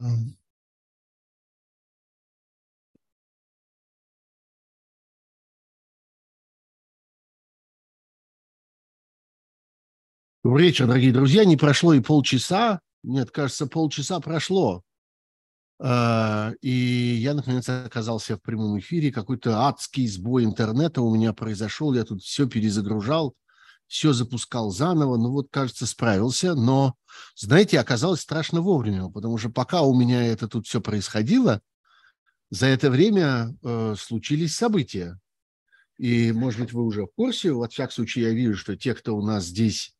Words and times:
Добрый 0.00 0.28
вечер, 10.66 10.86
дорогие 10.86 11.12
друзья. 11.12 11.44
Не 11.44 11.56
прошло 11.56 11.94
и 11.94 12.00
полчаса. 12.00 12.80
Нет, 13.02 13.32
кажется, 13.32 13.66
полчаса 13.66 14.20
прошло. 14.20 14.84
А, 15.80 16.52
И 16.62 16.70
я, 16.70 17.34
наконец, 17.34 17.68
оказался 17.68 18.36
в 18.36 18.42
прямом 18.42 18.78
эфире. 18.78 19.10
Какой-то 19.10 19.66
адский 19.66 20.06
сбой 20.06 20.44
интернета 20.44 21.02
у 21.02 21.12
меня 21.12 21.32
произошел. 21.32 21.92
Я 21.92 22.04
тут 22.04 22.22
все 22.22 22.46
перезагружал, 22.48 23.34
все 23.88 24.12
запускал 24.12 24.70
заново. 24.70 25.16
Ну 25.16 25.32
вот, 25.32 25.48
кажется, 25.50 25.86
справился. 25.86 26.54
Но, 26.54 26.94
знаете, 27.34 27.80
оказалось 27.80 28.20
страшно 28.20 28.60
вовремя, 28.60 29.08
потому 29.08 29.38
что 29.38 29.50
пока 29.50 29.82
у 29.82 29.98
меня 29.98 30.24
это 30.26 30.46
тут 30.46 30.66
все 30.66 30.80
происходило, 30.80 31.60
за 32.50 32.66
это 32.66 32.90
время 32.90 33.54
э, 33.62 33.94
случились 33.98 34.54
события. 34.54 35.18
И, 35.98 36.32
может 36.32 36.60
быть, 36.60 36.72
вы 36.72 36.84
уже 36.84 37.04
в 37.04 37.10
курсе. 37.16 37.52
Во 37.52 37.68
всяком 37.68 37.92
случае, 37.92 38.26
я 38.26 38.30
вижу, 38.30 38.56
что 38.56 38.76
те, 38.76 38.94
кто 38.94 39.16
у 39.16 39.22
нас 39.22 39.44
здесь 39.44 39.94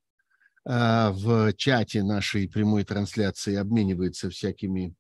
э, 0.65 1.11
в 1.11 1.53
чате 1.55 2.03
нашей 2.03 2.49
прямой 2.49 2.85
трансляции 2.85 3.57
обмениваются 3.57 4.31
всякими 4.31 4.95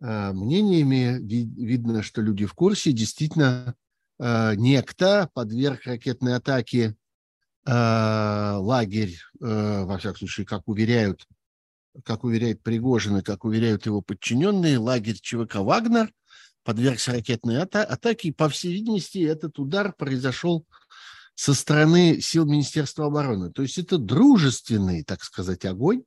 э, 0.00 0.32
мнениями. 0.32 1.18
Ви- 1.20 1.50
видно, 1.56 2.02
что 2.02 2.20
люди 2.20 2.46
в 2.46 2.54
курсе. 2.54 2.92
Действительно, 2.92 3.74
э, 4.20 4.54
некто 4.56 5.30
подверг 5.34 5.84
ракетной 5.84 6.36
атаке 6.36 6.94
лагерь, 7.72 9.16
э, 9.40 9.84
во 9.84 9.98
всяком 9.98 10.18
случае, 10.18 10.46
как 10.46 10.68
уверяют, 10.68 11.26
как 12.04 12.24
уверяет 12.24 12.62
Пригожин 12.62 13.18
и 13.18 13.22
как 13.22 13.44
уверяют 13.44 13.86
его 13.86 14.00
подчиненные, 14.00 14.78
лагерь 14.78 15.18
ЧВК 15.20 15.56
«Вагнер» 15.56 16.12
подвергся 16.64 17.12
ракетной 17.12 17.62
ата- 17.62 17.84
атаке. 17.84 18.28
И, 18.28 18.32
по 18.32 18.48
всей 18.48 18.72
видимости, 18.72 19.18
этот 19.18 19.58
удар 19.58 19.92
произошел 19.92 20.66
со 21.34 21.54
стороны 21.54 22.20
сил 22.20 22.46
Министерства 22.46 23.06
обороны. 23.06 23.52
То 23.52 23.62
есть 23.62 23.78
это 23.78 23.96
дружественный, 23.96 25.04
так 25.04 25.22
сказать, 25.22 25.64
огонь. 25.64 26.02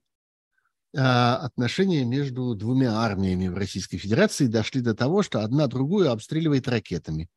А, 0.95 1.37
Отношения 1.37 2.03
между 2.03 2.53
двумя 2.53 2.99
армиями 2.99 3.47
в 3.47 3.55
Российской 3.55 3.97
Федерации 3.97 4.47
дошли 4.47 4.81
до 4.81 4.93
того, 4.93 5.23
что 5.23 5.39
одна 5.39 5.67
другую 5.67 6.11
обстреливает 6.11 6.67
ракетами. 6.67 7.29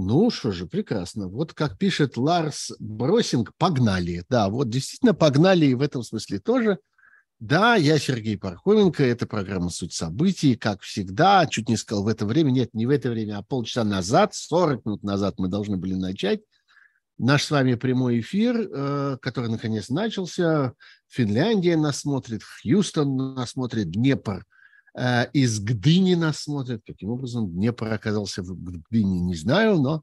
Ну 0.00 0.30
что 0.30 0.52
же, 0.52 0.66
прекрасно. 0.66 1.26
Вот 1.26 1.54
как 1.54 1.76
пишет 1.76 2.16
Ларс 2.16 2.70
Бросинг, 2.78 3.52
погнали. 3.58 4.24
Да, 4.28 4.48
вот 4.48 4.70
действительно 4.70 5.12
погнали 5.12 5.66
и 5.66 5.74
в 5.74 5.82
этом 5.82 6.04
смысле 6.04 6.38
тоже. 6.38 6.78
Да, 7.40 7.74
я 7.74 7.98
Сергей 7.98 8.38
Пархоменко, 8.38 9.02
это 9.02 9.26
программа 9.26 9.70
«Суть 9.70 9.92
событий», 9.92 10.54
как 10.54 10.82
всегда, 10.82 11.46
чуть 11.46 11.68
не 11.68 11.76
сказал 11.76 12.04
в 12.04 12.08
это 12.08 12.26
время, 12.26 12.52
нет, 12.52 12.74
не 12.74 12.86
в 12.86 12.90
это 12.90 13.10
время, 13.10 13.38
а 13.38 13.42
полчаса 13.42 13.82
назад, 13.82 14.36
40 14.36 14.86
минут 14.86 15.02
назад 15.02 15.34
мы 15.38 15.48
должны 15.48 15.76
были 15.76 15.94
начать 15.94 16.42
наш 17.18 17.42
с 17.42 17.50
вами 17.50 17.74
прямой 17.74 18.20
эфир, 18.20 18.56
э, 18.56 19.16
который 19.20 19.50
наконец 19.50 19.88
начался. 19.88 20.74
Финляндия 21.08 21.76
нас 21.76 22.00
смотрит, 22.00 22.42
Хьюстон 22.44 23.34
нас 23.34 23.50
смотрит, 23.50 23.90
Днепр 23.90 24.44
из 25.32 25.60
Гдыни 25.60 26.14
нас 26.14 26.40
смотрит. 26.40 26.82
Каким 26.86 27.10
образом 27.10 27.48
Днепр 27.50 27.92
оказался 27.92 28.42
в 28.42 28.52
Гдыни, 28.54 29.18
не 29.18 29.34
знаю, 29.36 29.78
но 29.78 30.02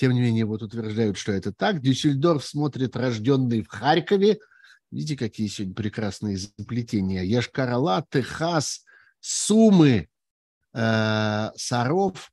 тем 0.00 0.12
не 0.12 0.20
менее 0.22 0.46
вот 0.46 0.62
утверждают, 0.62 1.18
что 1.18 1.32
это 1.32 1.52
так. 1.52 1.82
Дюссельдорф 1.82 2.42
смотрит, 2.42 2.96
рожденный 2.96 3.62
в 3.62 3.68
Харькове. 3.68 4.38
Видите, 4.90 5.14
какие 5.14 5.46
сегодня 5.46 5.74
прекрасные 5.74 6.38
заплетения. 6.38 7.22
Яшкарала, 7.22 8.06
Техас, 8.10 8.86
Сумы, 9.20 10.08
э, 10.72 11.50
Саров 11.54 12.32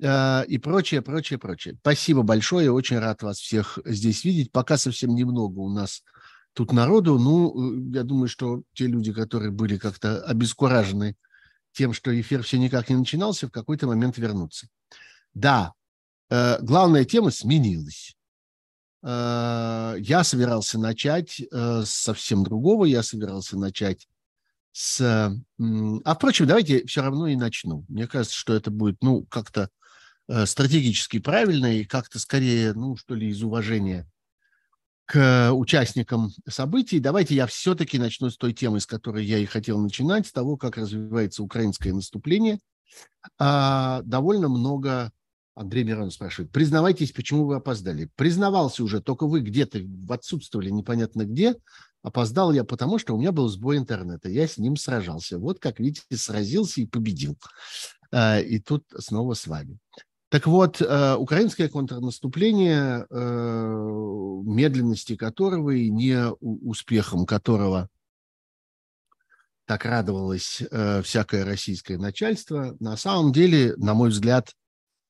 э, 0.00 0.46
и 0.46 0.58
прочее, 0.58 1.02
прочее, 1.02 1.40
прочее. 1.40 1.76
Спасибо 1.80 2.22
большое, 2.22 2.70
очень 2.70 3.00
рад 3.00 3.24
вас 3.24 3.38
всех 3.38 3.80
здесь 3.84 4.24
видеть. 4.24 4.52
Пока 4.52 4.76
совсем 4.76 5.14
немного 5.16 5.58
у 5.58 5.68
нас 5.68 6.04
тут 6.52 6.72
народу. 6.72 7.18
Ну, 7.18 7.74
э, 7.74 7.90
я 7.92 8.04
думаю, 8.04 8.28
что 8.28 8.62
те 8.72 8.86
люди, 8.86 9.12
которые 9.12 9.50
были 9.50 9.78
как-то 9.78 10.22
обескуражены 10.22 11.16
тем, 11.72 11.92
что 11.92 12.18
эфир 12.18 12.42
все 12.42 12.58
никак 12.58 12.88
не 12.88 12.96
начинался, 12.96 13.48
в 13.48 13.50
какой-то 13.50 13.86
момент 13.86 14.18
вернутся. 14.18 14.68
Да, 15.34 15.72
э, 16.28 16.58
главная 16.60 17.04
тема 17.04 17.30
сменилась. 17.30 18.16
Э, 19.02 19.96
Я 19.98 20.24
собирался 20.24 20.78
начать 20.78 21.40
э, 21.40 21.82
с 21.84 21.90
совсем 21.90 22.44
другого. 22.44 22.84
Я 22.84 23.02
собирался 23.02 23.58
начать 23.58 24.08
с... 24.72 25.00
А, 25.00 26.14
впрочем, 26.14 26.46
давайте 26.46 26.86
все 26.86 27.02
равно 27.02 27.26
и 27.28 27.36
начну. 27.36 27.84
Мне 27.88 28.06
кажется, 28.06 28.36
что 28.36 28.54
это 28.54 28.70
будет, 28.70 29.02
ну, 29.02 29.24
как-то 29.24 29.68
стратегически 30.44 31.18
правильно 31.18 31.74
и 31.76 31.84
как-то 31.84 32.20
скорее, 32.20 32.72
ну, 32.72 32.96
что 32.96 33.16
ли, 33.16 33.30
из 33.30 33.42
уважения 33.42 34.08
к 35.10 35.50
участникам 35.52 36.30
событий. 36.48 37.00
Давайте 37.00 37.34
я 37.34 37.48
все-таки 37.48 37.98
начну 37.98 38.30
с 38.30 38.36
той 38.36 38.52
темы, 38.52 38.78
с 38.78 38.86
которой 38.86 39.24
я 39.24 39.38
и 39.38 39.44
хотел 39.44 39.80
начинать, 39.80 40.28
с 40.28 40.32
того, 40.32 40.56
как 40.56 40.76
развивается 40.76 41.42
украинское 41.42 41.92
наступление. 41.92 42.60
А, 43.36 44.02
довольно 44.04 44.48
много... 44.48 45.10
Андрей 45.56 45.82
Миронов 45.82 46.14
спрашивает, 46.14 46.52
признавайтесь, 46.52 47.10
почему 47.10 47.44
вы 47.44 47.56
опоздали? 47.56 48.08
Признавался 48.14 48.84
уже, 48.84 49.02
только 49.02 49.26
вы 49.26 49.40
где-то 49.40 49.80
отсутствовали 50.08 50.70
непонятно 50.70 51.24
где. 51.24 51.56
Опоздал 52.02 52.52
я 52.52 52.62
потому, 52.62 52.98
что 52.98 53.14
у 53.14 53.18
меня 53.18 53.32
был 53.32 53.48
сбой 53.48 53.78
интернета. 53.78 54.28
Я 54.28 54.46
с 54.46 54.58
ним 54.58 54.76
сражался. 54.76 55.40
Вот, 55.40 55.58
как 55.58 55.80
видите, 55.80 56.16
сразился 56.16 56.80
и 56.80 56.86
победил. 56.86 57.36
А, 58.12 58.38
И 58.38 58.60
тут 58.60 58.84
снова 58.96 59.34
с 59.34 59.48
вами. 59.48 59.80
Так 60.30 60.46
вот, 60.46 60.80
э, 60.80 61.16
украинское 61.16 61.68
контрнаступление, 61.68 63.04
э, 63.10 64.42
медленности 64.44 65.16
которого 65.16 65.70
и 65.70 65.90
не 65.90 66.24
успехом 66.40 67.26
которого 67.26 67.88
так 69.66 69.84
радовалось 69.84 70.62
э, 70.62 71.02
всякое 71.02 71.44
российское 71.44 71.98
начальство, 71.98 72.76
на 72.78 72.96
самом 72.96 73.32
деле, 73.32 73.74
на 73.76 73.94
мой 73.94 74.10
взгляд, 74.10 74.52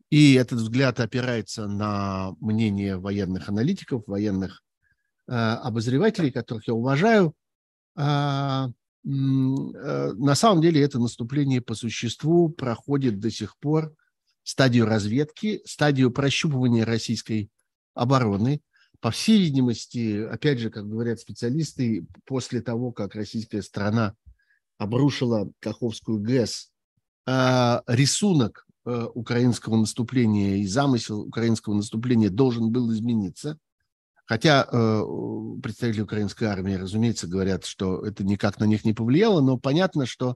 и 0.09 0.35
этот 0.35 0.59
взгляд 0.59 1.01
опирается 1.01 1.67
на 1.67 2.33
мнение 2.41 2.97
военных 2.97 3.49
аналитиков, 3.51 4.03
военных 4.07 4.63
обозревателей, 5.27 6.33
которых 6.33 6.67
я 6.67 6.75
уважаю, 6.75 7.33
а, 7.95 8.71
на 9.05 10.35
самом 10.35 10.61
деле 10.61 10.83
это 10.83 10.99
наступление 10.99 11.61
по 11.61 11.75
существу 11.75 12.49
проходит 12.49 13.21
до 13.21 13.31
сих 13.31 13.57
пор 13.59 13.95
стадию 14.51 14.85
разведки, 14.85 15.63
стадию 15.65 16.11
прощупывания 16.11 16.85
российской 16.85 17.51
обороны. 17.95 18.61
По 18.99 19.13
всей 19.13 19.39
видимости, 19.39 20.25
опять 20.25 20.59
же, 20.59 20.71
как 20.71 20.89
говорят 20.89 21.21
специалисты, 21.21 22.05
после 22.25 22.61
того, 22.61 22.91
как 22.91 23.15
российская 23.15 23.63
страна 23.63 24.15
обрушила 24.77 25.49
Каховскую 25.61 26.19
ГЭС, 26.19 26.73
а, 27.27 27.85
рисунок 27.87 28.67
э, 28.87 29.07
украинского 29.15 29.77
наступления 29.77 30.57
и 30.57 30.67
замысел 30.67 31.21
украинского 31.21 31.75
наступления 31.75 32.29
должен 32.29 32.73
был 32.73 32.93
измениться. 32.93 33.57
Хотя 34.27 34.65
э, 34.65 35.03
представители 35.63 36.03
украинской 36.03 36.45
армии, 36.45 36.75
разумеется, 36.75 37.29
говорят, 37.29 37.67
что 37.67 38.05
это 38.05 38.25
никак 38.25 38.59
на 38.59 38.65
них 38.65 38.85
не 38.85 38.95
повлияло, 38.95 39.41
но 39.41 39.59
понятно, 39.59 40.07
что 40.07 40.35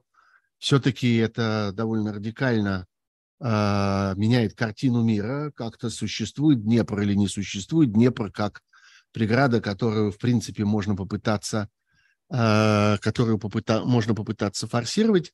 все-таки 0.57 1.17
это 1.17 1.71
довольно 1.73 2.13
радикально 2.13 2.87
меняет 3.41 4.53
картину 4.55 5.03
мира, 5.03 5.51
как-то 5.55 5.89
существует 5.89 6.63
Днепр 6.63 7.01
или 7.01 7.13
не 7.15 7.27
существует 7.27 7.91
Днепр 7.91 8.31
как 8.31 8.61
преграда, 9.11 9.61
которую, 9.61 10.11
в 10.11 10.17
принципе, 10.17 10.65
можно 10.65 10.95
попытаться, 10.95 11.69
а, 12.29 12.97
которую 12.97 13.37
попыта- 13.37 13.85
можно 13.85 14.13
попытаться 14.13 14.67
форсировать, 14.67 15.33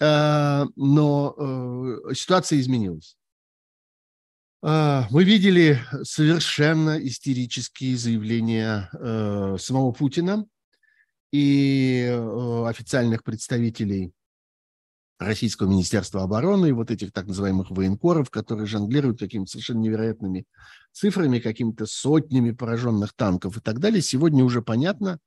А, 0.00 0.66
но 0.76 1.34
э, 1.36 2.14
ситуация 2.14 2.60
изменилась. 2.60 3.16
А, 4.62 5.08
Мы 5.10 5.24
видели 5.24 5.80
совершенно 6.04 6.98
истерические 7.04 7.96
заявления 7.96 8.90
э, 8.92 9.56
самого 9.58 9.90
Путина 9.92 10.46
и 11.32 12.06
э, 12.08 12.64
официальных 12.68 13.24
представителей 13.24 14.12
Российского 15.18 15.68
Министерства 15.68 16.22
обороны 16.22 16.68
и 16.68 16.72
вот 16.72 16.90
этих 16.90 17.12
так 17.12 17.26
называемых 17.26 17.70
военкоров, 17.70 18.30
которые 18.30 18.66
жонглируют 18.66 19.18
какими-то 19.18 19.50
совершенно 19.50 19.80
невероятными 19.80 20.44
цифрами, 20.92 21.40
какими-то 21.40 21.86
сотнями 21.86 22.52
пораженных 22.52 23.14
танков 23.14 23.56
и 23.56 23.60
так 23.60 23.80
далее. 23.80 24.00
Сегодня 24.00 24.44
уже 24.44 24.62
понятно, 24.62 25.18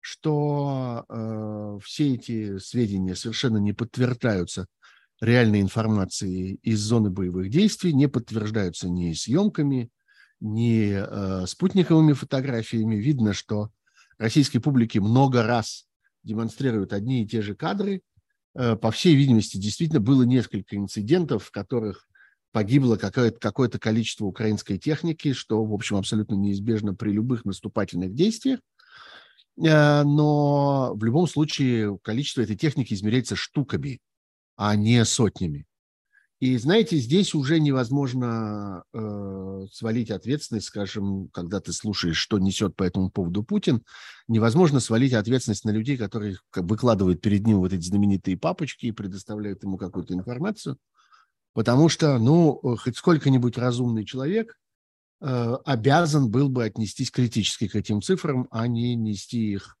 что 0.00 1.04
э, 1.08 1.78
все 1.82 2.14
эти 2.14 2.58
сведения 2.58 3.16
совершенно 3.16 3.58
не 3.58 3.72
подтверждаются 3.72 4.66
реальной 5.20 5.60
информацией 5.60 6.60
из 6.62 6.78
зоны 6.80 7.10
боевых 7.10 7.50
действий, 7.50 7.92
не 7.92 8.06
подтверждаются 8.06 8.88
ни 8.88 9.12
съемками, 9.12 9.90
ни 10.38 10.92
э, 10.92 11.46
спутниковыми 11.46 12.12
фотографиями. 12.12 12.94
Видно, 12.94 13.32
что 13.32 13.70
российской 14.18 14.60
публике 14.60 15.00
много 15.00 15.42
раз 15.42 15.86
демонстрируют 16.22 16.92
одни 16.92 17.24
и 17.24 17.26
те 17.26 17.42
же 17.42 17.56
кадры, 17.56 18.02
по 18.56 18.90
всей 18.90 19.14
видимости, 19.14 19.56
действительно 19.58 20.00
было 20.00 20.22
несколько 20.22 20.76
инцидентов, 20.76 21.44
в 21.44 21.50
которых 21.50 22.06
погибло 22.52 22.96
какое-то 22.96 23.38
какое 23.38 23.68
количество 23.68 24.24
украинской 24.24 24.78
техники, 24.78 25.34
что, 25.34 25.62
в 25.62 25.74
общем, 25.74 25.96
абсолютно 25.96 26.36
неизбежно 26.36 26.94
при 26.94 27.10
любых 27.10 27.44
наступательных 27.44 28.14
действиях. 28.14 28.60
Э, 29.62 30.02
но 30.04 30.94
в 30.94 31.04
любом 31.04 31.26
случае 31.26 31.98
количество 32.02 32.40
этой 32.40 32.56
техники 32.56 32.94
измеряется 32.94 33.36
штуками, 33.36 34.00
а 34.56 34.74
не 34.74 35.04
сотнями. 35.04 35.66
И 36.38 36.58
знаете, 36.58 36.98
здесь 36.98 37.34
уже 37.34 37.58
невозможно 37.58 38.84
э, 38.92 39.66
свалить 39.72 40.10
ответственность, 40.10 40.66
скажем, 40.66 41.28
когда 41.32 41.60
ты 41.60 41.72
слушаешь, 41.72 42.18
что 42.18 42.38
несет 42.38 42.76
по 42.76 42.82
этому 42.84 43.10
поводу 43.10 43.42
Путин, 43.42 43.82
невозможно 44.28 44.80
свалить 44.80 45.14
ответственность 45.14 45.64
на 45.64 45.70
людей, 45.70 45.96
которые 45.96 46.36
выкладывают 46.54 47.22
перед 47.22 47.46
ним 47.46 47.60
вот 47.60 47.72
эти 47.72 47.86
знаменитые 47.86 48.36
папочки 48.36 48.86
и 48.86 48.92
предоставляют 48.92 49.62
ему 49.62 49.78
какую-то 49.78 50.12
информацию. 50.12 50.76
Потому 51.54 51.88
что, 51.88 52.18
ну, 52.18 52.60
хоть 52.76 52.98
сколько-нибудь 52.98 53.56
разумный 53.56 54.04
человек 54.04 54.58
э, 55.22 55.54
обязан 55.64 56.30
был 56.30 56.50
бы 56.50 56.64
отнестись 56.64 57.10
критически 57.10 57.66
к 57.66 57.76
этим 57.76 58.02
цифрам, 58.02 58.46
а 58.50 58.66
не 58.66 58.94
нести 58.94 59.52
их 59.52 59.78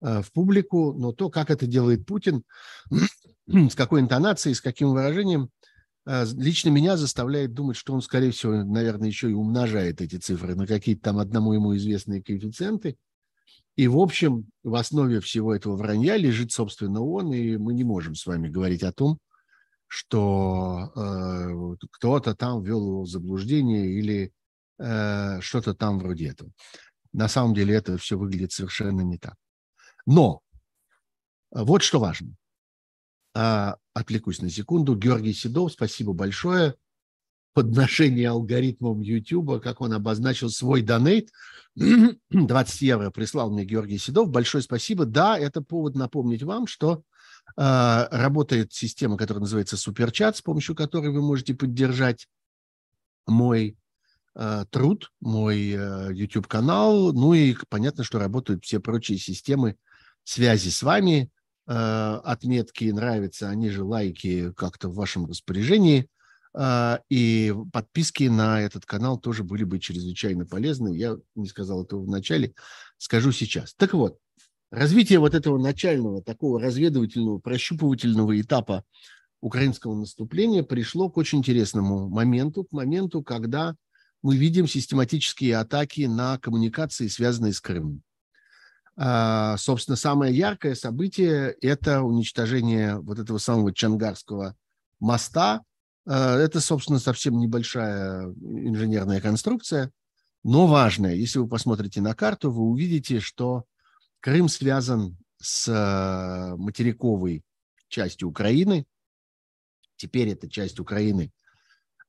э, 0.00 0.20
в 0.20 0.32
публику. 0.32 0.94
Но 0.94 1.12
то, 1.12 1.30
как 1.30 1.50
это 1.50 1.68
делает 1.68 2.06
Путин, 2.06 2.42
с 3.46 3.76
какой 3.76 4.00
интонацией, 4.00 4.56
с 4.56 4.60
каким 4.60 4.90
выражением, 4.90 5.44
э, 5.44 5.71
лично 6.06 6.70
меня 6.70 6.96
заставляет 6.96 7.54
думать, 7.54 7.76
что 7.76 7.94
он, 7.94 8.02
скорее 8.02 8.32
всего, 8.32 8.64
наверное, 8.64 9.08
еще 9.08 9.30
и 9.30 9.34
умножает 9.34 10.00
эти 10.00 10.16
цифры 10.16 10.54
на 10.54 10.66
какие-то 10.66 11.02
там 11.02 11.18
одному 11.18 11.52
ему 11.52 11.76
известные 11.76 12.22
коэффициенты. 12.22 12.96
И, 13.76 13.88
в 13.88 13.98
общем, 13.98 14.46
в 14.62 14.74
основе 14.74 15.20
всего 15.20 15.54
этого 15.54 15.76
вранья 15.76 16.16
лежит, 16.16 16.52
собственно, 16.52 17.02
он, 17.02 17.32
и 17.32 17.56
мы 17.56 17.72
не 17.72 17.84
можем 17.84 18.14
с 18.14 18.26
вами 18.26 18.48
говорить 18.48 18.82
о 18.82 18.92
том, 18.92 19.18
что 19.86 20.90
э, 20.94 21.86
кто-то 21.92 22.34
там 22.34 22.62
ввел 22.62 22.86
его 22.86 23.02
в 23.02 23.08
заблуждение 23.08 23.86
или 23.92 24.32
э, 24.78 25.40
что-то 25.40 25.74
там 25.74 25.98
вроде 25.98 26.28
этого. 26.28 26.50
На 27.12 27.28
самом 27.28 27.54
деле 27.54 27.74
это 27.74 27.96
все 27.98 28.18
выглядит 28.18 28.52
совершенно 28.52 29.02
не 29.02 29.18
так. 29.18 29.36
Но 30.06 30.40
вот 31.50 31.82
что 31.82 32.00
важно. 32.00 32.34
А, 33.34 33.76
отвлекусь 33.94 34.40
на 34.40 34.50
секунду. 34.50 34.96
Георгий 34.96 35.32
Седов, 35.32 35.72
спасибо 35.72 36.12
большое. 36.12 36.74
Подношение 37.54 38.30
алгоритмом 38.30 39.00
YouTube, 39.00 39.62
как 39.62 39.80
он 39.80 39.92
обозначил 39.92 40.48
свой 40.48 40.80
донейт. 40.82 41.30
20 42.30 42.82
евро 42.82 43.10
прислал 43.10 43.50
мне 43.50 43.64
Георгий 43.64 43.98
Седов. 43.98 44.30
Большое 44.30 44.62
спасибо. 44.62 45.04
Да, 45.04 45.38
это 45.38 45.60
повод 45.60 45.94
напомнить 45.94 46.42
вам, 46.42 46.66
что 46.66 47.02
а, 47.56 48.08
работает 48.10 48.72
система, 48.72 49.18
которая 49.18 49.42
называется 49.42 49.76
Суперчат, 49.76 50.36
с 50.36 50.42
помощью 50.42 50.74
которой 50.74 51.10
вы 51.10 51.20
можете 51.20 51.54
поддержать 51.54 52.28
мой 53.26 53.76
а, 54.34 54.64
труд, 54.66 55.12
мой 55.20 55.74
а, 55.76 56.10
YouTube-канал. 56.10 57.12
Ну 57.12 57.34
и 57.34 57.54
понятно, 57.68 58.04
что 58.04 58.18
работают 58.18 58.64
все 58.64 58.80
прочие 58.80 59.18
системы 59.18 59.76
связи 60.24 60.70
с 60.70 60.82
вами. 60.82 61.30
Отметки 61.66 62.84
нравятся, 62.90 63.48
они 63.48 63.70
же 63.70 63.84
лайки 63.84 64.52
как-то 64.52 64.88
в 64.88 64.94
вашем 64.94 65.26
распоряжении. 65.26 66.08
И 67.08 67.54
подписки 67.72 68.24
на 68.24 68.60
этот 68.60 68.84
канал 68.84 69.18
тоже 69.18 69.42
были 69.42 69.64
бы 69.64 69.78
чрезвычайно 69.78 70.44
полезны. 70.44 70.94
Я 70.94 71.16
не 71.34 71.46
сказал 71.46 71.84
этого 71.84 72.02
в 72.02 72.08
начале, 72.08 72.52
скажу 72.98 73.32
сейчас. 73.32 73.74
Так 73.74 73.94
вот, 73.94 74.18
развитие 74.70 75.18
вот 75.18 75.34
этого 75.34 75.56
начального 75.58 76.22
такого 76.22 76.60
разведывательного, 76.60 77.38
прощупывательного 77.38 78.38
этапа 78.40 78.84
украинского 79.40 79.94
наступления 79.94 80.62
пришло 80.62 81.08
к 81.08 81.16
очень 81.16 81.38
интересному 81.38 82.08
моменту, 82.08 82.64
к 82.64 82.72
моменту, 82.72 83.22
когда 83.22 83.74
мы 84.20 84.36
видим 84.36 84.68
систематические 84.68 85.56
атаки 85.56 86.02
на 86.02 86.38
коммуникации, 86.38 87.08
связанные 87.08 87.52
с 87.52 87.60
Крымом. 87.60 88.02
А, 88.96 89.56
собственно, 89.56 89.96
самое 89.96 90.36
яркое 90.36 90.74
событие– 90.74 91.56
это 91.60 92.02
уничтожение 92.02 92.98
вот 92.98 93.18
этого 93.18 93.38
самого 93.38 93.72
Чангарского 93.72 94.54
моста. 95.00 95.62
А, 96.06 96.36
это, 96.38 96.60
собственно, 96.60 96.98
совсем 96.98 97.38
небольшая 97.38 98.26
инженерная 98.40 99.20
конструкция, 99.20 99.90
но 100.44 100.66
важная. 100.66 101.14
Если 101.14 101.38
вы 101.38 101.48
посмотрите 101.48 102.00
на 102.00 102.14
карту, 102.14 102.50
вы 102.50 102.62
увидите, 102.62 103.20
что 103.20 103.64
Крым 104.20 104.48
связан 104.48 105.18
с 105.40 105.66
э, 105.66 106.56
материковой 106.56 107.42
частью 107.88 108.28
Украины. 108.28 108.86
Теперь 109.96 110.28
эта 110.28 110.48
часть 110.48 110.78
Украины, 110.78 111.32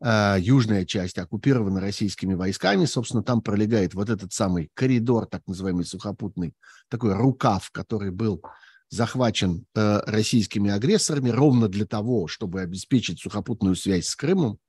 южная 0.03 0.85
часть, 0.85 1.17
оккупирована 1.17 1.79
российскими 1.79 2.33
войсками. 2.33 2.85
Собственно, 2.85 3.23
там 3.23 3.41
пролегает 3.41 3.93
вот 3.93 4.09
этот 4.09 4.33
самый 4.33 4.69
коридор, 4.73 5.25
так 5.27 5.43
называемый 5.47 5.85
сухопутный, 5.85 6.53
такой 6.89 7.13
рукав, 7.13 7.71
который 7.71 8.11
был 8.11 8.43
захвачен 8.89 9.65
э, 9.75 10.01
российскими 10.05 10.69
агрессорами 10.69 11.29
ровно 11.29 11.69
для 11.69 11.85
того, 11.85 12.27
чтобы 12.27 12.61
обеспечить 12.61 13.19
сухопутную 13.21 13.75
связь 13.75 14.07
с 14.07 14.15
Крымом. 14.15 14.59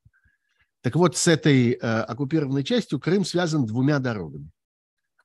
Так 0.82 0.96
вот, 0.96 1.16
с 1.16 1.26
этой 1.26 1.72
оккупированной 1.72 2.62
частью 2.62 3.00
Крым 3.00 3.25
связан 3.25 3.66
двумя 3.66 3.98
дорогами. 3.98 4.50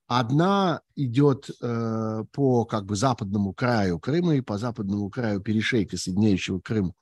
Одна 0.10 0.82
идет 0.96 1.52
э, 1.62 2.24
по 2.32 2.66
как 2.66 2.86
бы 2.86 2.96
западному 2.96 3.54
краю 3.54 4.00
Крыма 4.00 4.38
и 4.38 4.42
по 4.42 4.58
западному 4.58 5.08
краю 5.12 5.40
перешейка, 5.40 5.98
соединяющего 5.98 6.60
Крым 6.60 6.94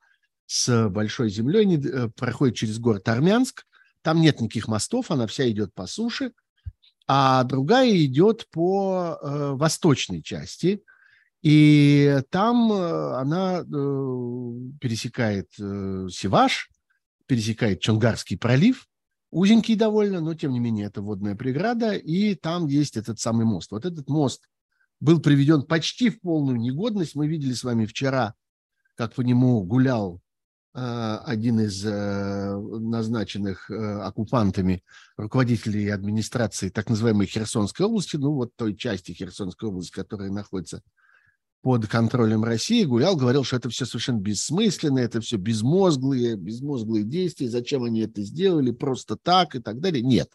Большой 0.68 1.30
землей, 1.30 1.62
они, 1.62 1.78
э, 1.78 2.10
проходит 2.16 2.56
через 2.56 2.80
город 2.80 3.08
Армянск. 3.10 3.66
Там 4.02 4.22
нет 4.22 4.40
никаких 4.40 4.68
мостов, 4.68 5.12
она 5.12 5.28
вся 5.28 5.50
идет 5.50 5.74
по 5.74 5.88
суше. 5.88 6.32
А 7.08 7.44
другая 7.44 7.96
идет 8.04 8.48
по 8.50 9.18
э, 9.22 9.52
восточной 9.54 10.22
части. 10.22 10.84
И 11.42 12.22
там 12.30 12.72
э, 12.72 13.16
она 13.16 13.60
э, 13.60 13.64
пересекает 14.82 15.50
э, 15.60 16.08
Севаш, 16.12 16.70
пересекает 17.26 17.80
Чонгарский 17.82 18.38
пролив– 18.38 18.88
узенький 19.32 19.76
довольно, 19.76 20.22
но 20.22 20.34
тем 20.34 20.52
не 20.52 20.60
менее 20.60 20.88
это 20.88 21.02
водная 21.02 21.36
преграда, 21.36 21.94
и 21.94 22.36
там 22.36 22.68
есть 22.68 22.98
этот 22.98 23.20
самый 23.20 23.46
мост. 23.46 23.72
Вот 23.72 23.86
этот 23.86 24.10
мост 24.10 24.48
был 25.00 25.20
приведен 25.20 25.64
почти 25.64 26.10
в 26.10 26.20
полную 26.22 26.58
негодность. 26.58 27.16
Мы 27.16 27.28
видели 27.28 27.54
с 27.54 27.64
вами 27.64 27.86
вчера, 27.86 28.34
как 28.96 29.14
по 29.14 29.22
нему 29.22 29.64
гулял 29.64 30.22
один 30.80 31.60
из 31.62 31.84
э, 31.84 32.56
назначенных 32.56 33.72
э, 33.72 33.74
оккупантами 33.74 34.84
руководителей 35.18 35.90
администрации 35.90 36.70
так 36.70 36.88
называемой 36.88 37.26
Херсонской 37.26 37.88
области, 37.88 38.16
ну 38.18 38.34
вот 38.34 38.52
той 38.56 38.76
части 38.76 39.12
Херсонской 39.12 39.70
области, 39.70 39.92
которая 39.92 40.30
находится 40.30 40.84
под 41.64 41.88
контролем 41.88 42.44
России, 42.44 42.84
гулял, 42.84 43.16
говорил, 43.16 43.44
что 43.44 43.56
это 43.56 43.70
все 43.70 43.86
совершенно 43.86 44.20
бессмысленно, 44.20 45.00
это 45.00 45.20
все 45.20 45.38
безмозглые, 45.38 46.36
безмозглые 46.36 47.04
действия, 47.04 47.50
зачем 47.50 47.84
они 47.84 48.02
это 48.02 48.22
сделали, 48.22 48.70
просто 48.70 49.18
так 49.18 49.56
и 49.56 49.60
так 49.60 49.80
далее. 49.80 50.04
Нет, 50.04 50.30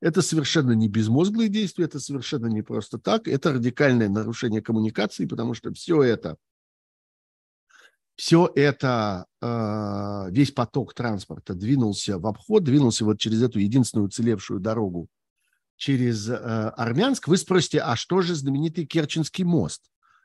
это 0.00 0.22
совершенно 0.22 0.72
не 0.72 0.88
безмозглые 0.88 1.50
действия, 1.50 1.84
это 1.84 2.00
совершенно 2.00 2.46
не 2.46 2.62
просто 2.62 2.98
так, 2.98 3.28
это 3.28 3.52
радикальное 3.52 4.08
нарушение 4.08 4.62
коммуникации, 4.62 5.26
потому 5.26 5.52
что 5.52 5.72
все 5.74 6.02
это, 6.02 6.36
все 8.16 8.50
это, 8.54 9.26
э, 9.42 10.26
весь 10.30 10.52
поток 10.52 10.94
транспорта 10.94 11.54
двинулся 11.54 12.18
в 12.18 12.26
обход, 12.26 12.64
двинулся 12.64 13.04
вот 13.04 13.18
через 13.18 13.42
эту 13.42 13.58
единственную 13.58 14.06
уцелевшую 14.06 14.60
дорогу 14.60 15.08
через 15.76 16.28
э, 16.28 16.34
Армянск. 16.34 17.26
Вы 17.28 17.36
спросите, 17.36 17.80
а 17.80 17.96
что 17.96 18.22
же 18.22 18.34
знаменитый 18.34 18.86
Керченский 18.86 19.44
мост? 19.44 19.82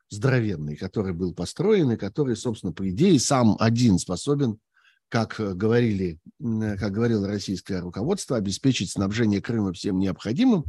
здоровенный, 0.10 0.76
который 0.76 1.14
был 1.14 1.34
построен 1.34 1.92
и 1.92 1.98
который, 1.98 2.36
собственно, 2.36 2.74
по 2.74 2.90
идее, 2.90 3.20
сам 3.20 3.56
один 3.60 4.00
способен, 4.00 4.60
как 5.08 5.36
говорили, 5.40 6.20
как 6.40 6.92
говорило 6.92 7.28
российское 7.28 7.80
руководство, 7.80 8.38
обеспечить 8.38 8.92
снабжение 8.92 9.42
Крыма 9.42 9.74
всем 9.74 9.98
необходимым. 10.00 10.66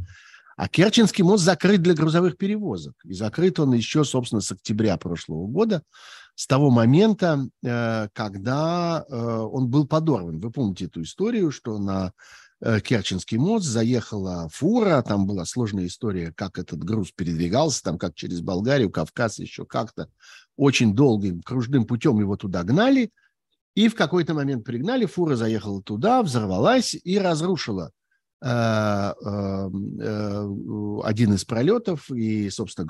А 0.61 0.67
Керченский 0.67 1.23
мост 1.23 1.43
закрыт 1.43 1.81
для 1.81 1.95
грузовых 1.95 2.37
перевозок. 2.37 2.93
И 3.03 3.13
закрыт 3.13 3.59
он 3.59 3.73
еще, 3.73 4.03
собственно, 4.03 4.41
с 4.41 4.51
октября 4.51 4.97
прошлого 4.97 5.47
года, 5.47 5.81
с 6.35 6.45
того 6.45 6.69
момента, 6.69 7.47
э, 7.63 8.09
когда 8.13 9.03
э, 9.09 9.15
он 9.15 9.69
был 9.69 9.87
подорван. 9.87 10.39
Вы 10.39 10.51
помните 10.51 10.85
эту 10.85 11.01
историю, 11.01 11.51
что 11.51 11.79
на 11.79 12.13
Э, 12.63 12.79
Керченский 12.79 13.39
мост, 13.39 13.65
заехала 13.65 14.47
фура, 14.49 15.01
там 15.01 15.25
была 15.25 15.45
сложная 15.45 15.87
история, 15.87 16.31
как 16.31 16.59
этот 16.59 16.83
груз 16.83 17.11
передвигался, 17.11 17.81
там 17.81 17.97
как 17.97 18.13
через 18.13 18.41
Болгарию, 18.41 18.91
Кавказ, 18.91 19.39
еще 19.39 19.65
как-то. 19.65 20.09
Очень 20.57 20.93
долгим 20.93 21.41
кружным 21.41 21.85
путем 21.85 22.19
его 22.19 22.37
туда 22.37 22.63
гнали, 22.63 23.09
и 23.73 23.87
в 23.87 23.95
какой-то 23.95 24.35
момент 24.35 24.63
пригнали, 24.63 25.05
фура 25.05 25.35
заехала 25.35 25.81
туда, 25.81 26.21
взорвалась 26.21 26.93
и 26.93 27.17
разрушила 27.17 27.91
один 28.41 29.69
из 31.33 31.45
пролетов 31.45 32.09
и, 32.09 32.49
собственно, 32.49 32.87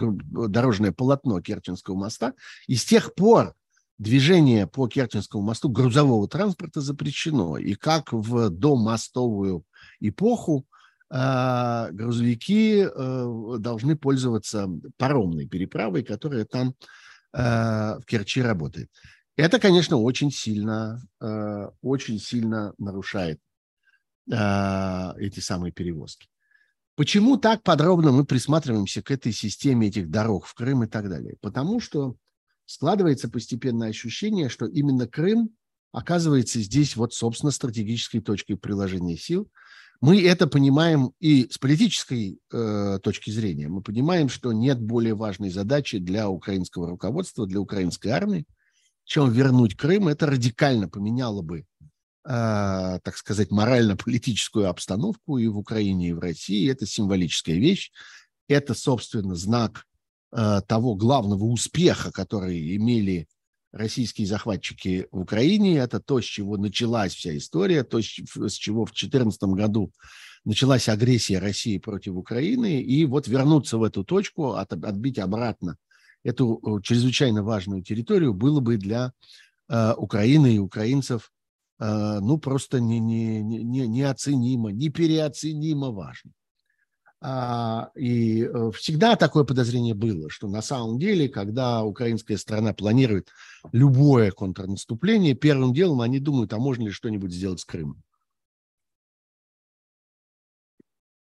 дорожное 0.48 0.93
полотно 0.93 1.41
Керченского 1.41 1.96
моста. 1.96 2.34
И 2.67 2.75
с 2.75 2.86
тех 2.86 3.13
пор 3.15 3.53
движение 4.01 4.65
по 4.65 4.88
Керченскому 4.88 5.43
мосту 5.43 5.70
грузового 5.70 6.27
транспорта 6.27 6.81
запрещено. 6.81 7.58
И 7.58 7.75
как 7.75 8.12
в 8.12 8.50
домостовую 8.50 9.63
эпоху 10.00 10.65
э, 11.12 11.89
грузовики 11.91 12.84
э, 12.84 13.55
должны 13.60 13.96
пользоваться 13.96 14.67
паромной 14.98 15.46
переправой, 15.46 16.03
которая 16.03 16.46
там 16.46 16.74
э, 17.34 18.00
в 18.00 18.05
Керчи 18.08 18.41
работает. 18.41 18.89
Это, 19.38 19.60
конечно, 19.60 19.98
очень 19.98 20.31
сильно, 20.31 21.00
э, 21.22 21.70
очень 21.84 22.20
сильно 22.20 22.74
нарушает 22.79 23.38
э, 23.38 23.50
эти 24.27 25.39
самые 25.39 25.71
перевозки. 25.71 26.27
Почему 26.95 27.37
так 27.37 27.63
подробно 27.63 28.11
мы 28.11 28.25
присматриваемся 28.25 29.01
к 29.01 29.11
этой 29.11 29.31
системе 29.31 29.87
этих 29.87 30.09
дорог 30.09 30.45
в 30.45 30.53
Крым 30.53 30.83
и 30.83 30.87
так 30.87 31.09
далее? 31.09 31.35
Потому 31.41 31.79
что 31.79 32.15
складывается 32.65 33.29
постепенно 33.29 33.87
ощущение, 33.87 34.49
что 34.49 34.65
именно 34.67 35.07
Крым 35.07 35.49
оказывается 35.91 36.59
здесь 36.59 36.95
вот, 36.95 37.13
собственно, 37.13 37.51
стратегической 37.51 38.21
точкой 38.21 38.55
приложения 38.55 39.17
сил. 39.17 39.49
Мы 39.99 40.23
это 40.23 40.47
понимаем 40.47 41.11
и 41.19 41.47
с 41.49 41.57
политической 41.57 42.39
э, 42.51 42.99
точки 43.03 43.29
зрения. 43.29 43.67
Мы 43.67 43.81
понимаем, 43.81 44.29
что 44.29 44.51
нет 44.51 44.79
более 44.79 45.13
важной 45.13 45.49
задачи 45.49 45.99
для 45.99 46.29
украинского 46.29 46.89
руководства, 46.89 47.45
для 47.45 47.59
украинской 47.59 48.07
армии, 48.07 48.45
чем 49.03 49.31
вернуть 49.31 49.75
Крым. 49.75 50.07
Это 50.07 50.25
радикально 50.25 50.89
поменяло 50.89 51.41
бы, 51.41 51.65
так 52.23 53.17
сказать, 53.17 53.49
морально-политическую 53.49 54.69
обстановку 54.69 55.39
и 55.39 55.47
в 55.47 55.57
Украине, 55.57 56.09
и 56.09 56.13
в 56.13 56.19
России. 56.19 56.69
Это 56.69 56.85
символическая 56.85 57.55
вещь. 57.55 57.91
Это, 58.47 58.75
собственно, 58.75 59.35
знак 59.35 59.85
Э, 60.33 60.61
того 60.65 60.95
главного 60.95 61.43
успеха, 61.43 62.09
который 62.09 62.77
имели 62.77 63.27
российские 63.73 64.27
захватчики 64.27 65.07
в 65.11 65.19
Украине. 65.19 65.77
Это 65.77 65.99
то, 65.99 66.21
с 66.21 66.23
чего 66.23 66.55
началась 66.55 67.13
вся 67.13 67.35
история, 67.35 67.83
то, 67.83 67.99
с 67.99 68.53
чего 68.53 68.85
в 68.85 68.91
2014 68.91 69.43
году 69.43 69.91
началась 70.45 70.87
агрессия 70.87 71.39
России 71.39 71.77
против 71.79 72.15
Украины. 72.15 72.81
И 72.81 73.03
вот 73.05 73.27
вернуться 73.27 73.77
в 73.77 73.83
эту 73.83 74.05
точку, 74.05 74.53
отбить 74.53 75.19
обратно 75.19 75.75
эту 76.23 76.79
чрезвычайно 76.83 77.43
важную 77.43 77.83
территорию 77.83 78.33
было 78.33 78.61
бы 78.61 78.77
для 78.77 79.11
э, 79.67 79.93
Украины 79.97 80.55
и 80.55 80.59
украинцев 80.59 81.29
ну, 81.83 82.38
просто 82.38 82.79
не, 82.79 83.00
не, 83.00 83.41
не, 83.41 83.88
неоценимо, 83.88 84.71
непереоценимо 84.71 85.91
важно. 85.91 86.31
А, 87.23 87.91
и 87.95 88.43
э, 88.43 88.71
всегда 88.73 89.15
такое 89.15 89.43
подозрение 89.43 89.93
было, 89.93 90.29
что 90.31 90.47
на 90.47 90.63
самом 90.63 90.97
деле, 90.97 91.29
когда 91.29 91.83
украинская 91.83 92.35
страна 92.38 92.73
планирует 92.73 93.29
любое 93.71 94.31
контрнаступление, 94.31 95.35
первым 95.35 95.71
делом 95.71 96.01
они 96.01 96.19
думают, 96.19 96.51
а 96.53 96.57
можно 96.57 96.85
ли 96.85 96.91
что-нибудь 96.91 97.31
сделать 97.31 97.59
с 97.59 97.65
Крымом. 97.65 98.01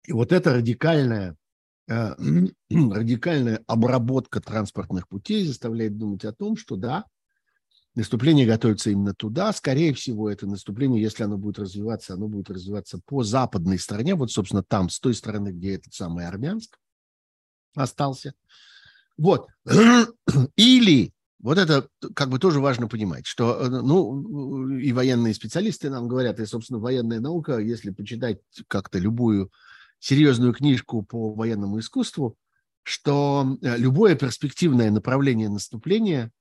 И 0.04 0.12
вот 0.12 0.32
эта 0.32 0.52
радикальная, 0.52 1.36
э, 1.88 2.14
радикальная 2.70 3.64
обработка 3.66 4.42
транспортных 4.42 5.08
путей 5.08 5.46
заставляет 5.46 5.96
думать 5.96 6.26
о 6.26 6.32
том, 6.34 6.56
что 6.56 6.76
да, 6.76 7.06
наступление 7.96 8.46
готовится 8.46 8.90
именно 8.90 9.14
туда. 9.14 9.52
Скорее 9.52 9.92
всего, 9.94 10.30
это 10.30 10.46
наступление, 10.46 11.02
если 11.02 11.24
оно 11.24 11.38
будет 11.38 11.58
развиваться, 11.58 12.14
оно 12.14 12.28
будет 12.28 12.50
развиваться 12.50 13.00
по 13.04 13.24
западной 13.24 13.78
стороне, 13.78 14.14
вот, 14.14 14.30
собственно, 14.30 14.62
там, 14.62 14.90
с 14.90 15.00
той 15.00 15.14
стороны, 15.14 15.48
где 15.48 15.74
этот 15.74 15.94
самый 15.94 16.26
Армянск 16.26 16.78
остался. 17.74 18.34
Вот. 19.16 19.48
Или, 20.56 21.12
вот 21.40 21.56
это 21.58 21.88
как 22.14 22.28
бы 22.28 22.38
тоже 22.38 22.60
важно 22.60 22.86
понимать, 22.86 23.26
что, 23.26 23.58
э, 23.60 23.68
ну, 23.68 24.68
и 24.76 24.92
военные 24.92 25.32
специалисты 25.32 25.88
нам 25.88 26.06
говорят, 26.06 26.38
и, 26.38 26.46
собственно, 26.46 26.78
военная 26.78 27.20
наука, 27.20 27.58
если 27.58 27.90
почитать 27.90 28.40
как-то 28.68 28.98
любую 28.98 29.50
серьезную 29.98 30.52
книжку 30.52 31.02
по 31.02 31.32
военному 31.32 31.78
искусству, 31.78 32.36
что 32.82 33.56
э, 33.62 33.78
любое 33.78 34.16
перспективное 34.16 34.90
направление 34.90 35.48
наступления– 35.48 36.30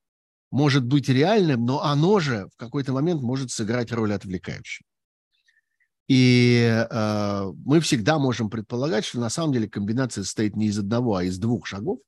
может 0.52 0.86
быть 0.86 1.10
реальным, 1.10 1.66
но 1.66 1.84
оно 1.84 2.20
же 2.20 2.48
в 2.54 2.58
какой-то 2.58 2.94
момент 2.94 3.22
может 3.22 3.52
сыграть 3.52 3.92
роль 3.92 4.14
отвлекающей. 4.14 4.86
И 6.08 6.86
э, 6.90 7.52
мы 7.66 7.80
всегда 7.80 8.20
можем 8.20 8.50
предполагать, 8.50 9.06
что 9.06 9.20
на 9.20 9.30
самом 9.30 9.54
деле 9.54 9.68
комбинация 9.68 10.24
состоит 10.24 10.56
не 10.56 10.68
из 10.68 10.78
одного, 10.78 11.16
а 11.16 11.24
из 11.24 11.40
двух 11.40 11.66
шагов. 11.66 12.00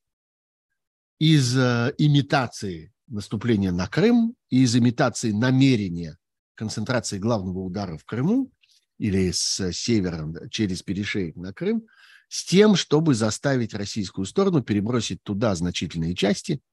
Из 1.20 1.58
э, 1.58 1.94
имитации 1.98 2.94
наступления 3.08 3.72
на 3.72 3.88
Крым, 3.88 4.36
и 4.50 4.62
из 4.62 4.76
имитации 4.76 5.32
намерения 5.32 6.18
концентрации 6.54 7.18
главного 7.18 7.60
удара 7.60 7.98
в 7.98 8.06
Крыму 8.06 8.52
или 9.00 9.32
с 9.32 9.72
севера 9.72 10.28
через 10.50 10.84
перешеек 10.84 11.36
на 11.36 11.54
Крым, 11.54 11.88
с 12.30 12.46
тем, 12.46 12.76
чтобы 12.76 13.16
заставить 13.16 13.74
российскую 13.74 14.26
сторону 14.26 14.62
перебросить 14.62 15.24
туда 15.24 15.56
значительные 15.56 16.16
части– 16.16 16.62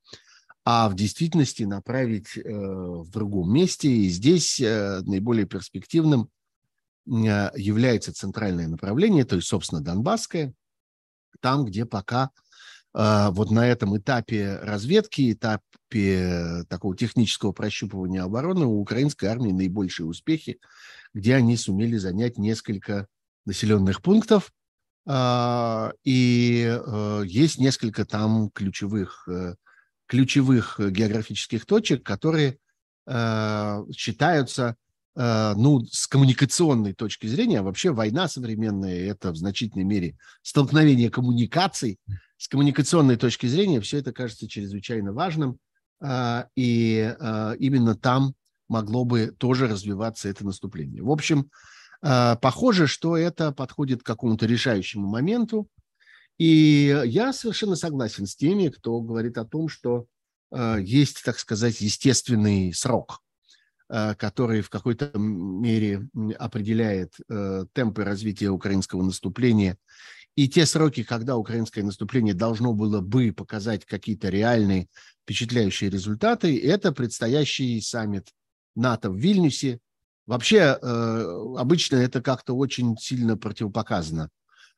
а 0.64 0.88
в 0.88 0.94
действительности 0.94 1.64
направить 1.64 2.38
э, 2.38 2.42
в 2.42 3.10
другом 3.10 3.52
месте. 3.52 3.88
И 3.88 4.08
здесь 4.08 4.58
э, 4.60 5.02
наиболее 5.02 5.46
перспективным 5.46 6.30
э, 7.06 7.50
является 7.54 8.14
центральное 8.14 8.66
направление, 8.66 9.24
то 9.24 9.36
есть, 9.36 9.48
собственно, 9.48 9.82
Донбасское, 9.82 10.54
там, 11.40 11.64
где 11.64 11.84
пока 11.84 12.30
вот 12.96 13.50
на 13.50 13.66
этом 13.66 13.98
этапе 13.98 14.56
разведки, 14.62 15.32
этапе 15.32 16.62
такого 16.68 16.96
технического 16.96 17.50
прощупывания 17.50 18.22
обороны 18.22 18.66
у 18.66 18.80
украинской 18.80 19.24
армии 19.24 19.50
наибольшие 19.50 20.06
успехи, 20.06 20.60
где 21.12 21.34
они 21.34 21.56
сумели 21.56 21.96
занять 21.96 22.38
несколько 22.38 23.08
населенных 23.46 24.00
пунктов, 24.00 24.52
и 26.04 26.80
есть 27.24 27.58
несколько 27.58 28.04
там 28.04 28.48
ключевых 28.50 29.28
ключевых 30.06 30.78
э, 30.78 30.90
географических 30.90 31.66
точек, 31.66 32.02
которые 32.02 32.58
э, 33.06 33.84
считаются, 33.96 34.76
э, 35.16 35.54
ну, 35.56 35.84
с 35.86 36.06
коммуникационной 36.06 36.92
точки 36.94 37.26
зрения, 37.26 37.60
а 37.60 37.62
вообще 37.62 37.92
война 37.92 38.28
современная– 38.28 39.10
это 39.10 39.32
в 39.32 39.36
значительной 39.36 39.84
мере 39.84 40.16
столкновение 40.42 41.10
коммуникаций. 41.10 41.98
С 42.36 42.48
коммуникационной 42.48 43.16
точки 43.16 43.46
зрения 43.46 43.80
все 43.80 43.98
это 43.98 44.12
кажется 44.12 44.48
чрезвычайно 44.48 45.12
важным, 45.12 45.58
э, 46.02 46.44
и 46.56 47.14
именно 47.58 47.94
там 47.94 48.34
могло 48.68 49.04
бы 49.04 49.34
тоже 49.38 49.68
развиваться 49.68 50.28
это 50.28 50.44
наступление. 50.44 51.02
В 51.02 51.10
общем, 51.10 51.50
похоже, 52.00 52.86
что 52.86 53.16
это 53.16 53.52
подходит 53.52 54.02
к 54.02 54.06
какому-то 54.06 54.46
решающему 54.46 55.06
моменту, 55.06 55.68
и 56.38 57.02
я 57.06 57.32
совершенно 57.32 57.76
согласен 57.76 58.26
с 58.26 58.34
теми, 58.34 58.68
кто 58.68 59.00
говорит 59.00 59.38
о 59.38 59.44
том, 59.44 59.68
что 59.68 60.06
э, 60.50 60.78
есть, 60.82 61.22
так 61.24 61.38
сказать, 61.38 61.80
естественный 61.80 62.72
срок, 62.74 63.20
э, 63.88 64.14
который 64.16 64.60
в 64.60 64.70
какой-то 64.70 65.16
мере 65.16 66.08
определяет 66.38 67.14
э, 67.28 67.66
темпы 67.72 68.02
развития 68.02 68.48
украинского 68.48 69.02
наступления. 69.02 69.78
И 70.34 70.48
те 70.48 70.66
сроки, 70.66 71.04
когда 71.04 71.36
украинское 71.36 71.84
наступление 71.84 72.34
должно 72.34 72.72
было 72.72 73.00
бы 73.00 73.32
показать 73.32 73.84
какие-то 73.84 74.28
реальные 74.28 74.88
впечатляющие 75.22 75.88
результаты, 75.88 76.60
это 76.60 76.90
предстоящий 76.90 77.80
саммит 77.80 78.32
НАТО 78.74 79.10
в 79.10 79.16
Вильнюсе. 79.16 79.78
Вообще, 80.26 80.70
обычно 80.72 81.96
это 81.96 82.20
как-то 82.20 82.56
очень 82.56 82.96
сильно 82.96 83.36
противопоказано 83.36 84.30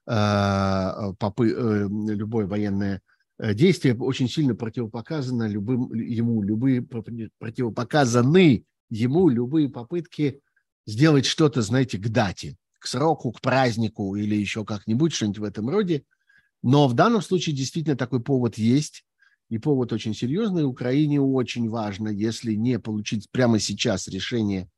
попы, 0.07 1.51
э, 1.51 1.89
любое 1.89 2.47
военное 2.47 3.03
э, 3.39 3.55
действие 3.55 3.97
очень 3.97 4.29
сильно 4.29 4.55
противопоказано 4.55 5.49
любым, 5.49 5.93
ему, 5.95 6.43
любые 6.43 6.83
противопоказаны 6.83 8.65
ему 8.89 9.29
любые 9.29 9.69
попытки 9.69 10.41
сделать 10.87 11.27
что-то, 11.27 11.63
знаете, 11.63 11.99
к 11.99 12.09
дате, 12.09 12.57
к 12.79 12.87
сроку, 12.87 13.33
к 13.33 13.41
празднику 13.41 14.15
или 14.15 14.37
еще 14.37 14.65
как-нибудь, 14.65 15.13
что-нибудь 15.13 15.39
в 15.39 15.45
этом 15.45 15.69
роде. 15.69 16.05
Но 16.63 16.89
в 16.89 16.95
данном 16.95 17.23
случае 17.23 17.57
действительно 17.57 17.97
такой 17.97 18.23
повод 18.23 18.59
есть, 18.59 19.05
и 19.49 19.59
повод 19.59 19.93
очень 19.93 20.15
серьезный. 20.15 20.65
Украине 20.65 21.21
очень 21.21 21.69
важно, 21.69 22.09
если 22.09 22.55
не 22.55 22.79
получить 22.79 23.29
прямо 23.31 23.59
сейчас 23.59 24.09
решение 24.09 24.69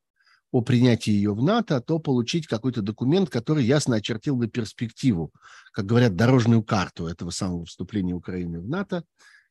о 0.51 0.63
принятии 0.63 1.11
ее 1.11 1.35
в 1.35 1.43
НАТО, 1.43 1.81
то 1.81 1.99
получить 1.99 2.47
какой-то 2.47 2.81
документ, 2.83 3.29
который 3.31 3.65
ясно 3.65 3.97
очертил 3.97 4.37
бы 4.37 4.49
перспективу, 4.49 5.33
как 5.73 5.87
говорят, 5.87 6.17
дорожную 6.17 6.63
карту 6.63 7.07
этого 7.07 7.31
самого 7.31 7.67
вступления 7.67 8.15
Украины 8.15 8.61
в 8.61 8.69
НАТО. 8.69 9.05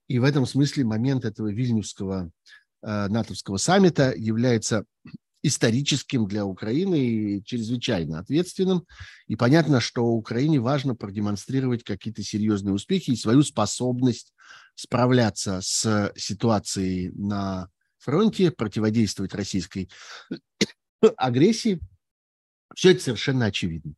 И 0.07 0.19
в 0.19 0.23
этом 0.23 0.45
смысле 0.45 0.85
момент 0.85 1.25
этого 1.25 1.51
вильнюсского 1.51 2.31
э, 2.81 3.07
натовского 3.07 3.57
саммита 3.57 4.13
является 4.15 4.85
историческим 5.43 6.27
для 6.27 6.45
Украины 6.45 6.95
и 6.95 7.43
чрезвычайно 7.43 8.19
ответственным. 8.19 8.85
И 9.27 9.35
понятно, 9.35 9.79
что 9.79 10.03
Украине 10.03 10.59
важно 10.59 10.95
продемонстрировать 10.95 11.83
какие-то 11.83 12.23
серьезные 12.23 12.73
успехи 12.73 13.11
и 13.11 13.15
свою 13.15 13.43
способность 13.43 14.33
справляться 14.75 15.59
с 15.61 16.11
ситуацией 16.15 17.09
на 17.09 17.69
фронте, 17.99 18.51
противодействовать 18.51 19.33
российской 19.33 19.89
агрессии. 21.17 21.79
Все 22.75 22.91
это 22.91 23.01
совершенно 23.01 23.45
очевидно. 23.45 23.93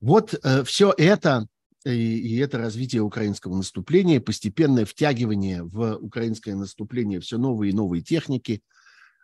Вот 0.00 0.34
э, 0.42 0.64
все 0.64 0.92
это 0.96 1.46
и, 1.84 1.90
и 1.90 2.36
это 2.38 2.58
развитие 2.58 3.02
украинского 3.02 3.56
наступления, 3.56 4.20
постепенное 4.20 4.84
втягивание 4.84 5.62
в 5.62 5.96
украинское 5.96 6.54
наступление 6.54 7.20
все 7.20 7.38
новые 7.38 7.72
и 7.72 7.74
новые 7.74 8.02
техники, 8.02 8.62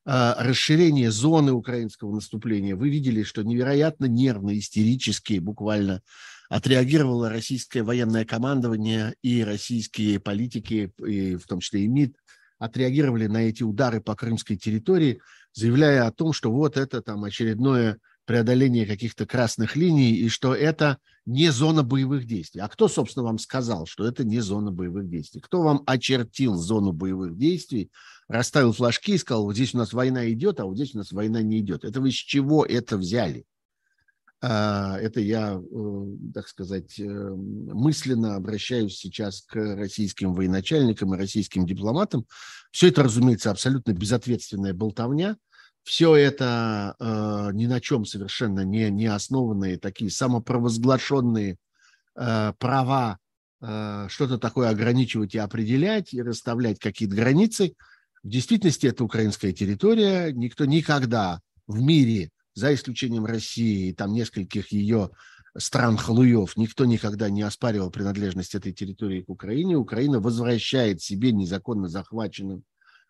э, 0.07 0.35
расширение 0.39 1.11
зоны 1.11 1.53
украинского 1.53 2.13
наступления. 2.13 2.77
Вы 2.77 2.91
видели, 2.91 3.23
что 3.23 3.43
невероятно 3.43 4.07
нервно, 4.07 4.59
истерически 4.59 5.39
буквально 5.39 6.03
отреагировало 6.49 7.29
российское 7.29 7.83
военное 7.83 8.25
командование 8.25 9.15
и 9.23 9.45
российские 9.45 10.19
политики, 10.19 10.93
и 11.07 11.37
в 11.37 11.47
том 11.47 11.61
числе 11.61 11.85
и 11.85 11.89
МИД, 11.89 12.17
отреагировали 12.59 13.27
на 13.27 13.49
эти 13.49 13.63
удары 13.63 14.01
по 14.01 14.17
крымской 14.17 14.57
территории, 14.57 15.21
заявляя 15.59 16.07
о 16.07 16.12
том, 16.12 16.33
что 16.33 16.53
вот 16.53 16.77
это 16.77 17.03
там 17.03 17.25
очередное 17.25 17.99
преодоление 18.25 18.87
каких-то 18.87 19.27
красных 19.27 19.75
линий, 19.75 20.12
и 20.12 20.29
что 20.29 20.55
это 20.55 20.99
не 21.27 21.50
зона 21.50 21.83
боевых 21.83 22.27
действий. 22.27 22.61
А 22.61 22.69
кто, 22.69 22.87
собственно, 22.87 23.25
вам 23.25 23.38
сказал, 23.38 23.87
что 23.87 24.07
это 24.07 24.23
не 24.23 24.41
зона 24.41 24.71
боевых 24.71 25.09
действий? 25.09 25.41
Кто 25.41 25.62
вам 25.62 25.83
очертил 25.87 26.55
зону 26.55 26.93
боевых 26.93 27.37
действий, 27.37 27.91
расставил 28.29 28.73
флажки 28.73 29.15
и 29.15 29.19
сказал, 29.19 29.45
вот 29.45 29.55
здесь 29.55 29.75
у 29.75 29.79
нас 29.79 29.93
война 29.93 30.31
идет, 30.31 30.61
а 30.61 30.67
вот 30.67 30.77
здесь 30.77 30.95
у 30.95 30.99
нас 30.99 31.11
война 31.11 31.43
не 31.43 31.59
идет? 31.61 31.85
Это 31.85 32.00
вы 32.00 32.12
с 32.12 32.15
чего 32.15 32.65
это 32.65 32.97
взяли? 32.97 33.45
А, 34.41 34.97
это 35.00 35.21
я, 35.21 35.61
э, 35.61 36.05
так 36.33 36.47
сказать, 36.47 37.00
э, 37.00 37.05
мысленно 37.05 38.37
обращаюсь 38.37 38.97
сейчас 38.97 39.41
к 39.41 39.57
российским 39.57 40.33
военачальникам 40.33 41.15
и 41.15 41.19
российским 41.19 41.67
дипломатам. 41.67 42.25
Все 42.71 42.88
это, 42.88 43.03
разумеется, 43.03 43.50
абсолютно 43.50 43.93
безответственная 43.93 44.75
болтовня. 44.75 45.37
Все 45.88 46.14
это 46.14 46.97
э, 47.00 47.50
ни 47.54 47.64
на 47.64 47.80
чем 47.80 48.04
совершенно 48.04 48.61
не, 48.61 48.90
не 48.90 49.07
основанные, 49.07 49.78
такие 49.78 50.11
самопровозглашенные 50.11 51.57
права 52.14 53.18
что-то 53.61 54.38
такое 54.38 54.68
ограничивать 54.68 55.35
и 55.35 55.38
определять, 55.38 56.12
и 56.12 56.21
расставлять 56.21 56.78
какие-то 56.78 57.16
границы. 57.16 57.75
В 58.23 58.28
действительности 58.28 58.87
это 58.87 59.02
украинская 59.02 59.52
территория. 59.52 60.30
Никто 60.33 60.64
никогда 60.64 61.40
в 61.66 61.80
мире 61.80 62.30
за 62.54 62.75
исключением 62.75 63.25
России 63.25 63.88
и 63.88 63.95
там 63.95 64.12
нескольких 64.12 64.73
ее 64.73 65.11
стран-халуев, 65.57 66.57
никто 66.57 66.85
никогда 66.85 67.30
не 67.30 67.42
оспаривал 67.42 67.90
принадлежность 67.90 68.54
этой 68.54 68.73
территории 68.73 69.23
к 69.23 69.28
Украине. 69.28 69.76
Украина 69.76 70.21
возвращает 70.21 71.00
себе 71.00 71.33
незаконно 71.33 71.88
захваченную, 71.88 72.62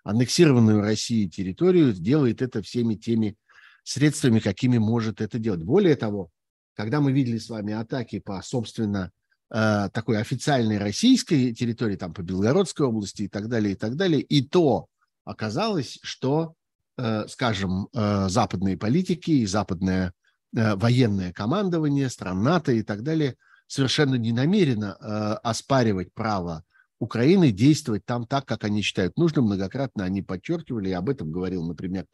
аннексированную 0.08 0.80
Россией 0.80 1.28
территорию, 1.28 1.92
делает 1.92 2.42
это 2.42 2.62
всеми 2.62 2.94
теми 2.94 3.36
средствами, 3.82 4.38
какими 4.38 4.78
может 4.78 5.20
это 5.20 5.38
делать. 5.38 5.62
Более 5.62 5.96
того, 5.96 6.30
когда 6.74 7.00
мы 7.00 7.12
видели 7.12 7.38
с 7.38 7.48
вами 7.48 7.72
атаки 7.72 8.18
по, 8.18 8.40
собственно, 8.42 9.10
э, 9.50 9.88
такой 9.92 10.20
официальной 10.20 10.78
российской 10.78 11.54
территории, 11.54 11.96
там 11.96 12.14
по 12.14 12.22
Белгородской 12.22 12.86
области 12.86 13.22
и 13.22 13.28
так 13.28 13.48
далее, 13.48 13.72
и 13.72 13.76
так 13.76 13.96
далее, 13.96 14.20
и 14.20 14.42
то 14.42 14.86
оказалось, 15.24 15.98
что 16.02 16.54
Э, 17.00 17.26
скажем, 17.28 17.88
э, 17.94 18.28
западные 18.28 18.76
политики 18.76 19.30
и 19.30 19.46
западное 19.46 20.12
военное 20.50 21.30
командование 21.30 22.08
стран 22.08 22.42
НАТО 22.42 22.72
и 22.72 22.82
так 22.82 23.02
далее 23.02 23.36
совершенно 23.66 24.14
не 24.14 24.32
намерено 24.32 24.94
оспаривать 25.42 26.14
право 26.14 26.64
Украины 27.00 27.52
действовать 27.52 28.04
там 28.04 28.26
так, 28.26 28.44
как 28.44 28.64
они 28.64 28.82
считают 28.82 29.16
нужным. 29.16 29.44
Многократно 29.44 30.04
они 30.04 30.22
подчеркивали, 30.22 30.90
и 30.90 30.92
об 30.92 31.08
этом 31.08 31.30
говорил, 31.30 31.64
например, 31.64 32.06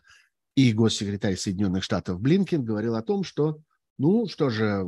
и 0.57 0.73
госсекретарь 0.73 1.37
Соединенных 1.37 1.83
Штатов 1.83 2.21
Блинкен, 2.21 2.65
говорил 2.65 2.95
о 2.95 3.03
том, 3.03 3.25
что, 3.25 3.59
ну 3.99 4.29
что 4.29 4.51
же, 4.51 4.85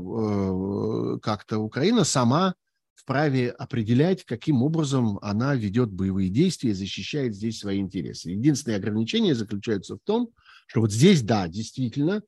как-то 1.23 1.59
Украина 1.59 2.05
сама 2.05 2.55
вправе 2.95 3.51
определять, 3.51 4.25
каким 4.25 4.63
образом 4.63 5.19
она 5.23 5.55
ведет 5.55 5.91
боевые 5.91 6.29
действия 6.29 6.71
и 6.71 6.75
защищает 6.75 7.35
здесь 7.35 7.59
свои 7.59 7.79
интересы. 7.79 8.31
Единственное 8.31 8.79
ограничение 8.79 9.35
заключается 9.35 9.97
в 9.97 10.01
том, 10.05 10.31
что 10.67 10.81
вот 10.81 10.93
здесь, 10.93 11.23
да, 11.23 11.47
действительно, 11.47 12.23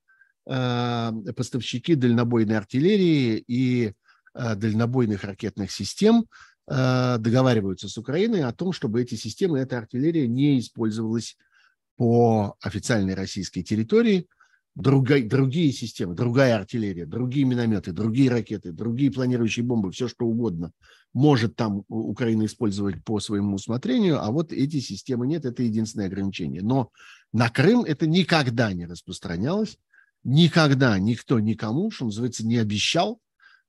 э, 0.47 1.13
поставщики 1.37 1.95
дальнобойной 1.95 2.57
артиллерии 2.57 3.43
и 3.47 3.93
э, 4.35 4.55
дальнобойных 4.55 5.25
ракетных 5.25 5.73
систем 5.73 6.21
э, 6.21 6.25
договариваются 6.69 7.89
с 7.89 7.97
Украиной 7.97 8.43
о 8.43 8.53
том, 8.53 8.73
чтобы 8.73 9.01
эти 9.03 9.15
системы, 9.15 9.59
эта 9.59 9.79
артиллерия 9.79 10.29
не 10.29 10.59
использовалась 10.59 11.37
по 11.97 12.57
официальной 12.61 13.15
российской 13.15 13.63
территории, 13.63 14.29
другой, 14.75 15.23
другие 15.23 15.73
системы, 15.73 16.15
другая 16.15 16.57
артиллерия, 16.57 17.07
другие 17.07 17.47
минометы, 17.47 17.93
другие 17.93 18.31
ракеты, 18.31 18.73
другие 18.73 19.11
планирующие 19.11 19.65
бомбы, 19.65 19.91
все 19.91 20.09
что 20.09 20.27
угодно 20.27 20.73
может 21.13 21.57
там 21.57 21.85
Украина 21.89 22.45
использовать 22.45 23.03
по 23.05 23.19
своему 23.21 23.57
усмотрению, 23.57 24.23
а 24.23 24.31
вот 24.31 24.53
эти 24.53 24.81
системы 24.81 25.27
нет, 25.27 25.45
это 25.45 25.63
единственное 25.63 26.07
ограничение. 26.07 26.63
Но 26.63 26.91
на 27.33 27.49
Крым 27.51 27.83
это 27.83 28.07
никогда 28.07 28.73
не 28.73 28.87
распространялось, 28.87 29.79
никогда 30.23 30.99
никто 30.99 31.41
никому, 31.41 31.91
что 31.91 32.07
называется, 32.07 32.47
не 32.47 32.59
обещал, 32.59 33.21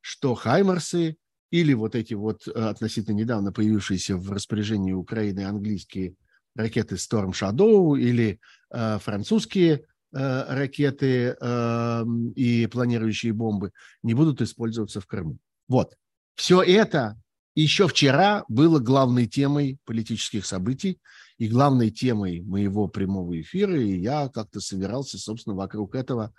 что 0.01 0.35
Хаймарсы 0.35 1.17
или 1.51 1.73
вот 1.73 1.95
эти 1.95 2.13
вот 2.13 2.47
э, 2.47 2.51
относительно 2.51 3.15
недавно 3.15 3.51
появившиеся 3.51 4.17
в 4.17 4.31
распоряжении 4.31 4.93
Украины 4.93 5.45
английские 5.45 6.15
ракеты 6.55 6.95
Storm 6.95 7.31
Shadow 7.31 7.99
или 7.99 8.39
э, 8.71 8.99
французские 8.99 9.85
Э, 10.11 10.55
ракеты 10.55 11.37
эм, 11.39 12.31
и 12.31 12.65
планирующие 12.65 13.31
бомбы 13.31 13.71
не 14.01 14.15
будут 14.15 14.41
использоваться 14.41 15.01
в 15.01 15.05
Крыму. 15.05 15.37
Вот. 15.67 15.93
Все 16.33 16.63
это 16.63 17.15
еще 17.53 17.87
вчера 17.87 18.43
было 18.47 18.79
главной 18.79 19.27
темой 19.27 19.77
политических 19.85 20.47
событий 20.47 20.99
и 21.37 21.47
главной 21.47 21.91
темой 21.91 22.41
моего 22.41 22.87
прямого 22.87 23.39
эфира, 23.39 23.79
и 23.79 23.99
я 23.99 24.29
как-то 24.29 24.59
собирался, 24.61 25.19
собственно, 25.19 25.55
вокруг 25.55 25.93
этого 25.93 26.33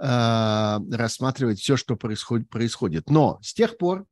э, 0.00 0.78
рассматривать 0.90 1.60
все, 1.60 1.76
что 1.76 1.94
происходит, 1.94 2.48
происходит. 2.48 3.10
Но 3.10 3.38
с 3.42 3.54
тех 3.54 3.78
пор 3.78 4.06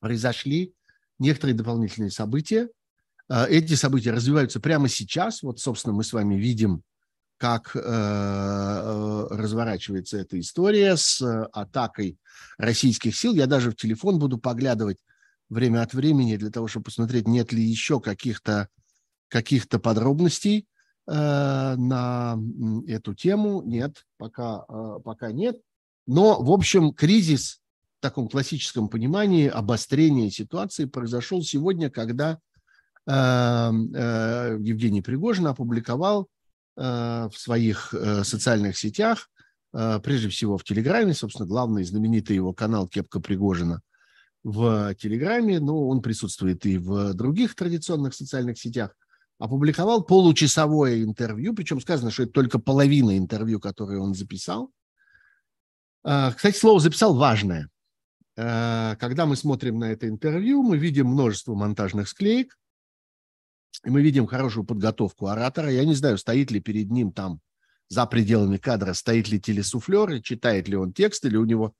произошли 0.00 0.74
некоторые 1.18 1.54
дополнительные 1.54 2.10
события. 2.10 2.68
Э, 3.28 3.46
эти 3.48 3.74
события 3.74 4.12
развиваются 4.12 4.60
прямо 4.60 4.88
сейчас. 4.88 5.42
Вот, 5.42 5.58
собственно, 5.58 5.94
мы 5.94 6.04
с 6.04 6.12
вами 6.12 6.36
видим 6.36 6.82
как 7.38 7.76
э, 7.76 7.80
э, 7.80 9.26
разворачивается 9.30 10.16
эта 10.18 10.40
история 10.40 10.96
с 10.96 11.20
атакой 11.52 12.18
российских 12.56 13.14
сил. 13.14 13.34
Я 13.34 13.46
даже 13.46 13.70
в 13.70 13.76
телефон 13.76 14.18
буду 14.18 14.38
поглядывать 14.38 14.98
время 15.50 15.82
от 15.82 15.92
времени 15.92 16.36
для 16.36 16.50
того, 16.50 16.66
чтобы 16.66 16.84
посмотреть, 16.84 17.28
нет 17.28 17.52
ли 17.52 17.62
еще 17.62 18.00
каких-то 18.00 18.68
каких 19.28 19.68
подробностей 19.68 20.68
на 21.08 22.38
эту 22.86 23.14
тему. 23.14 23.62
Нет, 23.62 24.04
пока, 24.18 24.60
пока 25.04 25.30
нет. 25.30 25.56
Но, 26.06 26.40
в 26.42 26.50
общем, 26.50 26.92
кризис 26.92 27.60
таком 28.00 28.28
классическом 28.28 28.88
понимании 28.88 29.48
обострения 29.48 30.30
ситуации 30.30 30.84
произошел 30.84 31.42
сегодня, 31.42 31.90
когда 31.90 32.38
э, 33.06 33.10
э, 33.10 34.58
Евгений 34.60 35.02
Пригожин 35.02 35.46
опубликовал 35.46 36.28
Э, 36.78 37.30
в 37.32 37.38
своих 37.38 37.94
э, 37.94 38.22
социальных 38.22 38.76
сетях, 38.76 39.30
э, 39.72 39.98
прежде 40.04 40.28
всего 40.28 40.58
в 40.58 40.64
Телеграме, 40.64 41.14
собственно, 41.14 41.48
главный 41.48 41.84
знаменитый 41.84 42.36
его 42.36 42.52
канал 42.52 42.86
Кепка 42.86 43.18
Пригожина 43.18 43.80
в 44.44 44.94
Телеграме, 44.96 45.58
но 45.58 45.88
он 45.88 46.02
присутствует 46.02 46.66
и 46.66 46.76
в 46.76 47.14
других 47.14 47.54
традиционных 47.54 48.12
социальных 48.12 48.58
сетях, 48.58 48.90
опубликовал 49.38 50.04
получасовое 50.04 51.02
интервью, 51.02 51.54
причем 51.54 51.80
сказано, 51.80 52.10
что 52.10 52.24
это 52.24 52.32
только 52.32 52.58
половина 52.58 53.16
интервью, 53.16 53.58
которое 53.58 53.98
он 53.98 54.14
записал. 54.14 54.70
Кстати, 56.04 56.56
слово 56.56 56.78
записал 56.78 57.16
важное. 57.16 57.68
Когда 58.36 59.24
мы 59.24 59.34
смотрим 59.34 59.78
на 59.78 59.90
это 59.92 60.08
интервью, 60.08 60.62
мы 60.62 60.76
видим 60.76 61.06
множество 61.06 61.54
монтажных 61.54 62.06
склеек, 62.06 62.58
и 63.84 63.90
мы 63.90 64.02
видим 64.02 64.26
хорошую 64.26 64.64
подготовку 64.64 65.26
оратора. 65.26 65.70
Я 65.70 65.84
не 65.84 65.94
знаю, 65.94 66.18
стоит 66.18 66.50
ли 66.50 66.60
перед 66.60 66.90
ним 66.90 67.12
там 67.12 67.40
за 67.88 68.04
пределами 68.04 68.58
кадра, 68.58 68.92
стоит 68.92 69.28
ли 69.28 69.40
телесуфлер, 69.40 70.10
и 70.10 70.22
читает 70.22 70.68
ли 70.68 70.76
он 70.76 70.92
текст, 70.92 71.24
или 71.24 71.36
у 71.36 71.46
него 71.46 71.74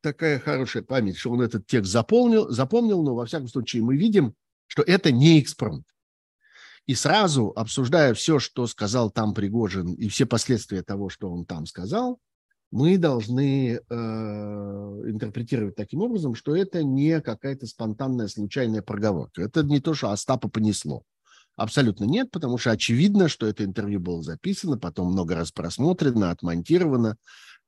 такая 0.00 0.40
хорошая 0.40 0.82
память, 0.82 1.16
что 1.16 1.30
он 1.30 1.42
этот 1.42 1.66
текст 1.66 1.92
запомнил, 1.92 2.50
запомнил, 2.50 3.02
но 3.04 3.14
во 3.14 3.26
всяком 3.26 3.46
случае 3.46 3.82
мы 3.82 3.96
видим, 3.96 4.34
что 4.66 4.82
это 4.82 5.12
не 5.12 5.40
экспромт. 5.40 5.86
И 6.86 6.96
сразу, 6.96 7.52
обсуждая 7.54 8.12
все, 8.14 8.40
что 8.40 8.66
сказал 8.66 9.12
там 9.12 9.34
Пригожин, 9.34 9.92
и 9.94 10.08
все 10.08 10.26
последствия 10.26 10.82
того, 10.82 11.10
что 11.10 11.30
он 11.30 11.44
там 11.44 11.66
сказал, 11.66 12.18
мы 12.72 12.98
должны 12.98 13.78
э, 13.78 13.94
интерпретировать 13.94 15.76
таким 15.76 16.00
образом, 16.00 16.34
что 16.34 16.56
это 16.56 16.82
не 16.82 17.20
какая-то 17.20 17.66
спонтанная 17.66 18.28
случайная 18.28 18.82
проговорка. 18.82 19.42
Это 19.42 19.62
не 19.62 19.78
то, 19.78 19.94
что 19.94 20.10
Остапа 20.10 20.48
понесло 20.48 21.04
Абсолютно 21.54 22.04
нет, 22.04 22.30
потому 22.30 22.56
что 22.56 22.70
очевидно, 22.70 23.28
что 23.28 23.46
это 23.46 23.64
интервью 23.64 24.00
было 24.00 24.22
записано, 24.22 24.78
потом 24.78 25.12
много 25.12 25.34
раз 25.34 25.52
просмотрено, 25.52 26.30
отмонтировано, 26.30 27.16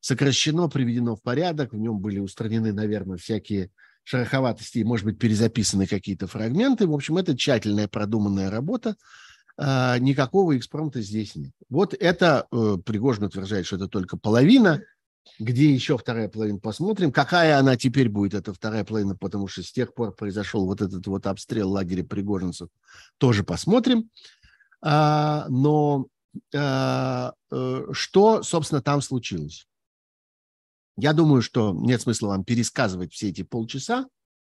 сокращено, 0.01 0.69
приведено 0.69 1.17
в 1.17 1.23
порядок, 1.23 1.73
в 1.73 1.77
нем 1.77 2.01
были 2.01 2.19
устранены, 2.19 2.73
наверное, 2.73 3.19
всякие 3.19 3.71
шероховатости 4.05 4.83
может 4.83 5.05
быть, 5.05 5.19
перезаписаны 5.19 5.87
какие-то 5.87 6.27
фрагменты. 6.27 6.87
В 6.87 6.95
общем, 6.95 7.19
это 7.19 7.37
тщательная, 7.37 7.89
продуманная 7.89 8.51
работа. 8.51 8.97
А, 9.57 9.99
никакого 9.99 10.57
экспромта 10.57 11.01
здесь 11.01 11.37
нет. 11.37 11.53
Вот 11.69 11.95
это 11.95 12.47
э, 12.51 12.77
Пригожин 12.85 13.25
утверждает, 13.25 13.67
что 13.67 13.77
это 13.77 13.89
только 13.89 14.17
половина. 14.17 14.83
Где 15.39 15.73
еще 15.73 15.99
вторая 15.99 16.29
половина, 16.29 16.59
посмотрим. 16.59 17.11
Какая 17.11 17.59
она 17.59 17.77
теперь 17.77 18.09
будет, 18.09 18.35
эта 18.35 18.53
вторая 18.53 18.85
половина, 18.85 19.17
потому 19.17 19.49
что 19.49 19.63
с 19.63 19.73
тех 19.73 19.95
пор 19.95 20.15
произошел 20.15 20.67
вот 20.67 20.81
этот 20.81 21.07
вот 21.07 21.27
обстрел 21.27 21.71
лагеря 21.71 22.05
пригожинцев, 22.05 22.69
тоже 23.19 23.43
посмотрим. 23.43 24.11
А, 24.81 25.47
но 25.49 26.07
а, 26.55 27.33
э, 27.51 27.87
что, 27.93 28.43
собственно, 28.43 28.83
там 28.83 29.01
случилось? 29.01 29.67
Я 30.97 31.13
думаю, 31.13 31.43
что 31.43 31.73
нет 31.73 32.03
смысла 32.03 32.29
вам 32.29 32.45
пересказывать 32.45 33.13
все 33.13 33.31
эти 33.31 33.43
полчаса. 33.43 34.07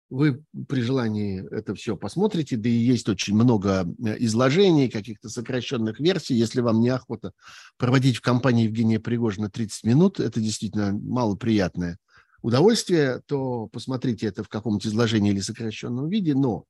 Вы 0.08 0.44
при 0.68 0.82
желании 0.82 1.44
это 1.50 1.74
все 1.74 1.96
посмотрите, 1.96 2.56
да 2.56 2.68
и 2.68 2.72
есть 2.72 3.08
очень 3.08 3.34
много 3.34 3.84
э, 4.04 4.16
изложений, 4.20 4.88
каких-то 4.88 5.28
сокращенных 5.28 5.98
версий. 5.98 6.34
Если 6.34 6.60
вам 6.60 6.80
неохота 6.80 7.32
проводить 7.76 8.18
в 8.18 8.20
компании 8.20 8.64
Евгения 8.64 9.00
Пригожина 9.00 9.50
30 9.50 9.84
минут, 9.84 10.20
это 10.20 10.40
действительно 10.40 10.92
малоприятное 10.92 11.98
удовольствие, 12.40 13.20
то 13.26 13.66
посмотрите 13.66 14.26
это 14.26 14.44
в 14.44 14.48
каком-то 14.48 14.86
изложении 14.88 15.32
или 15.32 15.40
сокращенном 15.40 16.08
виде. 16.08 16.34
Но 16.34 16.64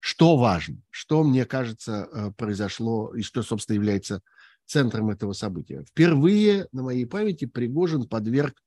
что 0.00 0.36
важно, 0.36 0.78
что, 0.90 1.22
мне 1.22 1.44
кажется, 1.44 2.08
э, 2.10 2.32
произошло 2.36 3.14
и 3.14 3.22
что, 3.22 3.44
собственно, 3.44 3.76
является 3.76 4.20
центром 4.66 5.10
этого 5.10 5.32
события. 5.32 5.84
Впервые 5.84 6.66
на 6.72 6.82
моей 6.82 7.06
памяти 7.06 7.44
Пригожин 7.44 8.08
подверг 8.08 8.60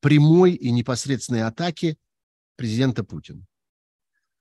прямой 0.00 0.52
и 0.52 0.70
непосредственной 0.70 1.44
атаке 1.44 1.96
президента 2.56 3.04
Путина. 3.04 3.46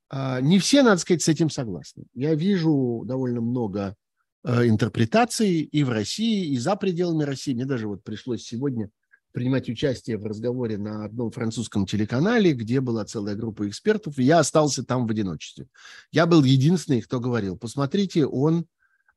А, 0.10 0.41
не 0.41 0.60
все, 0.60 0.82
надо 0.82 0.98
сказать, 0.98 1.22
с 1.22 1.28
этим 1.28 1.50
согласны. 1.50 2.04
Я 2.13 2.34
вижу 2.36 3.04
довольно 3.06 3.41
много 3.41 3.95
э, 4.43 4.67
интерпретаций 4.67 5.62
и 5.62 5.84
в 5.84 5.89
России, 5.89 6.48
и 6.48 6.58
за 6.58 6.76
пределами 6.76 7.24
России. 7.24 7.54
Мне 7.54 7.65
даже 7.65 7.88
вот 7.88 8.04
пришлось 8.04 8.43
сегодня 8.43 8.89
принимать 9.32 9.69
участие 9.69 10.17
в 10.17 10.26
разговоре 10.26 10.78
на 10.80 11.06
одном 11.06 11.30
французском 11.30 11.86
телеканале, 11.86 12.54
где 12.54 12.82
была 12.82 13.06
целая 13.06 13.36
группа 13.36 13.67
экспертов, 13.67 14.17
и 14.17 14.24
я 14.24 14.39
остался 14.39 14.84
там 14.84 15.06
в 15.06 15.12
одиночестве. 15.12 15.67
Я 16.12 16.26
был 16.26 16.43
единственный, 16.43 17.02
кто 17.02 17.19
говорил, 17.19 17.56
посмотрите, 17.56 18.26
он 18.26 18.65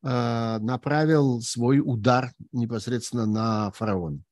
э, 0.02 0.58
направил 0.60 1.40
свой 1.40 1.80
удар 1.80 2.32
непосредственно 2.52 3.24
на 3.24 3.70
фараона. 3.72 4.22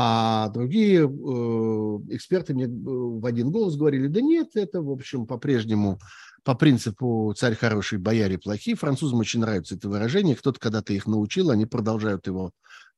А 0.00 0.48
другие 0.50 1.00
э, 1.00 2.14
эксперты 2.14 2.54
мне 2.54 2.66
э, 2.66 2.68
в 2.70 3.26
один 3.26 3.50
голос 3.50 3.74
говорили, 3.74 4.06
да 4.06 4.20
нет, 4.20 4.50
это, 4.54 4.80
в 4.80 4.92
общем, 4.92 5.26
по-прежнему 5.26 5.98
по 6.44 6.54
принципу 6.54 7.34
«царь 7.36 7.56
хороший, 7.56 7.98
бояре 7.98 8.38
плохие». 8.38 8.76
Французам 8.76 9.18
очень 9.18 9.40
нравится 9.40 9.74
это 9.74 9.88
выражение. 9.88 10.36
Кто-то 10.36 10.60
когда-то 10.60 10.92
их 10.92 11.08
научил, 11.08 11.50
они 11.50 11.66
продолжают 11.66 12.28
его 12.28 12.52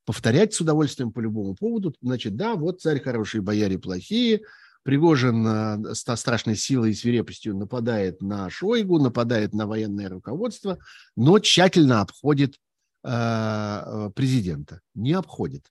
повторять 0.04 0.52
с 0.52 0.60
удовольствием 0.60 1.10
по 1.10 1.20
любому 1.20 1.54
поводу. 1.54 1.94
Значит, 2.02 2.36
да, 2.36 2.54
вот 2.54 2.82
царь 2.82 3.00
хороший, 3.00 3.40
бояре 3.40 3.78
плохие. 3.78 4.42
Пригожин 4.82 5.46
э, 5.46 5.94
с 5.94 6.00
страшной 6.00 6.56
силой 6.56 6.90
и 6.90 6.94
свирепостью 6.94 7.56
нападает 7.56 8.20
на 8.20 8.50
Шойгу, 8.50 8.98
нападает 8.98 9.54
на 9.54 9.66
военное 9.66 10.10
руководство, 10.10 10.76
но 11.16 11.38
тщательно 11.38 12.02
обходит 12.02 12.56
э, 13.04 14.10
президента. 14.14 14.82
Не 14.94 15.14
обходит. 15.14 15.64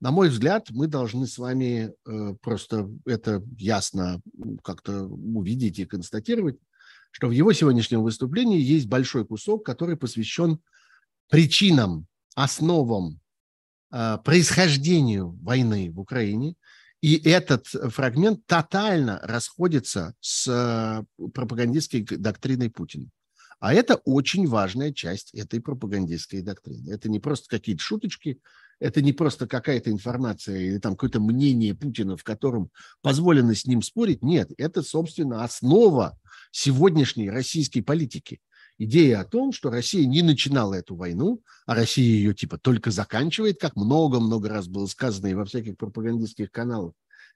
На 0.00 0.10
мой 0.10 0.28
взгляд, 0.28 0.68
мы 0.70 0.88
должны 0.88 1.26
с 1.26 1.38
вами 1.38 1.92
э, 2.06 2.34
просто 2.42 2.90
это 3.06 3.42
ясно 3.56 4.20
как-то 4.62 5.04
увидеть 5.04 5.78
и 5.78 5.86
констатировать, 5.86 6.58
что 7.12 7.28
в 7.28 7.30
его 7.30 7.52
сегодняшнем 7.54 8.02
выступлении 8.02 8.60
есть 8.60 8.88
большой 8.88 9.24
кусок, 9.24 9.64
который 9.64 9.96
посвящен 9.96 10.60
причинам, 11.30 12.06
основам, 12.34 13.20
э, 13.90 14.18
происхождению 14.22 15.30
войны 15.42 15.90
в 15.90 15.98
Украине. 15.98 16.56
И 17.00 17.16
этот 17.28 17.66
фрагмент 17.66 18.44
тотально 18.46 19.18
расходится 19.22 20.14
с 20.20 20.46
э, 20.46 21.26
пропагандистской 21.32 22.02
доктриной 22.02 22.68
Путина. 22.68 23.08
А 23.60 23.72
это 23.72 23.96
очень 24.04 24.46
важная 24.46 24.92
часть 24.92 25.34
этой 25.34 25.62
пропагандистской 25.62 26.42
доктрины. 26.42 26.90
Это 26.90 27.08
не 27.08 27.18
просто 27.18 27.48
какие-то 27.48 27.82
шуточки, 27.82 28.40
это 28.80 29.02
не 29.02 29.12
просто 29.12 29.46
какая-то 29.46 29.90
информация 29.90 30.58
или 30.58 30.78
там 30.78 30.92
какое-то 30.92 31.20
мнение 31.20 31.74
Путина, 31.74 32.16
в 32.16 32.24
котором 32.24 32.70
позволено 33.02 33.54
с 33.54 33.66
ним 33.66 33.82
спорить. 33.82 34.22
Нет, 34.22 34.50
это, 34.58 34.82
собственно, 34.82 35.44
основа 35.44 36.18
сегодняшней 36.50 37.30
российской 37.30 37.80
политики. 37.80 38.40
Идея 38.78 39.20
о 39.20 39.24
том, 39.24 39.52
что 39.52 39.70
Россия 39.70 40.06
не 40.06 40.20
начинала 40.20 40.74
эту 40.74 40.96
войну, 40.96 41.40
а 41.64 41.74
Россия 41.74 42.04
ее 42.04 42.34
типа 42.34 42.58
только 42.58 42.90
заканчивает, 42.90 43.58
как 43.58 43.74
много-много 43.74 44.50
раз 44.50 44.68
было 44.68 44.86
сказано 44.86 45.28
и 45.28 45.34
во 45.34 45.46
всяких 45.46 45.78
пропагандистских 45.78 46.50
каналах, 46.50 46.92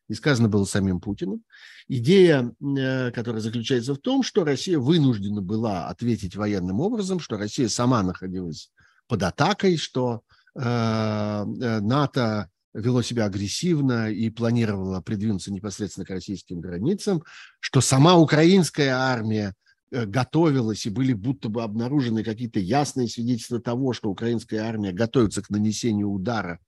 и 0.08 0.14
сказано 0.14 0.50
было 0.50 0.66
самим 0.66 1.00
Путиным. 1.00 1.42
Идея, 1.88 2.54
э, 2.60 3.10
которая 3.12 3.40
заключается 3.40 3.94
в 3.94 3.98
том, 3.98 4.22
что 4.22 4.44
Россия 4.44 4.78
вынуждена 4.78 5.40
была 5.40 5.88
ответить 5.88 6.36
военным 6.36 6.80
образом, 6.80 7.20
что 7.20 7.38
Россия 7.38 7.68
сама 7.68 8.02
находилась 8.02 8.70
под 9.06 9.22
атакой, 9.22 9.78
что 9.78 10.22
НАТО 10.62 12.50
вело 12.74 13.02
себя 13.02 13.24
агрессивно 13.24 14.10
и 14.10 14.30
планировало 14.30 15.00
придвинуться 15.00 15.52
непосредственно 15.52 16.04
к 16.06 16.10
российским 16.10 16.60
границам, 16.60 17.22
что 17.58 17.80
сама 17.80 18.16
украинская 18.16 18.94
армия 18.94 19.54
э, 19.90 20.06
готовилась, 20.06 20.86
и 20.86 20.90
были 20.90 21.12
будто 21.12 21.48
бы 21.48 21.62
обнаружены 21.62 22.22
какие-то 22.22 22.60
ясные 22.60 23.08
свидетельства 23.08 23.60
того, 23.60 23.92
что 23.92 24.10
украинская 24.10 24.62
армия 24.62 24.92
готовится 24.92 25.42
к 25.42 25.50
нанесению 25.50 26.10
удара 26.10 26.60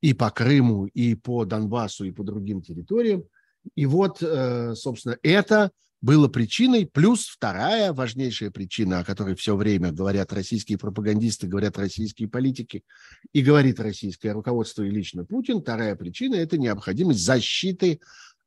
и 0.00 0.14
по 0.14 0.30
Крыму, 0.30 0.86
и 0.86 1.14
по 1.14 1.44
Донбассу, 1.44 2.04
и 2.04 2.12
по 2.12 2.24
другим 2.24 2.62
территориям. 2.62 3.24
И 3.74 3.86
вот, 3.86 4.18
собственно, 4.18 5.16
это 5.22 5.70
было 6.02 6.26
причиной, 6.26 6.84
плюс 6.84 7.28
вторая 7.28 7.92
важнейшая 7.92 8.50
причина, 8.50 8.98
о 8.98 9.04
которой 9.04 9.36
все 9.36 9.54
время 9.54 9.92
говорят 9.92 10.32
российские 10.32 10.76
пропагандисты, 10.76 11.46
говорят 11.46 11.78
российские 11.78 12.28
политики 12.28 12.82
и 13.32 13.40
говорит 13.40 13.78
российское 13.78 14.32
руководство 14.32 14.82
и 14.82 14.90
лично 14.90 15.24
Путин, 15.24 15.62
вторая 15.62 15.94
причина– 15.94 16.34
это 16.36 16.58
необходимость 16.58 17.24
защиты 17.24 18.00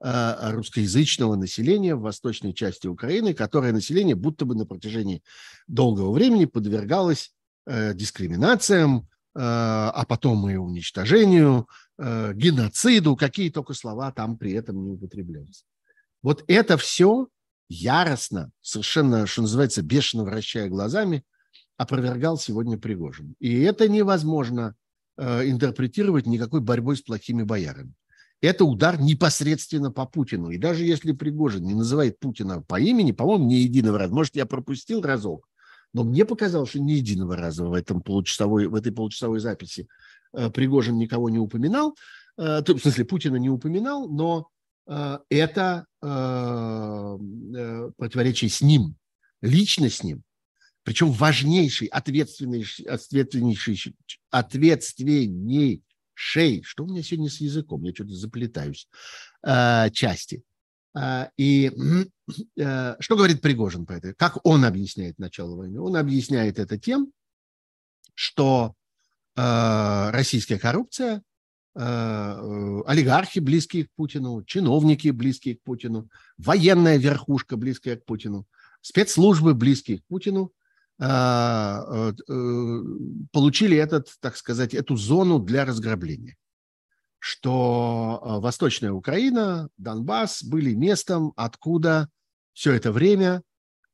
э, 0.03 0.51
русскоязычного 0.51 1.35
населения 1.35 1.95
в 1.95 2.01
восточной 2.01 2.53
части 2.53 2.87
Украины, 2.87 3.33
которое 3.33 3.71
население 3.71 4.15
будто 4.15 4.43
бы 4.43 4.53
на 4.53 4.65
протяжении 4.65 5.23
долгого 5.67 6.11
времени 6.11 6.43
подвергалось 6.43 7.31
э, 7.65 7.93
дискриминациям, 7.93 9.07
э, 9.33 9.39
а 9.39 10.03
потом 10.07 10.49
и 10.49 10.55
уничтожению, 10.57 11.67
геноциду, 11.97 13.15
какие 13.15 13.49
только 13.49 13.73
слова 13.73 14.11
там 14.11 14.37
при 14.37 14.51
этом 14.51 14.83
не 14.83 14.91
употреблялись. 14.91 15.63
Вот 16.21 16.43
это 16.47 16.75
все 16.75 17.29
яростно, 17.69 18.51
совершенно, 18.61 19.25
что 19.25 19.41
называется, 19.41 19.81
бешено 19.81 20.23
вращая 20.23 20.69
глазами, 20.69 21.23
опровергал 21.77 22.37
сегодня 22.37 22.77
Пригожин. 22.77 23.35
И 23.39 23.61
это 23.61 23.87
невозможно 23.89 24.75
э, 25.17 25.49
интерпретировать 25.49 26.25
никакой 26.25 26.61
борьбой 26.61 26.97
с 26.97 27.01
плохими 27.01 27.43
боярами. 27.43 27.93
Это 28.41 28.65
удар 28.65 28.99
непосредственно 29.01 29.91
по 29.91 30.05
Путину. 30.05 30.49
И 30.49 30.57
даже 30.57 30.85
если 30.85 31.11
Пригожин 31.11 31.63
не 31.63 31.73
называет 31.73 32.19
Путина 32.19 32.61
по 32.61 32.79
имени, 32.79 33.11
по-моему, 33.11 33.45
не 33.45 33.61
единого 33.61 33.97
раза. 33.97 34.13
Может, 34.13 34.35
я 34.35 34.45
пропустил 34.45 35.01
разок, 35.01 35.47
но 35.93 36.03
мне 36.03 36.25
показалось, 36.25 36.69
что 36.69 36.79
ни 36.79 36.93
единого 36.93 37.35
раза 37.35 37.65
в, 37.65 37.73
этом 37.73 38.01
получасовой, 38.01 38.67
в 38.67 38.75
этой 38.75 38.91
получасовой 38.91 39.39
записи 39.39 39.87
э, 40.33 40.49
Пригожин 40.49 40.97
никого 40.97 41.29
не 41.29 41.39
упоминал. 41.39 41.95
Э, 42.37 42.61
в 42.61 42.79
смысле, 42.79 43.05
Путина 43.05 43.37
не 43.37 43.49
упоминал, 43.49 44.09
но 44.09 44.49
это 44.87 45.85
э, 46.01 46.07
э, 46.07 47.91
противоречие 47.97 48.49
с 48.49 48.61
ним, 48.61 48.95
лично 49.41 49.89
с 49.89 50.01
ним. 50.03 50.23
Причем 50.83 51.11
важнейший, 51.11 51.87
ответственнейший, 51.87 52.85
ответственнейший, 52.85 53.95
ответственнейший, 54.29 55.83
что 56.63 56.83
у 56.83 56.87
меня 56.87 57.01
сегодня 57.01 57.29
с 57.29 57.41
языком, 57.41 57.83
я 57.83 57.93
что-то 57.93 58.13
заплетаюсь, 58.13 58.87
части. 59.93 60.43
И 61.37 61.71
что 62.55 63.15
говорит 63.15 63.41
Пригожин 63.41 63.87
по 63.87 63.93
этой? 63.93 64.13
Как 64.13 64.45
он 64.45 64.63
объясняет 64.63 65.17
начало 65.17 65.55
войны? 65.55 65.81
Он 65.81 65.95
объясняет 65.95 66.59
это 66.59 66.77
тем, 66.77 67.11
что 68.13 68.75
российская 69.35 70.59
коррупция 70.59 71.15
Э, 71.15 71.21
олигархи, 71.75 73.39
близкие 73.39 73.85
к 73.85 73.91
Путину, 73.95 74.43
чиновники, 74.43 75.09
близкие 75.09 75.55
к 75.57 75.61
Путину, 75.61 76.09
военная 76.37 76.97
верхушка, 76.97 77.57
близкая 77.57 77.97
к 77.97 78.05
Путину, 78.05 78.47
спецслужбы, 78.81 79.53
близкие 79.53 79.99
к 79.99 80.05
Путину, 80.05 80.53
э, 80.99 82.13
получили 83.33 83.75
этот, 83.75 84.09
так 84.21 84.37
сказать, 84.37 84.73
эту 84.73 84.95
зону 84.95 85.39
для 85.39 85.65
разграбления. 85.65 86.37
Что 87.19 88.21
Восточная 88.41 88.93
Украина, 88.93 89.67
Донбасс 89.77 90.43
были 90.43 90.73
местом, 90.73 91.33
откуда 91.35 92.07
все 92.53 92.71
это 92.71 92.91
время 92.91 93.41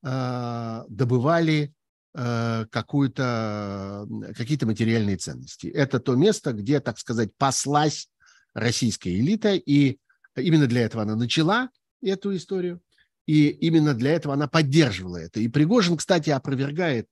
добывали 0.03 1.73
какую-то, 2.13 4.05
какие-то 4.35 4.65
материальные 4.65 5.17
ценности. 5.17 5.67
Это 5.67 5.99
то 5.99 6.15
место, 6.15 6.51
где, 6.51 6.79
так 6.81 6.99
сказать, 6.99 7.29
паслась 7.37 8.09
российская 8.53 9.17
элита, 9.17 9.53
и 9.53 9.97
именно 10.35 10.67
для 10.67 10.81
этого 10.81 11.03
она 11.03 11.15
начала 11.15 11.69
эту 12.01 12.35
историю, 12.35 12.81
и 13.25 13.47
именно 13.47 13.93
для 13.93 14.11
этого 14.13 14.33
она 14.33 14.47
поддерживала 14.47 15.17
это. 15.17 15.39
И 15.39 15.47
Пригожин, 15.47 15.97
кстати, 15.97 16.29
опровергает 16.31 17.07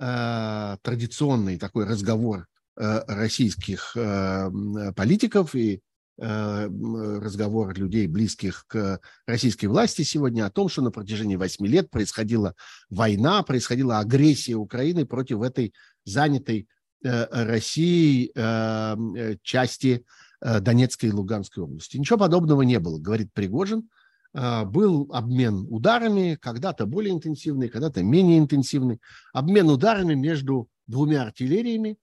э, 0.00 0.76
традиционный 0.82 1.58
такой 1.58 1.86
разговор 1.86 2.46
э, 2.76 3.04
российских 3.06 3.96
э, 3.96 4.50
политиков 4.96 5.54
и 5.54 5.80
э, 6.18 6.68
разговор 7.20 7.76
людей, 7.78 8.06
близких 8.06 8.64
к 8.66 9.00
российской 9.26 9.66
власти 9.66 10.02
сегодня, 10.02 10.46
о 10.46 10.50
том, 10.50 10.68
что 10.68 10.82
на 10.82 10.90
протяжении 10.90 11.36
восьми 11.36 11.68
лет 11.68 11.90
происходила 11.90 12.54
война, 12.90 13.42
происходила 13.42 13.98
агрессия 13.98 14.54
Украины 14.54 15.06
против 15.06 15.42
этой 15.42 15.74
занятой 16.04 16.68
э, 17.04 17.44
Россией 17.44 18.32
э, 18.34 19.36
части 19.42 20.04
Донецкой 20.40 21.10
и 21.10 21.12
Луганской 21.12 21.62
области. 21.62 21.96
Ничего 21.96 22.18
подобного 22.18 22.62
не 22.62 22.80
было, 22.80 22.98
говорит 22.98 23.32
Пригожин. 23.32 23.88
Был 24.34 25.08
обмен 25.12 25.66
ударами, 25.68 26.36
когда-то 26.40 26.86
более 26.86 27.14
интенсивный, 27.14 27.68
когда-то 27.68 28.02
менее 28.02 28.38
интенсивный, 28.38 28.98
обмен 29.32 29.68
ударами 29.68 30.14
между 30.14 30.68
двумя 30.88 31.22
артиллериями. 31.22 31.96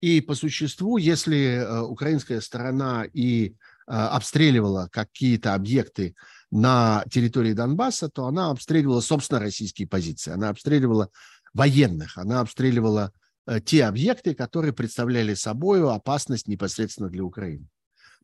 И 0.00 0.20
по 0.20 0.34
существу, 0.34 0.96
если 0.96 1.56
э, 1.56 1.80
украинская 1.82 2.40
сторона 2.40 3.04
и 3.12 3.48
э, 3.48 3.52
обстреливала 3.86 4.88
какие-то 4.90 5.54
объекты 5.54 6.14
на 6.50 7.04
территории 7.10 7.52
Донбасса, 7.52 8.08
то 8.08 8.26
она 8.26 8.50
обстреливала, 8.50 9.00
собственно, 9.00 9.40
российские 9.40 9.86
позиции. 9.86 10.32
Она 10.32 10.48
обстреливала 10.48 11.10
военных, 11.52 12.16
она 12.16 12.40
обстреливала 12.40 13.12
э, 13.46 13.60
те 13.60 13.84
объекты, 13.84 14.34
которые 14.34 14.72
представляли 14.72 15.34
собой 15.34 15.82
опасность 15.92 16.48
непосредственно 16.48 17.10
для 17.10 17.22
Украины. 17.22 17.66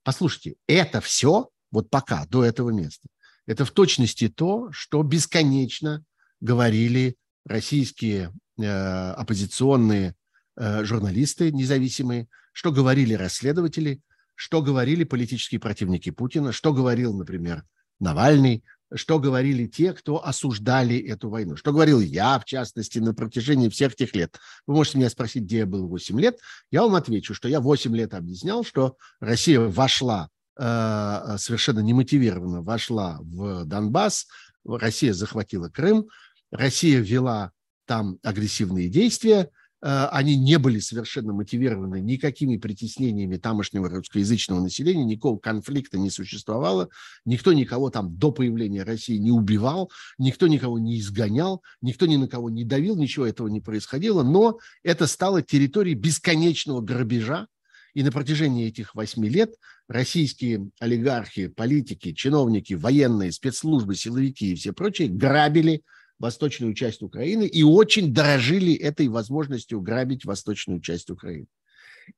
Послушайте, 0.02 0.54
это 0.66 1.00
все, 1.02 1.50
вот 1.70 1.90
пока, 1.90 2.24
до 2.26 2.44
этого 2.44 2.70
места, 2.70 3.08
это 3.46 3.64
в 3.64 3.70
точности 3.70 4.28
то, 4.28 4.70
что 4.72 5.02
бесконечно 5.02 6.04
говорили 6.40 7.16
российские 7.44 8.32
э, 8.58 8.64
оппозиционные 8.64 10.14
журналисты 10.56 11.52
независимые, 11.52 12.28
что 12.52 12.72
говорили 12.72 13.14
расследователи, 13.14 14.00
что 14.34 14.62
говорили 14.62 15.04
политические 15.04 15.60
противники 15.60 16.10
Путина, 16.10 16.52
что 16.52 16.72
говорил, 16.72 17.16
например, 17.16 17.64
Навальный, 17.98 18.62
что 18.94 19.18
говорили 19.18 19.66
те, 19.66 19.92
кто 19.92 20.24
осуждали 20.24 20.98
эту 20.98 21.30
войну. 21.30 21.56
Что 21.56 21.72
говорил 21.72 22.00
я, 22.00 22.38
в 22.38 22.44
частности, 22.44 22.98
на 22.98 23.14
протяжении 23.14 23.68
всех 23.68 23.96
тех 23.96 24.14
лет. 24.14 24.38
Вы 24.66 24.74
можете 24.74 24.98
меня 24.98 25.10
спросить, 25.10 25.44
где 25.44 25.58
я 25.58 25.66
был 25.66 25.88
8 25.88 26.20
лет. 26.20 26.38
Я 26.70 26.82
вам 26.82 26.94
отвечу, 26.94 27.34
что 27.34 27.48
я 27.48 27.60
8 27.60 27.96
лет 27.96 28.12
объяснял, 28.14 28.64
что 28.64 28.96
Россия 29.20 29.60
вошла 29.60 30.28
Э, 30.58 31.36
совершенно 31.38 31.80
немотивированно 31.80 32.62
вошла 32.62 33.18
в 33.20 33.66
Донбасс, 33.66 34.26
Россия 34.64 35.12
захватила 35.12 35.68
Крым, 35.68 36.08
Россия 36.50 37.00
вела 37.00 37.52
там 37.84 38.18
агрессивные 38.22 38.88
действия, 38.88 39.42
э, 39.42 39.48
они 39.86 40.36
не 40.36 40.58
были 40.58 40.80
совершенно 40.80 41.32
мотивированы 41.32 42.00
никакими 42.00 42.56
притеснениями 42.56 43.36
тамошнего 43.36 43.88
русскоязычного 43.88 44.60
населения, 44.60 45.04
никакого 45.04 45.38
конфликта 45.38 45.96
не 45.96 46.10
существовало, 46.10 46.88
никто 47.24 47.52
никого 47.52 47.90
там 47.90 48.16
до 48.16 48.32
появления 48.32 48.82
России 48.82 49.16
не 49.16 49.30
убивал, 49.30 49.92
никто 50.18 50.48
никого 50.48 50.80
не 50.80 50.98
изгонял, 50.98 51.62
никто 51.80 52.06
ни 52.06 52.16
на 52.16 52.26
кого 52.26 52.50
не 52.50 52.64
давил, 52.64 52.96
ничего 52.96 53.26
этого 53.26 53.46
не 53.46 53.60
происходило, 53.60 54.24
но 54.24 54.58
это 54.82 55.06
стало 55.06 55.40
территорией 55.42 55.96
бесконечного 55.96 56.80
грабежа, 56.80 57.46
и 57.94 58.02
на 58.02 58.10
протяжении 58.10 58.66
этих 58.66 58.94
восьми 58.94 59.28
лет 59.28 59.54
российские 59.88 60.68
олигархи, 60.80 61.46
политики, 61.46 62.12
чиновники, 62.12 62.74
военные, 62.74 63.32
спецслужбы, 63.32 63.94
силовики 63.94 64.52
и 64.52 64.54
все 64.54 64.72
прочие 64.72 65.08
грабили 65.08 65.82
восточную 66.18 66.74
часть 66.74 67.02
Украины 67.02 67.46
и 67.46 67.62
очень 67.62 68.12
дорожили 68.12 68.74
этой 68.74 69.08
возможностью 69.08 69.80
грабить 69.80 70.24
восточную 70.24 70.80
часть 70.80 71.10
Украины. 71.10 71.46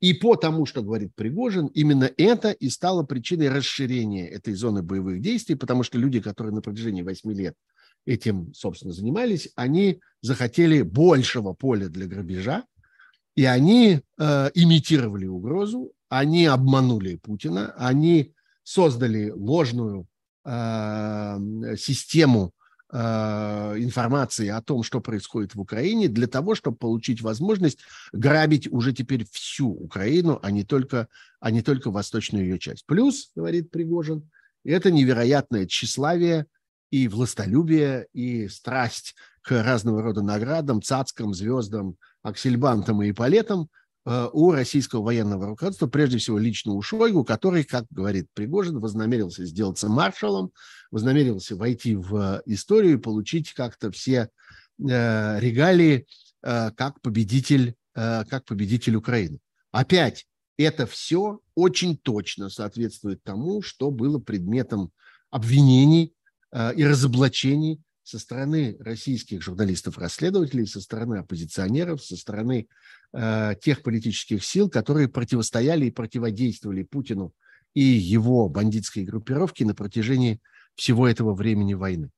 И 0.00 0.12
по 0.12 0.36
тому, 0.36 0.66
что 0.66 0.82
говорит 0.82 1.14
Пригожин, 1.14 1.66
именно 1.68 2.10
это 2.16 2.50
и 2.50 2.68
стало 2.68 3.04
причиной 3.04 3.48
расширения 3.48 4.28
этой 4.28 4.54
зоны 4.54 4.82
боевых 4.82 5.20
действий, 5.20 5.54
потому 5.54 5.82
что 5.82 5.98
люди, 5.98 6.20
которые 6.20 6.54
на 6.54 6.60
протяжении 6.60 7.02
восьми 7.02 7.34
лет 7.34 7.54
этим, 8.04 8.52
собственно, 8.54 8.92
занимались, 8.92 9.50
они 9.54 10.00
захотели 10.20 10.82
большего 10.82 11.52
поля 11.52 11.88
для 11.88 12.06
грабежа, 12.06 12.64
и 13.34 13.44
они 13.44 14.00
э, 14.18 14.50
имитировали 14.54 15.26
угрозу, 15.26 15.92
они 16.08 16.46
обманули 16.46 17.16
Путина, 17.16 17.72
они 17.76 18.34
создали 18.62 19.30
ложную 19.30 20.06
э, 20.44 21.76
систему 21.78 22.52
информации 22.90 24.48
о 24.48 24.62
том, 24.62 24.82
что 24.82 25.00
происходит 25.00 25.54
в 25.54 25.60
Украине, 25.60 26.08
для 26.08 26.26
того, 26.26 26.54
чтобы 26.54 26.78
получить 26.78 27.20
возможность 27.20 27.80
грабить 28.12 28.66
уже 28.72 28.92
теперь 28.92 29.26
всю 29.30 29.68
Украину, 29.68 30.38
а 30.42 30.50
не 30.50 30.64
только, 30.64 31.08
а 31.38 31.50
не 31.50 31.60
только 31.60 31.90
восточную 31.90 32.44
ее 32.44 32.58
часть. 32.58 32.86
Плюс, 32.86 33.30
говорит 33.36 33.70
Пригожин, 33.70 34.30
это 34.64 34.90
невероятное 34.90 35.66
тщеславие 35.66 36.46
и 36.90 37.08
властолюбие, 37.08 38.06
и 38.12 38.48
страсть 38.48 39.14
к 39.42 39.50
разного 39.62 40.02
рода 40.02 40.22
наградам, 40.22 40.82
цацкам, 40.82 41.34
звездам, 41.34 41.96
аксельбантом 42.22 43.02
и 43.02 43.12
палетом 43.12 43.62
э, 43.62 43.66
у 44.06 44.52
российского 44.52 45.02
военного 45.02 45.46
руководства, 45.46 45.86
прежде 45.86 46.18
всего 46.18 46.38
лично 46.38 46.72
у 46.72 46.80
Шойгу, 46.82 47.24
который, 47.24 47.64
как 47.64 47.84
говорит 47.90 48.26
Пригожин, 48.32 48.80
вознамерился 48.80 49.44
сделаться 49.44 49.88
маршалом, 49.88 50.52
вознамерился 50.90 51.56
войти 51.56 51.94
в 51.94 52.42
историю 52.46 52.94
и 52.94 53.00
получить 53.00 53.52
как-то 53.52 53.90
все 53.90 54.30
э, 54.78 55.40
регалии 55.40 56.06
э, 56.42 56.70
как 56.70 57.00
победитель, 57.02 57.74
как 57.94 58.44
победитель 58.44 58.94
Украины. 58.94 59.40
Опять, 59.72 60.26
это 60.56 60.86
все 60.86 61.40
очень 61.56 61.96
точно 61.96 62.48
соответствует 62.48 63.22
тому, 63.24 63.60
что 63.60 63.90
было 63.90 64.20
предметом 64.20 64.92
обвинений 65.30 66.14
и 66.54 66.84
разоблачений 66.84 67.82
со 68.08 68.18
стороны 68.18 68.74
российских 68.80 69.42
журналистов-расследователей, 69.42 70.66
со 70.66 70.80
стороны 70.80 71.16
оппозиционеров, 71.16 72.02
со 72.02 72.16
стороны 72.16 72.60
э, 72.60 72.66
тех 73.12 73.82
политических 73.82 74.44
сил, 74.44 74.68
которые 74.68 75.08
противостояли 75.08 75.86
и 75.86 75.90
противодействовали 75.90 76.82
Путину 76.82 77.32
и 77.74 77.82
его 77.82 78.48
бандитской 78.48 79.04
группировке 79.04 79.64
на 79.64 79.74
протяжении 79.74 80.40
всего 80.74 81.08
этого 81.08 81.34
времени 81.34 81.74
войны. 81.74 82.10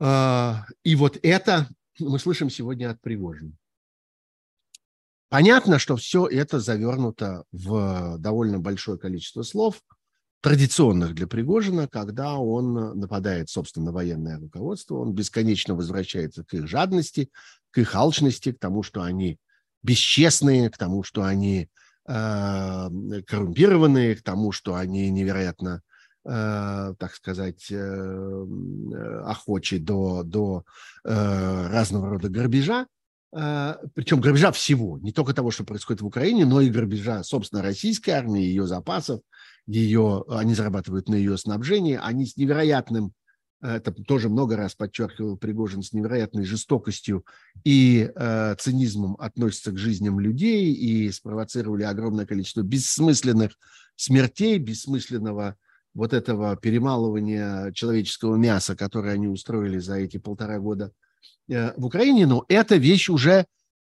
Э, 0.00 0.54
и 0.84 0.94
вот 0.94 1.18
это 1.22 1.68
мы 1.98 2.18
слышим 2.18 2.50
сегодня 2.50 2.90
от 2.90 3.00
Пригожина. 3.00 3.52
Понятно, 5.28 5.78
что 5.78 5.96
все 5.96 6.26
это 6.26 6.60
завернуто 6.60 7.44
в 7.52 8.18
довольно 8.18 8.58
большое 8.58 8.98
количество 8.98 9.42
слов– 9.42 9.82
традиционных 10.42 11.14
для 11.14 11.28
Пригожина, 11.28 11.86
когда 11.86 12.36
он 12.36 12.98
нападает, 12.98 13.48
собственно, 13.48 13.86
на 13.86 13.92
военное 13.92 14.38
руководство, 14.38 14.96
он 14.96 15.14
бесконечно 15.14 15.74
возвращается 15.74 16.44
к 16.44 16.52
их 16.52 16.66
жадности, 16.66 17.30
к 17.70 17.78
их 17.78 17.94
алчности, 17.94 18.52
к 18.52 18.58
тому, 18.58 18.82
что 18.82 19.02
они 19.02 19.38
бесчестные, 19.82 20.70
к 20.70 20.78
тому, 20.78 21.02
что 21.02 21.22
они 21.22 21.68
э, 22.06 22.88
коррумпированные, 23.26 24.16
к 24.16 24.22
тому, 24.22 24.52
что 24.52 24.74
они 24.74 25.10
невероятно, 25.10 25.82
э, 26.24 26.94
так 26.98 27.14
сказать, 27.14 27.66
э, 27.70 28.46
охочи 29.24 29.78
до, 29.78 30.22
до 30.22 30.64
э, 31.04 31.68
разного 31.68 32.10
рода 32.10 32.28
грабежа, 32.28 32.86
э, 33.34 33.74
причем 33.94 34.20
грабежа 34.20 34.52
всего, 34.52 34.98
не 34.98 35.12
только 35.12 35.34
того, 35.34 35.50
что 35.50 35.64
происходит 35.64 36.02
в 36.02 36.06
Украине, 36.06 36.44
но 36.44 36.60
и 36.60 36.70
грабежа, 36.70 37.22
собственно, 37.24 37.62
российской 37.62 38.10
армии, 38.10 38.42
ее 38.42 38.66
запасов, 38.66 39.20
ее, 39.66 40.24
они 40.28 40.54
зарабатывают 40.54 41.08
на 41.08 41.14
ее 41.14 41.38
снабжении, 41.38 41.98
они 42.00 42.26
с 42.26 42.36
невероятным, 42.36 43.12
это 43.62 43.92
тоже 43.92 44.28
много 44.28 44.56
раз 44.56 44.74
подчеркивал 44.74 45.36
Пригожин, 45.36 45.82
с 45.82 45.92
невероятной 45.92 46.44
жестокостью 46.44 47.24
и 47.64 48.10
э, 48.14 48.56
цинизмом 48.58 49.16
относятся 49.18 49.70
к 49.70 49.78
жизням 49.78 50.18
людей 50.18 50.72
и 50.72 51.10
спровоцировали 51.12 51.84
огромное 51.84 52.26
количество 52.26 52.62
бессмысленных 52.62 53.52
смертей, 53.96 54.58
бессмысленного 54.58 55.56
вот 55.94 56.12
этого 56.12 56.56
перемалывания 56.56 57.70
человеческого 57.72 58.36
мяса, 58.36 58.74
которое 58.74 59.14
они 59.14 59.28
устроили 59.28 59.78
за 59.78 59.94
эти 59.96 60.16
полтора 60.16 60.58
года 60.58 60.90
в 61.46 61.84
Украине, 61.84 62.26
но 62.26 62.44
это 62.48 62.76
вещь 62.76 63.08
уже 63.08 63.46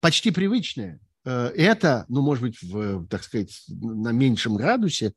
почти 0.01 0.31
привычная. 0.31 1.01
Это, 1.25 2.05
ну, 2.09 2.22
может 2.22 2.42
быть, 2.42 2.62
в, 2.62 3.07
так 3.09 3.22
сказать, 3.22 3.64
на 3.68 4.11
меньшем 4.11 4.57
градусе, 4.57 5.12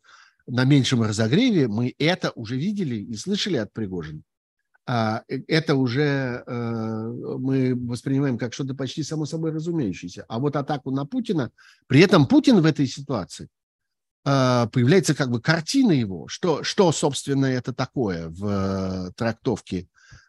на 0.46 0.66
меньшем 0.66 1.02
разогреве 1.02 1.68
мы 1.68 1.96
это 1.98 2.32
уже 2.36 2.58
видели 2.58 2.96
и 2.96 3.16
слышали 3.16 3.58
от 3.58 3.74
Пригожина. 3.74 4.22
А, 4.88 5.24
э, 5.28 5.40
это 5.48 5.76
уже 5.76 6.44
э, 6.46 7.14
мы 7.40 7.74
воспринимаем 7.76 8.38
как 8.38 8.54
что-то 8.54 8.76
почти 8.76 9.02
само 9.04 9.26
собой 9.26 9.52
разумеющееся. 9.52 10.26
А 10.28 10.38
вот 10.40 10.56
атаку 10.56 10.92
на 10.92 11.06
Путина, 11.06 11.52
при 11.88 12.02
этом 12.02 12.28
Путин 12.28 12.62
в 12.62 12.66
этой 12.66 12.86
ситуации 12.86 13.48
э, 14.26 14.68
появляется 14.72 15.16
как 15.16 15.32
бы 15.32 15.42
картина 15.42 15.92
его, 15.92 16.28
что, 16.28 16.64
что 16.64 16.92
собственно, 16.92 17.48
это 17.48 17.74
такое 17.74 18.30
в 18.30 19.12
трактовке, 19.16 19.88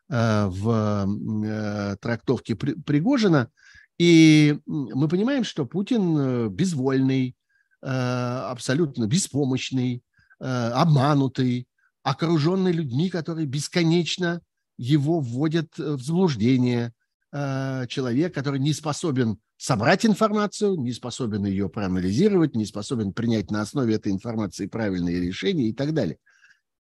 в 0.09 1.97
трактовке 2.01 2.55
Пригожина. 2.55 3.51
И 3.99 4.57
мы 4.67 5.09
понимаем, 5.09 5.43
что 5.43 5.67
Путин 5.67 6.49
безвольный, 6.51 7.35
абсолютно 7.81 9.09
беспомощный, 9.09 10.05
обманутый, 10.39 11.67
окруженный 12.05 12.71
людьми, 12.71 13.11
которые 13.11 13.47
бесконечно 13.47 14.43
его 14.77 15.21
вводят 15.21 15.77
в 15.77 16.01
заблуждение. 16.03 16.93
Э, 17.33 17.87
человек, 17.89 18.35
который 18.35 18.61
не 18.61 18.73
способен 18.73 19.39
собрать 19.57 20.05
информацию, 20.07 20.77
не 20.77 20.93
способен 20.93 21.45
ее 21.45 21.69
проанализировать, 21.69 22.55
не 22.55 22.67
способен 22.67 23.13
принять 23.13 23.51
на 23.51 23.63
основе 23.63 23.95
этой 23.95 24.13
информации 24.13 24.67
правильные 24.67 25.21
решения 25.21 25.69
и 25.69 25.73
так 25.73 25.95
далее. 25.95 26.19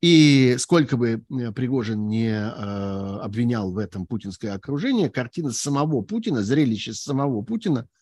И 0.01 0.55
сколько 0.57 0.97
бы 0.97 1.23
э, 1.29 1.51
Пригожин 1.51 2.07
не 2.07 2.29
э, 2.29 3.19
обвинял 3.19 3.71
в 3.71 3.77
этом 3.77 4.07
путинское 4.07 4.53
окружение, 4.53 5.09
картина 5.09 5.51
самого 5.51 6.01
Путина, 6.01 6.41
зрелище 6.41 6.93
самого 6.93 7.41
Путина– 7.41 7.87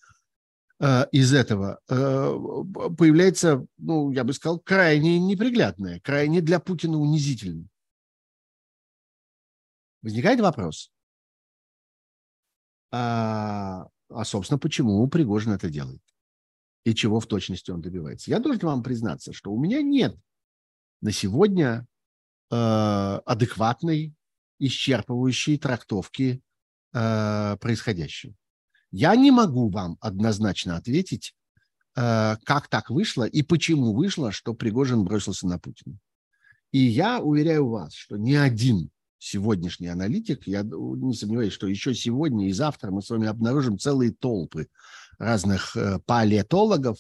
Э, 0.80 1.06
из 1.12 1.34
этого 1.34 1.80
э, 1.90 1.96
появляется, 2.98 3.66
ну, 3.78 4.12
я 4.12 4.24
бы 4.24 4.34
сказал, 4.34 4.60
крайне 4.60 5.20
неприглядное, 5.20 6.00
крайне 6.00 6.42
для 6.42 6.60
Путина 6.60 6.98
унизительное. 6.98 7.68
Возникает 10.02 10.40
вопрос, 10.40 10.92
а, 12.92 13.88
а, 14.10 14.26
собственно, 14.26 14.58
почему 14.58 15.08
Пригожин 15.08 15.54
это 15.54 15.70
делает? 15.70 16.02
И 16.86 16.96
чего 16.96 17.20
в 17.20 17.28
точности 17.28 17.72
он 17.72 17.82
добивается? 17.82 18.32
Я 18.32 18.40
должен 18.40 18.62
вам 18.62 18.84
признаться, 18.84 19.34
что 19.34 19.52
у 19.52 19.60
меня 19.60 19.82
нет 19.82 20.18
на 21.02 21.12
сегодня 21.12 21.86
э, 22.50 22.56
адекватной, 22.56 24.14
исчерпывающей 24.60 25.58
трактовки 25.58 26.42
э, 26.94 27.58
происходящего. 27.58 28.34
Я 28.92 29.16
не 29.16 29.32
могу 29.32 29.70
вам 29.70 29.98
однозначно 30.02 30.78
ответить, 30.78 31.36
э, 31.96 32.38
как 32.44 32.68
так 32.70 32.90
вышло 32.90 33.26
и 33.26 33.44
почему 33.44 33.94
вышло, 33.94 34.32
что 34.32 34.54
Пригожин 34.54 35.04
бросился 35.04 35.48
на 35.48 35.60
Путина. 35.60 35.98
И 36.72 36.80
я 36.80 37.20
уверяю 37.20 37.68
вас, 37.70 37.94
что 37.94 38.18
ни 38.18 38.34
один 38.34 38.90
сегодняшний 39.20 39.88
аналитик, 39.88 40.48
я 40.48 40.64
не 40.64 41.14
сомневаюсь, 41.14 41.54
что 41.54 41.68
еще 41.68 41.94
сегодня 41.94 42.48
и 42.48 42.54
завтра 42.54 42.90
мы 42.90 43.02
с 43.02 43.10
вами 43.10 43.28
обнаружим 43.28 43.78
целые 43.78 44.12
толпы 44.12 44.68
разных 45.20 45.76
э, 45.76 46.00
палеотологов, 46.06 46.98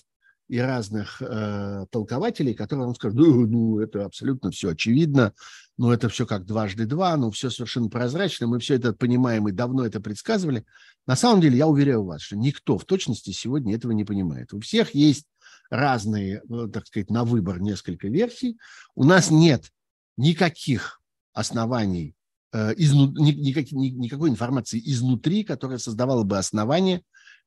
и 0.49 0.57
разных 0.57 1.21
э, 1.21 1.85
толкователей, 1.91 2.55
которые 2.55 2.87
вам 2.87 2.95
скажут, 2.95 3.19
ну, 3.19 3.45
ну, 3.45 3.79
это 3.79 4.03
абсолютно 4.03 4.49
все 4.49 4.69
очевидно, 4.69 5.33
ну, 5.77 5.91
это 5.91 6.09
все 6.09 6.25
как 6.25 6.45
дважды 6.45 6.87
два, 6.87 7.15
ну, 7.17 7.29
все 7.29 7.51
совершенно 7.51 7.87
прозрачно, 7.87 8.47
мы 8.47 8.59
все 8.59 8.73
это 8.75 8.91
понимаем 8.91 9.47
и 9.47 9.51
давно 9.51 9.85
это 9.85 10.01
предсказывали. 10.01 10.65
На 11.05 11.15
самом 11.15 11.39
деле, 11.39 11.57
я 11.57 11.67
уверяю 11.67 12.03
вас, 12.03 12.21
что 12.21 12.35
никто 12.35 12.79
в 12.79 12.85
точности 12.85 13.29
сегодня 13.29 13.75
этого 13.75 13.91
не 13.91 14.05
понимает. 14.05 14.51
У 14.51 14.59
всех 14.59 14.95
есть 14.95 15.27
разные, 15.69 16.41
ну, 16.47 16.67
так 16.67 16.87
сказать, 16.87 17.11
на 17.11 17.25
выбор 17.25 17.61
несколько 17.61 18.07
версий. 18.07 18.57
У 18.95 19.03
нас 19.03 19.29
нет 19.29 19.71
никаких 20.17 20.98
оснований, 21.33 22.15
э, 22.53 22.73
изну, 22.77 23.11
ни, 23.11 23.31
никак, 23.31 23.71
ни, 23.71 23.89
никакой 23.89 24.29
информации 24.29 24.81
изнутри, 24.83 25.43
которая 25.43 25.77
создавала 25.77 26.23
бы 26.23 26.37
основания 26.37 27.01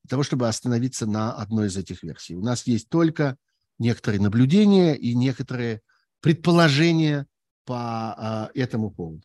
для 0.04 0.10
того, 0.10 0.22
чтобы 0.22 0.48
остановиться 0.48 1.06
на 1.06 1.32
одной 1.32 1.68
из 1.68 1.76
этих 1.76 2.02
версий. 2.02 2.34
У 2.34 2.42
нас 2.42 2.66
есть 2.66 2.88
только 2.88 3.36
некоторые 3.78 4.20
наблюдения 4.20 4.94
и 4.94 5.14
некоторые 5.14 5.80
предположения 6.20 7.26
по 7.64 8.50
э, 8.54 8.60
этому 8.60 8.90
поводу. 8.90 9.22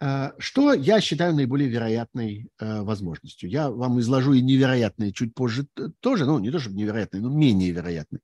Э, 0.00 0.32
что 0.38 0.72
я 0.72 1.00
считаю 1.00 1.34
наиболее 1.34 1.68
вероятной 1.68 2.48
возможностью? 2.58 3.50
Я 3.50 3.70
вам 3.70 4.00
изложу 4.00 4.32
и 4.32 4.42
невероятные 4.42 5.12
чуть 5.12 5.34
позже 5.34 5.66
тоже, 6.00 6.26
ну, 6.26 6.38
не 6.38 6.50
то 6.50 6.58
чтобы 6.58 6.76
невероятные, 6.76 7.22
но 7.22 7.28
менее 7.28 7.70
вероятные. 7.70 8.20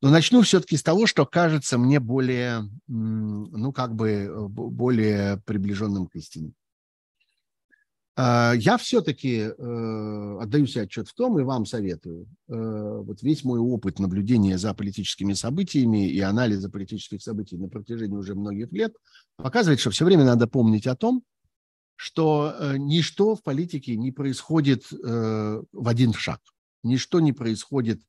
Но 0.00 0.10
начну 0.10 0.42
все-таки 0.42 0.76
с 0.76 0.82
того, 0.82 1.06
что 1.06 1.26
кажется 1.26 1.76
мне 1.76 1.98
более, 1.98 2.70
ну, 2.86 3.72
как 3.72 3.94
бы, 3.94 4.10
э, 4.10 4.46
более 4.48 5.42
приближенным 5.44 6.06
к 6.06 6.14
истине. 6.14 6.52
А, 8.14 8.52
я 8.52 8.78
все-таки 8.78 9.38
э, 9.38 10.38
отдаю 10.40 10.66
себе 10.66 10.82
отчет 10.82 11.08
в 11.08 11.14
том 11.14 11.38
и 11.40 11.42
вам 11.42 11.66
советую. 11.66 12.28
Э, 12.48 13.00
вот 13.02 13.22
весь 13.22 13.42
мой 13.42 13.58
опыт 13.58 13.98
наблюдения 13.98 14.56
за 14.56 14.72
политическими 14.72 15.32
событиями 15.32 16.08
и 16.08 16.20
анализа 16.20 16.70
политических 16.70 17.20
событий 17.20 17.56
на 17.56 17.68
протяжении 17.68 18.16
уже 18.16 18.36
многих 18.36 18.70
лет 18.70 18.94
показывает, 19.36 19.80
что 19.80 19.90
все 19.90 20.04
время 20.04 20.24
надо 20.24 20.46
помнить 20.46 20.86
о 20.86 20.94
том, 20.94 21.24
что 21.96 22.54
ничто 22.76 23.34
в 23.34 23.42
политике 23.42 23.96
не 23.96 24.12
происходит 24.12 24.84
в 24.92 25.88
один 25.88 26.12
шаг. 26.12 26.40
Ничто 26.84 27.18
не 27.18 27.32
происходит 27.32 28.00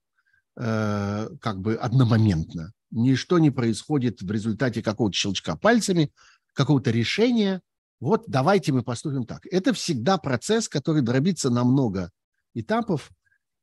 как 0.61 1.61
бы 1.61 1.75
одномоментно. 1.75 2.73
Ничто 2.91 3.39
не 3.39 3.49
происходит 3.49 4.21
в 4.21 4.29
результате 4.29 4.83
какого-то 4.83 5.15
щелчка 5.15 5.55
пальцами, 5.55 6.11
какого-то 6.53 6.91
решения– 6.91 7.61
вот 7.99 8.23
давайте 8.27 8.71
мы 8.71 8.81
поступим 8.81 9.25
так. 9.25 9.45
Это 9.51 9.73
всегда 9.73 10.17
процесс, 10.17 10.69
который 10.69 11.01
дробится 11.01 11.49
на 11.49 11.63
много 11.63 12.11
этапов 12.53 13.11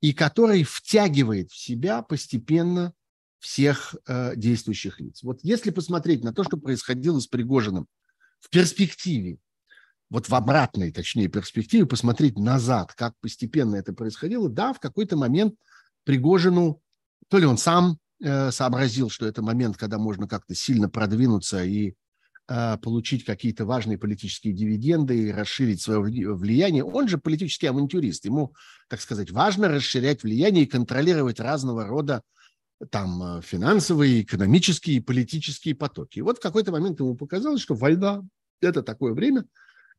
и 0.01 0.13
который 0.13 0.63
втягивает 0.63 1.51
в 1.51 1.57
себя 1.57 2.03
постепенно 2.03 2.93
всех 3.39 3.95
э, 4.07 4.37
действующих 4.37 5.01
лиц. 5.01 5.23
Вот 5.23 5.41
если 5.43 5.71
посмотреть 5.71 6.23
на 6.23 6.35
то, 6.35 6.45
что 6.45 6.59
происходило 6.59 7.19
с 7.19 7.27
Пригожиным 7.27 7.87
в 8.41 8.51
перспективе, 8.51 9.39
вот 10.11 10.29
в 10.29 10.35
обратной, 10.35 10.93
точнее, 10.93 11.29
перспективе, 11.29 11.87
посмотреть 11.87 12.39
назад, 12.39 12.95
как 12.95 13.15
постепенно 13.21 13.77
это 13.77 13.93
происходило, 13.93 14.49
да, 14.49 14.73
в 14.73 14.81
какой-то 14.81 15.17
момент 15.17 15.55
Пригожину, 16.05 16.81
то 17.29 17.39
ли 17.39 17.47
он 17.47 17.59
сам 17.59 17.99
э, 18.23 18.51
сообразил, 18.51 19.11
что 19.11 19.27
это 19.27 19.43
момент, 19.43 19.77
когда 19.77 19.99
можно 19.99 20.29
как-то 20.29 20.55
сильно 20.55 20.89
продвинуться 20.89 21.65
и 21.65 21.95
а, 22.49 22.77
получить 22.77 23.25
какие-то 23.25 23.65
важные 23.65 23.99
политические 23.99 24.55
дивиденды 24.55 25.19
и 25.19 25.33
расширить 25.33 25.83
свое 25.83 26.33
влияние. 26.33 26.85
Он 26.85 27.09
же 27.09 27.19
политический 27.19 27.67
авантюрист. 27.67 28.25
Ему, 28.25 28.55
так 28.89 29.01
сказать, 29.01 29.33
важно 29.33 29.69
расширять 29.69 30.23
влияние 30.23 30.63
и 30.63 30.69
контролировать 30.69 31.41
разного 31.41 31.87
рода 31.87 32.23
там 32.91 33.21
а, 33.21 33.43
финансовые, 33.43 34.23
экономические 34.23 34.99
и 34.99 35.01
политические 35.01 35.75
потоки. 35.75 36.21
И 36.21 36.23
вот 36.23 36.39
в 36.39 36.41
какой-то 36.41 36.71
момент 36.71 37.01
ему 37.01 37.17
показалось, 37.17 37.61
что 37.61 37.75
война– 37.75 38.23
это 38.61 38.85
такое 38.85 39.13
время, 39.13 39.45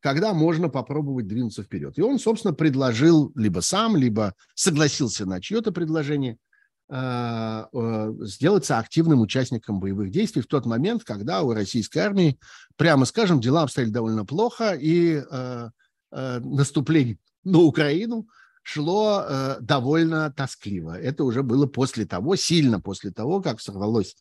когда 0.00 0.32
можно 0.32 0.70
попробовать 0.70 1.26
двинуться 1.26 1.62
вперед. 1.62 1.98
И 1.98 2.02
он, 2.02 2.18
собственно, 2.18 2.54
предложил 2.54 3.30
либо 3.34 3.60
сам, 3.60 3.94
либо 3.94 4.32
согласился 4.54 5.26
на 5.26 5.42
чье-то 5.42 5.70
предложение 5.70 6.32
Э, 6.32 6.36
э, 6.36 6.47
сделаться 6.90 8.78
активным 8.78 9.20
участником 9.20 9.78
боевых 9.78 10.10
действий 10.10 10.40
в 10.40 10.46
тот 10.46 10.64
момент, 10.64 11.04
когда 11.04 11.42
у 11.42 11.52
российской 11.52 11.98
армии, 11.98 12.38
прямо 12.76 13.04
скажем, 13.04 13.40
дела 13.40 13.62
обстояли 13.62 13.90
довольно 13.90 14.24
плохо, 14.24 14.72
и 14.72 15.22
э, 15.30 15.68
наступление 16.10 17.18
на 17.44 17.58
Украину 17.58 18.26
шло 18.62 19.56
довольно 19.60 20.32
тоскливо. 20.32 20.98
Это 20.98 21.24
уже 21.24 21.42
было 21.42 21.66
после 21.66 22.06
того, 22.06 22.36
сильно 22.36 22.80
после 22.80 23.10
того, 23.10 23.42
как 23.42 23.60
сорвалось 23.60 24.16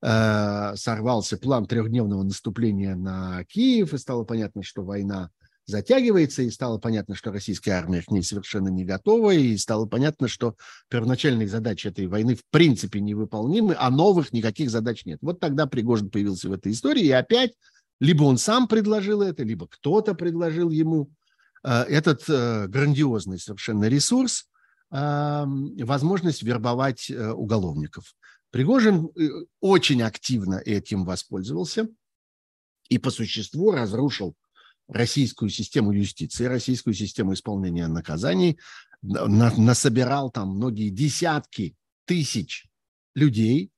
сорвался 0.00 1.38
план 1.38 1.66
трехдневного 1.66 2.24
наступления 2.24 2.96
на 2.96 3.44
Киев, 3.44 3.94
и 3.94 3.98
стало 3.98 4.24
понятно, 4.24 4.62
что 4.64 4.82
война 4.82 5.30
затягивается, 5.66 6.42
и 6.42 6.50
стало 6.50 6.78
понятно, 6.78 7.14
что 7.14 7.30
российская 7.30 7.72
армия 7.72 8.02
к 8.02 8.10
ней 8.10 8.22
совершенно 8.22 8.68
не 8.68 8.84
готова, 8.84 9.32
и 9.32 9.56
стало 9.56 9.86
понятно, 9.86 10.28
что 10.28 10.56
первоначальные 10.88 11.48
задачи 11.48 11.88
этой 11.88 12.06
войны 12.06 12.34
в 12.34 12.42
принципе 12.50 13.00
невыполнимы, 13.00 13.74
а 13.78 13.90
новых 13.90 14.32
никаких 14.32 14.70
задач 14.70 15.04
нет. 15.04 15.18
Вот 15.22 15.40
тогда 15.40 15.66
Пригожин 15.66 16.10
появился 16.10 16.48
в 16.48 16.52
этой 16.52 16.72
истории, 16.72 17.04
и 17.04 17.12
опять 17.12 17.52
либо 18.00 18.24
он 18.24 18.36
сам 18.36 18.66
предложил 18.66 19.22
это, 19.22 19.44
либо 19.44 19.68
кто-то 19.68 20.14
предложил 20.14 20.70
ему 20.70 21.10
э, 21.62 21.82
этот 21.84 22.24
э, 22.28 22.66
грандиозный 22.66 23.38
совершенно 23.38 23.84
ресурс, 23.84 24.48
э, 24.90 25.44
возможность 25.46 26.42
вербовать 26.42 27.08
уголовников. 27.10 28.16
Пригожин 28.50 29.08
очень 29.60 30.02
активно 30.02 30.56
этим 30.56 31.04
воспользовался 31.04 31.88
и 32.88 32.98
по 32.98 33.10
существу 33.10 33.70
разрушил 33.70 34.34
российскую 34.92 35.48
систему 35.48 35.92
юстиции, 35.92 36.44
российскую 36.44 36.94
систему 36.94 37.34
исполнения 37.34 37.86
наказаний, 37.88 38.58
насобирал 39.02 40.30
там 40.30 40.50
многие 40.50 40.90
десятки 40.90 41.74
тысяч 42.06 42.66
людей, 43.14 43.72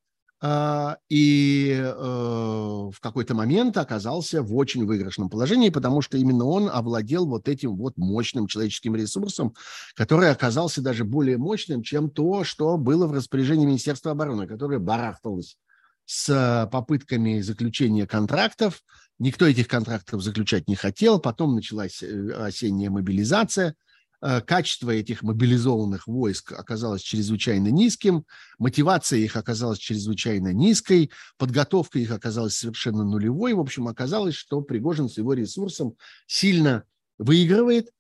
а, 0.47 0.99
и 1.09 1.73
э, 1.73 1.91
в 1.91 3.01
какой-то 3.01 3.35
момент 3.35 3.79
оказался 3.79 4.43
в 4.43 4.55
очень 4.55 4.85
выигрышном 4.85 5.31
положении, 5.31 5.71
потому 5.71 6.03
что 6.03 6.19
именно 6.19 6.45
он 6.45 6.69
овладел 6.71 7.27
вот 7.27 7.49
этим 7.49 7.77
вот 7.77 7.97
мощным 7.97 8.47
человеческим 8.47 8.95
ресурсом, 8.95 9.55
который 9.95 10.31
оказался 10.31 10.83
даже 10.83 11.05
более 11.05 11.39
мощным, 11.39 11.83
чем 11.83 12.11
то, 12.11 12.45
что 12.45 12.77
было 12.77 13.07
в 13.07 13.13
распоряжении 13.13 13.65
Министерства 13.65 14.11
обороны, 14.11 14.47
которое 14.47 14.79
барахталось 14.79 15.57
с 16.05 16.69
попытками 16.71 17.41
заключения 17.41 18.07
контрактов. 18.07 18.83
Никто 19.19 19.47
этих 19.47 19.69
контрактов 19.69 20.23
заключать 20.23 20.69
не 20.69 20.75
хотел. 20.75 21.19
Потом 21.19 21.55
началась 21.55 22.03
э, 22.03 22.31
осенняя 22.33 22.91
мобилизация. 22.91 23.77
Э, 24.21 24.41
качество 24.41 24.91
этих 24.91 25.23
мобилизованных 25.23 26.07
войск 26.07 26.53
оказалось 26.53 27.03
чрезвычайно 27.03 27.69
низким, 27.69 28.25
мотивация 28.59 29.19
их 29.19 29.37
оказалась 29.37 29.79
чрезвычайно 29.79 30.53
низкой, 30.53 31.11
подготовка 31.37 31.99
их 31.99 32.11
оказалась 32.11 32.57
совершенно 32.57 33.05
нулевой. 33.05 33.53
В 33.53 33.61
общем, 33.61 33.87
оказалось, 33.87 34.35
что 34.35 34.63
Пригожин 34.63 35.11
с 35.11 35.19
его 35.19 35.35
ресурсом 35.35 35.95
сильно 36.27 36.85
выигрывает 37.19 37.91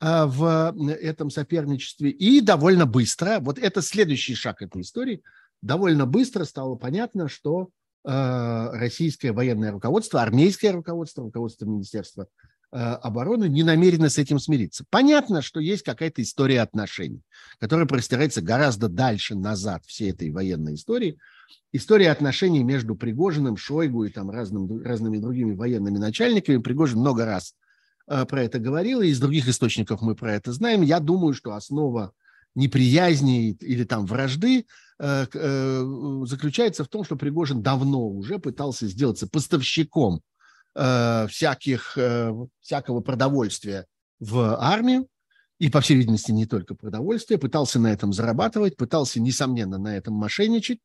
э, 0.00 0.24
в 0.24 0.74
этом 0.88 1.30
соперничестве 1.30 2.10
и 2.10 2.40
довольно 2.40 2.86
быстро, 2.86 3.38
вот 3.40 3.58
это 3.58 3.82
следующий 3.82 4.34
шаг 4.34 4.62
этой 4.62 4.80
истории, 4.80 5.22
довольно 5.60 6.06
быстро 6.06 6.44
стало 6.44 6.76
понятно, 6.76 7.28
что 7.28 7.68
российское 8.04 9.32
военное 9.32 9.72
руководство, 9.72 10.20
армейское 10.20 10.72
руководство, 10.72 11.24
руководство 11.24 11.64
Министерства 11.64 12.26
Э, 12.76 12.94
обороны 13.02 13.48
не 13.48 13.62
намерены 13.62 14.10
с 14.10 14.18
этим 14.18 14.40
смириться. 14.40 14.84
Понятно, 14.90 15.42
что 15.42 15.60
есть 15.60 15.84
какая-то 15.84 16.22
история 16.22 16.60
отношений, 16.60 17.22
которая 17.60 17.86
простирается 17.86 18.42
гораздо 18.42 18.88
дальше, 18.88 19.36
назад 19.36 19.84
всей 19.86 20.10
этой 20.10 20.32
военной 20.32 20.74
истории. 20.74 21.16
История 21.70 22.10
отношений 22.10 22.64
между 22.64 22.96
Пригожиным, 22.96 23.56
Шойгу 23.56 24.06
и 24.06 24.10
там 24.10 24.28
разным, 24.28 24.82
разными 24.82 25.18
другими 25.18 25.54
военными 25.54 25.98
начальниками. 25.98 26.56
Пригожин 26.56 26.98
много 26.98 27.24
раз 27.24 27.54
э, 28.08 28.24
про 28.24 28.42
это 28.42 28.58
говорил, 28.58 29.02
и 29.02 29.08
из 29.08 29.20
других 29.20 29.46
источников 29.46 30.02
мы 30.02 30.16
про 30.16 30.34
это 30.34 30.52
знаем. 30.52 30.82
Я 30.82 30.98
думаю, 30.98 31.32
что 31.32 31.54
основа 31.54 32.10
неприязни 32.54 33.52
или 33.52 33.84
там 33.84 34.06
вражды 34.06 34.66
э, 34.98 35.26
заключается 36.26 36.84
в 36.84 36.88
том, 36.88 37.04
что 37.04 37.16
Пригожин 37.16 37.62
давно 37.62 38.06
уже 38.08 38.38
пытался 38.38 38.86
сделаться 38.86 39.28
поставщиком 39.28 40.20
э, 40.74 41.26
всяких, 41.28 41.96
э, 41.96 42.32
всякого 42.60 43.00
продовольствия 43.00 43.86
в 44.20 44.56
армию, 44.60 45.08
и, 45.58 45.70
по 45.70 45.80
всей 45.80 45.96
видимости, 45.96 46.32
не 46.32 46.46
только 46.46 46.74
продовольствие, 46.74 47.38
пытался 47.38 47.78
на 47.78 47.92
этом 47.92 48.12
зарабатывать, 48.12 48.76
пытался, 48.76 49.20
несомненно, 49.20 49.78
на 49.78 49.96
этом 49.96 50.14
мошенничать, 50.14 50.78
э, 50.78 50.80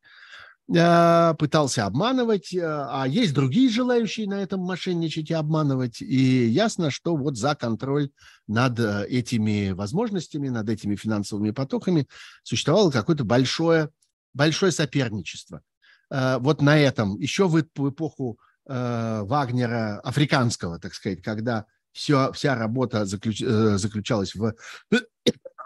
пытался 0.66 1.86
обманывать, 1.86 2.54
э, 2.54 2.60
а 2.62 3.04
есть 3.08 3.34
другие 3.34 3.68
желающие 3.68 4.28
на 4.28 4.40
этом 4.40 4.60
мошенничать 4.60 5.30
и 5.30 5.34
обманывать, 5.34 6.00
и 6.00 6.46
ясно, 6.46 6.90
что 6.90 7.16
вот 7.16 7.36
за 7.36 7.56
контроль 7.56 8.10
над 8.46 8.78
э, 8.78 9.06
этими 9.08 9.70
возможностями, 9.70 10.48
над 10.48 10.68
этими 10.68 10.94
финансовыми 10.94 11.50
потоками 11.50 12.06
существовало 12.44 12.90
какое-то 12.92 13.24
большое, 13.24 13.90
большое 14.32 14.70
соперничество. 14.70 15.62
Вот 16.08 16.60
на 16.60 16.76
этом, 16.76 17.20
еще 17.20 17.46
в 17.46 17.60
эпоху 17.60 18.38
э, 18.68 19.22
Вагнера 19.22 20.00
африканского, 20.00 20.80
так 20.80 20.94
сказать, 20.94 21.22
когда 21.22 21.66
все, 21.92 22.32
вся 22.32 22.54
работа 22.54 23.04
заключ, 23.04 23.42
э, 23.42 23.76
заключалась 23.78 24.34
в 24.34 24.54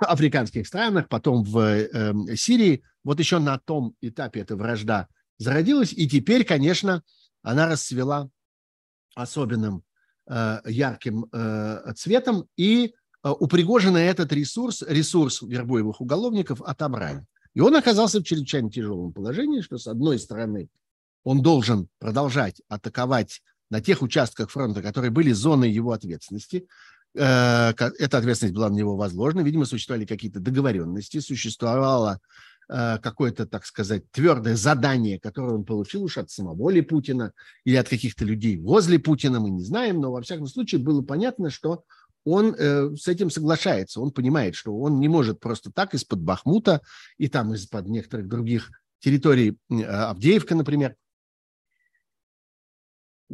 африканских 0.01 0.67
странах, 0.67 1.09
потом 1.09 1.43
в 1.43 1.59
э, 1.59 2.37
Сирии. 2.37 2.83
Вот 3.03 3.19
еще 3.19 3.39
на 3.39 3.59
том 3.59 3.95
этапе 4.01 4.41
эта 4.41 4.57
вражда 4.57 5.09
зародилась, 5.39 5.93
и 5.93 6.09
теперь, 6.09 6.45
конечно, 6.45 7.03
она 7.43 7.67
расцвела 7.69 8.29
особенным 9.15 9.85
э, 10.27 10.61
ярким 10.67 11.27
э, 11.33 11.93
цветом, 11.97 12.49
и 12.57 12.87
э, 13.23 13.29
у 13.29 13.47
Пригожина 13.47 13.99
этот 13.99 14.33
ресурс, 14.33 14.83
ресурс 14.83 15.43
вербоевых 15.43 16.01
уголовников 16.01 16.63
отобрали. 16.63 17.25
И 17.55 17.61
он 17.61 17.77
оказался 17.77 18.21
в 18.21 18.25
чрезвычайно 18.25 18.71
тяжелом 18.71 19.13
положении, 19.13 19.61
что, 19.61 19.79
с 19.79 19.87
одной 19.87 20.19
стороны, 20.19 20.69
он 21.23 21.43
должен 21.43 21.89
продолжать 21.99 22.61
атаковать 22.69 23.41
на 23.71 23.81
тех 23.81 24.03
участках 24.03 24.51
фронта, 24.51 24.83
которые 24.83 25.11
были 25.11 25.33
зоной 25.33 25.71
его 25.71 25.93
ответственности. 25.93 26.67
Э, 27.15 27.73
эта 27.99 28.19
ответственность 28.19 28.55
была 28.55 28.69
на 28.69 28.75
него 28.75 28.97
возложена. 28.97 29.43
Видимо, 29.43 29.65
существовали 29.65 30.05
какие-то 30.05 30.41
договоренности, 30.41 31.21
существовало 31.21 32.21
э, 32.69 32.99
какое-то, 32.99 33.47
так 33.47 33.67
сказать, 33.67 34.11
твердое 34.11 34.57
задание, 34.57 35.21
которое 35.21 35.55
он 35.55 35.65
получил 35.65 36.03
уж 36.05 36.19
от 36.19 36.31
самого 36.31 36.71
ли 36.71 36.81
Путина 36.81 37.33
или 37.65 37.77
от 37.77 37.89
каких-то 37.89 38.25
людей 38.25 38.59
возле 38.59 38.99
Путина, 38.99 39.41
мы 39.41 39.51
не 39.51 39.63
знаем, 39.63 40.01
но 40.01 40.11
во 40.11 40.23
всяком 40.23 40.47
случае 40.47 40.81
было 40.81 41.03
понятно, 41.03 41.51
что 41.51 41.85
он 42.25 42.55
э, 42.59 42.97
с 42.97 43.07
этим 43.07 43.31
соглашается. 43.31 44.01
Он 44.01 44.11
понимает, 44.11 44.55
что 44.55 44.77
он 44.77 44.99
не 44.99 45.09
может 45.09 45.41
просто 45.41 45.71
так 45.71 45.95
из-под 45.95 46.21
Бахмута 46.21 46.81
и 47.19 47.29
там 47.29 47.55
из-под 47.55 47.87
некоторых 47.87 48.29
других 48.29 48.71
территорий, 48.99 49.59
Авдеевка, 49.69 50.55
например, 50.55 50.97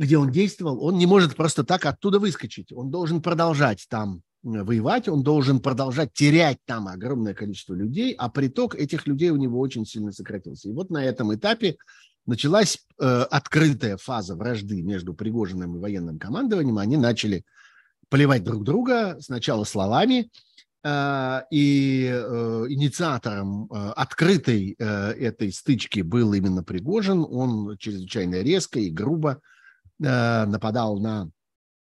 где 0.00 0.16
он 0.16 0.30
действовал, 0.30 0.82
он 0.82 0.96
не 0.96 1.04
может 1.04 1.36
просто 1.36 1.62
так 1.62 1.84
оттуда 1.84 2.18
выскочить. 2.18 2.72
Он 2.72 2.90
должен 2.90 3.20
продолжать 3.20 3.84
там 3.90 4.22
воевать, 4.42 5.08
он 5.08 5.22
должен 5.22 5.60
продолжать 5.60 6.14
терять 6.14 6.56
там 6.64 6.88
огромное 6.88 7.34
количество 7.34 7.74
людей, 7.74 8.14
а 8.14 8.30
приток 8.30 8.74
этих 8.74 9.06
людей 9.06 9.28
у 9.28 9.36
него 9.36 9.60
очень 9.60 9.84
сильно 9.84 10.10
сократился. 10.10 10.70
И 10.70 10.72
вот 10.72 10.88
на 10.88 11.04
этом 11.04 11.34
этапе 11.34 11.76
началась 12.24 12.78
э, 12.98 13.04
открытая 13.30 13.98
фаза 13.98 14.36
вражды 14.36 14.80
между 14.80 15.12
Пригожиным 15.12 15.76
и 15.76 15.80
военным 15.80 16.18
командованием. 16.18 16.78
Они 16.78 16.96
начали 16.96 17.44
поливать 18.08 18.42
друг 18.42 18.64
друга 18.64 19.18
сначала 19.20 19.64
словами, 19.64 20.30
э, 20.82 21.40
и 21.50 22.10
э, 22.10 22.64
инициатором 22.70 23.64
э, 23.64 23.90
открытой 23.96 24.76
э, 24.78 24.84
этой 25.12 25.52
стычки 25.52 26.00
был 26.00 26.32
именно 26.32 26.64
Пригожин. 26.64 27.26
Он 27.28 27.76
чрезвычайно 27.76 28.36
резко 28.36 28.80
и 28.80 28.88
грубо 28.88 29.32
Э, 29.32 29.50
нападал 30.00 30.98
на 30.98 31.30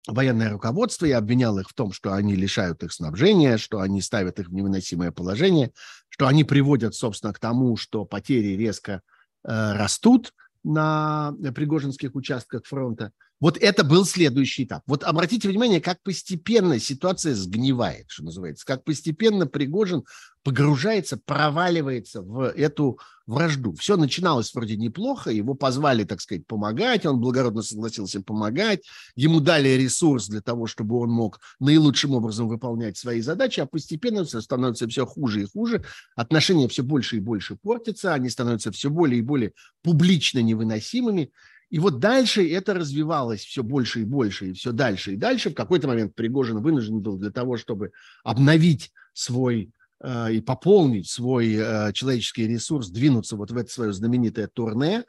военное 0.07 0.49
руководство 0.49 1.05
и 1.05 1.11
обвинял 1.11 1.59
их 1.59 1.69
в 1.69 1.73
том, 1.73 1.91
что 1.91 2.13
они 2.13 2.35
лишают 2.35 2.83
их 2.83 2.91
снабжения, 2.91 3.57
что 3.57 3.79
они 3.79 4.01
ставят 4.01 4.39
их 4.39 4.47
в 4.47 4.53
невыносимое 4.53 5.11
положение, 5.11 5.71
что 6.09 6.27
они 6.27 6.43
приводят, 6.43 6.95
собственно, 6.95 7.33
к 7.33 7.39
тому, 7.39 7.77
что 7.77 8.05
потери 8.05 8.57
резко 8.57 9.01
э, 9.43 9.73
растут 9.73 10.33
на 10.63 11.33
пригожинских 11.55 12.15
участках 12.15 12.65
фронта. 12.65 13.11
Вот 13.41 13.57
это 13.57 13.83
был 13.83 14.05
следующий 14.05 14.65
этап. 14.65 14.83
Вот 14.85 15.03
обратите 15.03 15.49
внимание, 15.49 15.81
как 15.81 16.01
постепенно 16.03 16.79
ситуация 16.79 17.33
сгнивает, 17.33 18.05
что 18.07 18.23
называется, 18.23 18.65
как 18.65 18.83
постепенно 18.83 19.47
Пригожин 19.47 20.03
погружается, 20.43 21.17
проваливается 21.17 22.21
в 22.21 22.51
эту 22.51 22.99
вражду. 23.25 23.73
Все 23.73 23.97
начиналось 23.97 24.53
вроде 24.53 24.77
неплохо, 24.77 25.31
его 25.31 25.55
позвали, 25.55 26.03
так 26.03 26.21
сказать, 26.21 26.45
помогать, 26.45 27.05
он 27.05 27.19
благородно 27.19 27.63
согласился 27.63 28.21
помогать, 28.21 28.83
ему 29.15 29.39
дали 29.39 29.69
ресурс 29.69 30.27
для 30.27 30.41
того, 30.41 30.67
чтобы 30.67 30.99
он 30.99 31.09
мог 31.09 31.39
наилучшим 31.59 32.13
образом 32.13 32.47
выполнять 32.47 32.97
свои 32.97 33.21
задачи, 33.21 33.59
а 33.59 33.65
постепенно 33.65 34.23
все 34.23 34.41
становится 34.41 34.87
все 34.87 35.05
хуже 35.05 35.41
и 35.41 35.45
хуже, 35.45 35.83
отношения 36.15 36.67
все 36.67 36.83
больше 36.83 37.17
и 37.17 37.21
больше 37.21 37.55
портятся, 37.55 38.13
они 38.13 38.29
становятся 38.29 38.71
все 38.71 38.89
более 38.89 39.19
и 39.19 39.23
более 39.23 39.53
публично 39.81 40.39
невыносимыми, 40.39 41.31
и 41.71 41.79
вот 41.79 41.97
дальше 41.97 42.47
это 42.47 42.75
развивалось 42.75 43.43
все 43.43 43.63
больше 43.63 44.01
и 44.01 44.05
больше, 44.05 44.49
и 44.49 44.53
все 44.53 44.71
дальше 44.71 45.13
и 45.13 45.17
дальше. 45.17 45.49
В 45.49 45.55
какой-то 45.55 45.87
момент 45.87 46.13
Пригожин 46.13 46.61
вынужден 46.61 46.99
был 46.99 47.17
для 47.17 47.31
того, 47.31 47.57
чтобы 47.57 47.91
обновить 48.23 48.91
свой 49.13 49.71
Э, 50.03 50.31
и 50.31 50.41
пополнить 50.41 51.09
свой 51.09 51.53
э, 51.53 51.93
человеческий 51.93 52.47
ресурс, 52.47 52.89
двинуться 52.89 53.35
вот 53.35 53.51
в 53.51 53.57
это 53.57 53.71
свое 53.71 53.93
знаменитое 53.93 54.47
турне, 54.47 55.03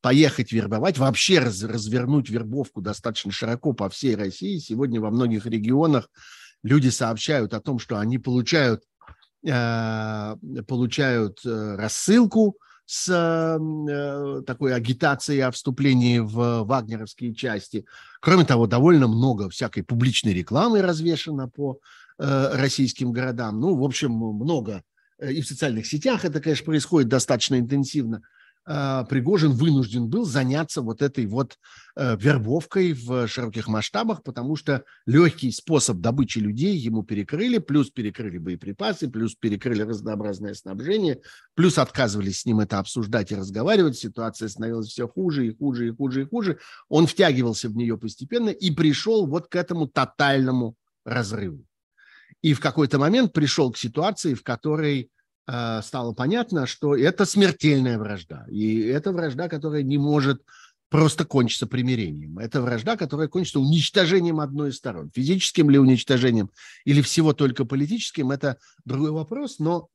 поехать 0.00 0.50
вербовать, 0.50 0.98
вообще 0.98 1.38
раз, 1.38 1.62
развернуть 1.62 2.28
вербовку 2.28 2.80
достаточно 2.80 3.30
широко 3.30 3.72
по 3.72 3.88
всей 3.88 4.16
России. 4.16 4.58
Сегодня 4.58 5.00
во 5.00 5.10
многих 5.10 5.46
регионах 5.46 6.10
люди 6.64 6.88
сообщают 6.88 7.54
о 7.54 7.60
том, 7.60 7.78
что 7.78 8.00
они 8.00 8.18
получают, 8.18 8.82
э, 9.46 10.36
получают 10.66 11.38
рассылку 11.44 12.56
с 12.94 14.42
такой 14.46 14.74
агитацией 14.74 15.42
о 15.44 15.50
вступлении 15.50 16.18
в 16.18 16.64
вагнеровские 16.64 17.34
части. 17.34 17.86
Кроме 18.20 18.44
того, 18.44 18.66
довольно 18.66 19.08
много 19.08 19.48
всякой 19.48 19.82
публичной 19.82 20.34
рекламы 20.34 20.82
развешено 20.82 21.48
по 21.48 21.78
Э, 22.18 22.54
российским 22.54 23.10
городам. 23.10 23.58
Ну, 23.58 23.74
в 23.74 23.82
общем, 23.82 24.12
много. 24.12 24.84
Э, 25.18 25.32
и 25.32 25.40
в 25.40 25.46
социальных 25.46 25.86
сетях 25.86 26.24
это, 26.24 26.40
конечно, 26.40 26.64
происходит 26.66 27.08
достаточно 27.08 27.58
интенсивно. 27.58 28.22
Э, 28.66 29.04
Пригожин 29.08 29.52
вынужден 29.52 30.08
был 30.08 30.24
заняться 30.24 30.82
вот 30.82 31.02
этой 31.02 31.26
вот 31.26 31.58
э, 31.96 32.16
вербовкой 32.16 32.92
в 32.92 33.26
широких 33.26 33.68
масштабах, 33.68 34.22
потому 34.22 34.56
что 34.56 34.84
легкий 35.06 35.50
способ 35.50 35.98
добычи 35.98 36.38
людей 36.38 36.76
ему 36.76 37.02
перекрыли, 37.02 37.58
плюс 37.58 37.90
перекрыли 37.90 38.38
боеприпасы, 38.38 39.08
плюс 39.08 39.34
перекрыли 39.34 39.82
разнообразное 39.82 40.54
снабжение, 40.54 41.20
плюс 41.54 41.78
отказывались 41.78 42.40
с 42.40 42.46
ним 42.46 42.60
это 42.60 42.78
обсуждать 42.78 43.32
и 43.32 43.36
разговаривать, 43.36 43.96
ситуация 43.96 44.48
становилась 44.48 44.88
все 44.88 45.08
хуже 45.08 45.46
и 45.46 45.56
хуже 45.56 45.88
и 45.88 45.90
хуже 45.90 46.22
и 46.22 46.24
хуже. 46.26 46.58
Он 46.88 47.06
втягивался 47.06 47.68
в 47.68 47.76
нее 47.76 47.98
постепенно 47.98 48.50
и 48.50 48.70
пришел 48.70 49.26
вот 49.26 49.48
к 49.48 49.56
этому 49.56 49.86
тотальному 49.86 50.76
разрыву. 51.04 51.64
И 52.42 52.54
в 52.54 52.60
какой-то 52.60 52.98
момент 52.98 53.32
пришел 53.32 53.70
к 53.70 53.78
ситуации, 53.78 54.34
в 54.34 54.42
которой 54.42 55.10
стало 55.46 56.12
понятно, 56.12 56.66
что 56.66 56.96
это 56.96 57.24
смертельная 57.24 57.98
вражда. 57.98 58.46
И 58.48 58.80
это 58.80 59.12
вражда, 59.12 59.48
которая 59.48 59.82
не 59.82 59.98
может 59.98 60.42
просто 60.92 61.24
кончиться 61.24 61.66
примирением. 61.66 62.38
Это 62.38 62.60
вражда, 62.60 62.98
которая 62.98 63.26
кончится 63.26 63.58
уничтожением 63.58 64.40
одной 64.40 64.68
из 64.68 64.76
сторон. 64.76 65.10
Физическим 65.14 65.70
ли 65.70 65.78
уничтожением 65.78 66.50
или 66.84 67.00
всего 67.00 67.32
только 67.32 67.64
политическим, 67.64 68.30
это 68.30 68.58
другой 68.84 69.10
вопрос, 69.10 69.58
но 69.58 69.88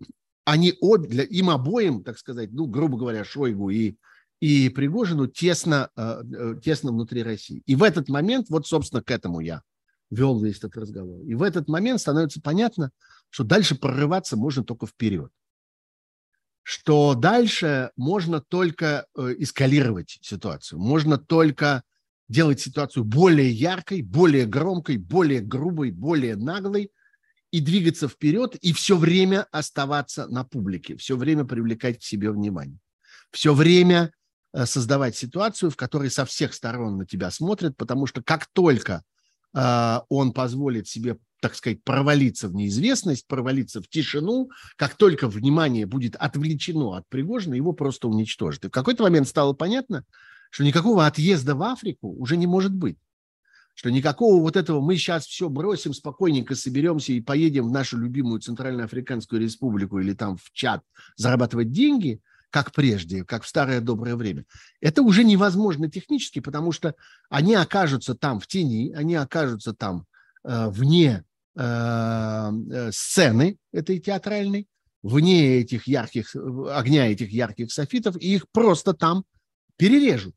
они 0.43 0.73
обе, 0.81 1.07
для, 1.07 1.23
им 1.23 1.51
обоим, 1.51 2.03
так 2.03 2.17
сказать, 2.17 2.51
ну, 2.51 2.65
грубо 2.65 2.97
говоря, 2.97 3.23
Шойгу 3.23 3.69
и, 3.69 3.95
и 4.39 4.69
Пригожину 4.69 5.27
тесно, 5.27 5.91
э, 5.95 6.23
э 6.35 6.55
тесно 6.63 6.91
внутри 6.91 7.21
России. 7.21 7.61
И 7.67 7.75
в 7.75 7.83
этот 7.83 8.09
момент, 8.09 8.47
вот, 8.49 8.65
собственно, 8.65 9.03
к 9.03 9.11
этому 9.11 9.39
я 9.39 9.61
вел 10.09 10.39
весь 10.39 10.57
этот 10.57 10.77
разговор. 10.77 11.21
И 11.21 11.35
в 11.35 11.43
этот 11.43 11.67
момент 11.67 12.01
становится 12.01 12.41
понятно, 12.41 12.89
что 13.30 13.43
дальше 13.43 13.75
прорываться 13.75 14.38
можно 14.38 14.63
только 14.63 14.88
вперед. 14.88 15.32
Что 16.63 17.15
дальше 17.15 17.91
можно 17.95 18.41
только 18.41 19.05
э, 19.15 19.36
эскалировать 19.39 20.19
ситуацию, 20.21 20.80
можно 20.80 21.17
только 21.17 21.84
делать 22.28 22.59
ситуацию 22.59 23.05
более 23.05 23.49
яркой, 23.49 24.01
более 24.01 24.45
громкой, 24.45 24.97
более 24.97 25.39
грубой, 25.39 25.91
более 25.91 26.36
наглой 26.36 26.91
и 27.51 27.61
двигаться 27.61 28.09
вперед, 28.09 28.55
и 28.55 28.73
все 28.73 28.97
время 28.97 29.47
оставаться 29.51 30.28
на 30.28 30.43
публике, 30.43 30.97
все 30.97 31.15
время 31.15 31.45
привлекать 31.45 31.99
к 31.99 32.03
себе 32.03 32.32
внимание, 32.32 32.80
все 33.32 33.53
время 33.53 34.11
э, 34.53 34.65
создавать 34.65 35.15
ситуацию, 35.15 35.71
в 35.71 35.78
которой 35.78 36.11
со 36.11 36.25
всех 36.25 36.53
сторон 36.53 36.97
на 36.97 37.05
тебя 37.05 37.32
смотрят, 37.32 37.78
потому 37.78 38.07
что 38.07 38.21
как 38.21 38.47
только 38.51 39.03
а, 39.53 40.03
он 40.09 40.34
позволит 40.34 40.88
себе, 40.88 41.17
так 41.41 41.55
сказать, 41.55 41.83
провалиться 41.83 42.47
в 42.47 42.55
неизвестность, 42.55 43.27
провалиться 43.27 43.81
в 43.81 43.88
тишину, 43.88 44.49
как 44.75 44.95
только 44.95 45.27
внимание 45.27 45.85
будет 45.85 46.15
отвлечено 46.15 46.97
от 46.97 47.07
Пригожина, 47.09 47.53
его 47.53 47.73
просто 47.73 48.07
уничтожат. 48.07 48.65
И 48.65 48.67
в 48.67 48.71
какой-то 48.71 49.03
момент 49.03 49.27
стало 49.27 49.53
понятно, 49.53 50.03
что 50.49 50.63
никакого 50.63 51.05
отъезда 51.05 51.55
в 51.55 51.63
Африку 51.63 52.09
уже 52.17 52.38
не 52.38 52.47
может 52.47 52.73
быть. 52.73 52.97
Что 53.75 53.91
никакого 53.91 54.41
вот 54.41 54.55
этого 54.55 54.81
мы 54.81 54.95
сейчас 54.95 55.27
все 55.27 55.49
бросим, 55.49 55.93
спокойненько 55.93 56.55
соберемся 56.55 57.13
и 57.13 57.21
поедем 57.21 57.67
в 57.67 57.71
нашу 57.71 57.97
любимую 57.99 58.39
Центральноафриканскую 58.39 59.39
республику 59.39 59.99
или 59.99 60.13
там 60.13 60.38
в 60.38 60.51
чат 60.51 60.81
зарабатывать 61.15 61.71
деньги– 61.71 62.19
как 62.49 62.71
прежде, 62.71 63.23
как 63.23 63.43
в 63.43 63.47
старое 63.47 63.81
доброе 63.81 64.15
время. 64.15 64.45
Это 64.81 65.01
уже 65.01 65.23
невозможно 65.23 65.89
технически, 65.89 66.39
потому 66.39 66.71
что 66.71 66.95
они 67.29 67.55
окажутся 67.55 68.15
там 68.15 68.39
в 68.39 68.47
тени, 68.47 68.93
они 68.93 69.15
окажутся 69.15 69.73
там 69.73 70.05
э, 70.43 70.69
вне 70.69 71.23
сцены 71.58 73.58
этой 73.72 73.99
театральной, 73.99 74.68
вне 75.01 75.58
этих 75.58 75.88
ярких, 75.88 76.36
огня 76.36 77.12
этих 77.12 77.32
ярких 77.32 77.72
софитов, 77.72 78.16
и 78.22 78.36
их 78.36 78.45
просто 78.51 78.93
там 78.93 79.24
перережут. 79.78 80.36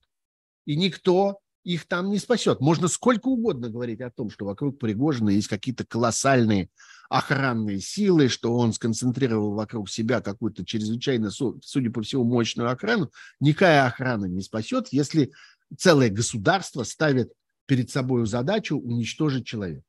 И 0.64 0.76
никто 0.76 1.40
их 1.64 1.86
там 1.86 2.10
не 2.10 2.18
спасет. 2.18 2.60
Можно 2.60 2.88
сколько 2.88 3.28
угодно 3.28 3.68
говорить 3.68 4.00
о 4.00 4.10
том, 4.10 4.30
что 4.30 4.46
вокруг 4.46 4.78
Пригожина 4.78 5.30
есть 5.30 5.48
какие-то 5.48 5.84
колоссальные 5.84 6.70
охранные 7.10 7.80
силы, 7.80 8.28
что 8.28 8.56
он 8.56 8.72
сконцентрировал 8.72 9.54
вокруг 9.54 9.90
себя 9.90 10.20
какую-то 10.20 10.64
чрезвычайно, 10.64 11.30
судя 11.30 11.90
по 11.90 12.02
всему, 12.02 12.24
мощную 12.24 12.70
охрану. 12.70 13.10
Никакая 13.40 13.84
охрана 13.84 14.26
не 14.26 14.40
спасет, 14.40 14.88
если 14.92 15.32
целое 15.76 16.08
государство 16.08 16.84
ставит 16.84 17.32
перед 17.66 17.90
собой 17.90 18.26
задачу 18.26 18.78
уничтожить 18.78 19.44
человека. 19.44 19.82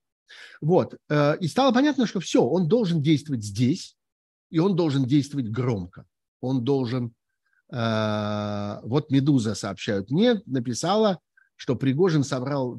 Вот. 0.61 0.95
Э, 1.09 1.37
и 1.39 1.47
стало 1.47 1.73
понятно, 1.73 2.05
что 2.05 2.19
все, 2.19 2.43
он 2.43 2.67
должен 2.67 3.01
действовать 3.01 3.43
здесь, 3.43 3.95
и 4.49 4.59
он 4.59 4.75
должен 4.75 5.05
действовать 5.05 5.49
громко. 5.49 6.05
Он 6.39 6.63
должен... 6.63 7.13
Э, 7.71 8.79
вот 8.83 9.09
«Медуза» 9.11 9.55
сообщают 9.55 10.11
мне, 10.11 10.41
написала 10.45 11.19
что 11.61 11.75
Пригожин 11.75 12.23
собрал, 12.23 12.75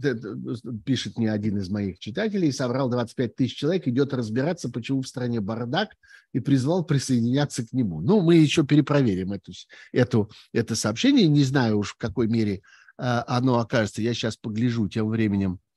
пишет 0.85 1.17
мне 1.17 1.31
один 1.31 1.57
из 1.59 1.71
моих 1.71 2.01
читателей, 2.01 2.51
собрал 2.53 2.91
25 2.91 3.37
тысяч 3.37 3.55
человек, 3.55 3.87
идет 3.87 4.13
разбираться, 4.13 4.69
почему 4.71 5.03
в 5.03 5.07
стране 5.07 5.41
бардак, 5.41 5.91
и 6.33 6.41
призвал 6.41 6.85
присоединяться 6.85 7.65
к 7.65 7.73
нему. 7.73 8.01
Ну, 8.01 8.23
мы 8.23 8.35
еще 8.35 8.65
перепроверим 8.65 9.35
эту, 9.35 9.53
эту, 9.93 10.33
это 10.53 10.75
сообщение, 10.75 11.29
не 11.29 11.45
знаю 11.45 11.79
уж 11.79 11.93
в 11.93 11.97
какой 11.97 12.27
мере 12.27 12.55
э, 12.55 12.61
оно 12.99 13.61
окажется. 13.61 14.03
Я 14.03 14.15
сейчас 14.15 14.37
погляжу 14.37 14.89
тем 14.89 15.09
временем, 15.11 15.53
э, 15.53 15.72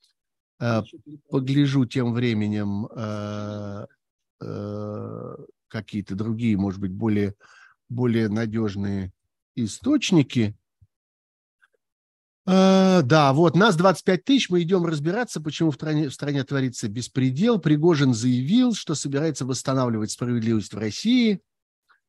погляжу 1.29 1.85
тем 1.85 2.13
временем 2.13 2.87
э, 2.87 3.85
э, 4.41 5.35
какие-то 5.67 6.15
другие, 6.15 6.57
может 6.57 6.79
быть, 6.79 6.91
более, 6.91 7.35
более 7.89 8.29
надежные 8.29 9.11
источники– 9.55 10.55
Э, 12.47 13.01
да, 13.03 13.33
вот 13.33 13.55
нас 13.55 13.75
25 13.75 14.23
тысяч, 14.23 14.49
мы 14.49 14.61
идем 14.61 14.85
разбираться, 14.85 15.41
почему 15.41 15.71
в 15.71 15.75
стране, 15.75 16.09
в 16.09 16.13
стране 16.13 16.43
творится 16.43 16.87
беспредел. 16.87 17.59
Пригожин 17.59 18.13
заявил, 18.13 18.73
что 18.75 18.93
собирается 18.93 19.45
восстанавливать 19.45 20.11
справедливость 20.11 20.73
в 20.73 20.77
России, 20.77 21.41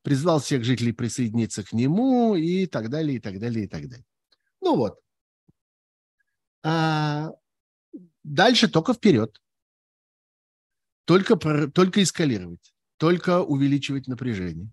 призвал 0.02 0.40
всех 0.40 0.62
жителей 0.62 0.92
присоединиться 0.92 1.62
к 1.62 1.72
нему 1.72 2.34
и 2.34 2.66
так 2.66 2.90
далее, 2.90 3.16
и 3.16 3.20
так 3.20 3.38
далее, 3.38 3.64
и 3.64 3.68
так 3.68 3.88
далее. 3.88 4.04
Ну 4.60 4.76
вот. 4.76 4.98
А 6.62 7.32
дальше 8.26 8.68
только 8.68 8.92
вперед. 8.92 9.40
Только, 11.04 11.36
только 11.68 12.02
эскалировать, 12.02 12.74
только 12.96 13.40
увеличивать 13.42 14.08
напряжение. 14.08 14.70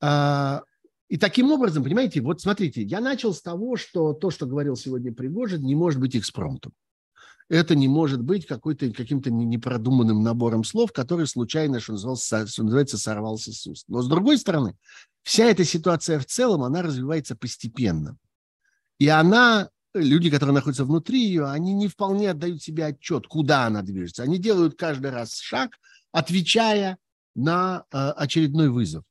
А, 0.00 0.62
и 1.08 1.16
таким 1.16 1.52
образом, 1.52 1.84
понимаете, 1.84 2.20
вот 2.20 2.40
смотрите, 2.40 2.82
я 2.82 3.00
начал 3.00 3.32
с 3.32 3.40
того, 3.40 3.76
что 3.76 4.14
то, 4.14 4.30
что 4.30 4.46
говорил 4.46 4.74
сегодня 4.74 5.12
Пригожин, 5.12 5.62
не 5.62 5.76
может 5.76 6.00
быть 6.00 6.16
экспромтом. 6.16 6.72
Это 7.48 7.76
не 7.76 7.86
может 7.86 8.22
быть 8.22 8.46
какой-то, 8.46 8.90
каким-то 8.92 9.30
непродуманным 9.30 10.22
набором 10.22 10.64
слов, 10.64 10.90
который 10.92 11.26
случайно, 11.26 11.80
что 11.80 11.92
называется, 11.92 12.46
что 12.46 12.64
называется, 12.64 12.98
сорвался 12.98 13.52
с 13.52 13.66
уст. 13.66 13.84
Но 13.88 14.02
с 14.02 14.08
другой 14.08 14.38
стороны, 14.38 14.76
вся 15.22 15.44
эта 15.44 15.64
ситуация 15.64 16.18
в 16.18 16.26
целом, 16.26 16.62
она 16.62 16.82
развивается 16.82 17.36
постепенно. 17.36 18.16
И 18.98 19.06
она, 19.08 19.68
люди, 19.94 20.30
которые 20.30 20.54
находятся 20.54 20.84
внутри 20.84 21.24
ее, 21.24 21.46
они 21.46 21.72
не 21.72 21.88
вполне 21.88 22.30
отдают 22.30 22.62
себе 22.62 22.86
отчет, 22.86 23.26
куда 23.26 23.66
она 23.66 23.82
движется. 23.82 24.22
Они 24.22 24.38
делают 24.38 24.76
каждый 24.76 25.10
раз 25.10 25.38
шаг, 25.38 25.78
отвечая 26.12 26.98
на 27.34 27.84
э, 27.90 27.96
очередной 27.96 28.68
вызов. 28.68 29.04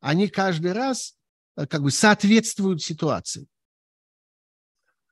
Они 0.00 0.28
каждый 0.28 0.72
раз 0.72 1.16
Э, 1.56 1.66
как 1.66 1.82
бы 1.82 1.90
соответствуют 1.90 2.82
ситуации. 2.82 3.48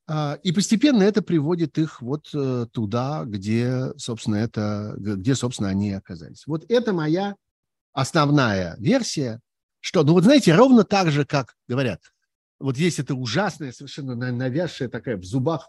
А, 0.06 0.38
и 0.42 0.52
постепенно 0.52 1.02
это 1.02 1.22
приводит 1.22 1.78
их 1.78 2.02
вот 2.02 2.28
э, 2.34 2.66
туда, 2.70 3.24
где, 3.24 3.92
собственно, 3.96 4.36
это, 4.36 4.94
где, 4.98 5.34
собственно, 5.34 5.70
они 5.70 5.92
оказались. 5.92 6.46
Вот 6.46 6.64
это 6.68 6.92
моя 6.92 7.36
основная 7.92 8.76
версия, 8.78 9.40
что, 9.80 10.02
ну 10.02 10.12
вот 10.12 10.24
знаете, 10.24 10.54
ровно 10.54 10.84
так 10.84 11.10
же, 11.10 11.24
как 11.24 11.54
говорят, 11.66 12.00
вот 12.58 12.76
есть 12.76 12.98
эта 12.98 13.14
ужасная, 13.14 13.72
совершенно 13.72 14.14
навязшая 14.14 14.88
такая 14.88 15.16
в 15.16 15.24
зубах 15.24 15.68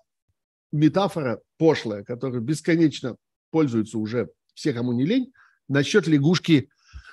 метафора 0.71 1.41
пошлая, 1.57 2.03
которую 2.03 2.41
бесконечно 2.41 3.15
пользуются 3.51 3.97
уже 3.97 4.29
все, 4.53 4.73
кому 4.73 4.93
не 4.93 5.05
лень, 5.05 5.31
насчет 5.67 6.07
лягушки 6.07 6.69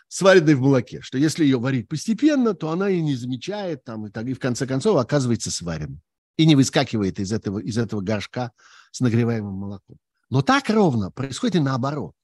сваренной 0.09 0.55
в 0.55 0.61
молоке, 0.61 1.01
что 1.01 1.17
если 1.17 1.45
ее 1.45 1.59
варить 1.59 1.89
постепенно, 1.89 2.55
то 2.55 2.71
она 2.71 2.91
и 2.91 3.01
не 3.01 3.15
замечает, 3.15 3.85
там, 3.85 4.07
и, 4.07 4.11
так, 4.11 4.27
и 4.27 4.35
в 4.35 4.39
конце 4.39 4.67
концов 4.67 4.99
оказывается 4.99 5.51
сварена 5.51 5.99
и 6.37 6.47
не 6.47 6.55
выскакивает 6.55 7.19
из 7.19 7.33
этого, 7.33 7.59
из 7.59 7.79
этого 7.79 8.01
горшка 8.01 8.53
с 8.91 9.01
нагреваемым 9.01 9.55
молоком. 9.55 9.97
Но 10.29 10.43
так 10.43 10.69
ровно 10.69 11.11
происходит 11.11 11.57
и 11.57 11.61
наоборот. 11.61 12.15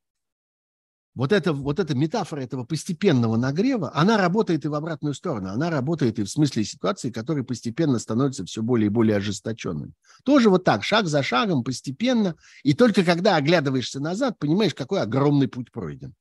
Вот, 1.15 1.33
это, 1.33 1.53
вот 1.53 1.81
эта 1.81 1.97
метафора 1.97 2.43
этого 2.43 2.65
постепенного 2.65 3.37
нагрева, 3.37 3.91
она 3.95 4.17
работает 4.17 4.65
и 4.65 4.69
в 4.69 4.75
обратную 4.75 5.15
сторону. 5.15 5.51
Она 5.51 5.69
работает 5.69 6.19
и 6.19 6.23
в 6.23 6.29
смысле 6.29 6.63
ситуации, 6.65 7.11
которые 7.11 7.45
постепенно 7.45 7.99
становятся 7.99 8.45
все 8.45 8.63
более 8.63 8.87
и 8.87 8.91
более 8.91 9.17
ожесточенными. 9.17 9.93
Тоже 10.25 10.49
вот 10.49 10.65
так, 10.65 10.85
шаг 10.85 11.07
за 11.07 11.23
шагом, 11.23 11.65
постепенно. 11.65 12.37
И 12.63 12.75
только 12.75 13.05
когда 13.05 13.37
оглядываешься 13.37 13.99
назад, 13.99 14.39
понимаешь, 14.39 14.75
какой 14.75 15.01
огромный 15.01 15.49
путь 15.49 15.73
пройден 15.73 16.15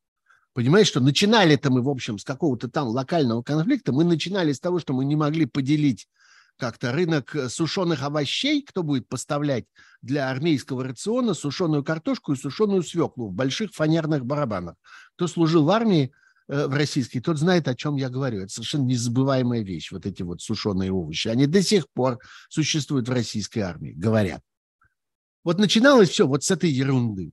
Понимаешь, 0.57 0.87
что 0.87 0.99
начинали-то 1.01 1.69
мы, 1.69 1.83
в 1.83 1.89
общем, 1.89 2.17
с 2.17 2.23
какого-то 2.23 2.67
там 2.67 2.87
локального 2.87 3.43
конфликта, 3.43 3.93
мы 3.93 4.03
начинали 4.03 4.53
с 4.53 4.59
того, 4.59 4.79
что 4.79 4.91
мы 4.91 5.05
не 5.05 5.15
могли 5.15 5.45
поделить 5.45 6.07
как-то 6.57 6.91
рынок 6.91 7.35
э, 7.35 7.49
сушеных 7.49 8.03
овощей, 8.03 8.61
кто 8.61 8.83
будет 8.83 9.07
поставлять 9.07 9.65
для 10.01 10.29
армейского 10.29 10.83
рациона 10.83 11.33
сушеную 11.33 11.83
картошку 11.83 12.33
и 12.33 12.37
сушеную 12.37 12.83
свеклу 12.83 13.29
в 13.29 13.33
больших 13.33 13.71
фанерных 13.73 14.25
барабанах. 14.25 14.75
Кто 15.15 15.27
служил 15.27 15.65
в 15.65 15.69
армии 15.69 16.11
э, 16.47 16.67
в 16.67 16.73
российской, 16.73 17.19
тот 17.19 17.37
знает, 17.37 17.67
о 17.67 17.75
чем 17.75 17.95
я 17.95 18.09
говорю. 18.09 18.41
Это 18.41 18.53
совершенно 18.53 18.85
незабываемая 18.85 19.63
вещь, 19.63 19.91
вот 19.91 20.05
эти 20.05 20.23
вот 20.23 20.41
сушеные 20.41 20.91
овощи. 20.91 21.27
Они 21.27 21.47
до 21.47 21.61
сих 21.61 21.89
пор 21.89 22.19
существуют 22.49 23.07
в 23.07 23.11
российской 23.11 23.59
армии, 23.59 23.93
говорят. 23.93 24.41
Вот 25.43 25.59
начиналось 25.59 26.09
все 26.09 26.27
вот 26.27 26.43
с 26.43 26.51
этой 26.51 26.69
ерунды. 26.69 27.31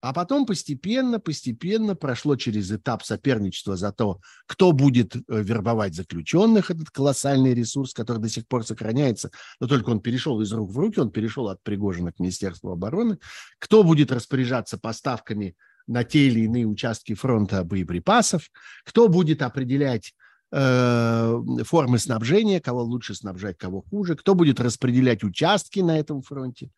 А 0.00 0.14
потом 0.14 0.46
постепенно, 0.46 1.20
постепенно 1.20 1.94
прошло 1.94 2.36
через 2.36 2.70
этап 2.72 3.04
соперничества 3.04 3.76
за 3.76 3.92
то, 3.92 4.20
кто 4.46 4.72
будет 4.72 5.14
э, 5.14 5.20
вербовать 5.28 5.94
заключенных, 5.94 6.70
этот 6.70 6.90
колоссальный 6.90 7.52
ресурс, 7.52 7.92
который 7.92 8.18
до 8.18 8.30
сих 8.30 8.48
пор 8.48 8.64
сохраняется, 8.64 9.30
но 9.60 9.66
только 9.66 9.90
он 9.90 10.00
перешел 10.00 10.40
из 10.40 10.52
рук 10.52 10.70
в 10.70 10.78
руки, 10.78 11.00
он 11.00 11.10
перешел 11.10 11.48
от 11.48 11.62
Пригожина 11.62 12.12
к 12.12 12.18
Министерству 12.18 12.72
обороны, 12.72 13.18
кто 13.58 13.82
будет 13.82 14.10
распоряжаться 14.10 14.78
поставками 14.78 15.54
на 15.86 16.04
те 16.04 16.28
или 16.28 16.40
иные 16.40 16.66
участки 16.66 17.14
фронта 17.14 17.62
боеприпасов, 17.62 18.50
кто 18.86 19.08
будет 19.08 19.42
определять 19.42 20.14
э, 20.50 21.42
формы 21.64 21.98
снабжения, 21.98 22.60
кого 22.60 22.82
лучше 22.84 23.14
снабжать, 23.14 23.58
кого 23.58 23.82
хуже, 23.82 24.16
кто 24.16 24.34
будет 24.34 24.60
распределять 24.60 25.24
участки 25.24 25.80
на 25.80 25.98
этом 25.98 26.22
фронте, 26.22 26.70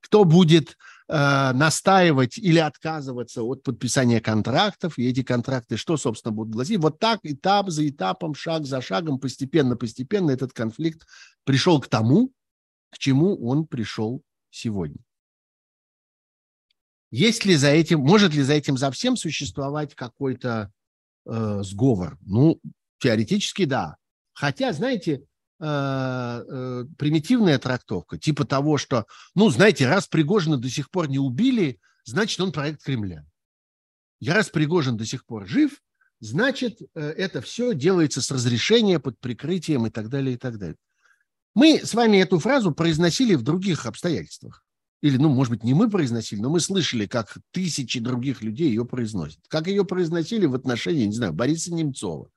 кто 0.00 0.24
будет 0.24 0.76
э, 1.08 1.52
настаивать 1.52 2.38
или 2.38 2.58
отказываться 2.58 3.42
от 3.42 3.62
подписания 3.62 4.20
контрактов, 4.20 4.98
и 4.98 5.08
эти 5.08 5.22
контракты 5.22 5.76
что, 5.76 5.96
собственно, 5.96 6.32
будут 6.32 6.54
гласить? 6.54 6.78
Вот 6.78 6.98
так, 6.98 7.20
этап 7.22 7.70
за 7.70 7.88
этапом, 7.88 8.34
шаг 8.34 8.66
за 8.66 8.80
шагом, 8.80 9.18
постепенно-постепенно 9.18 10.30
этот 10.30 10.52
конфликт 10.52 11.06
пришел 11.44 11.80
к 11.80 11.88
тому, 11.88 12.32
к 12.90 12.98
чему 12.98 13.36
он 13.36 13.66
пришел 13.66 14.22
сегодня. 14.50 14.98
Есть 17.10 17.44
ли 17.44 17.56
за 17.56 17.68
этим, 17.68 18.00
может 18.00 18.34
ли 18.34 18.42
за 18.42 18.52
этим 18.54 18.76
за 18.76 18.90
всем 18.90 19.16
существовать 19.16 19.94
какой-то 19.94 20.70
э, 21.26 21.62
сговор? 21.62 22.18
Ну, 22.20 22.60
теоретически 22.98 23.64
да. 23.64 23.96
Хотя, 24.34 24.72
знаете, 24.72 25.24
примитивная 25.58 27.58
трактовка, 27.58 28.16
типа 28.16 28.44
того, 28.44 28.78
что, 28.78 29.06
ну, 29.34 29.50
знаете, 29.50 29.88
раз 29.88 30.06
Пригожина 30.06 30.56
до 30.56 30.70
сих 30.70 30.90
пор 30.90 31.08
не 31.08 31.18
убили, 31.18 31.80
значит, 32.04 32.40
он 32.40 32.52
проект 32.52 32.82
Кремля. 32.82 33.26
И 34.20 34.30
раз 34.30 34.50
Пригожин 34.50 34.96
до 34.96 35.04
сих 35.04 35.24
пор 35.24 35.46
жив, 35.46 35.80
значит, 36.20 36.80
э, 36.94 37.00
это 37.00 37.40
все 37.40 37.74
делается 37.74 38.20
с 38.20 38.30
разрешения, 38.30 38.98
под 38.98 39.18
прикрытием 39.20 39.86
и 39.86 39.90
так 39.90 40.08
далее, 40.08 40.34
и 40.34 40.38
так 40.38 40.58
далее. 40.58 40.76
Мы 41.54 41.80
с 41.84 41.94
вами 41.94 42.18
эту 42.18 42.38
фразу 42.38 42.72
произносили 42.72 43.34
в 43.34 43.42
других 43.42 43.86
обстоятельствах. 43.86 44.64
Или, 45.00 45.16
ну, 45.16 45.28
может 45.28 45.52
быть, 45.52 45.62
не 45.62 45.74
мы 45.74 45.88
произносили, 45.88 46.40
но 46.40 46.50
мы 46.50 46.58
слышали, 46.58 47.06
как 47.06 47.36
тысячи 47.52 48.00
других 48.00 48.42
людей 48.42 48.68
ее 48.68 48.84
произносят. 48.84 49.40
Как 49.48 49.68
ее 49.68 49.84
произносили 49.84 50.46
в 50.46 50.54
отношении, 50.54 51.06
не 51.06 51.14
знаю, 51.14 51.32
Бориса 51.32 51.72
Немцова 51.72 52.28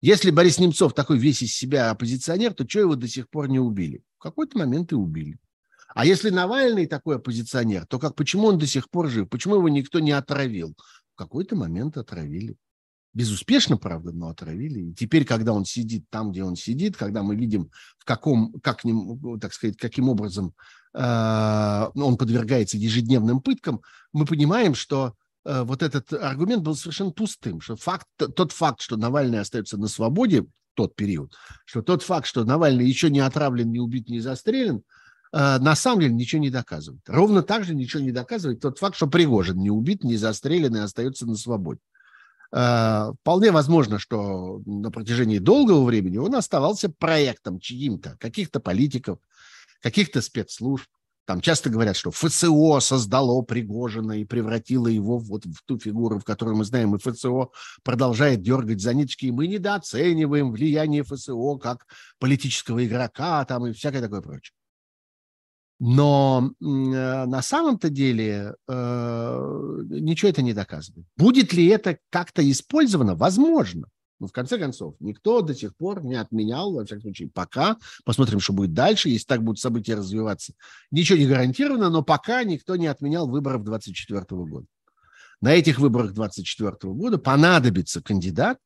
если 0.00 0.30
Борис 0.30 0.58
Немцов 0.58 0.94
такой 0.94 1.18
весь 1.18 1.42
из 1.42 1.54
себя 1.54 1.90
оппозиционер, 1.90 2.54
то 2.54 2.68
что 2.68 2.80
его 2.80 2.96
до 2.96 3.08
сих 3.08 3.28
пор 3.28 3.48
не 3.48 3.58
убили? 3.58 4.02
В 4.18 4.22
какой-то 4.22 4.58
момент 4.58 4.92
и 4.92 4.94
убили. 4.94 5.38
А 5.94 6.06
если 6.06 6.30
Навальный 6.30 6.86
такой 6.86 7.16
оппозиционер, 7.16 7.86
то 7.86 7.98
как, 7.98 8.14
почему 8.14 8.46
он 8.46 8.58
до 8.58 8.66
сих 8.66 8.88
пор 8.90 9.08
жив? 9.08 9.28
Почему 9.28 9.56
его 9.56 9.68
никто 9.68 9.98
не 9.98 10.12
отравил? 10.12 10.74
В 11.14 11.18
какой-то 11.18 11.56
момент 11.56 11.96
отравили. 11.96 12.56
Безуспешно, 13.12 13.76
правда, 13.76 14.12
но 14.12 14.28
отравили. 14.28 14.90
И 14.90 14.94
теперь, 14.94 15.24
когда 15.24 15.52
он 15.52 15.64
сидит 15.64 16.04
там, 16.10 16.30
где 16.30 16.44
он 16.44 16.54
сидит, 16.54 16.96
когда 16.96 17.24
мы 17.24 17.34
видим, 17.34 17.70
в 17.98 18.04
каком, 18.04 18.52
как 18.62 18.82
так 19.40 19.52
сказать, 19.52 19.76
каким 19.76 20.08
образом 20.08 20.54
э, 20.94 21.86
он 21.96 22.16
подвергается 22.16 22.76
ежедневным 22.76 23.40
пыткам, 23.40 23.82
мы 24.12 24.26
понимаем, 24.26 24.76
что 24.76 25.16
вот 25.44 25.82
этот 25.82 26.12
аргумент 26.12 26.62
был 26.62 26.76
совершенно 26.76 27.12
пустым, 27.12 27.60
что 27.60 27.76
факт, 27.76 28.06
тот 28.16 28.52
факт, 28.52 28.80
что 28.80 28.96
Навальный 28.96 29.40
остается 29.40 29.78
на 29.78 29.88
свободе 29.88 30.46
тот 30.74 30.94
период, 30.96 31.34
что 31.64 31.82
тот 31.82 32.02
факт, 32.02 32.26
что 32.26 32.44
Навальный 32.44 32.86
еще 32.86 33.10
не 33.10 33.20
отравлен, 33.20 33.70
не 33.70 33.80
убит, 33.80 34.08
не 34.08 34.20
застрелен, 34.20 34.82
э, 35.32 35.58
на 35.58 35.74
самом 35.74 36.00
деле 36.00 36.14
ничего 36.14 36.40
не 36.40 36.50
доказывает. 36.50 37.02
Ровно 37.06 37.42
так 37.42 37.64
же 37.64 37.74
ничего 37.74 38.02
не 38.02 38.12
доказывает 38.12 38.60
тот 38.60 38.78
факт, 38.78 38.96
что 38.96 39.06
Пригожин 39.06 39.58
не 39.58 39.70
убит, 39.70 40.04
не 40.04 40.16
застрелен 40.16 40.76
и 40.76 40.80
остается 40.80 41.26
на 41.26 41.34
свободе. 41.34 41.80
Э, 42.52 43.12
вполне 43.20 43.50
возможно, 43.50 43.98
что 43.98 44.62
на 44.66 44.90
протяжении 44.90 45.38
долгого 45.38 45.84
времени 45.84 46.16
он 46.16 46.34
оставался 46.34 46.88
проектом 46.88 47.60
чьим-то, 47.60 48.16
каких-то 48.18 48.60
политиков, 48.60 49.18
каких-то 49.82 50.20
спецслужб, 50.22 50.86
там 51.26 51.40
часто 51.40 51.70
говорят, 51.70 51.96
что 51.96 52.10
ФСО 52.10 52.80
создало 52.80 53.42
Пригожина 53.42 54.20
и 54.20 54.24
превратило 54.24 54.88
его 54.88 55.18
вот 55.18 55.44
в 55.44 55.62
ту 55.64 55.78
фигуру, 55.78 56.18
в 56.18 56.24
которую 56.24 56.56
мы 56.56 56.64
знаем, 56.64 56.94
и 56.94 56.98
ФСО 56.98 57.50
продолжает 57.82 58.42
дергать 58.42 58.80
за 58.80 58.94
ниточки, 58.94 59.26
и 59.26 59.30
мы 59.30 59.46
недооцениваем 59.46 60.50
влияние 60.50 61.04
ФСО 61.04 61.56
как 61.58 61.86
политического 62.18 62.84
игрока 62.84 63.44
там 63.44 63.66
и 63.66 63.72
всякое 63.72 64.00
такое 64.00 64.22
прочее. 64.22 64.54
Но 65.78 66.52
э, 66.60 66.64
на 66.64 67.40
самом-то 67.40 67.88
деле 67.88 68.54
э, 68.68 69.78
ничего 69.88 70.28
это 70.28 70.42
не 70.42 70.52
доказывает. 70.52 71.06
Будет 71.16 71.54
ли 71.54 71.66
это 71.68 71.98
как-то 72.10 72.48
использовано? 72.48 73.14
Возможно. 73.14 73.86
Но 74.20 74.26
в 74.26 74.32
конце 74.32 74.58
концов, 74.58 74.94
никто 75.00 75.40
до 75.40 75.54
сих 75.54 75.74
пор 75.74 76.04
не 76.04 76.14
отменял, 76.14 76.72
во 76.72 76.84
всяком 76.84 77.02
случае, 77.02 77.30
пока. 77.32 77.78
Посмотрим, 78.04 78.38
что 78.38 78.52
будет 78.52 78.74
дальше, 78.74 79.08
если 79.08 79.24
так 79.24 79.42
будут 79.42 79.58
события 79.58 79.94
развиваться. 79.94 80.52
Ничего 80.90 81.18
не 81.18 81.26
гарантировано, 81.26 81.88
но 81.88 82.02
пока 82.02 82.44
никто 82.44 82.76
не 82.76 82.86
отменял 82.86 83.26
выборов 83.26 83.64
2024 83.64 84.44
года. 84.44 84.66
На 85.40 85.54
этих 85.54 85.78
выборах 85.78 86.12
2024 86.12 86.92
года 86.92 87.16
понадобится 87.16 88.02
кандидат. 88.02 88.58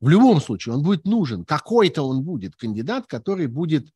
В 0.00 0.08
любом 0.08 0.40
случае, 0.40 0.74
он 0.74 0.82
будет 0.82 1.04
нужен. 1.04 1.44
Какой-то 1.44 2.02
он 2.02 2.22
будет 2.22 2.56
кандидат, 2.56 3.06
который 3.06 3.46
будет, 3.46 3.88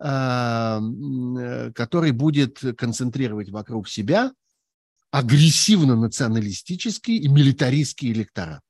э, 0.00 0.08
э, 0.08 1.72
который 1.72 2.10
будет 2.10 2.58
концентрировать 2.76 3.50
вокруг 3.50 3.88
себя 3.88 4.32
агрессивно-националистический 5.12 7.18
и 7.18 7.28
милитаристский 7.28 8.10
электорат 8.10 8.62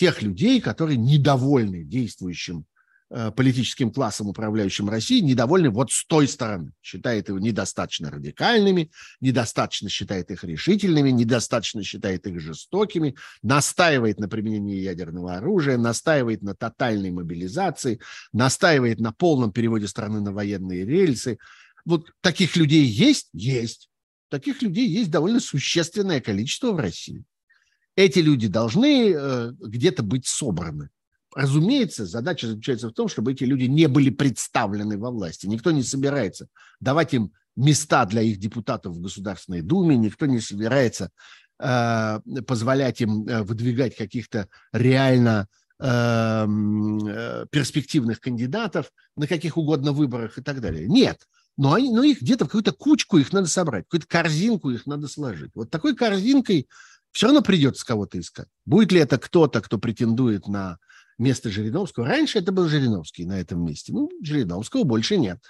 тех 0.00 0.22
людей, 0.22 0.62
которые 0.62 0.96
недовольны 0.96 1.84
действующим 1.84 2.64
э, 3.10 3.30
политическим 3.32 3.90
классом, 3.90 4.28
управляющим 4.28 4.88
Россией, 4.88 5.20
недовольны 5.20 5.68
вот 5.68 5.92
с 5.92 6.06
той 6.06 6.26
стороны. 6.26 6.72
Считает 6.80 7.28
его 7.28 7.38
недостаточно 7.38 8.10
радикальными, 8.10 8.90
недостаточно 9.20 9.90
считает 9.90 10.30
их 10.30 10.42
решительными, 10.42 11.10
недостаточно 11.10 11.82
считает 11.82 12.26
их 12.26 12.40
жестокими, 12.40 13.14
настаивает 13.42 14.18
на 14.20 14.26
применении 14.26 14.80
ядерного 14.80 15.34
оружия, 15.34 15.76
настаивает 15.76 16.40
на 16.40 16.54
тотальной 16.54 17.10
мобилизации, 17.10 18.00
настаивает 18.32 19.00
на 19.00 19.12
полном 19.12 19.52
переводе 19.52 19.86
страны 19.86 20.22
на 20.22 20.32
военные 20.32 20.86
рельсы. 20.86 21.36
Вот 21.84 22.10
таких 22.22 22.56
людей 22.56 22.86
есть? 22.86 23.28
Есть. 23.34 23.90
Таких 24.30 24.62
людей 24.62 24.88
есть 24.88 25.10
довольно 25.10 25.40
существенное 25.40 26.22
количество 26.22 26.72
в 26.72 26.80
России 26.80 27.22
эти 27.96 28.18
люди 28.20 28.48
должны 28.48 29.12
э, 29.12 29.52
где-то 29.58 30.02
быть 30.02 30.26
собраны. 30.26 30.90
Разумеется, 31.34 32.06
задача 32.06 32.48
заключается 32.48 32.88
в 32.88 32.92
том, 32.92 33.08
чтобы 33.08 33.32
эти 33.32 33.44
люди 33.44 33.64
не 33.64 33.86
были 33.86 34.10
представлены 34.10 34.98
во 34.98 35.10
власти. 35.10 35.46
Никто 35.46 35.70
не 35.70 35.82
собирается 35.82 36.48
давать 36.80 37.14
им 37.14 37.32
места 37.56 38.04
для 38.06 38.22
их 38.22 38.38
депутатов 38.38 38.96
в 38.96 39.00
Государственной 39.00 39.62
Думе, 39.62 39.96
никто 39.96 40.26
не 40.26 40.40
собирается 40.40 41.10
э, 41.58 42.20
позволять 42.46 43.00
им 43.00 43.26
э, 43.28 43.42
выдвигать 43.42 43.96
каких-то 43.96 44.48
реально 44.72 45.46
эм, 45.78 47.06
э, 47.06 47.46
перспективных 47.50 48.20
кандидатов 48.20 48.90
на 49.16 49.26
каких 49.26 49.56
угодно 49.56 49.92
выборах 49.92 50.38
и 50.38 50.42
так 50.42 50.60
далее. 50.60 50.88
Нет. 50.88 51.20
Но, 51.56 51.74
они, 51.74 51.92
но 51.92 52.02
их 52.02 52.22
где-то 52.22 52.44
в 52.44 52.48
какую-то 52.48 52.72
кучку 52.72 53.18
их 53.18 53.32
надо 53.32 53.46
собрать, 53.46 53.84
какую-то 53.84 54.06
корзинку 54.06 54.70
их 54.70 54.86
надо 54.86 55.08
сложить. 55.08 55.50
Вот 55.54 55.70
такой 55.70 55.94
корзинкой 55.94 56.68
все 57.12 57.26
равно 57.26 57.42
придется 57.42 57.84
кого-то 57.84 58.18
искать. 58.20 58.48
Будет 58.64 58.92
ли 58.92 59.00
это 59.00 59.18
кто-то, 59.18 59.60
кто 59.60 59.78
претендует 59.78 60.46
на 60.46 60.78
место 61.18 61.50
Жириновского? 61.50 62.06
Раньше 62.06 62.38
это 62.38 62.52
был 62.52 62.68
Жириновский 62.68 63.24
на 63.24 63.40
этом 63.40 63.64
месте. 63.64 63.92
Ну, 63.92 64.08
Жириновского 64.22 64.84
больше 64.84 65.16
нет. 65.16 65.40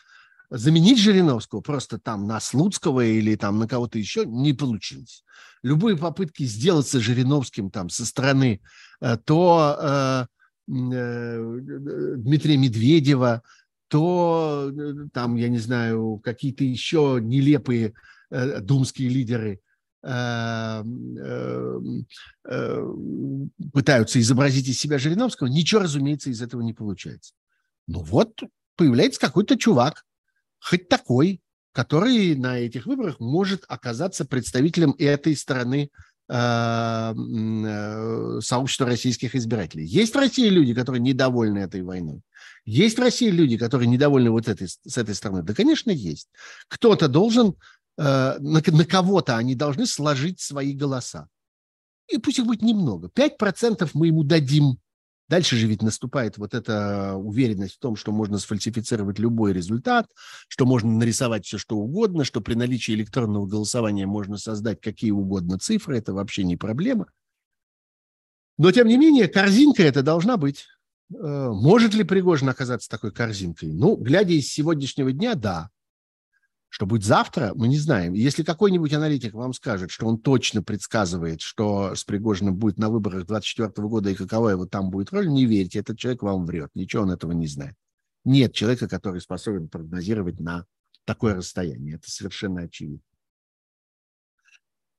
Заменить 0.49 0.99
Жириновского 0.99 1.61
просто 1.61 1.99
там 1.99 2.27
на 2.27 2.41
Слуцкого 2.41 3.05
или 3.05 3.37
там 3.37 3.59
на 3.59 3.69
кого-то 3.69 3.99
еще 3.99 4.25
не 4.27 4.53
получилось. 4.53 5.23
Любые 5.63 5.97
попытки 5.97 6.43
сделаться 6.45 6.99
Жириновским 6.99 7.71
там 7.71 7.89
со 7.89 8.05
стороны 8.05 8.61
э, 9.01 9.17
то 9.25 9.77
э, 9.81 10.27
э, 10.73 11.59
Дмитрия 12.17 12.57
Медведева, 12.57 13.43
то 13.89 14.73
э, 14.73 15.09
там, 15.13 15.37
я 15.37 15.49
не 15.49 15.59
знаю, 15.59 16.21
какие-то 16.25 16.65
еще 16.65 17.21
нелепые 17.23 17.93
э, 18.31 18.61
думские 18.61 19.11
лидеры– 19.11 19.61
пытаются 23.73 24.21
изобразить 24.21 24.69
из 24.69 24.79
себя 24.79 24.99
Жириновского, 24.99 25.49
ничего, 25.49 25.83
разумеется, 25.83 26.31
из 26.31 26.41
этого 26.41 26.63
не 26.63 26.73
получается. 26.73 27.35
Ну 27.87 28.03
вот 28.03 28.41
появляется 28.77 29.21
какой-то 29.21 29.59
чувак, 29.59 30.05
хоть 30.59 30.89
такой, 30.89 31.43
который 31.73 32.35
на 32.35 32.59
этих 32.59 32.87
выборах 32.87 33.21
может 33.21 33.65
оказаться 33.69 34.25
представителем 34.25 34.95
этой 34.99 35.37
стороны 35.37 35.91
Э, 36.33 37.13
сообщества 38.41 38.87
российских 38.87 39.35
избирателей. 39.35 39.85
Есть 39.85 40.15
в 40.15 40.19
России 40.19 40.49
люди, 40.49 40.73
которые 40.75 41.03
недовольны 41.03 41.59
этой 41.59 41.83
войной. 41.83 42.21
Есть 42.65 42.99
в 42.99 43.01
России 43.01 43.31
люди, 43.31 43.59
которые 43.59 43.89
недовольны 43.89 44.31
вот 44.31 44.47
этой, 44.47 44.69
с 44.69 44.97
этой 44.97 45.17
стороны. 45.17 45.43
Да, 45.43 45.55
конечно, 45.55 45.91
есть. 45.91 46.29
Кто-то 46.69 47.09
должен, 47.09 47.57
на, 48.03 48.63
на 48.65 48.85
кого-то 48.85 49.37
они 49.37 49.55
должны 49.55 49.87
сложить 49.87 50.41
свои 50.41 50.73
голоса. 50.73 51.29
И 52.09 52.19
пусть 52.19 52.39
их 52.39 52.47
будет 52.47 52.63
немного. 52.63 53.09
5% 53.09 53.91
мы 53.95 54.09
ему 54.09 54.25
дадим 54.25 54.79
Дальше 55.31 55.55
же 55.55 55.69
ведь 55.69 55.81
наступает 55.81 56.39
вот 56.39 56.55
эта 56.55 57.15
уверенность 57.15 57.77
в 57.77 57.79
том, 57.79 57.95
что 57.95 58.11
можно 58.11 58.41
сфальсифицировать 58.41 59.21
любой 59.21 59.53
результат, 59.53 60.09
что 60.49 60.67
можно 60.67 60.91
нарисовать 60.91 61.47
все, 61.47 61.57
что 61.57 61.77
угодно, 61.77 62.25
что 62.25 62.41
при 62.41 62.55
наличии 62.55 62.95
электронного 62.95 63.47
голосования 63.47 64.07
можно 64.07 64.39
создать 64.39 64.81
какие 64.81 65.13
угодно 65.13 65.57
цифры, 65.57 65.99
это 65.99 66.13
вообще 66.13 66.43
не 66.43 66.57
проблема. 66.57 67.07
Но, 68.59 68.73
тем 68.73 68.89
не 68.89 68.99
менее, 68.99 69.29
корзинка 69.29 69.85
это 69.85 70.03
должна 70.03 70.37
быть. 70.37 70.67
Э, 71.15 71.51
может 71.51 71.95
ли 71.95 72.03
Пригожин 72.03 72.49
оказаться 72.49 72.91
такой 72.91 73.13
корзинкой? 73.13 73.73
Ну, 73.73 73.95
глядя 73.95 74.33
из 74.33 74.53
сегодняшнего 74.53 75.13
дня, 75.13 75.37
да. 75.37 75.71
Что 76.71 76.87
будет 76.87 77.05
завтра, 77.05 77.53
мы 77.57 77.67
не 77.67 77.79
знаем. 77.79 78.13
Если 78.13 78.45
какой-нибудь 78.45 78.93
аналитик 78.93 79.35
вам 79.35 79.53
скажет, 79.53 79.91
что 79.91 80.07
он 80.07 80.21
точно 80.21 80.63
предсказывает, 80.63 81.41
что 81.41 81.97
с 81.97 82.05
Пригожиным 82.05 82.55
будет 82.57 82.79
на 82.79 82.91
выборах 82.91 83.27
2024 83.27 83.89
года 83.89 84.11
и 84.11 84.15
какова 84.15 84.51
его 84.51 84.67
там 84.67 84.89
будет 84.91 85.13
роль, 85.13 85.29
не 85.29 85.47
верьте, 85.47 85.81
этот 85.81 85.99
человек 85.99 86.23
вам 86.23 86.47
врет. 86.47 86.71
Ничего 86.75 87.03
он 87.03 87.11
этого 87.11 87.33
не 87.33 87.49
знает. 87.49 87.75
Нет 88.25 88.55
человека, 88.55 88.89
который 88.89 89.21
способен 89.21 89.69
прогнозировать 89.69 90.39
на 90.39 90.65
такое 91.05 91.35
расстояние. 91.35 91.97
Это 91.97 92.09
совершенно 92.09 92.63
очевидно. 92.63 93.03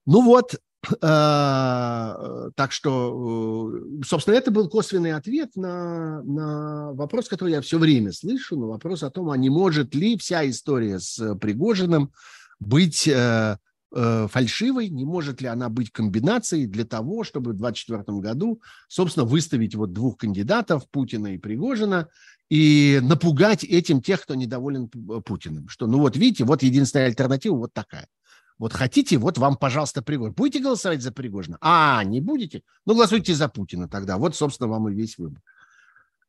Ну 0.05 0.25
вот, 0.25 0.59
так 0.99 2.71
что, 2.71 3.71
э, 3.71 4.03
собственно, 4.03 4.35
это 4.35 4.49
был 4.49 4.67
косвенный 4.67 5.13
ответ 5.13 5.55
на, 5.55 6.23
на 6.23 6.93
вопрос, 6.93 7.27
который 7.27 7.51
я 7.51 7.61
все 7.61 7.77
время 7.77 8.11
слышу, 8.11 8.57
на 8.57 8.65
вопрос 8.65 9.03
о 9.03 9.11
том, 9.11 9.29
а 9.29 9.37
не 9.37 9.49
может 9.49 9.93
ли 9.93 10.17
вся 10.17 10.49
история 10.49 10.99
с 10.99 11.35
Пригожиным 11.35 12.11
быть 12.59 13.07
э, 13.07 13.57
э, 13.93 14.27
фальшивой, 14.27 14.89
не 14.89 15.05
может 15.05 15.39
ли 15.39 15.47
она 15.47 15.69
быть 15.69 15.91
комбинацией 15.91 16.65
для 16.65 16.85
того, 16.85 17.23
чтобы 17.23 17.51
в 17.51 17.57
2024 17.57 18.19
году, 18.19 18.59
собственно, 18.87 19.25
выставить 19.25 19.75
вот 19.75 19.93
двух 19.93 20.17
кандидатов, 20.17 20.89
Путина 20.89 21.35
и 21.35 21.37
Пригожина, 21.37 22.07
и 22.49 22.99
напугать 23.03 23.63
этим 23.63 24.01
тех, 24.01 24.23
кто 24.23 24.33
недоволен 24.33 24.89
Путиным. 24.89 25.69
Что, 25.69 25.85
ну 25.85 25.99
вот 25.99 26.17
видите, 26.17 26.43
вот 26.43 26.63
единственная 26.63 27.05
альтернатива 27.05 27.55
вот 27.55 27.71
такая– 27.71 28.07
вот 28.61 28.73
хотите, 28.73 29.17
вот 29.17 29.39
вам, 29.39 29.57
пожалуйста, 29.57 30.03
Пригожин. 30.03 30.35
Будете 30.35 30.59
голосовать 30.59 31.01
за 31.01 31.11
Пригожина? 31.11 31.57
А, 31.61 32.03
не 32.03 32.21
будете? 32.21 32.61
Ну, 32.85 32.93
голосуйте 32.93 33.33
за 33.33 33.49
Путина 33.49 33.89
тогда. 33.89 34.17
Вот, 34.17 34.35
собственно, 34.35 34.69
вам 34.69 34.87
и 34.87 34.93
весь 34.93 35.17
выбор. 35.17 35.41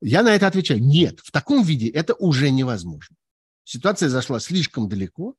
Я 0.01 0.23
на 0.23 0.35
это 0.35 0.47
отвечаю. 0.47 0.83
Нет, 0.83 1.21
в 1.21 1.31
таком 1.31 1.63
виде 1.63 1.89
это 1.89 2.15
уже 2.15 2.49
невозможно. 2.49 3.17
Ситуация 3.65 4.09
зашла 4.09 4.41
слишком 4.41 4.89
далеко. 4.89 5.35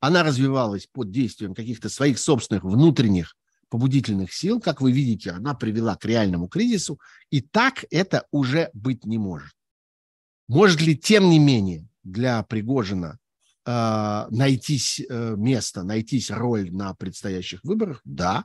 Она 0.00 0.22
развивалась 0.22 0.88
под 0.90 1.10
действием 1.10 1.54
каких-то 1.54 1.90
своих 1.90 2.18
собственных 2.18 2.64
внутренних 2.64 3.36
побудительных 3.68 4.32
сил. 4.32 4.62
Как 4.62 4.80
вы 4.80 4.92
видите, 4.92 5.32
она 5.32 5.52
привела 5.52 5.94
к 5.94 6.06
реальному 6.06 6.48
кризису. 6.48 6.98
И 7.28 7.42
так 7.42 7.84
это 7.90 8.24
уже 8.30 8.70
быть 8.72 9.04
не 9.04 9.18
может. 9.18 9.52
Может 10.48 10.80
ли, 10.80 10.96
тем 10.96 11.28
не 11.28 11.38
менее, 11.38 11.86
для 12.02 12.42
Пригожина 12.44 13.18
э, 13.66 14.26
найтись 14.30 15.00
э, 15.00 15.34
место, 15.36 15.82
найтись 15.82 16.30
роль 16.30 16.72
на 16.72 16.94
предстоящих 16.94 17.62
выборах, 17.64 18.00
да. 18.04 18.44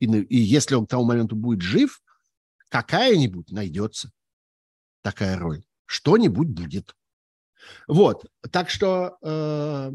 И, 0.00 0.06
и 0.06 0.38
если 0.38 0.74
он 0.74 0.86
к 0.86 0.90
тому 0.90 1.04
моменту 1.04 1.36
будет 1.36 1.62
жив, 1.62 2.02
какая-нибудь 2.68 3.50
найдется 3.50 4.10
такая 5.02 5.38
роль. 5.38 5.62
Что-нибудь 5.86 6.48
будет. 6.48 6.94
Вот, 7.86 8.24
так 8.50 8.70
что 8.70 9.16
э, 9.22 9.92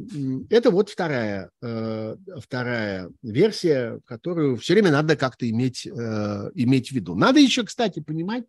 это 0.49 0.71
вот 0.71 0.89
вторая, 0.89 1.49
э, 1.61 2.15
вторая 2.41 3.11
версия, 3.21 3.99
которую 4.05 4.57
все 4.57 4.73
время 4.73 4.91
надо 4.91 5.15
как-то 5.15 5.49
иметь, 5.49 5.85
э, 5.85 6.51
иметь 6.53 6.89
в 6.89 6.91
виду. 6.93 7.15
Надо 7.15 7.39
еще, 7.39 7.63
кстати, 7.63 7.99
понимать, 7.99 8.45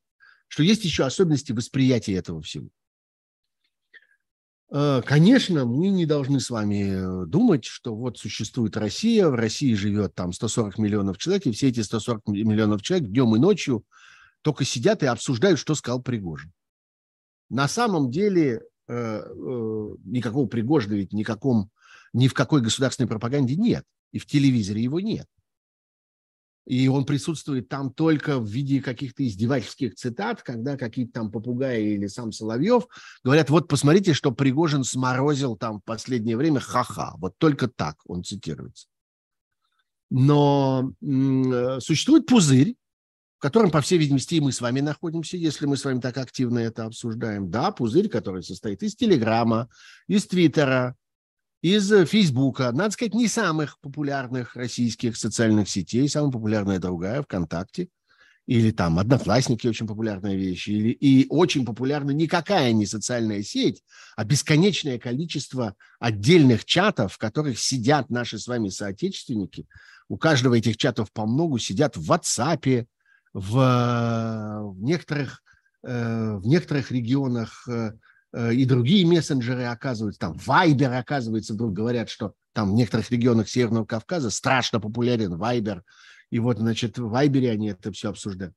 что 0.46 0.62
есть 0.62 0.84
еще 0.84 1.04
особенности 1.04 1.52
восприятия 1.52 2.14
этого 2.14 2.42
всего. 2.42 2.68
Э, 4.70 5.02
конечно, 5.04 5.64
мы 5.64 5.88
не 5.88 6.04
должны 6.04 6.40
с 6.40 6.50
вами 6.50 7.22
э, 7.22 7.26
думать, 7.26 7.64
что 7.64 7.94
вот 7.94 8.18
существует 8.18 8.76
Россия, 8.76 9.28
в 9.28 9.34
России 9.34 9.72
живет 9.74 10.14
там 10.14 10.32
140 10.32 10.78
миллионов 10.78 11.18
человек, 11.18 11.46
и 11.46 11.52
все 11.52 11.68
эти 11.68 11.80
140 11.80 12.28
миллионов 12.28 12.82
человек 12.82 13.08
днем 13.08 13.34
и 13.34 13.38
ночью 13.38 13.84
только 14.42 14.64
сидят 14.64 15.02
и 15.02 15.06
обсуждают, 15.06 15.58
что 15.58 15.74
сказал 15.74 16.02
Пригожин. 16.02 16.52
На 17.48 17.66
самом 17.66 18.10
деле 18.10 18.62
э, 18.88 19.22
никакого 20.04 20.46
Пригожина 20.46 20.94
ведь 20.94 21.12
никаком, 21.14 21.70
ни 22.12 22.28
в 22.28 22.34
какой 22.34 22.60
государственной 22.60 23.08
пропаганде 23.08 23.56
нет, 23.56 23.84
и 24.12 24.18
в 24.18 24.26
телевизоре 24.26 24.82
его 24.82 25.00
нет 25.00 25.26
и 26.68 26.86
он 26.86 27.06
присутствует 27.06 27.70
там 27.70 27.90
только 27.90 28.38
в 28.38 28.46
виде 28.46 28.82
каких-то 28.82 29.26
издевательских 29.26 29.94
цитат, 29.94 30.42
когда 30.42 30.76
какие-то 30.76 31.12
там 31.12 31.30
попугаи 31.30 31.94
или 31.94 32.06
сам 32.08 32.30
Соловьев 32.30 32.86
говорят, 33.24 33.48
вот 33.48 33.68
посмотрите, 33.68 34.12
что 34.12 34.32
Пригожин 34.32 34.84
сморозил 34.84 35.56
там 35.56 35.80
в 35.80 35.84
последнее 35.84 36.36
время, 36.36 36.60
ха-ха, 36.60 37.14
вот 37.16 37.32
только 37.38 37.68
так 37.68 37.96
он 38.04 38.22
цитируется. 38.22 38.86
Но 40.10 40.92
м- 41.00 41.80
существует 41.80 42.26
пузырь, 42.26 42.74
в 43.38 43.40
котором, 43.40 43.70
по 43.70 43.80
всей 43.80 43.96
видимости, 43.96 44.34
и 44.34 44.40
мы 44.40 44.52
с 44.52 44.60
вами 44.60 44.80
находимся, 44.80 45.38
если 45.38 45.64
мы 45.64 45.78
с 45.78 45.86
вами 45.86 46.00
так 46.00 46.18
активно 46.18 46.58
это 46.58 46.84
обсуждаем. 46.84 47.50
Да, 47.50 47.70
пузырь, 47.70 48.10
который 48.10 48.42
состоит 48.42 48.82
из 48.82 48.94
Телеграма, 48.94 49.70
из 50.06 50.26
Твиттера, 50.26 50.96
из 51.62 51.90
Фейсбука, 52.08 52.70
надо 52.72 52.92
сказать, 52.92 53.14
не 53.14 53.28
самых 53.28 53.78
популярных 53.80 54.54
российских 54.56 55.16
социальных 55.16 55.68
сетей, 55.68 56.08
самая 56.08 56.30
популярная 56.30 56.78
другая, 56.78 57.22
ВКонтакте, 57.22 57.88
или 58.46 58.70
там 58.70 58.98
Одноклассники, 58.98 59.66
очень 59.66 59.86
популярная 59.86 60.34
вещь, 60.34 60.68
или, 60.68 60.90
и 60.90 61.26
очень 61.28 61.66
популярна 61.66 62.12
никакая 62.12 62.72
не 62.72 62.86
социальная 62.86 63.42
сеть, 63.42 63.82
а 64.16 64.24
бесконечное 64.24 64.98
количество 64.98 65.74
отдельных 65.98 66.64
чатов, 66.64 67.14
в 67.14 67.18
которых 67.18 67.58
сидят 67.58 68.08
наши 68.08 68.38
с 68.38 68.46
вами 68.46 68.68
соотечественники. 68.68 69.66
У 70.08 70.16
каждого 70.16 70.54
этих 70.54 70.78
чатов 70.78 71.12
по 71.12 71.26
многу 71.26 71.58
сидят 71.58 71.96
в 71.96 72.10
WhatsApp, 72.10 72.86
в, 73.34 73.52
в 73.52 74.82
некоторых, 74.82 75.42
э, 75.86 76.36
в 76.36 76.46
некоторых 76.46 76.90
регионах 76.90 77.68
Э, 77.68 77.92
и 78.34 78.64
другие 78.66 79.06
мессенджеры 79.06 79.64
оказываются, 79.64 80.20
там 80.20 80.34
Viber 80.34 80.98
оказывается, 80.98 81.54
вдруг 81.54 81.72
говорят, 81.72 82.10
что 82.10 82.34
там 82.52 82.72
в 82.72 82.74
некоторых 82.74 83.10
регионах 83.10 83.48
Северного 83.48 83.84
Кавказа 83.84 84.30
страшно 84.30 84.80
популярен 84.80 85.34
Viber, 85.34 85.82
и 86.30 86.38
вот, 86.38 86.58
значит, 86.58 86.98
в 86.98 87.14
Viber 87.14 87.50
они 87.50 87.68
это 87.68 87.92
все 87.92 88.10
обсуждают. 88.10 88.54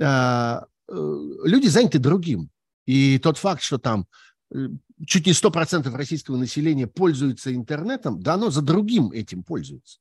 А, 0.00 0.66
э, 0.88 1.18
люди 1.44 1.66
заняты 1.66 1.98
другим. 1.98 2.50
И 2.86 3.18
тот 3.18 3.38
факт, 3.38 3.62
что 3.62 3.78
там 3.78 4.06
э, 4.54 4.68
чуть 5.06 5.26
не 5.26 5.32
100% 5.32 5.90
российского 5.94 6.36
населения 6.36 6.86
пользуется 6.86 7.54
интернетом, 7.54 8.22
да 8.22 8.34
оно 8.34 8.50
за 8.50 8.62
другим 8.62 9.10
этим 9.10 9.42
пользуется. 9.42 9.98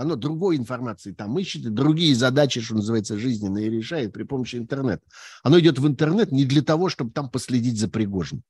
Оно 0.00 0.16
другой 0.16 0.56
информации 0.56 1.12
там 1.12 1.38
ищет, 1.38 1.66
и 1.66 1.68
другие 1.68 2.14
задачи, 2.14 2.62
что 2.62 2.74
называется, 2.74 3.18
жизненные 3.18 3.68
решает 3.68 4.14
при 4.14 4.22
помощи 4.22 4.56
интернета. 4.56 5.02
Оно 5.42 5.60
идет 5.60 5.78
в 5.78 5.86
интернет 5.86 6.32
не 6.32 6.46
для 6.46 6.62
того, 6.62 6.88
чтобы 6.88 7.10
там 7.10 7.28
последить 7.28 7.78
за 7.78 7.86
Пригожиным. 7.86 8.42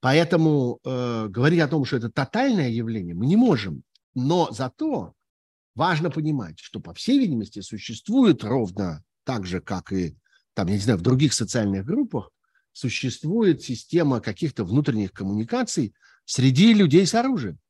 Поэтому 0.00 0.80
э, 0.84 1.28
говорить 1.28 1.60
о 1.60 1.68
том, 1.68 1.84
что 1.84 1.98
это 1.98 2.10
тотальное 2.10 2.68
явление, 2.68 3.14
мы 3.14 3.26
не 3.26 3.36
можем. 3.36 3.84
Но 4.12 4.48
зато 4.50 5.14
важно 5.76 6.10
понимать, 6.10 6.58
что, 6.58 6.80
по 6.80 6.92
всей 6.92 7.20
видимости, 7.20 7.60
существует 7.60 8.42
ровно 8.42 9.04
так 9.22 9.46
же, 9.46 9.60
как 9.60 9.92
и 9.92 10.16
там, 10.54 10.66
я 10.66 10.74
не 10.74 10.80
знаю, 10.80 10.98
в 10.98 11.02
других 11.02 11.32
социальных 11.32 11.86
группах, 11.86 12.32
существует 12.72 13.62
система 13.62 14.20
каких-то 14.20 14.64
внутренних 14.64 15.12
коммуникаций 15.12 15.94
среди 16.24 16.74
людей 16.74 17.06
с 17.06 17.14
оружием 17.14 17.60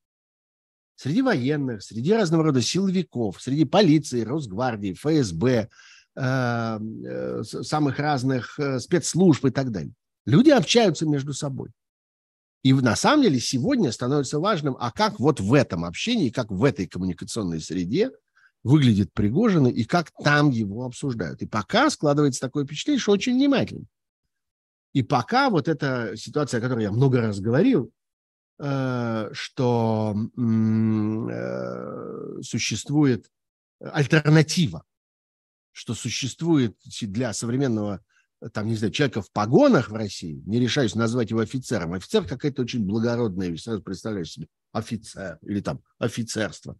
среди 1.01 1.23
военных, 1.23 1.83
среди 1.83 2.13
разного 2.13 2.45
рода 2.45 2.61
силовиков, 2.61 3.41
среди 3.41 3.65
полиции, 3.65 4.21
Росгвардии, 4.21 4.93
ФСБ, 4.93 5.69
э, 6.15 6.79
э, 6.79 7.43
самых 7.43 7.99
разных 7.99 8.59
э, 8.59 8.79
спецслужб 8.79 9.47
и 9.47 9.51
так 9.51 9.71
далее. 9.71 9.95
Люди 10.27 10.51
общаются 10.51 11.07
между 11.07 11.33
собой. 11.33 11.71
И 12.63 12.75
на 12.75 12.97
самом 12.97 13.23
деле 13.23 13.41
сегодня 13.41 13.91
становится 13.93 14.39
важным, 14.41 14.77
а 14.79 14.93
как 14.93 15.19
вот 15.19 15.41
в 15.41 15.55
этом 15.55 15.87
общении, 15.87 16.29
как 16.29 16.51
в 16.51 16.63
этой 16.65 16.87
коммуникационной 16.87 17.63
среде 17.63 18.11
выглядит 18.63 19.11
Пригожин 19.15 19.69
и 19.69 19.85
как 19.85 20.11
там 20.23 20.51
его 20.51 20.85
обсуждают. 20.85 21.41
И 21.41 21.47
пока 21.47 21.89
складывается 21.89 22.43
такое 22.43 22.67
впечатление, 22.67 23.01
что 23.01 23.13
очень 23.13 23.37
внимательно. 23.37 23.87
И 24.93 25.03
пока 25.03 25.49
вот 25.49 25.67
эта 25.67 26.13
ситуация, 26.17 26.59
о 26.59 26.61
которой 26.61 26.83
я 26.83 26.93
много 26.93 27.23
раз 27.23 27.41
говорил, 27.41 27.91
что 28.63 30.15
э, 30.37 32.43
существует 32.43 33.31
альтернатива, 33.81 34.85
что 35.73 35.95
существует 35.95 36.77
для 37.01 37.33
современного 37.33 38.05
там, 38.53 38.67
не 38.67 38.77
знаю, 38.77 38.93
человека 38.93 39.23
в 39.23 39.31
погонах 39.31 39.91
в 39.91 39.95
России, 39.95 40.43
не 40.47 40.59
решаюсь 40.59 40.95
назвать 40.95 41.31
его 41.31 41.41
офицером. 41.41 41.93
Офицер 41.93 42.27
какая-то 42.27 42.63
очень 42.63 42.85
благородная 42.85 43.49
вещь, 43.49 43.65
сразу 43.65 43.83
представляешь 43.83 44.33
себе, 44.33 44.49
офицер 44.73 45.39
или 45.43 45.61
там 45.61 45.81
офицерство. 45.99 46.79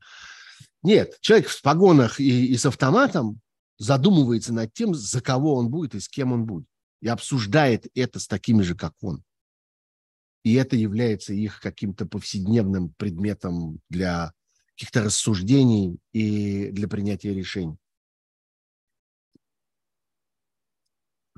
Нет, 0.83 1.19
человек 1.21 1.49
в 1.49 1.63
погонах 1.63 2.19
и, 2.19 2.47
и 2.47 2.57
с 2.57 2.65
автоматом 2.65 3.41
задумывается 3.79 4.55
над 4.55 4.73
тем, 4.73 4.95
за 4.95 5.21
кого 5.21 5.55
он 5.55 5.69
будет 5.69 5.95
и 5.95 6.01
с 6.01 6.09
кем 6.09 6.33
он 6.33 6.47
будет. 6.47 6.67
И 7.03 7.09
обсуждает 7.09 7.87
это 7.95 8.19
с 8.19 8.27
такими 8.27 8.63
же, 8.63 8.75
как 8.75 8.95
он. 9.03 9.23
И 10.43 10.55
это 10.55 10.77
является 10.77 11.35
их 11.35 11.61
каким-то 11.61 12.07
повседневным 12.07 12.95
предметом 12.97 13.81
для 13.89 14.33
каких-то 14.75 15.05
рассуждений 15.05 15.99
и 16.13 16.71
для 16.71 16.89
принятия 16.89 17.35
решений. 17.35 17.77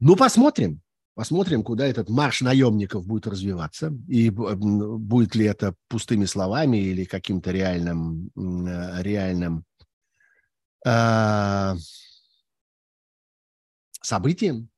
Ну, 0.01 0.17
посмотрим. 0.17 0.81
Посмотрим, 1.15 1.63
куда 1.63 1.87
этот 1.87 2.09
марш 2.09 2.41
наемников 2.41 3.07
будет 3.07 3.27
развиваться. 3.27 3.93
И 4.09 4.31
будет 4.31 5.35
ли 5.35 5.45
это 5.45 5.75
пустыми 5.89 6.25
словами 6.25 6.79
или 6.79 7.05
каким-то 7.05 7.51
реальным, 7.51 8.31
э, 8.35 9.03
реальным 9.03 9.65
э, 10.87 11.75
событием. 14.01 14.72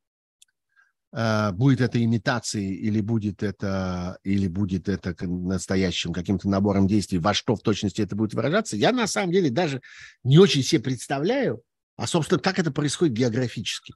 Э, 1.17 1.53
будет 1.53 1.81
это 1.81 2.03
имитацией 2.03 2.75
или 2.75 3.01
будет 3.01 3.45
это, 3.45 4.19
или 4.25 4.49
будет 4.49 4.89
это 4.89 5.15
настоящим 5.27 6.13
каким-то 6.13 6.49
набором 6.49 6.89
действий, 6.89 7.19
во 7.19 7.33
что 7.33 7.55
в 7.55 7.61
точности 7.61 8.03
это 8.03 8.17
будет 8.17 8.35
выражаться, 8.35 8.77
я 8.77 8.91
на 8.91 9.07
самом 9.07 9.31
деле 9.33 9.49
даже 9.49 9.81
не 10.25 10.39
очень 10.39 10.65
себе 10.65 10.83
представляю, 10.83 11.63
а, 11.97 12.09
собственно, 12.09 12.41
как 12.41 12.59
это 12.59 12.73
происходит 12.73 13.15
географически. 13.15 13.95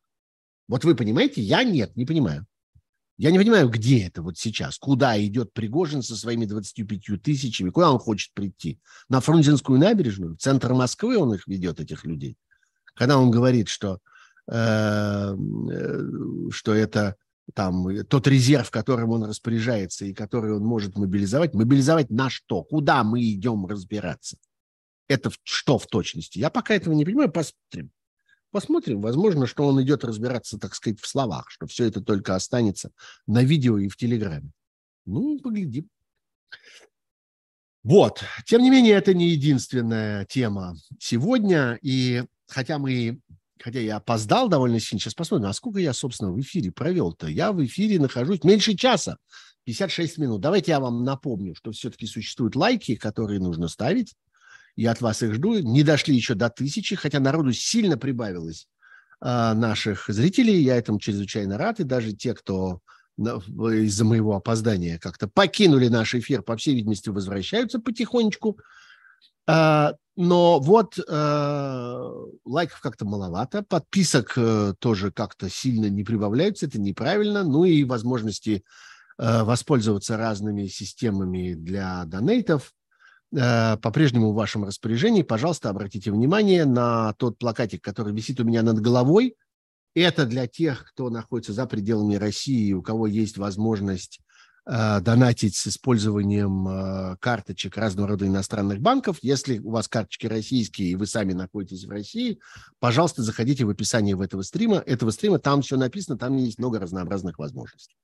Вот 0.68 0.84
вы 0.84 0.94
понимаете, 0.94 1.42
я 1.42 1.64
нет, 1.64 1.96
не 1.96 2.06
понимаю. 2.06 2.46
Я 3.16 3.32
не 3.32 3.38
понимаю, 3.38 3.68
где 3.68 4.04
это 4.06 4.22
вот 4.22 4.38
сейчас, 4.38 4.78
куда 4.78 5.20
идет 5.20 5.52
Пригожин 5.52 6.02
со 6.02 6.14
своими 6.14 6.44
25 6.44 7.20
тысячами, 7.20 7.70
куда 7.70 7.90
он 7.90 7.98
хочет 7.98 8.32
прийти. 8.32 8.78
На 9.08 9.20
Фрунзенскую 9.20 9.80
набережную, 9.80 10.36
в 10.36 10.38
центр 10.38 10.72
Москвы 10.72 11.18
он 11.18 11.34
их 11.34 11.48
ведет, 11.48 11.80
этих 11.80 12.04
людей. 12.04 12.36
Когда 12.94 13.18
он 13.18 13.32
говорит, 13.32 13.66
что, 13.66 13.98
что 14.48 15.36
это 16.74 17.16
там 17.54 18.04
тот 18.06 18.26
резерв, 18.26 18.70
которым 18.70 19.10
он 19.10 19.24
распоряжается 19.24 20.04
и 20.04 20.14
который 20.14 20.52
он 20.52 20.64
может 20.64 20.96
мобилизовать, 20.96 21.54
мобилизовать 21.54 22.10
на 22.10 22.30
что? 22.30 22.62
Куда 22.62 23.04
мы 23.04 23.22
идем 23.22 23.66
разбираться? 23.66 24.36
Это 25.08 25.30
что 25.42 25.78
в 25.78 25.86
точности? 25.86 26.38
Я 26.38 26.50
пока 26.50 26.74
этого 26.74 26.94
не 26.94 27.04
понимаю, 27.04 27.30
посмотрим. 27.30 27.90
Посмотрим. 28.50 29.00
Возможно, 29.02 29.46
что 29.46 29.66
он 29.66 29.82
идет 29.82 30.04
разбираться, 30.04 30.58
так 30.58 30.74
сказать, 30.74 31.00
в 31.00 31.06
словах, 31.06 31.50
что 31.50 31.66
все 31.66 31.84
это 31.84 32.00
только 32.00 32.34
останется 32.34 32.90
на 33.26 33.42
видео 33.42 33.78
и 33.78 33.88
в 33.88 33.96
Телеграме. 33.96 34.50
Ну, 35.04 35.38
поглядим. 35.38 35.88
Вот. 37.82 38.22
Тем 38.46 38.62
не 38.62 38.70
менее, 38.70 38.94
это 38.94 39.14
не 39.14 39.28
единственная 39.28 40.24
тема 40.26 40.74
сегодня. 40.98 41.78
И 41.82 42.24
хотя 42.46 42.78
мы 42.78 43.20
хотя 43.62 43.80
я 43.80 43.96
опоздал 43.96 44.48
довольно 44.48 44.80
сильно, 44.80 45.00
сейчас 45.00 45.14
посмотрим, 45.14 45.48
а 45.48 45.52
сколько 45.52 45.78
я, 45.78 45.92
собственно, 45.92 46.32
в 46.32 46.40
эфире 46.40 46.72
провел-то. 46.72 47.26
Я 47.26 47.52
в 47.52 47.64
эфире 47.64 47.98
нахожусь 47.98 48.44
меньше 48.44 48.74
часа, 48.74 49.18
56 49.64 50.18
минут. 50.18 50.40
Давайте 50.40 50.72
я 50.72 50.80
вам 50.80 51.04
напомню, 51.04 51.54
что 51.54 51.72
все-таки 51.72 52.06
существуют 52.06 52.56
лайки, 52.56 52.96
которые 52.96 53.38
нужно 53.38 53.68
ставить. 53.68 54.14
Я 54.76 54.92
от 54.92 55.00
вас 55.00 55.22
их 55.22 55.34
жду. 55.34 55.58
Не 55.58 55.82
дошли 55.82 56.14
еще 56.14 56.34
до 56.34 56.48
тысячи, 56.48 56.96
хотя 56.96 57.20
народу 57.20 57.52
сильно 57.52 57.98
прибавилось 57.98 58.66
а, 59.20 59.52
наших 59.52 60.06
зрителей. 60.08 60.62
Я 60.62 60.76
этому 60.76 61.00
чрезвычайно 61.00 61.58
рад. 61.58 61.80
И 61.80 61.84
даже 61.84 62.12
те, 62.12 62.32
кто 62.32 62.80
из-за 63.18 64.04
моего 64.04 64.36
опоздания 64.36 64.98
как-то 64.98 65.28
покинули 65.28 65.88
наш 65.88 66.14
эфир, 66.14 66.42
по 66.42 66.56
всей 66.56 66.74
видимости, 66.74 67.08
возвращаются 67.08 67.80
потихонечку. 67.80 68.58
А, 69.46 69.94
но 70.18 70.60
вот 70.60 70.98
а, 71.08 72.10
лайков 72.44 72.80
как-то 72.80 73.04
маловато, 73.04 73.62
подписок 73.62 74.34
э, 74.36 74.74
тоже 74.78 75.12
как-то 75.12 75.48
сильно 75.48 75.88
не 75.88 76.04
прибавляются, 76.04 76.66
это 76.66 76.80
неправильно. 76.80 77.44
Ну 77.44 77.64
и 77.64 77.84
возможности 77.84 78.64
э, 79.18 79.42
воспользоваться 79.44 80.16
разными 80.16 80.66
системами 80.66 81.54
для 81.54 82.04
донейтов 82.04 82.74
Э, 83.36 83.76
по-прежнему 83.76 84.32
в 84.32 84.36
вашем 84.36 84.64
распоряжении. 84.64 85.22
Пожалуйста, 85.22 85.68
обратите 85.68 86.10
внимание 86.10 86.64
на 86.64 87.12
тот 87.14 87.38
плакатик, 87.38 87.82
который 87.82 88.14
висит 88.14 88.40
у 88.40 88.44
меня 88.44 88.62
над 88.62 88.80
головой. 88.80 89.36
Это 89.94 90.24
для 90.24 90.46
тех, 90.46 90.84
кто 90.90 91.10
находится 91.10 91.52
за 91.52 91.66
пределами 91.66 92.14
России, 92.14 92.72
у 92.72 92.82
кого 92.82 93.06
есть 93.06 93.36
возможность 93.36 94.20
э, 94.20 94.27
донатить 94.68 95.56
с 95.56 95.66
использованием 95.66 96.68
э, 96.68 97.16
карточек 97.20 97.78
разного 97.78 98.08
рода 98.08 98.26
иностранных 98.26 98.80
банков. 98.80 99.18
Если 99.22 99.58
у 99.60 99.70
вас 99.70 99.88
карточки 99.88 100.26
российские 100.26 100.90
и 100.90 100.94
вы 100.94 101.06
сами 101.06 101.32
находитесь 101.32 101.86
в 101.86 101.90
России, 101.90 102.38
пожалуйста, 102.78 103.22
заходите 103.22 103.64
в 103.64 103.70
описание 103.70 104.14
в 104.14 104.20
этого 104.20 104.42
стрима. 104.42 104.76
Этого 104.76 105.10
стрима 105.10 105.38
там 105.38 105.62
все 105.62 105.78
написано, 105.78 106.18
там 106.18 106.36
есть 106.36 106.58
много 106.58 106.78
разнообразных 106.78 107.38
возможностей. 107.38 107.96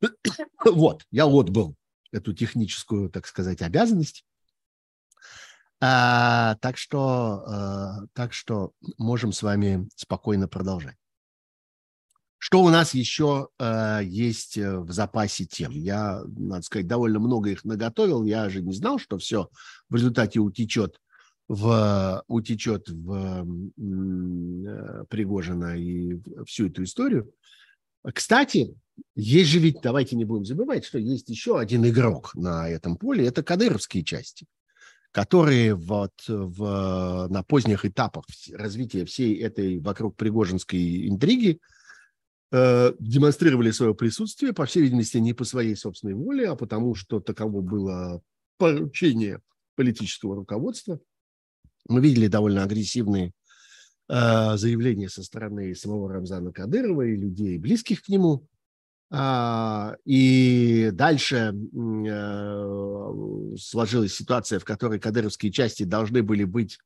Вот, 0.64 1.02
я 1.10 1.26
отбыл 1.26 1.74
эту 2.12 2.32
техническую, 2.32 3.10
так 3.10 3.26
сказать, 3.26 3.60
обязанность. 3.62 4.24
А, 5.80 6.54
так, 6.60 6.76
что, 6.76 7.42
а, 7.46 8.06
так 8.12 8.32
что 8.32 8.70
можем 8.96 9.32
с 9.32 9.42
вами 9.42 9.88
спокойно 9.96 10.46
продолжать. 10.46 10.96
Что 12.44 12.60
у 12.60 12.70
нас 12.70 12.92
еще 12.92 13.50
а, 13.60 14.00
есть 14.00 14.58
э, 14.58 14.76
в 14.76 14.90
запасе 14.90 15.44
тем? 15.44 15.70
Я, 15.70 16.24
надо 16.26 16.62
сказать, 16.62 16.88
довольно 16.88 17.20
много 17.20 17.50
их 17.50 17.64
наготовил. 17.64 18.24
Я 18.24 18.48
же 18.48 18.62
не 18.62 18.72
знал, 18.72 18.98
что 18.98 19.16
все 19.16 19.48
в 19.88 19.94
результате 19.94 20.40
утечет 20.40 20.98
в, 21.46 22.24
утечет 22.26 22.88
в 22.88 23.46
э, 23.78 25.04
Пригожина 25.08 25.78
и 25.78 26.20
всю 26.44 26.66
эту 26.66 26.82
историю. 26.82 27.32
Кстати, 28.12 28.74
есть 29.14 29.50
же 29.50 29.60
ведь, 29.60 29.80
давайте 29.80 30.16
не 30.16 30.24
будем 30.24 30.44
забывать, 30.44 30.84
что 30.84 30.98
есть 30.98 31.28
еще 31.28 31.60
один 31.60 31.86
игрок 31.86 32.34
на 32.34 32.68
этом 32.68 32.96
поле, 32.96 33.24
это 33.24 33.44
кадыровские 33.44 34.02
части 34.02 34.46
которые 35.12 35.74
вот 35.74 36.14
в, 36.26 37.28
на 37.28 37.42
поздних 37.42 37.84
этапах 37.84 38.24
развития 38.54 39.04
всей 39.04 39.36
этой 39.42 39.78
вокруг 39.78 40.16
Пригожинской 40.16 41.06
интриги 41.06 41.60
э, 42.52 42.92
демонстрировали 42.98 43.70
свое 43.70 43.94
присутствие, 43.94 44.52
по 44.52 44.66
всей 44.66 44.82
видимости, 44.82 45.18
не 45.18 45.32
по 45.32 45.44
своей 45.44 45.74
собственной 45.74 46.14
воле, 46.14 46.48
а 46.48 46.54
потому 46.54 46.94
что 46.94 47.20
таково 47.20 47.60
было 47.60 48.22
поручение 48.58 49.40
политического 49.74 50.36
руководства. 50.36 51.00
Мы 51.88 52.00
видели 52.00 52.28
довольно 52.28 52.62
агрессивные 52.62 53.32
э, 54.08 54.56
заявления 54.56 55.08
со 55.08 55.22
стороны 55.22 55.74
самого 55.74 56.12
Рамзана 56.12 56.52
Кадырова 56.52 57.02
и 57.02 57.16
людей, 57.16 57.58
близких 57.58 58.02
к 58.02 58.08
нему. 58.08 58.46
А, 59.14 59.94
и 60.06 60.88
дальше 60.92 61.54
э, 61.54 63.56
сложилась 63.58 64.14
ситуация, 64.14 64.58
в 64.58 64.64
которой 64.64 64.98
кадыровские 64.98 65.52
части 65.52 65.82
должны 65.82 66.22
были 66.22 66.44
быть 66.44 66.78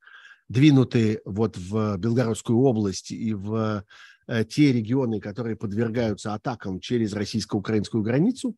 двинуты 0.48 1.20
вот 1.24 1.56
в 1.56 1.96
Белгородскую 1.98 2.58
область 2.58 3.12
и 3.12 3.32
в 3.32 3.84
те 4.48 4.72
регионы, 4.72 5.20
которые 5.20 5.56
подвергаются 5.56 6.34
атакам 6.34 6.80
через 6.80 7.12
российско-украинскую 7.12 8.02
границу. 8.02 8.56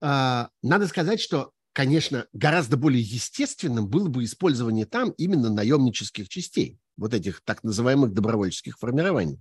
А, 0.00 0.50
надо 0.62 0.86
сказать, 0.86 1.20
что, 1.20 1.52
конечно, 1.72 2.26
гораздо 2.32 2.76
более 2.76 3.02
естественным 3.02 3.88
было 3.88 4.08
бы 4.08 4.24
использование 4.24 4.86
там 4.86 5.10
именно 5.10 5.50
наемнических 5.50 6.28
частей, 6.28 6.78
вот 6.96 7.14
этих 7.14 7.40
так 7.44 7.62
называемых 7.62 8.12
добровольческих 8.12 8.78
формирований 8.78 9.40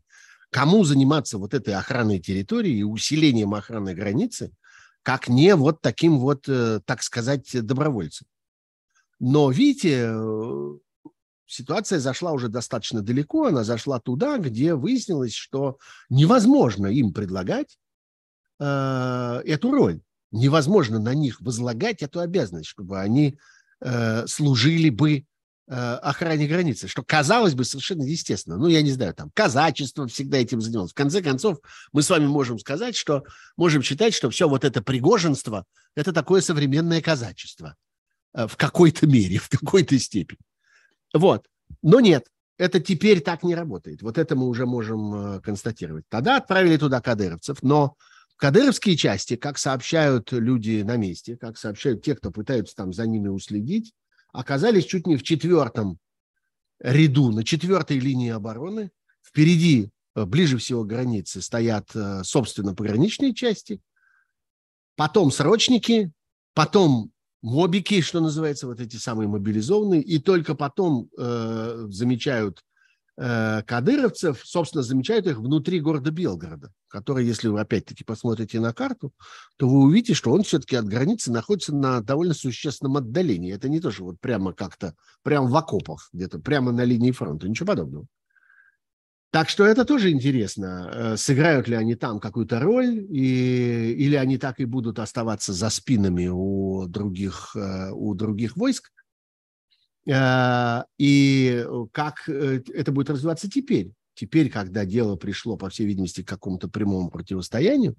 кому 0.53 0.83
заниматься 0.83 1.37
вот 1.37 1.53
этой 1.53 1.73
охраной 1.73 2.19
территории 2.19 2.77
и 2.77 2.83
усилением 2.83 3.55
охраны 3.55 3.95
границы, 3.95 4.51
как 5.01 5.27
не 5.27 5.55
вот 5.55 5.81
таким 5.81 6.19
вот, 6.19 6.47
э, 6.47 6.79
так 6.85 7.01
сказать, 7.01 7.49
добровольцем. 7.65 8.27
Но, 9.19 9.49
видите, 9.49 10.11
э, 10.13 10.77
ситуация 11.53 11.99
зашла 11.99 12.31
уже 12.31 12.49
достаточно 12.49 13.01
далеко, 13.01 13.45
она 13.45 13.63
зашла 13.63 13.99
туда, 13.99 14.37
где 14.37 14.75
выяснилось, 14.75 15.33
что 15.33 15.77
невозможно 16.09 16.87
им 16.87 17.13
предлагать 17.13 17.77
э, 18.59 19.41
эту 19.45 19.71
роль. 19.71 20.01
невозможно 20.31 20.99
на 20.99 21.13
них 21.13 21.39
возлагать 21.41 22.01
эту 22.01 22.19
обязанность, 22.19 22.67
чтобы 22.67 22.99
они 22.99 23.37
э, 23.81 24.25
служили 24.25 24.89
бы 24.89 25.25
э, 25.67 25.73
охране 25.75 26.47
границы, 26.47 26.87
что 26.87 27.03
казалось 27.03 27.53
бы 27.53 27.65
совершенно 27.65 28.01
естественно. 28.01 28.57
Ну, 28.57 28.67
я 28.67 28.81
не 28.81 28.91
знаю, 28.91 29.13
там, 29.13 29.29
казачество 29.35 30.07
всегда 30.07 30.37
этим 30.37 30.59
занималось. 30.59 30.91
В 30.91 30.95
конце 30.95 31.21
концов, 31.21 31.59
мы 31.91 32.01
с 32.01 32.09
вами 32.09 32.25
можем 32.25 32.57
сказать, 32.57 32.95
что, 32.95 33.23
можем 33.57 33.83
считать, 33.83 34.15
что 34.15 34.31
все 34.31 34.49
вот 34.49 34.63
это 34.63 34.81
пригоженство– 34.81 35.65
это 35.95 36.11
такое 36.11 36.41
современное 36.41 37.01
казачество 37.01 37.75
э, 38.33 38.47
в 38.47 38.57
какой-то 38.57 39.05
мере, 39.05 39.37
в 39.43 39.49
какой-то 39.49 39.99
степени. 39.99 40.39
Вот. 41.13 41.45
Но 41.81 41.99
нет, 41.99 42.27
это 42.57 42.79
теперь 42.79 43.21
так 43.21 43.43
не 43.43 43.55
работает. 43.55 44.01
Вот 44.01 44.17
это 44.17 44.35
мы 44.35 44.47
уже 44.47 44.65
можем 44.65 45.13
э, 45.13 45.41
констатировать. 45.41 46.05
Тогда 46.09 46.37
отправили 46.37 46.77
туда 46.77 47.01
кадыровцев, 47.01 47.61
но 47.61 47.95
кадыровские 48.37 48.97
части, 48.97 49.35
как 49.35 49.57
сообщают 49.57 50.31
люди 50.31 50.81
на 50.81 50.97
месте, 50.97 51.37
как 51.37 51.57
сообщают 51.57 52.03
те, 52.03 52.15
кто 52.15 52.31
пытаются 52.31 52.75
там 52.75 52.91
за 52.91 53.07
ними 53.07 53.29
уследить, 53.29 53.93
оказались 54.31 54.85
чуть 54.85 55.07
не 55.07 55.17
в 55.17 55.23
четвертом 55.23 55.97
ряду, 56.79 57.31
на 57.31 57.43
четвертой 57.43 57.99
линии 57.99 58.31
обороны. 58.31 58.91
Впереди, 59.23 59.89
э, 60.15 60.25
ближе 60.25 60.57
всего 60.57 60.83
к 60.83 60.87
границе, 60.87 61.41
стоят, 61.41 61.95
э, 61.95 62.23
собственно, 62.23 62.75
пограничные 62.75 63.33
части, 63.33 63.79
потом 64.95 65.31
срочники, 65.31 66.11
потом 66.53 67.12
мобики, 67.43 68.01
что 68.01 68.21
называется, 68.21 68.65
вот 68.65 68.79
эти 68.79 68.95
самые 68.95 69.27
мобилизованные, 69.27 70.01
и 70.01 70.17
только 70.17 70.55
потом 70.55 71.09
э, 71.17 71.87
замечают 71.89 72.63
э, 73.17 73.61
кадыровцев, 73.63 74.41
собственно, 74.43 74.81
замечают 74.81 75.27
их 75.27 75.37
внутри 75.37 75.81
города 75.81 76.09
Белгорода, 76.09 76.71
который, 76.87 77.25
если 77.25 77.49
вы 77.49 77.59
опять-таки 77.59 78.05
посмотрите 78.05 78.61
на 78.61 78.73
карту, 78.73 79.13
то 79.57 79.67
вы 79.67 79.79
увидите, 79.83 80.13
что 80.13 80.31
он 80.31 80.43
все-таки 80.43 80.77
от 80.77 80.85
границы 80.85 81.31
находится 81.31 81.75
на 81.75 82.01
довольно 82.01 82.33
существенном 82.33 82.95
отдалении. 82.95 83.53
Это 83.53 83.67
не 83.67 83.81
то, 83.81 83.91
что 83.91 84.05
вот 84.05 84.21
прямо 84.21 84.53
как-то, 84.53 84.95
прямо 85.21 85.47
в 85.47 85.55
окопах 85.55 86.09
где-то, 86.13 86.39
прямо 86.39 86.71
на 86.71 86.85
линии 86.85 87.11
фронта, 87.11 87.49
ничего 87.49 87.67
подобного. 87.67 88.07
Так 89.33 89.49
что 89.49 89.65
это 89.65 89.83
тоже 89.83 90.11
интересно. 90.11 90.91
Э, 90.93 91.17
сыграют 91.17 91.67
ли 91.67 91.75
они 91.75 91.95
там 91.95 92.19
какую-то 92.19 92.59
роль, 92.59 92.99
и, 93.09 93.91
или 93.93 94.15
они 94.15 94.37
так 94.37 94.59
и 94.59 94.65
будут 94.65 94.99
оставаться 94.99 95.53
за 95.53 95.71
спинами 95.71 96.27
у 96.31 96.85
других, 96.85 97.55
э, 97.55 97.89
у 97.89 98.13
других 98.13 98.55
войск. 98.55 98.91
Э, 100.07 100.83
и 100.99 101.65
как 101.91 102.29
это 102.29 102.91
будет 102.91 103.09
развиваться 103.09 103.49
теперь? 103.49 103.91
Теперь, 104.13 104.51
когда 104.51 104.85
дело 104.85 105.15
пришло, 105.15 105.57
по 105.57 105.67
всей 105.71 105.87
видимости, 105.87 106.21
к 106.21 106.27
какому-то 106.27 106.67
прямому 106.67 107.09
противостоянию, 107.09 107.95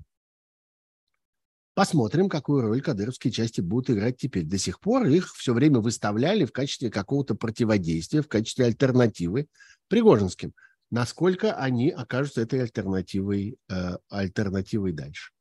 посмотрим, 1.75 2.29
какую 2.29 2.63
роль 2.63 2.81
кадыровские 2.81 3.33
части 3.33 3.61
будут 3.61 3.91
играть 3.91 4.19
теперь. 4.19 4.45
До 4.45 4.57
сих 4.57 4.79
пор 4.79 5.09
их 5.09 5.35
все 5.35 5.53
время 5.53 5.81
выставляли 5.81 6.45
в 6.45 6.53
качестве 6.53 6.91
какого-то 6.91 7.35
противодействия, 7.35 8.23
в 8.23 8.29
качестве 8.29 8.67
альтернативы 8.67 9.49
Пригожинским– 9.89 10.53
насколько 10.95 11.55
они 11.55 11.91
окажутся 11.91 12.43
этой 12.43 12.63
альтернативой, 12.63 13.57
э, 13.69 13.97
альтернативой 14.09 14.93
дальше. 14.93 15.33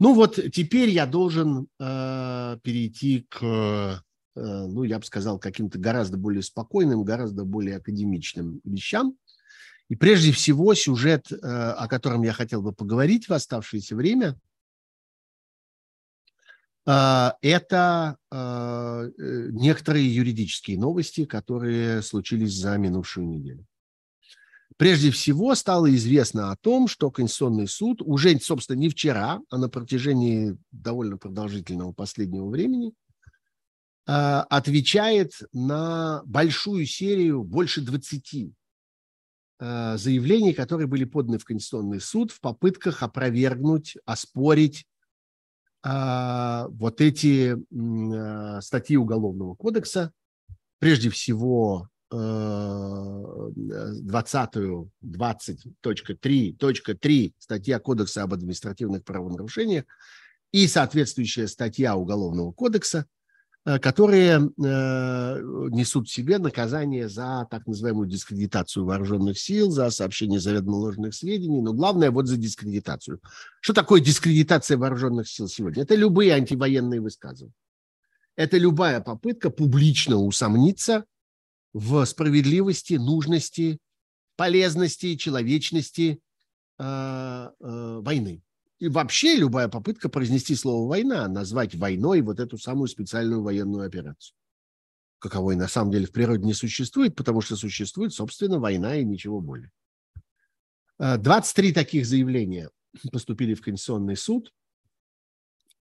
Ну 0.00 0.14
вот 0.14 0.40
теперь 0.52 0.88
я 0.88 1.06
должен 1.06 1.68
э, 1.78 2.58
перейти 2.64 3.24
к, 3.28 3.40
э, 3.40 4.00
ну 4.34 4.82
я 4.82 4.98
бы 4.98 5.04
сказал, 5.04 5.38
каким-то 5.38 5.78
гораздо 5.78 6.16
более 6.16 6.42
спокойным, 6.42 7.04
гораздо 7.04 7.44
более 7.44 7.76
академичным 7.76 8.60
вещам. 8.64 9.16
И 9.88 9.94
прежде 9.94 10.32
всего 10.32 10.74
сюжет, 10.74 11.30
э, 11.30 11.36
о 11.36 11.86
котором 11.86 12.22
я 12.22 12.32
хотел 12.32 12.60
бы 12.60 12.72
поговорить 12.72 13.28
в 13.28 13.32
оставшееся 13.32 13.94
время, 13.94 14.40
э, 16.88 17.30
это 17.42 18.16
э, 18.32 19.10
некоторые 19.52 20.12
юридические 20.12 20.80
новости, 20.80 21.26
которые 21.26 22.02
случились 22.02 22.54
за 22.54 22.76
минувшую 22.76 23.28
неделю. 23.28 23.64
Прежде 24.80 25.10
всего 25.10 25.54
стало 25.54 25.94
известно 25.94 26.50
о 26.50 26.56
том, 26.56 26.88
что 26.88 27.10
Конституционный 27.10 27.68
суд 27.68 28.00
уже, 28.00 28.38
собственно, 28.38 28.78
не 28.78 28.88
вчера, 28.88 29.42
а 29.50 29.58
на 29.58 29.68
протяжении 29.68 30.56
довольно 30.72 31.18
продолжительного 31.18 31.92
последнего 31.92 32.48
времени 32.48 32.94
а, 34.06 34.42
отвечает 34.44 35.32
на 35.52 36.22
большую 36.24 36.86
серию, 36.86 37.44
больше 37.44 37.82
20 37.82 38.54
а, 39.58 39.98
заявлений, 39.98 40.54
которые 40.54 40.86
были 40.86 41.04
поданы 41.04 41.36
в 41.36 41.44
Конституционный 41.44 42.00
суд 42.00 42.30
в 42.30 42.40
попытках 42.40 43.02
опровергнуть, 43.02 43.98
оспорить 44.06 44.86
а, 45.82 46.68
вот 46.70 47.02
эти 47.02 47.54
статьи 48.62 48.96
Уголовного 48.96 49.54
кодекса, 49.56 50.10
прежде 50.78 51.10
всего 51.10 51.90
20, 52.10 54.56
20.3.3 55.04 57.32
статья 57.38 57.78
Кодекса 57.78 58.24
об 58.24 58.34
административных 58.34 59.04
правонарушениях 59.04 59.84
и 60.52 60.66
соответствующая 60.66 61.46
статья 61.46 61.94
Уголовного 61.94 62.50
кодекса, 62.52 63.06
э, 63.64 63.78
которые 63.78 64.38
э, 64.38 64.40
несут 65.70 66.08
в 66.08 66.12
себе 66.12 66.38
наказание 66.38 67.08
за 67.08 67.46
так 67.50 67.68
называемую 67.68 68.08
дискредитацию 68.08 68.84
вооруженных 68.84 69.38
сил, 69.38 69.70
за 69.70 69.88
сообщение 69.90 70.40
заведомо 70.40 70.74
ложных 70.76 71.14
сведений, 71.14 71.60
но 71.60 71.72
главное 71.72 72.10
вот 72.10 72.26
за 72.26 72.36
дискредитацию. 72.36 73.20
Что 73.60 73.72
такое 73.72 74.00
дискредитация 74.00 74.76
вооруженных 74.76 75.28
сил 75.28 75.46
сегодня? 75.46 75.84
Это 75.84 75.94
любые 75.94 76.32
антивоенные 76.32 77.00
высказывания. 77.00 77.54
Это 78.36 78.58
любая 78.58 79.00
попытка 79.00 79.50
публично 79.50 80.16
усомниться 80.16 81.04
в 81.72 82.04
справедливости, 82.04 82.94
нужности, 82.94 83.78
полезности, 84.36 85.16
человечности 85.16 86.20
э, 86.78 86.82
э, 86.82 88.00
войны. 88.02 88.42
И 88.78 88.88
вообще 88.88 89.36
любая 89.36 89.68
попытка 89.68 90.08
произнести 90.08 90.54
слово 90.54 90.88
«война», 90.88 91.28
назвать 91.28 91.74
войной 91.74 92.22
вот 92.22 92.40
эту 92.40 92.56
самую 92.56 92.88
специальную 92.88 93.42
военную 93.42 93.86
операцию. 93.86 94.34
Каковой 95.18 95.54
на 95.54 95.68
самом 95.68 95.92
деле 95.92 96.06
в 96.06 96.12
природе 96.12 96.46
не 96.46 96.54
существует, 96.54 97.14
потому 97.14 97.42
что 97.42 97.56
существует, 97.56 98.14
собственно, 98.14 98.58
война 98.58 98.96
и 98.96 99.04
ничего 99.04 99.40
более. 99.40 99.70
23 100.98 101.70
э, 101.70 101.74
таких 101.74 102.06
заявления 102.06 102.70
поступили 103.12 103.54
в 103.54 103.60
Конституционный 103.60 104.16
суд, 104.16 104.52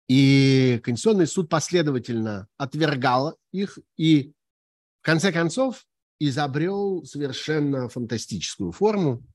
и 0.10 0.82
Конституционный 0.84 1.28
суд 1.28 1.50
последовательно 1.50 2.48
отвергал 2.58 3.38
их 3.52 3.78
и 3.96 4.34
конце 5.10 5.32
концов, 5.32 5.88
изобрел 6.20 7.04
совершенно 7.04 7.90
фантастическую 7.90 8.72
форму 8.72 9.26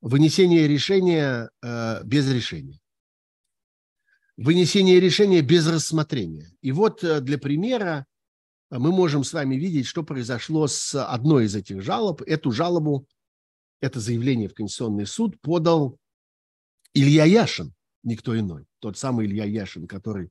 вынесения 0.00 0.68
решения 0.68 1.50
э, 1.62 2.04
без 2.04 2.30
решения. 2.30 2.78
Вынесение 4.36 5.00
решения 5.00 5.40
без 5.40 5.66
рассмотрения. 5.66 6.48
И 6.60 6.70
вот 6.70 7.02
э, 7.02 7.20
для 7.20 7.38
примера 7.38 8.06
мы 8.70 8.92
можем 8.92 9.24
с 9.24 9.32
вами 9.32 9.56
видеть, 9.56 9.86
что 9.86 10.04
произошло 10.04 10.68
с 10.68 10.94
одной 10.94 11.46
из 11.46 11.56
этих 11.56 11.82
жалоб. 11.82 12.22
Эту 12.22 12.52
жалобу, 12.52 13.08
это 13.80 13.98
заявление 13.98 14.48
в 14.48 14.54
Конституционный 14.54 15.06
суд 15.06 15.40
подал 15.40 15.98
Илья 16.92 17.24
Яшин, 17.24 17.74
никто 18.04 18.38
иной. 18.38 18.66
Тот 18.78 18.96
самый 18.96 19.26
Илья 19.26 19.44
Яшин, 19.44 19.88
который 19.88 20.30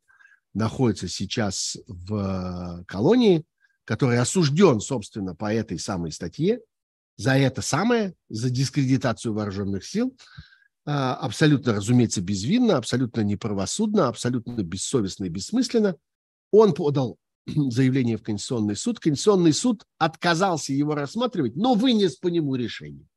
находится 0.53 1.09
сейчас 1.09 1.75
в 1.85 2.15
э, 2.15 2.85
колонии 2.85 3.45
который 3.85 4.19
осужден, 4.19 4.79
собственно, 4.79 5.35
по 5.35 5.53
этой 5.53 5.79
самой 5.79 6.11
статье, 6.11 6.59
за 7.15 7.37
это 7.37 7.61
самое, 7.61 8.15
за 8.29 8.49
дискредитацию 8.49 9.33
вооруженных 9.33 9.85
сил, 9.85 10.15
а, 10.85 11.15
абсолютно, 11.15 11.73
разумеется, 11.73 12.21
безвинно, 12.21 12.77
абсолютно 12.77 13.21
неправосудно, 13.21 14.07
абсолютно 14.07 14.61
бессовестно 14.63 15.25
и 15.25 15.29
бессмысленно. 15.29 15.95
Он 16.51 16.73
подал 16.73 17.17
заявление 17.45 18.17
в 18.17 18.23
Конституционный 18.23 18.75
суд. 18.75 18.99
Конституционный 18.99 19.53
суд 19.53 19.85
отказался 19.97 20.73
его 20.73 20.95
рассматривать, 20.95 21.55
но 21.55 21.73
вынес 21.75 22.15
по 22.17 22.27
нему 22.27 22.55
решение. 22.55 23.07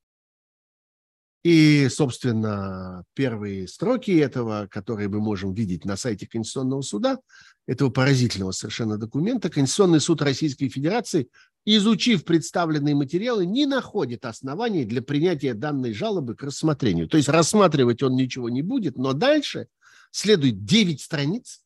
И, 1.46 1.88
собственно, 1.90 3.04
первые 3.14 3.68
строки 3.68 4.10
этого, 4.10 4.66
которые 4.68 5.08
мы 5.08 5.20
можем 5.20 5.54
видеть 5.54 5.84
на 5.84 5.96
сайте 5.96 6.26
Конституционного 6.26 6.82
суда, 6.82 7.20
этого 7.68 7.88
поразительного 7.88 8.50
совершенно 8.50 8.98
документа, 8.98 9.48
Конституционный 9.48 10.00
суд 10.00 10.22
Российской 10.22 10.68
Федерации, 10.68 11.28
изучив 11.64 12.24
представленные 12.24 12.96
материалы, 12.96 13.46
не 13.46 13.66
находит 13.66 14.24
оснований 14.24 14.84
для 14.84 15.02
принятия 15.02 15.54
данной 15.54 15.92
жалобы 15.92 16.34
к 16.34 16.42
рассмотрению. 16.42 17.06
То 17.06 17.16
есть 17.16 17.28
рассматривать 17.28 18.02
он 18.02 18.16
ничего 18.16 18.48
не 18.48 18.62
будет, 18.62 18.98
но 18.98 19.12
дальше 19.12 19.68
следует 20.10 20.64
9 20.64 21.00
страниц, 21.00 21.60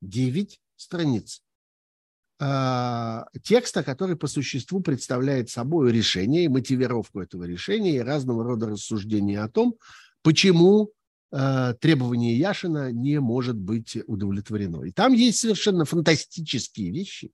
9 0.00 0.58
страниц 0.76 1.42
текста, 3.42 3.84
который 3.84 4.16
по 4.16 4.26
существу 4.26 4.80
представляет 4.80 5.50
собой 5.50 5.92
решение 5.92 6.44
и 6.44 6.48
мотивировку 6.48 7.20
этого 7.20 7.44
решения 7.44 7.96
и 7.96 8.00
разного 8.00 8.42
рода 8.42 8.68
рассуждения 8.68 9.40
о 9.40 9.48
том, 9.48 9.76
почему 10.22 10.90
э, 11.30 11.74
требование 11.80 12.36
Яшина 12.36 12.90
не 12.90 13.20
может 13.20 13.56
быть 13.56 13.96
удовлетворено. 14.06 14.82
И 14.82 14.90
там 14.90 15.12
есть 15.12 15.38
совершенно 15.38 15.84
фантастические 15.84 16.90
вещи, 16.90 17.30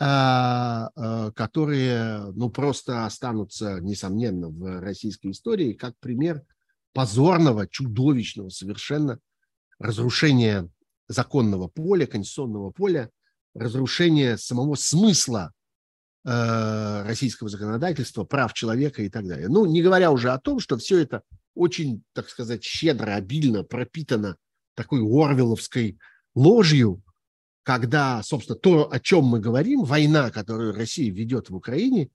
э, 0.00 0.86
которые 1.34 2.32
ну, 2.32 2.48
просто 2.48 3.04
останутся, 3.04 3.80
несомненно, 3.80 4.48
в 4.48 4.80
российской 4.80 5.32
истории 5.32 5.74
как 5.74 5.94
пример 5.98 6.42
позорного, 6.92 7.66
чудовищного 7.66 8.48
совершенно 8.48 9.18
разрушения 9.78 10.70
законного 11.08 11.68
поля, 11.68 12.06
конституционного 12.06 12.70
поля, 12.70 13.10
разрушения 13.54 14.36
самого 14.36 14.74
смысла 14.74 15.52
Э, 16.22 17.02
российского 17.06 17.48
законодательства, 17.48 18.24
прав 18.24 18.52
человека 18.52 19.02
и 19.02 19.08
так 19.08 19.26
далее. 19.26 19.48
Ну, 19.48 19.64
не 19.64 19.80
говоря 19.80 20.10
уже 20.10 20.32
о 20.32 20.38
том, 20.38 20.60
что 20.60 20.76
все 20.76 20.98
это 20.98 21.22
очень, 21.54 22.02
так 22.12 22.28
сказать, 22.28 22.62
щедро, 22.62 23.14
обильно 23.14 23.64
пропитано 23.64 24.36
такой 24.74 25.00
орвеловской 25.00 25.98
ложью, 26.34 27.02
когда, 27.62 28.22
собственно, 28.22 28.58
то, 28.58 28.92
о 28.92 29.00
чем 29.00 29.24
мы 29.24 29.40
говорим, 29.40 29.84
война, 29.84 30.30
которую 30.30 30.74
Россия 30.74 31.10
ведет 31.10 31.48
в 31.48 31.56
Украине, 31.56 32.10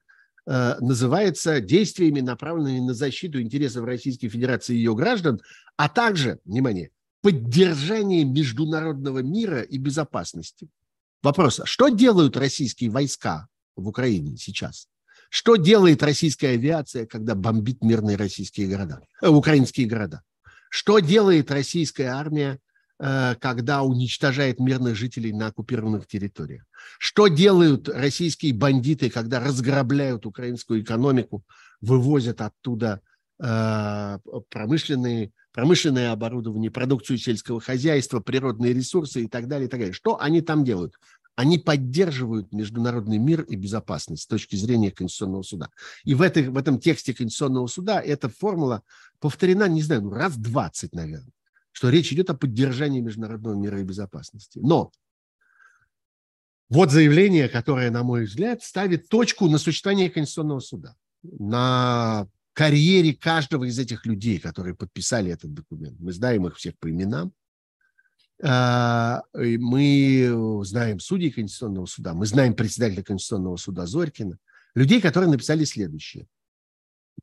э, 0.46 0.76
называется 0.82 1.60
действиями, 1.60 2.20
направленными 2.20 2.82
на 2.82 2.94
защиту 2.94 3.42
интересов 3.42 3.86
Российской 3.86 4.30
Федерации 4.30 4.76
и 4.76 4.78
ее 4.78 4.94
граждан, 4.94 5.42
а 5.78 5.90
также, 5.90 6.38
внимание, 6.46 6.92
поддержание 7.22 8.24
международного 8.24 9.24
мира 9.24 9.62
и 9.62 9.80
безопасности. 9.80 10.70
Вопрос, 11.26 11.60
а 11.60 11.66
что 11.66 11.90
делают 11.90 12.38
российские 12.38 12.92
войска 12.92 13.48
в 13.76 13.88
Украине 13.88 14.38
сейчас. 14.38 14.88
Что 15.32 15.56
делает 15.56 16.04
российская 16.04 16.50
авиация, 16.50 17.08
когда 17.08 17.34
бомбит 17.34 17.84
мирные 17.84 18.16
российские 18.16 18.68
города, 18.68 19.02
э, 19.24 19.28
украинские 19.28 19.88
города? 19.88 20.22
Что 20.70 21.00
делает 21.00 21.50
российская 21.50 22.10
армия, 22.10 22.60
э, 23.00 23.34
когда 23.42 23.82
уничтожает 23.82 24.60
мирных 24.60 24.96
жителей 24.96 25.34
на 25.34 25.48
оккупированных 25.48 26.06
территориях? 26.06 26.64
Что 27.00 27.28
делают 27.28 27.90
российские 27.90 28.54
бандиты, 28.54 29.10
когда 29.10 29.40
разграбляют 29.40 30.28
украинскую 30.28 30.84
экономику, 30.84 31.44
вывозят 31.82 32.40
оттуда 32.40 33.02
промышленные, 33.38 35.32
промышленное 35.52 36.12
оборудование, 36.12 36.72
продукцию 36.72 37.18
сельского 37.18 37.60
хозяйства, 37.60 38.20
природные 38.20 38.74
ресурсы 38.74 39.24
и 39.24 39.28
так 39.28 39.48
далее, 39.48 39.68
и 39.68 39.70
так 39.70 39.80
далее. 39.80 39.94
Что 39.94 40.20
они 40.20 40.42
там 40.42 40.64
делают? 40.64 40.96
они 41.36 41.58
поддерживают 41.58 42.54
международный 42.54 43.18
мир 43.18 43.42
и 43.42 43.56
безопасность 43.56 44.24
с 44.24 44.28
точки 44.28 44.56
зрения 44.56 44.92
Конституционного 44.92 45.44
суда. 45.44 45.70
И 46.04 46.14
в, 46.14 46.22
этой, 46.22 46.48
в 46.48 46.58
этом 46.58 46.80
тексте 46.80 47.14
Конституционного 47.14 47.68
суда 47.68 48.02
эта 48.02 48.30
формула 48.30 48.84
повторена, 49.20 49.68
не 49.68 49.82
знаю, 49.82 50.04
ну, 50.04 50.12
раз 50.12 50.38
20, 50.38 50.94
наверное, 50.94 51.34
что 51.72 51.90
речь 51.90 52.12
идет 52.14 52.30
о 52.30 52.36
поддержании 52.36 53.02
международного 53.02 53.56
мира 53.56 53.80
и 53.82 53.84
безопасности. 53.84 54.60
Но 54.60 54.92
вот 56.70 56.92
заявление, 56.92 57.50
которое, 57.50 57.92
на 57.92 58.04
мой 58.04 58.26
взгляд, 58.26 58.64
ставит 58.64 59.10
точку 59.10 59.50
на 59.50 59.58
существование 59.58 60.10
Конституционного 60.10 60.62
суда, 60.62 60.96
на 61.22 62.28
карьере 62.56 63.14
каждого 63.14 63.66
из 63.66 63.78
этих 63.78 64.06
людей, 64.06 64.39
которые 64.39 64.76
подписали 64.76 65.32
этот 65.32 65.53
документ. 65.53 65.99
Мы 65.99 66.14
знаем 66.14 66.47
их 66.47 66.56
всех 66.56 66.78
по 66.80 66.89
именам. 66.89 67.34
А, 68.41 69.22
мы 69.34 70.62
знаем 70.64 70.99
судей 70.99 71.32
Конституционного 71.32 71.86
суда, 71.86 72.14
мы 72.14 72.26
знаем 72.26 72.53
председателя 72.53 73.03
Конституционного 73.03 73.58
суда 73.58 73.86
Зорькина, 73.86 74.38
людей, 74.74 74.99
которые 74.99 75.30
написали 75.30 75.64
следующее. 75.66 76.28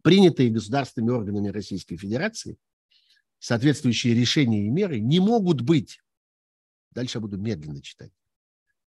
Принятые 0.02 0.50
государственными 0.50 1.10
органами 1.10 1.48
Российской 1.48 1.96
Федерации 1.96 2.58
соответствующие 3.38 4.14
решения 4.14 4.66
и 4.66 4.70
меры 4.70 5.00
не 5.00 5.18
могут 5.18 5.62
быть, 5.62 6.00
дальше 6.92 7.18
я 7.18 7.22
буду 7.22 7.38
медленно 7.38 7.82
читать, 7.82 8.12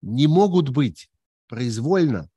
не 0.02 0.28
могут 0.28 0.70
быть 0.70 1.10
произвольно, 1.48 2.30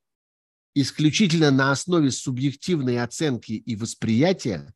исключительно 0.75 1.51
на 1.51 1.71
основе 1.71 2.11
субъективной 2.11 3.03
оценки 3.03 3.53
и 3.53 3.77
восприятия 3.77 4.75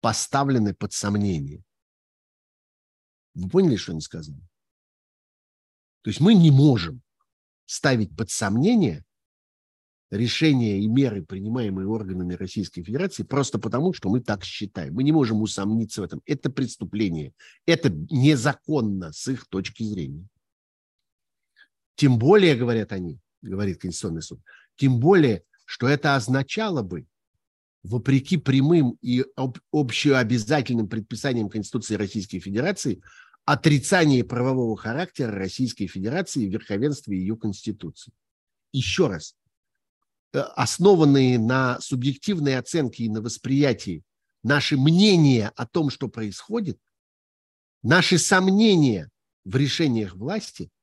поставлены 0.00 0.74
под 0.74 0.92
сомнение. 0.92 1.62
Вы 3.34 3.48
поняли, 3.48 3.76
что 3.76 3.92
они 3.92 4.00
сказали? 4.00 4.40
То 6.02 6.10
есть 6.10 6.20
мы 6.20 6.34
не 6.34 6.50
можем 6.50 7.02
ставить 7.66 8.14
под 8.16 8.30
сомнение 8.30 9.04
решения 10.10 10.80
и 10.80 10.86
меры, 10.88 11.24
принимаемые 11.24 11.88
органами 11.88 12.34
Российской 12.34 12.82
Федерации, 12.82 13.22
просто 13.22 13.58
потому, 13.58 13.94
что 13.94 14.10
мы 14.10 14.20
так 14.20 14.44
считаем. 14.44 14.94
Мы 14.94 15.04
не 15.04 15.12
можем 15.12 15.40
усомниться 15.40 16.02
в 16.02 16.04
этом. 16.04 16.20
Это 16.26 16.50
преступление. 16.50 17.32
Это 17.64 17.88
незаконно 18.10 19.12
с 19.12 19.26
их 19.28 19.48
точки 19.48 19.82
зрения. 19.82 20.28
Тем 21.94 22.18
более, 22.18 22.56
говорят 22.56 22.92
они, 22.92 23.20
говорит 23.40 23.80
Конституционный 23.80 24.22
суд, 24.22 24.40
тем 24.76 24.98
более, 25.00 25.44
что 25.64 25.88
это 25.88 26.16
означало 26.16 26.82
бы, 26.82 27.06
вопреки 27.82 28.36
прямым 28.36 28.96
и 29.00 29.24
об, 29.36 29.58
общеобязательным 29.70 30.88
предписаниям 30.88 31.48
Конституции 31.48 31.94
Российской 31.94 32.38
Федерации, 32.38 33.02
отрицание 33.44 34.24
правового 34.24 34.76
характера 34.76 35.32
Российской 35.32 35.86
Федерации 35.86 36.44
и 36.44 36.48
верховенства 36.48 37.12
ее 37.12 37.36
Конституции. 37.36 38.12
Еще 38.72 39.08
раз, 39.08 39.34
э, 40.32 40.38
основанные 40.38 41.38
на 41.38 41.80
субъективной 41.80 42.56
оценке 42.56 43.04
и 43.04 43.08
на 43.08 43.20
восприятии 43.20 44.02
наши 44.44 44.76
мнения 44.76 45.52
о 45.56 45.66
том, 45.66 45.90
что 45.90 46.08
происходит, 46.08 46.78
наши 47.82 48.18
сомнения 48.18 49.10
в 49.44 49.56
решениях 49.56 50.14
власти– 50.14 50.70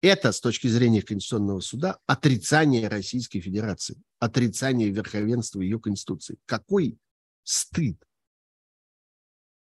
это, 0.00 0.32
с 0.32 0.40
точки 0.40 0.68
зрения 0.68 1.02
Конституционного 1.02 1.60
суда, 1.60 1.98
отрицание 2.06 2.88
Российской 2.88 3.40
Федерации, 3.40 4.00
отрицание 4.18 4.90
верховенства 4.90 5.60
ее 5.60 5.80
Конституции. 5.80 6.38
Какой 6.46 6.98
стыд! 7.42 7.96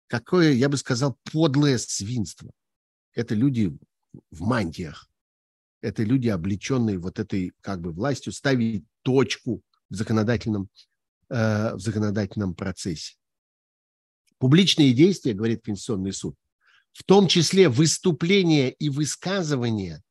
Какое, 0.07 0.51
я 0.51 0.69
бы 0.69 0.77
сказал, 0.77 1.17
подлое 1.31 1.77
свинство. 1.77 2.51
Это 3.13 3.35
люди 3.35 3.77
в 4.31 4.41
мантиях. 4.41 5.09
Это 5.81 6.03
люди, 6.03 6.29
облеченные 6.29 6.97
вот 6.97 7.19
этой 7.19 7.51
как 7.61 7.81
бы 7.81 7.91
властью, 7.91 8.31
ставить 8.31 8.85
точку 9.01 9.61
в 9.89 9.95
законодательном, 9.95 10.69
э, 11.29 11.73
в 11.75 11.79
законодательном 11.79 12.55
процессе. 12.55 13.15
Публичные 14.37 14.93
действия, 14.93 15.33
говорит 15.33 15.63
Конституционный 15.63 16.13
суд, 16.13 16.35
в 16.91 17.03
том 17.03 17.27
числе 17.27 17.69
выступления 17.69 18.71
и 18.71 18.89
высказывания 18.89 20.01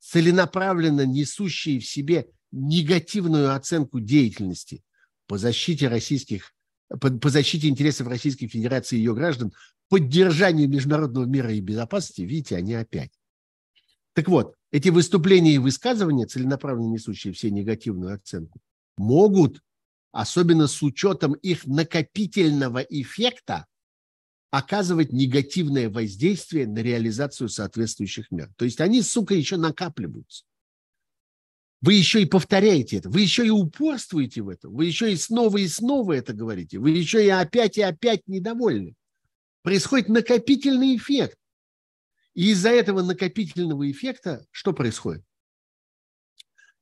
целенаправленно 0.00 1.06
несущие 1.06 1.78
в 1.78 1.86
себе 1.86 2.28
негативную 2.50 3.54
оценку 3.54 4.00
деятельности 4.00 4.82
по 5.26 5.38
защите 5.38 5.88
российских 5.88 6.52
по, 6.98 7.10
по 7.10 7.30
защите 7.30 7.68
интересов 7.68 8.08
Российской 8.08 8.48
Федерации 8.48 8.96
и 8.96 8.98
ее 8.98 9.14
граждан, 9.14 9.52
поддержанию 9.88 10.68
международного 10.68 11.24
мира 11.24 11.52
и 11.52 11.60
безопасности, 11.60 12.22
видите, 12.22 12.56
они 12.56 12.74
опять. 12.74 13.12
Так 14.12 14.28
вот, 14.28 14.56
эти 14.72 14.88
выступления 14.88 15.54
и 15.54 15.58
высказывания, 15.58 16.26
целенаправленно 16.26 16.92
несущие 16.92 17.32
все 17.32 17.50
негативную 17.50 18.14
оценку, 18.14 18.60
могут, 18.96 19.62
особенно 20.12 20.66
с 20.66 20.82
учетом 20.82 21.34
их 21.34 21.66
накопительного 21.66 22.78
эффекта, 22.78 23.66
оказывать 24.50 25.12
негативное 25.12 25.88
воздействие 25.88 26.66
на 26.66 26.78
реализацию 26.78 27.48
соответствующих 27.48 28.30
мер. 28.30 28.50
То 28.56 28.64
есть 28.64 28.80
они, 28.80 29.02
сука, 29.02 29.34
еще 29.34 29.56
накапливаются. 29.56 30.44
Вы 31.80 31.94
еще 31.94 32.20
и 32.20 32.26
повторяете 32.26 32.98
это, 32.98 33.08
вы 33.08 33.22
еще 33.22 33.46
и 33.46 33.50
упорствуете 33.50 34.42
в 34.42 34.50
этом, 34.50 34.74
вы 34.74 34.84
еще 34.84 35.10
и 35.12 35.16
снова 35.16 35.56
и 35.56 35.66
снова 35.66 36.12
это 36.12 36.34
говорите, 36.34 36.78
вы 36.78 36.90
еще 36.90 37.24
и 37.24 37.30
опять 37.30 37.78
и 37.78 37.82
опять 37.82 38.26
недовольны. 38.26 38.94
Происходит 39.62 40.08
накопительный 40.08 40.96
эффект. 40.96 41.38
И 42.34 42.50
из-за 42.50 42.68
этого 42.70 43.02
накопительного 43.02 43.90
эффекта 43.90 44.44
что 44.50 44.72
происходит? 44.72 45.24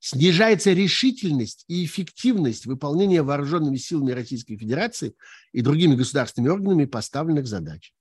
Снижается 0.01 0.73
решительность 0.73 1.65
и 1.69 1.85
эффективность 1.85 2.67
выполнения 2.67 3.23
вооруженными 3.23 3.77
силами 3.77 4.13
Российской 4.13 4.57
Федерации 4.57 5.15
и 5.53 5.61
другими 5.61 5.97
государственными 5.97 6.53
органами 6.53 6.85
поставленных 6.85 7.47
задач. 7.47 7.93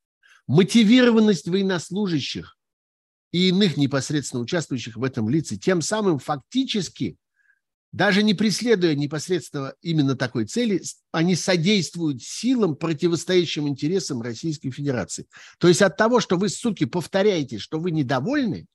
Мотивированность 0.47 1.47
военнослужащих 1.47 2.57
и 3.31 3.49
иных 3.49 3.77
непосредственно 3.77 4.43
участвующих 4.43 4.95
в 4.95 5.03
этом 5.03 5.29
лиц, 5.29 5.51
и 5.51 5.59
тем 5.59 5.81
самым 5.81 6.19
фактически, 6.19 7.17
даже 7.91 8.21
не 8.23 8.33
преследуя 8.33 8.95
непосредственно 8.95 9.73
именно 9.81 10.15
такой 10.15 10.45
цели, 10.45 10.81
они 11.11 11.35
содействуют 11.35 12.21
силам, 12.21 12.75
противостоящим 12.75 13.67
интересам 13.67 14.21
Российской 14.21 14.71
Федерации. 14.71 15.27
То 15.57 15.67
есть 15.67 15.81
от 15.81 15.97
того, 15.97 16.19
что 16.19 16.37
вы, 16.37 16.49
суки, 16.49 16.85
повторяете, 16.85 17.57
что 17.57 17.79
вы 17.79 17.91
недовольны, 17.91 18.67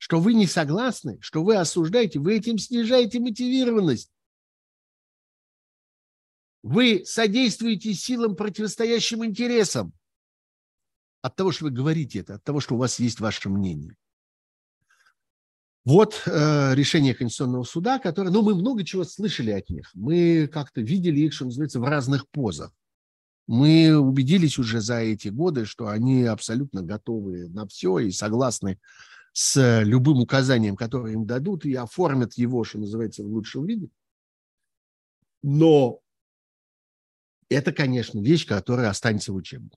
что 0.00 0.18
вы 0.18 0.32
не 0.32 0.46
согласны, 0.46 1.18
что 1.20 1.44
вы 1.44 1.56
осуждаете, 1.56 2.20
вы 2.20 2.34
этим 2.34 2.56
снижаете 2.56 3.20
мотивированность. 3.20 4.10
Вы 6.62 7.02
содействуете 7.04 7.92
силам, 7.92 8.34
противостоящим 8.34 9.26
интересам. 9.26 9.92
от 11.20 11.36
того, 11.36 11.52
что 11.52 11.66
вы 11.66 11.70
говорите 11.70 12.20
это, 12.20 12.36
от 12.36 12.44
того, 12.44 12.60
что 12.60 12.76
у 12.76 12.78
вас 12.78 12.98
есть 12.98 13.20
ваше 13.20 13.50
мнение. 13.50 13.94
Вот 15.84 16.22
э, 16.24 16.74
решение 16.74 17.14
Конституционного 17.14 17.64
суда, 17.64 17.98
которое, 17.98 18.30
ну, 18.30 18.40
мы 18.40 18.54
много 18.54 18.84
чего 18.84 19.04
слышали 19.04 19.50
от 19.50 19.68
них. 19.68 19.90
Мы 19.92 20.48
как-то 20.50 20.80
видели 20.80 21.20
их, 21.20 21.34
что 21.34 21.44
называется, 21.44 21.78
в 21.78 21.84
разных 21.84 22.26
позах. 22.30 22.72
Мы 23.46 23.94
убедились 23.98 24.58
уже 24.58 24.80
за 24.80 25.00
эти 25.00 25.28
годы, 25.28 25.66
что 25.66 25.88
они 25.88 26.24
абсолютно 26.24 26.80
готовы 26.80 27.50
на 27.50 27.66
все 27.66 27.98
и 27.98 28.10
согласны 28.10 28.78
с 29.32 29.82
любым 29.82 30.20
указанием, 30.20 30.76
которое 30.76 31.14
им 31.14 31.26
дадут, 31.26 31.64
и 31.64 31.74
оформят 31.74 32.34
его, 32.34 32.64
что 32.64 32.78
называется, 32.78 33.22
в 33.22 33.26
лучшем 33.26 33.66
виде. 33.66 33.88
Но 35.42 36.00
это, 37.48 37.72
конечно, 37.72 38.20
вещь, 38.20 38.46
которая 38.46 38.90
останется 38.90 39.32
в 39.32 39.36
учебнике. 39.36 39.76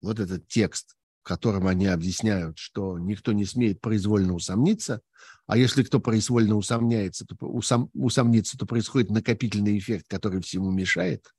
Вот 0.00 0.18
этот 0.18 0.48
текст, 0.48 0.96
в 1.22 1.28
котором 1.28 1.66
они 1.66 1.86
объясняют, 1.86 2.58
что 2.58 2.98
никто 2.98 3.32
не 3.32 3.44
смеет 3.44 3.80
произвольно 3.80 4.34
усомниться, 4.34 5.00
а 5.46 5.56
если 5.56 5.82
кто 5.82 6.00
произвольно 6.00 6.56
усомняется, 6.56 7.24
то 7.24 7.36
усом, 7.46 7.90
усомнится, 7.94 8.58
то 8.58 8.66
происходит 8.66 9.10
накопительный 9.10 9.78
эффект, 9.78 10.06
который 10.08 10.40
всему 10.40 10.70
мешает. 10.70 11.32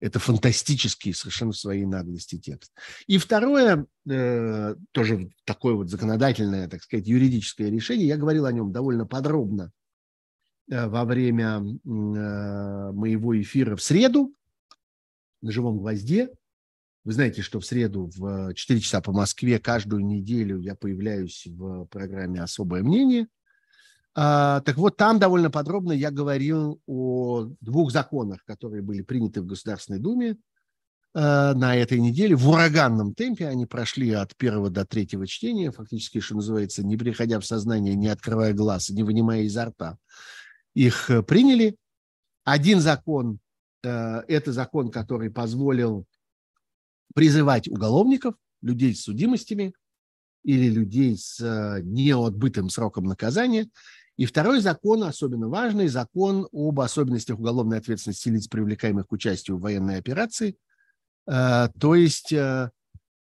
Это 0.00 0.18
фантастический 0.18 1.14
совершенно 1.14 1.52
в 1.52 1.56
своей 1.56 1.86
наглости 1.86 2.38
текст. 2.38 2.72
И 3.06 3.16
второе, 3.18 3.86
э, 4.08 4.74
тоже 4.92 5.30
такое 5.44 5.74
вот 5.74 5.88
законодательное, 5.88 6.68
так 6.68 6.82
сказать, 6.82 7.06
юридическое 7.06 7.70
решение, 7.70 8.06
я 8.06 8.16
говорил 8.16 8.44
о 8.44 8.52
нем 8.52 8.72
довольно 8.72 9.06
подробно 9.06 9.72
э, 10.70 10.86
во 10.86 11.04
время 11.04 11.62
э, 11.62 12.92
моего 12.92 13.40
эфира 13.40 13.76
в 13.76 13.82
среду 13.82 14.34
на 15.40 15.50
«Живом 15.50 15.78
гвозде», 15.78 16.28
вы 17.06 17.12
знаете, 17.12 17.40
что 17.40 17.60
в 17.60 17.64
среду 17.64 18.10
в 18.16 18.52
4 18.52 18.80
часа 18.80 19.00
по 19.00 19.12
Москве 19.12 19.60
каждую 19.60 20.04
неделю 20.04 20.58
я 20.58 20.74
появляюсь 20.74 21.46
в 21.46 21.84
программе 21.84 22.42
«Особое 22.42 22.82
мнение». 22.82 23.28
А, 24.18 24.62
так 24.62 24.78
вот, 24.78 24.96
там 24.96 25.18
довольно 25.18 25.50
подробно 25.50 25.92
я 25.92 26.10
говорил 26.10 26.80
о 26.86 27.50
двух 27.60 27.92
законах, 27.92 28.42
которые 28.46 28.80
были 28.80 29.02
приняты 29.02 29.42
в 29.42 29.46
Государственной 29.46 29.98
Думе 29.98 30.38
а, 31.12 31.52
на 31.52 31.76
этой 31.76 32.00
неделе. 32.00 32.34
В 32.34 32.48
ураганном 32.48 33.12
темпе 33.14 33.46
они 33.46 33.66
прошли 33.66 34.12
от 34.12 34.34
первого 34.34 34.70
до 34.70 34.86
третьего 34.86 35.26
чтения, 35.26 35.70
фактически, 35.70 36.20
что 36.20 36.36
называется, 36.36 36.82
не 36.82 36.96
приходя 36.96 37.38
в 37.40 37.44
сознание, 37.44 37.94
не 37.94 38.08
открывая 38.08 38.54
глаз, 38.54 38.88
не 38.88 39.02
вынимая 39.02 39.42
изо 39.42 39.66
рта. 39.66 39.98
Их 40.72 41.10
э, 41.10 41.22
приняли. 41.22 41.76
Один 42.42 42.80
закон 42.80 43.38
э,– 43.82 43.88
это 44.28 44.50
закон, 44.50 44.90
который 44.90 45.30
позволил 45.30 46.06
призывать 47.14 47.68
уголовников, 47.68 48.34
людей 48.62 48.94
с 48.94 49.02
судимостями 49.02 49.74
или 50.42 50.70
людей 50.70 51.18
с 51.18 51.38
э, 51.40 51.82
неотбытым 51.82 52.70
сроком 52.70 53.04
наказания. 53.04 53.68
И 54.16 54.24
второй 54.26 54.60
закон, 54.60 55.04
особенно 55.04 55.48
важный, 55.48 55.88
закон 55.88 56.48
об 56.52 56.80
особенностях 56.80 57.38
уголовной 57.38 57.78
ответственности 57.78 58.28
лиц, 58.30 58.48
привлекаемых 58.48 59.06
к 59.06 59.12
участию 59.12 59.58
в 59.58 59.60
военной 59.60 59.98
операции, 59.98 60.56
э, 61.26 61.68
то 61.78 61.94
есть 61.94 62.32
э, 62.32 62.70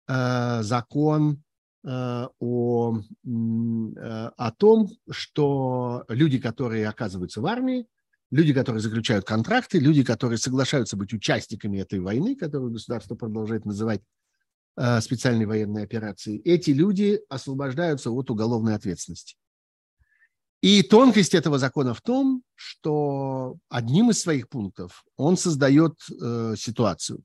закон 0.07 1.43
о, 1.87 2.99
о 3.27 4.53
том, 4.57 4.89
что 5.11 6.05
люди, 6.09 6.39
которые 6.39 6.89
оказываются 6.89 7.43
в 7.43 7.47
армии, 7.47 7.87
люди, 8.35 8.53
которые 8.53 8.81
заключают 8.81 9.25
контракты, 9.25 9.79
люди, 9.79 10.03
которые 10.03 10.39
соглашаются 10.39 10.97
быть 10.97 11.13
участниками 11.13 11.79
этой 11.79 12.01
войны, 12.01 12.35
которую 12.35 12.73
государство 12.73 13.15
продолжает 13.15 13.65
называть 13.65 14.01
э, 14.77 15.01
специальной 15.01 15.47
военной 15.47 15.85
операцией, 15.85 16.39
эти 16.39 16.71
люди 16.71 17.21
освобождаются 17.29 18.11
от 18.11 18.31
уголовной 18.31 18.75
ответственности. 18.75 19.37
И 20.65 20.83
тонкость 20.83 21.35
этого 21.35 21.59
закона 21.59 21.93
в 21.93 22.01
том, 22.01 22.43
что 22.55 23.59
одним 23.69 24.09
из 24.09 24.23
своих 24.23 24.49
пунктов 24.49 25.05
он 25.15 25.37
создает 25.37 25.93
э, 26.09 26.55
ситуацию, 26.57 27.23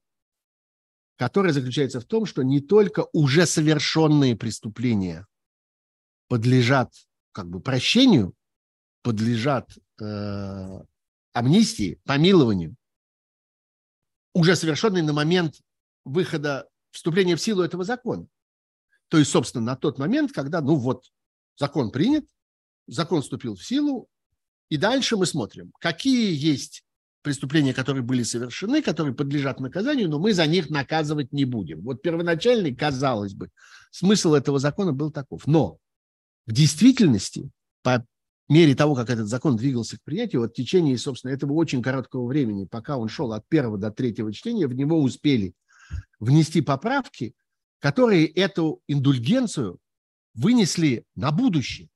которая 1.15 1.53
заключается 1.53 2.01
в 2.01 2.03
том, 2.03 2.25
что 2.25 2.43
не 2.43 2.59
только 2.59 3.07
уже 3.13 3.45
совершенные 3.45 4.35
преступления 4.35 5.25
подлежат 6.27 6.91
как 7.31 7.47
бы 7.47 7.61
прощению, 7.61 8.33
подлежат 9.03 9.71
э, 10.01 10.81
амнистии, 11.31 12.01
помилованию, 12.03 12.75
уже 14.33 14.57
совершенной 14.57 15.01
на 15.01 15.13
момент 15.13 15.61
выхода, 16.03 16.67
вступления 16.91 17.37
в 17.37 17.41
силу 17.41 17.63
этого 17.63 17.85
закона. 17.85 18.27
То 19.07 19.17
есть, 19.17 19.31
собственно, 19.31 19.63
на 19.63 19.75
тот 19.77 19.97
момент, 19.97 20.33
когда, 20.33 20.59
ну 20.59 20.75
вот, 20.75 21.05
закон 21.55 21.89
принят, 21.89 22.25
закон 22.89 23.21
вступил 23.21 23.55
в 23.55 23.65
силу, 23.65 24.07
и 24.69 24.77
дальше 24.77 25.17
мы 25.17 25.25
смотрим, 25.25 25.71
какие 25.79 26.33
есть 26.33 26.83
преступления, 27.21 27.73
которые 27.73 28.03
были 28.03 28.23
совершены, 28.23 28.81
которые 28.81 29.13
подлежат 29.13 29.59
наказанию, 29.59 30.09
но 30.09 30.19
мы 30.19 30.33
за 30.33 30.45
них 30.47 30.69
наказывать 30.69 31.33
не 31.33 31.45
будем. 31.45 31.81
Вот 31.81 32.01
первоначальный, 32.01 32.73
казалось 32.73 33.33
бы, 33.33 33.49
смысл 33.91 34.33
этого 34.33 34.59
закона 34.59 34.93
был 34.93 35.11
таков. 35.11 35.45
Но 35.47 35.77
в 36.45 36.53
действительности, 36.53 37.49
по 37.83 38.05
мере 38.47 38.75
того, 38.75 38.95
как 38.95 39.09
этот 39.09 39.27
закон 39.27 39.57
двигался 39.57 39.97
к 39.97 40.03
принятию, 40.03 40.41
вот 40.41 40.51
в 40.51 40.55
течение, 40.55 40.97
собственно, 40.97 41.31
этого 41.31 41.53
очень 41.53 41.81
короткого 41.81 42.25
времени, 42.25 42.65
пока 42.65 42.97
он 42.97 43.09
шел 43.09 43.33
от 43.33 43.47
первого 43.47 43.77
до 43.77 43.91
третьего 43.91 44.31
чтения, 44.31 44.67
в 44.67 44.73
него 44.73 45.01
успели 45.01 45.53
внести 46.19 46.61
поправки, 46.61 47.33
которые 47.79 48.27
эту 48.27 48.81
индульгенцию 48.87 49.77
вынесли 50.33 51.05
на 51.15 51.31
будущее. 51.31 51.89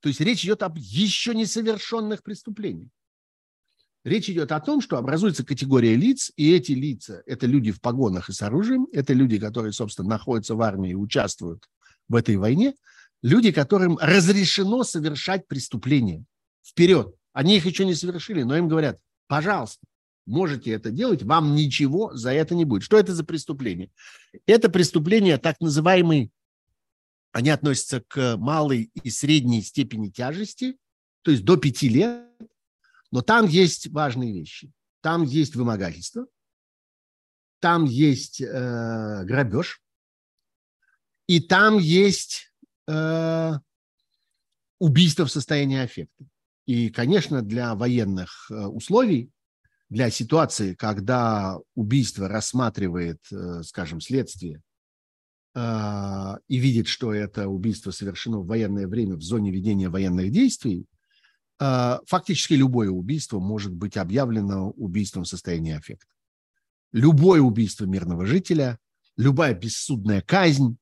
То 0.00 0.08
есть 0.08 0.20
речь 0.20 0.44
идет 0.44 0.62
об 0.62 0.76
еще 0.78 1.34
несовершенных 1.34 2.22
преступлениях. 2.22 2.90
Речь 4.02 4.30
идет 4.30 4.50
о 4.52 4.60
том, 4.60 4.80
что 4.80 4.96
образуется 4.96 5.44
категория 5.44 5.94
лиц, 5.94 6.32
и 6.36 6.52
эти 6.54 6.72
лица– 6.72 7.22
это 7.26 7.46
люди 7.46 7.70
в 7.70 7.80
погонах 7.82 8.30
и 8.30 8.32
с 8.32 8.40
оружием, 8.40 8.86
это 8.92 9.12
люди, 9.12 9.38
которые, 9.38 9.72
собственно, 9.72 10.08
находятся 10.08 10.54
в 10.54 10.62
армии 10.62 10.92
и 10.92 10.94
участвуют 10.94 11.68
в 12.08 12.14
этой 12.14 12.36
войне– 12.36 12.74
люди, 13.22 13.52
которым 13.52 13.98
разрешено 14.00 14.84
совершать 14.84 15.46
преступления. 15.46 16.24
Вперед. 16.64 17.14
Они 17.32 17.56
их 17.56 17.66
еще 17.66 17.84
не 17.84 17.94
совершили, 17.94 18.42
но 18.42 18.56
им 18.56 18.68
говорят, 18.68 18.98
пожалуйста, 19.28 19.80
можете 20.26 20.70
это 20.72 20.90
делать, 20.90 21.22
вам 21.22 21.54
ничего 21.54 22.14
за 22.14 22.32
это 22.32 22.54
не 22.54 22.64
будет. 22.64 22.82
Что 22.82 22.98
это 22.98 23.14
за 23.14 23.24
преступление? 23.24 23.90
Это 24.46 24.68
преступление 24.68 25.38
так 25.38 25.60
называемый, 25.60 26.30
они 27.32 27.50
относятся 27.50 28.02
к 28.06 28.36
малой 28.36 28.90
и 29.02 29.10
средней 29.10 29.62
степени 29.62 30.08
тяжести, 30.08 30.76
то 31.22 31.30
есть 31.30 31.44
до 31.44 31.56
пяти 31.56 31.88
лет, 31.88 32.26
но 33.10 33.22
там 33.22 33.46
есть 33.46 33.88
важные 33.88 34.32
вещи. 34.32 34.72
Там 35.00 35.22
есть 35.22 35.54
вымогательство, 35.54 36.26
там 37.60 37.84
есть 37.84 38.40
э, 38.40 39.24
грабеж, 39.24 39.80
и 41.26 41.40
там 41.40 41.78
есть 41.78 42.52
э, 42.88 43.52
убийство 44.78 45.24
в 45.24 45.30
состоянии 45.30 45.78
аффекта. 45.78 46.24
И, 46.66 46.90
конечно, 46.90 47.42
для 47.42 47.74
военных 47.74 48.50
э, 48.50 48.54
условий, 48.54 49.30
для 49.88 50.10
ситуации, 50.10 50.74
когда 50.74 51.58
убийство 51.74 52.28
рассматривает, 52.28 53.20
э, 53.32 53.62
скажем, 53.62 54.00
следствие 54.00 54.62
и 55.54 56.58
видит, 56.58 56.86
что 56.86 57.12
это 57.12 57.48
убийство 57.48 57.90
совершено 57.90 58.38
в 58.38 58.46
военное 58.46 58.86
время 58.86 59.16
в 59.16 59.22
зоне 59.22 59.50
ведения 59.50 59.88
военных 59.88 60.30
действий, 60.30 60.86
фактически 61.58 62.54
любое 62.54 62.88
убийство 62.90 63.40
может 63.40 63.72
быть 63.72 63.96
объявлено 63.96 64.70
убийством 64.70 65.24
в 65.24 65.28
состоянии 65.28 65.76
аффекта. 65.76 66.06
Любое 66.92 67.40
убийство 67.40 67.84
мирного 67.84 68.26
жителя, 68.26 68.78
любая 69.16 69.54
бессудная 69.54 70.22
казнь, 70.22 70.76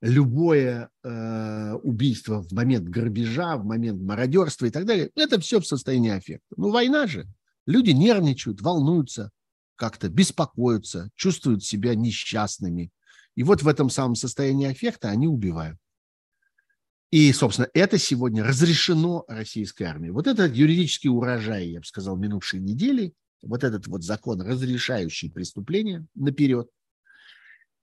любое 0.00 0.88
э, 1.02 1.72
убийство 1.82 2.42
в 2.42 2.52
момент 2.52 2.88
грабежа, 2.88 3.56
в 3.56 3.64
момент 3.64 4.00
мародерства 4.00 4.66
и 4.66 4.70
так 4.70 4.86
далее, 4.86 5.10
это 5.14 5.38
все 5.40 5.60
в 5.60 5.66
состоянии 5.66 6.10
аффекта. 6.10 6.54
Ну, 6.56 6.70
война 6.70 7.06
же. 7.06 7.26
Люди 7.66 7.90
нервничают, 7.90 8.62
волнуются, 8.62 9.30
как-то 9.76 10.08
беспокоятся, 10.08 11.10
чувствуют 11.14 11.62
себя 11.62 11.94
несчастными. 11.94 12.90
И 13.36 13.42
вот 13.42 13.62
в 13.62 13.68
этом 13.68 13.90
самом 13.90 14.14
состоянии 14.14 14.68
аффекта 14.68 15.08
они 15.08 15.28
убивают. 15.28 15.78
И, 17.10 17.32
собственно, 17.32 17.68
это 17.74 17.98
сегодня 17.98 18.44
разрешено 18.44 19.24
российской 19.26 19.84
армией. 19.84 20.12
Вот 20.12 20.26
этот 20.26 20.54
юридический 20.54 21.10
урожай, 21.10 21.68
я 21.68 21.80
бы 21.80 21.86
сказал, 21.86 22.16
минувшей 22.16 22.60
недели, 22.60 23.12
вот 23.42 23.64
этот 23.64 23.86
вот 23.86 24.04
закон, 24.04 24.40
разрешающий 24.42 25.30
преступления 25.30 26.06
наперед– 26.14 26.68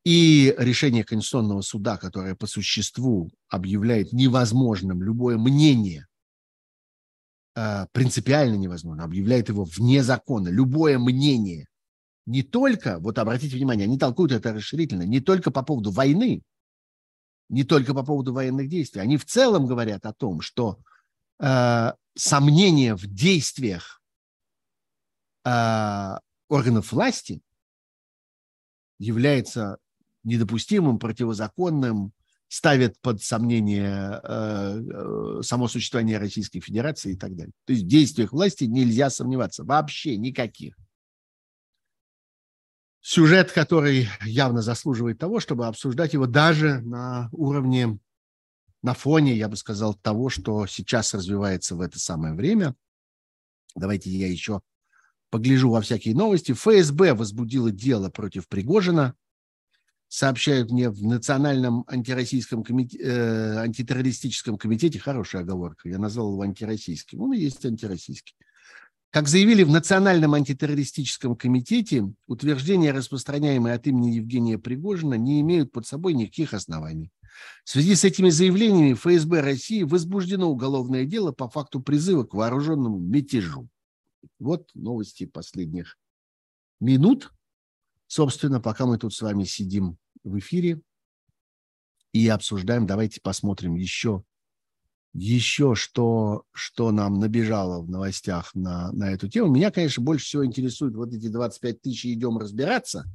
и 0.08 0.56
решение 0.58 1.04
Конституционного 1.04 1.60
суда, 1.60 1.98
которое 1.98 2.34
по 2.34 2.48
существу 2.48 3.30
объявляет 3.50 4.14
невозможным 4.14 5.04
любое 5.04 5.38
мнение, 5.38 6.08
э, 7.58 7.88
принципиально 7.92 8.56
невозможно, 8.56 9.04
объявляет 9.04 9.50
его 9.50 9.66
вне 9.66 10.04
закона, 10.04 10.48
любое 10.48 10.98
мнение 10.98 11.68
не 12.28 12.44
только, 12.44 13.00
вот 13.00 13.18
обратите 13.20 13.56
внимание, 13.56 13.86
они 13.86 13.98
толкуют 13.98 14.34
это 14.34 14.54
расширительно, 14.54 15.04
не 15.04 15.22
только 15.22 15.50
по 15.50 15.64
поводу 15.64 15.92
войны, 15.92 16.44
не 17.50 17.64
только 17.64 17.94
по 17.94 18.04
поводу 18.04 18.34
военных 18.34 18.68
действий. 18.68 19.02
Они 19.02 19.16
в 19.16 19.26
целом 19.26 19.66
говорят 19.66 20.06
о 20.06 20.14
том, 20.14 20.42
что 20.42 20.78
э, 21.40 21.94
сомнения 22.16 22.96
в 22.96 23.08
действиях 23.08 24.02
э, 25.46 26.18
органов 26.50 26.92
власти 26.92 27.42
является 29.00 29.78
недопустимым, 30.24 31.00
противозаконным, 31.00 32.12
ставят 32.50 33.00
под 33.00 33.24
сомнение 33.24 34.20
э, 34.22 34.82
э, 34.82 35.42
само 35.44 35.70
существование 35.70 36.18
Российской 36.18 36.60
Федерации 36.60 37.14
и 37.14 37.16
так 37.16 37.38
далее. 37.38 37.54
То 37.64 37.72
есть 37.72 37.86
в 37.86 37.88
действиях 37.88 38.34
власти 38.34 38.66
нельзя 38.66 39.10
сомневаться, 39.10 39.64
вообще 39.64 40.18
никаких. 40.18 40.76
Сюжет, 43.10 43.54
который 43.54 44.10
явно 44.26 44.62
заслуживает 44.62 45.18
того, 45.18 45.40
чтобы 45.40 45.68
обсуждать 45.68 46.12
его 46.12 46.28
даже 46.28 46.82
на 46.82 47.30
уровне, 47.32 48.00
на 48.84 48.94
фоне, 48.94 49.34
я 49.34 49.48
бы 49.48 49.56
сказал, 49.56 49.94
того, 49.94 50.28
что 50.28 50.68
сейчас 50.68 51.14
развивается 51.14 51.78
в 51.78 51.80
это 51.80 52.00
самое 52.00 52.34
время. 52.34 52.76
Давайте 53.76 54.10
я 54.10 54.28
еще 54.28 54.60
погляжу 55.30 55.70
во 55.70 55.80
всякие 55.80 56.16
новости. 56.16 56.52
ФСБ 56.52 57.14
возбудило 57.14 57.72
дело 57.72 58.10
против 58.10 58.50
Пригожина– 58.50 59.16
сообщают 60.10 60.72
мне 60.72 60.90
в 60.90 61.04
Национальном 61.04 61.84
антироссийском 61.88 62.64
комитете, 62.64 63.04
э, 63.04 63.58
антитеррористическом 63.58 64.58
комитете, 64.58 65.00
хорошая 65.00 65.42
оговорка, 65.42 65.90
я 65.90 65.98
назвал 65.98 66.32
его 66.32 66.42
антироссийским, 66.42 67.22
он 67.22 67.34
и 67.34 67.40
есть 67.40 67.66
антироссийский. 67.66 68.36
Как 69.10 69.28
заявили 69.28 69.64
в 69.64 69.70
Национальном 69.70 70.34
антитеррористическом 70.34 71.36
комитете, 71.36 72.14
утверждения, 72.28 72.92
распространяемые 72.92 73.74
от 73.74 73.88
имени 73.88 74.16
Евгения 74.16 74.58
Пригожина, 74.58 75.14
не 75.14 75.40
имеют 75.42 75.72
под 75.72 75.88
собой 75.88 76.14
никаких 76.14 76.54
оснований. 76.54 77.12
В 77.64 77.70
связи 77.70 77.96
с 77.96 78.04
этими 78.04 78.30
заявлениями 78.30 78.94
ФСБ 78.96 79.42
России 79.42 79.84
возбуждено 79.84 80.50
уголовное 80.50 81.06
дело 81.06 81.32
по 81.32 81.50
факту 81.50 81.80
призыва 81.80 82.24
к 82.24 82.34
вооруженному 82.34 83.00
мятежу. 83.00 83.70
Вот 84.40 84.70
новости 84.74 85.26
последних 85.26 85.98
минут. 86.80 87.32
Собственно, 88.08 88.60
пока 88.60 88.86
мы 88.86 88.98
тут 88.98 89.14
с 89.14 89.22
вами 89.22 89.44
сидим 89.44 89.98
в 90.24 90.38
эфире 90.40 90.82
и 92.12 92.28
обсуждаем, 92.28 92.88
давайте 92.88 93.22
посмотрим 93.22 93.76
еще, 93.76 94.24
еще 95.18 95.76
что, 95.76 96.44
что 96.54 96.92
нам 96.92 97.20
набежало 97.20 97.82
в 97.82 97.90
новостях 97.90 98.54
на, 98.54 98.92
на 98.92 99.12
эту 99.12 99.28
тему. 99.28 99.52
Меня, 99.52 99.72
конечно, 99.72 100.04
больше 100.04 100.26
всего 100.26 100.46
интересуют 100.46 100.96
вот 100.96 101.14
эти 101.14 101.28
25 101.28 101.82
тысяч, 101.82 102.06
идем 102.06 102.38
разбираться. 102.38 103.06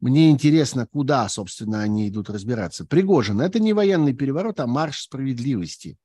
Мне 0.00 0.30
интересно, 0.30 0.86
куда, 0.86 1.28
собственно, 1.28 1.82
они 1.82 2.08
идут 2.08 2.30
разбираться. 2.30 2.84
Пригожин– 2.84 3.40
это 3.42 3.60
не 3.60 3.72
военный 3.72 4.14
переворот, 4.14 4.60
а 4.60 4.66
марш 4.66 5.02
справедливости. 5.02 5.98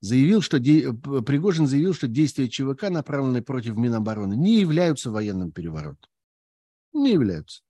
Заявил, 0.00 0.42
что 0.42 0.58
де... 0.58 0.92
Пригожин 0.92 1.66
заявил, 1.66 1.94
что 1.94 2.08
действия 2.08 2.48
ЧВК, 2.48 2.90
направленные 2.90 3.42
против 3.42 3.76
Минобороны, 3.76 4.34
не 4.34 4.60
являются 4.60 5.10
военным 5.10 5.52
переворотом 5.52 6.10
не 6.92 7.12
являются. 7.12 7.62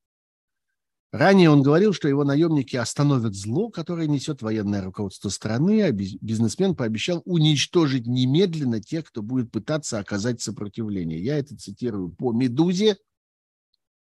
Ранее 1.13 1.51
он 1.51 1.63
говорил, 1.63 1.93
что 1.93 2.09
его 2.09 2.25
наемники 2.25 2.75
остановят 2.75 3.35
зло, 3.35 3.69
которое 3.69 4.07
несет 4.07 4.41
военное 4.41 4.83
руководство 4.83 5.29
страны, 5.29 5.83
а 5.83 5.93
бизнесмен 5.93 6.75
пообещал 6.75 7.21
уничтожить 7.27 8.07
немедленно 8.07 8.81
тех, 8.81 9.05
кто 9.05 9.23
будет 9.23 9.51
пытаться 9.51 9.99
оказать 9.99 10.41
сопротивление. 10.41 11.23
Я 11.23 11.37
это 11.37 11.55
цитирую 11.55 12.09
по 12.09 12.33
«Медузе», 12.33 12.97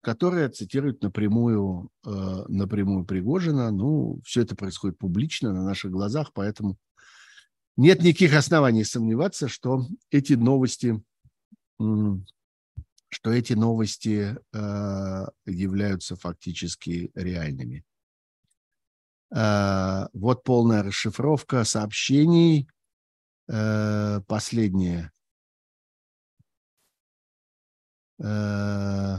которая 0.00 0.48
цитирует 0.48 1.00
напрямую, 1.02 1.90
э, 2.04 2.44
напрямую 2.48 3.04
Пригожина. 3.04 3.70
Ну, 3.70 4.20
все 4.24 4.42
это 4.42 4.56
происходит 4.56 4.98
публично 4.98 5.52
на 5.52 5.64
наших 5.64 5.92
глазах, 5.92 6.32
поэтому 6.34 6.76
нет 7.76 8.02
никаких 8.02 8.34
оснований 8.34 8.82
сомневаться, 8.82 9.46
что 9.46 9.86
эти 10.10 10.32
новости 10.32 11.00
что 13.08 13.32
эти 13.32 13.52
новости 13.52 14.36
э, 14.52 15.26
являются 15.46 16.16
фактически 16.16 17.10
реальными. 17.14 17.84
Э, 19.34 20.06
вот 20.12 20.44
полная 20.44 20.82
расшифровка 20.82 21.64
сообщений. 21.64 22.68
Э, 23.48 24.20
последнее. 24.26 25.12
Э, 28.22 29.18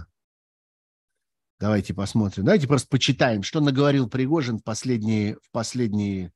давайте 1.60 1.94
посмотрим. 1.94 2.46
Давайте 2.46 2.68
просто 2.68 2.90
почитаем, 2.90 3.44
что 3.44 3.62
наговорил 3.62 4.10
Пригожин 4.10 4.58
в 4.60 4.64
последние, 4.64 5.36
в 5.36 5.50
последние, 5.52 6.34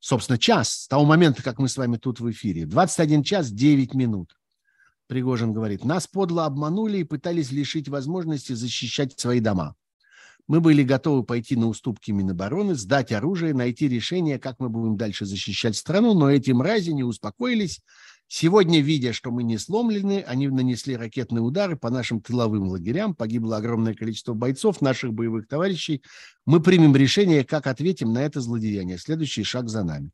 собственно, 0.00 0.38
час, 0.38 0.70
с 0.70 0.88
того 0.88 1.04
момента, 1.04 1.42
как 1.42 1.58
мы 1.58 1.68
с 1.68 1.76
вами 1.76 1.96
тут 1.96 2.18
в 2.18 2.30
эфире. 2.30 2.66
21 2.66 3.22
час 3.22 3.50
9 3.50 3.94
минут. 3.94 4.34
Пригожин 5.12 5.52
говорит, 5.52 5.84
нас 5.84 6.06
подло 6.06 6.46
обманули 6.46 6.96
и 6.96 7.04
пытались 7.04 7.52
лишить 7.52 7.86
возможности 7.86 8.54
защищать 8.54 9.12
свои 9.20 9.40
дома. 9.40 9.76
Мы 10.48 10.62
были 10.62 10.82
готовы 10.82 11.22
пойти 11.22 11.54
на 11.54 11.68
уступки 11.68 12.12
Минобороны, 12.12 12.74
сдать 12.74 13.12
оружие, 13.12 13.52
найти 13.52 13.88
решение, 13.88 14.38
как 14.38 14.58
мы 14.58 14.70
будем 14.70 14.96
дальше 14.96 15.26
защищать 15.26 15.76
страну, 15.76 16.14
но 16.14 16.30
эти 16.30 16.52
мрази 16.52 16.92
не 16.92 17.04
успокоились. 17.04 17.82
Сегодня, 18.26 18.80
видя, 18.80 19.12
что 19.12 19.30
мы 19.30 19.42
не 19.42 19.58
сломлены, 19.58 20.24
они 20.26 20.48
нанесли 20.48 20.96
ракетные 20.96 21.42
удары 21.42 21.76
по 21.76 21.90
нашим 21.90 22.22
тыловым 22.22 22.68
лагерям, 22.68 23.14
погибло 23.14 23.58
огромное 23.58 23.92
количество 23.92 24.32
бойцов, 24.32 24.80
наших 24.80 25.12
боевых 25.12 25.46
товарищей. 25.46 26.02
Мы 26.46 26.62
примем 26.62 26.96
решение, 26.96 27.44
как 27.44 27.66
ответим 27.66 28.14
на 28.14 28.22
это 28.22 28.40
злодеяние. 28.40 28.96
Следующий 28.96 29.44
шаг 29.44 29.68
за 29.68 29.84
нами. 29.84 30.10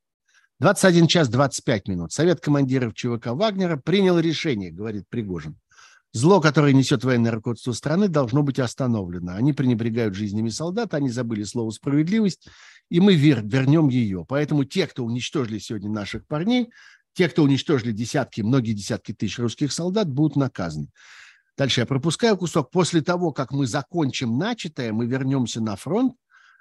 21 0.61 1.07
час 1.07 1.29
25 1.29 1.87
минут. 1.87 2.13
Совет 2.13 2.41
командиров 2.41 2.95
ЧВК 2.95 3.29
Вагнера 3.29 3.77
принял 3.77 4.19
решение, 4.19 4.73
говорит 4.73 5.05
Пригожин. 5.09 5.57
Зло, 6.13 6.41
которое 6.41 6.73
несет 6.73 7.05
военное 7.05 7.31
руководство 7.31 7.71
страны, 7.73 8.09
должно 8.09 8.43
быть 8.43 8.59
остановлено. 8.59 9.35
Они 9.35 9.53
пренебрегают 9.53 10.17
жизнями 10.17 10.49
солдат, 10.49 10.95
они 10.95 11.11
забыли 11.11 11.45
слово 11.45 11.71
«справедливость», 11.71 12.49
и 12.91 12.99
мы 12.99 13.15
вер, 13.15 13.47
вернем 13.47 13.89
ее. 13.89 14.25
Поэтому 14.27 14.65
те, 14.65 14.89
кто 14.89 15.05
уничтожили 15.05 15.59
сегодня 15.59 15.91
наших 15.91 16.27
парней, 16.27 16.71
те, 17.13 17.29
кто 17.29 17.45
уничтожили 17.45 17.93
десятки, 17.93 18.41
многие 18.41 18.73
десятки 18.73 19.13
тысяч 19.13 19.39
русских 19.39 19.71
солдат, 19.71 20.09
будут 20.09 20.35
наказаны. 20.37 20.89
Дальше 21.57 21.81
я 21.83 21.87
пропускаю 21.87 22.37
кусок. 22.37 22.71
После 22.71 23.01
того, 23.01 23.31
как 23.31 23.53
мы 23.53 23.67
закончим 23.67 24.39
начатое, 24.39 24.93
мы 24.93 25.07
вернемся 25.07 25.61
на 25.61 25.77
фронт, 25.77 26.15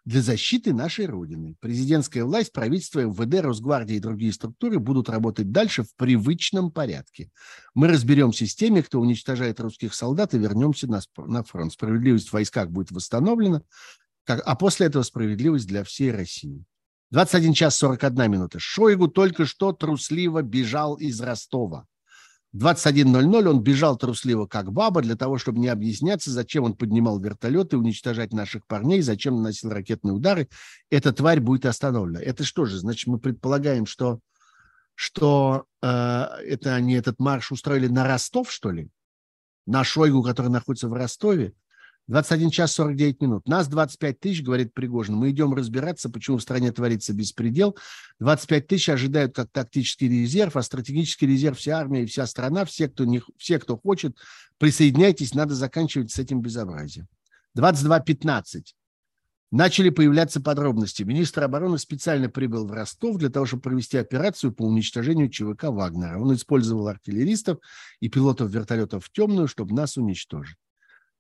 для 0.08 0.22
защиты 0.22 0.74
нашей 0.74 1.06
Родины. 1.06 1.58
Президентская 1.60 2.24
власть, 2.24 2.54
правительство, 2.54 3.02
МВД, 3.02 3.42
Росгвардия 3.42 3.98
и 3.98 4.00
другие 4.00 4.32
структуры 4.32 4.80
будут 4.80 5.10
работать 5.10 5.52
дальше 5.52 5.84
в 5.84 5.94
привычном 5.98 6.72
порядке. 6.72 7.30
Мы 7.74 7.90
разберемся 7.90 8.48
с 8.48 8.56
теми, 8.56 8.80
кто 8.80 9.02
уничтожает 9.02 9.60
русских 9.60 9.94
солдат, 9.94 10.34
и 10.34 10.38
вернемся 10.40 10.88
на, 10.88 11.02
на 11.18 11.44
фронт. 11.44 11.74
Справедливость 11.74 12.30
в 12.30 12.34
войсках 12.34 12.70
будет 12.70 12.90
восстановлена, 12.92 13.64
как, 14.24 14.42
а 14.46 14.56
после 14.56 14.88
этого 14.88 15.04
справедливость 15.04 15.68
для 15.68 15.84
всей 15.84 16.14
России. 16.14 16.64
21 17.12 17.52
час 17.52 17.76
41 17.76 18.32
минута. 18.32 18.60
Шойгу 18.60 19.10
только 19.10 19.46
что 19.46 19.74
трусливо 19.74 20.42
бежал 20.42 20.96
из 20.96 21.20
Ростова. 21.20 21.86
В 22.54 22.66
21.00 22.66 23.48
он 23.48 23.62
бежал 23.62 23.98
трусливо, 23.98 24.48
как 24.48 24.72
баба, 24.72 25.02
для 25.02 25.16
того, 25.16 25.38
чтобы 25.38 25.60
не 25.60 25.68
объясняться, 25.68 26.32
зачем 26.32 26.64
он 26.64 26.76
поднимал 26.76 27.20
вертолеты, 27.20 27.78
уничтожать 27.78 28.32
наших 28.32 28.66
парней, 28.68 29.02
зачем 29.02 29.36
наносил 29.36 29.70
ракетные 29.70 30.14
удары. 30.14 30.48
Эта 30.90 31.12
тварь 31.12 31.42
будет 31.42 31.66
остановлена. 31.66 32.22
Это 32.22 32.46
что 32.46 32.66
же? 32.66 32.78
Значит, 32.78 33.08
мы 33.08 33.20
предполагаем, 33.20 33.86
что, 33.86 34.20
что 34.96 35.66
э, 35.82 35.88
это 35.88 36.74
они 36.74 36.94
этот 36.94 37.20
марш 37.20 37.52
устроили 37.52 37.88
на 37.88 38.08
Ростов, 38.08 38.50
что 38.50 38.72
ли? 38.72 38.90
На 39.66 39.84
Шойгу, 39.84 40.24
который 40.24 40.50
находится 40.50 40.88
в 40.88 40.94
Ростове? 40.94 41.54
21 42.08 42.52
час 42.52 42.72
49 42.74 43.22
минут. 43.22 43.48
Нас 43.48 43.68
25 43.68 44.20
тысяч, 44.20 44.42
говорит 44.42 44.74
Пригожин. 44.74 45.16
Мы 45.16 45.32
идем 45.32 45.54
разбираться, 45.54 46.10
почему 46.10 46.38
в 46.38 46.42
стране 46.42 46.72
творится 46.72 47.14
беспредел. 47.14 47.78
25 48.20 48.68
тысяч 48.68 48.90
ожидают 48.90 49.36
как 49.36 49.50
тактический 49.52 50.08
резерв, 50.08 50.56
а 50.56 50.64
стратегический 50.64 51.28
резерв 51.28 51.58
вся 51.58 51.78
армия 51.78 52.04
и 52.04 52.06
вся 52.06 52.26
страна, 52.26 52.64
все, 52.64 52.88
кто, 52.88 53.04
не, 53.04 53.22
все, 53.38 53.60
кто 53.60 53.78
хочет, 53.78 54.16
присоединяйтесь, 54.58 55.34
надо 55.34 55.54
заканчивать 55.54 56.12
с 56.12 56.20
этим 56.20 56.42
безобразием. 56.42 57.08
22.15. 57.58 58.64
Начали 59.52 59.90
появляться 59.90 60.42
подробности. 60.42 61.04
Министр 61.04 61.44
обороны 61.44 61.78
специально 61.78 62.30
прибыл 62.30 62.68
в 62.68 62.72
Ростов 62.72 63.18
для 63.18 63.30
того, 63.30 63.46
чтобы 63.46 63.64
провести 63.64 63.98
операцию 63.98 64.54
по 64.54 64.64
уничтожению 64.64 65.30
ЧВК 65.30 65.66
Вагнера. 65.66 66.20
Он 66.20 66.34
использовал 66.34 66.88
артиллеристов 66.88 67.60
и 68.00 68.10
пилотов 68.10 68.50
вертолетов 68.50 69.06
в 69.06 69.12
темную, 69.12 69.48
чтобы 69.48 69.74
нас 69.74 69.98
уничтожить. 69.98 70.58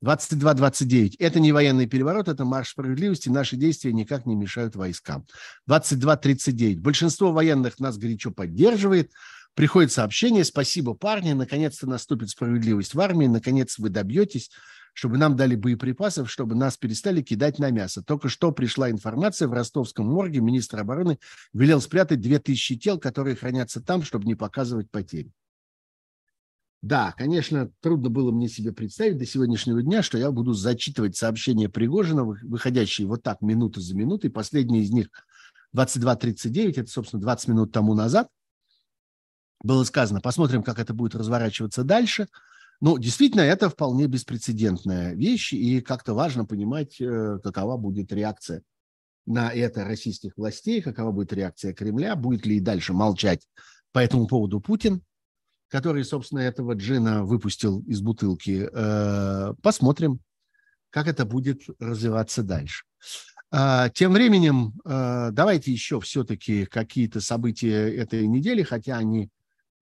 22-29. 0.03 1.15
Это 1.19 1.39
не 1.39 1.51
военный 1.51 1.87
переворот, 1.87 2.27
это 2.27 2.45
марш 2.45 2.69
справедливости. 2.69 3.29
Наши 3.29 3.55
действия 3.55 3.93
никак 3.93 4.25
не 4.25 4.35
мешают 4.35 4.75
войскам. 4.75 5.25
22-39. 5.69 6.77
Большинство 6.77 7.31
военных 7.31 7.79
нас 7.79 7.97
горячо 7.97 8.31
поддерживает. 8.31 9.11
Приходит 9.57 9.91
сообщение, 9.91 10.43
спасибо, 10.43 10.93
парни, 10.93 11.33
наконец-то 11.33 11.87
наступит 11.87 12.29
справедливость 12.29 12.93
в 12.93 13.01
армии, 13.01 13.25
наконец 13.25 13.79
вы 13.79 13.89
добьетесь, 13.89 14.51
чтобы 14.93 15.17
нам 15.17 15.35
дали 15.35 15.55
боеприпасов, 15.55 16.29
чтобы 16.29 16.53
нас 16.53 16.77
перестали 16.77 17.23
кидать 17.23 17.57
на 17.57 17.71
мясо. 17.71 18.03
Только 18.03 18.29
что 18.29 18.51
пришла 18.51 18.91
информация 18.91 19.47
в 19.47 19.53
ростовском 19.53 20.05
морге, 20.05 20.41
министр 20.41 20.81
обороны 20.81 21.17
велел 21.53 21.81
спрятать 21.81 22.21
2000 22.21 22.77
тел, 22.77 22.99
которые 22.99 23.35
хранятся 23.35 23.81
там, 23.81 24.03
чтобы 24.03 24.25
не 24.25 24.35
показывать 24.35 24.91
потери. 24.91 25.31
Да, 26.87 27.11
конечно, 27.17 27.69
трудно 27.81 28.09
было 28.09 28.31
мне 28.31 28.47
себе 28.47 28.71
представить 28.71 29.17
до 29.17 29.25
сегодняшнего 29.25 29.83
дня, 29.83 30.01
что 30.01 30.17
я 30.17 30.31
буду 30.31 30.53
зачитывать 30.53 31.17
сообщения 31.17 31.67
Пригожина, 31.67 32.23
выходящие 32.23 33.07
вот 33.07 33.23
так 33.23 33.41
минуту 33.41 33.81
за 33.81 33.93
минутой. 33.93 34.29
Последний 34.29 34.79
из 34.79 34.91
них 34.91 35.09
22.39, 35.75 36.79
это, 36.79 36.89
собственно, 36.89 37.21
20 37.21 37.47
минут 37.49 37.73
тому 37.73 37.93
назад 37.93 38.29
было 39.61 39.83
сказано. 39.83 40.21
Посмотрим, 40.21 40.63
как 40.63 40.79
это 40.79 40.93
будет 40.93 41.13
разворачиваться 41.13 41.83
дальше. 41.83 42.29
Ну, 42.79 42.97
действительно, 42.97 43.41
это 43.41 43.69
вполне 43.69 44.07
беспрецедентная 44.07 45.13
вещь, 45.13 45.51
и 45.51 45.81
как-то 45.81 46.13
важно 46.13 46.45
понимать, 46.45 47.01
э, 47.01 47.39
какова 47.43 47.75
будет 47.75 48.13
реакция 48.13 48.63
на 49.25 49.51
это 49.51 49.83
российских 49.83 50.37
властей, 50.37 50.81
какова 50.81 51.11
будет 51.11 51.33
реакция 51.33 51.73
Кремля, 51.73 52.15
будет 52.15 52.45
ли 52.45 52.55
и 52.55 52.61
дальше 52.61 52.93
молчать 52.93 53.45
по 53.91 53.99
этому 53.99 54.25
поводу 54.25 54.61
Путин, 54.61 55.01
который, 55.67 56.03
собственно, 56.03 56.39
этого 56.39 56.73
джина 56.73 57.23
выпустил 57.23 57.81
из 57.81 58.01
бутылки. 58.01 58.69
Э, 58.71 59.53
посмотрим, 59.61 60.19
как 60.89 61.07
это 61.07 61.25
будет 61.25 61.61
развиваться 61.79 62.43
дальше. 62.43 62.85
А, 63.49 63.89
тем 63.89 64.13
временем, 64.13 64.73
э, 64.85 65.29
давайте 65.31 65.71
еще 65.71 65.99
все-таки 66.01 66.65
какие-то 66.65 67.21
события 67.21 67.95
этой 67.95 68.27
недели, 68.27 68.63
хотя 68.63 68.97
они 68.97 69.29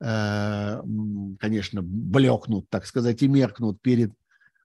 Э, 0.01 0.81
конечно, 1.39 1.81
блекнут, 1.81 2.69
так 2.69 2.85
сказать, 2.85 3.21
и 3.23 3.27
меркнут 3.27 3.81
перед 3.81 4.13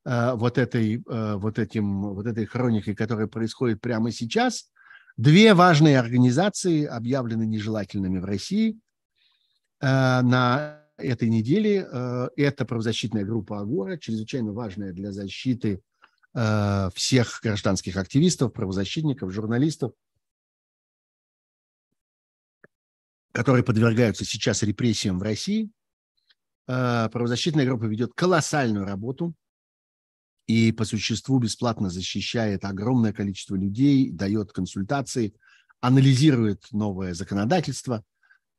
вот 0.02 0.56
этой, 0.56 1.02
вот 1.06 1.58
этим, 1.58 2.14
вот 2.14 2.26
этой 2.26 2.46
хроникой, 2.46 2.94
которая 2.94 3.26
происходит 3.26 3.82
прямо 3.82 4.10
сейчас. 4.10 4.70
Две 5.18 5.52
важные 5.52 5.98
организации 5.98 6.86
объявлены 6.86 7.44
нежелательными 7.44 8.18
в 8.18 8.24
России 8.24 8.78
на 9.82 10.79
этой 11.02 11.28
неделе. 11.28 11.86
Это 12.36 12.64
правозащитная 12.64 13.24
группа 13.24 13.60
«Агора», 13.60 13.96
чрезвычайно 13.96 14.52
важная 14.52 14.92
для 14.92 15.12
защиты 15.12 15.82
всех 16.94 17.40
гражданских 17.42 17.96
активистов, 17.96 18.52
правозащитников, 18.52 19.32
журналистов– 19.32 19.92
которые 23.32 23.64
подвергаются 23.64 24.24
сейчас 24.24 24.62
репрессиям 24.62 25.18
в 25.18 25.22
России. 25.22 25.70
Э, 26.66 27.08
правозащитная 27.10 27.66
группа 27.66 27.84
ведет 27.84 28.12
колоссальную 28.14 28.84
работу 28.84 29.34
и 30.46 30.72
по 30.72 30.84
существу 30.84 31.38
бесплатно 31.38 31.90
защищает 31.90 32.64
огромное 32.64 33.12
количество 33.12 33.54
людей, 33.54 34.10
дает 34.10 34.52
консультации, 34.52 35.34
анализирует 35.80 36.66
новое 36.72 37.14
законодательство. 37.14 38.04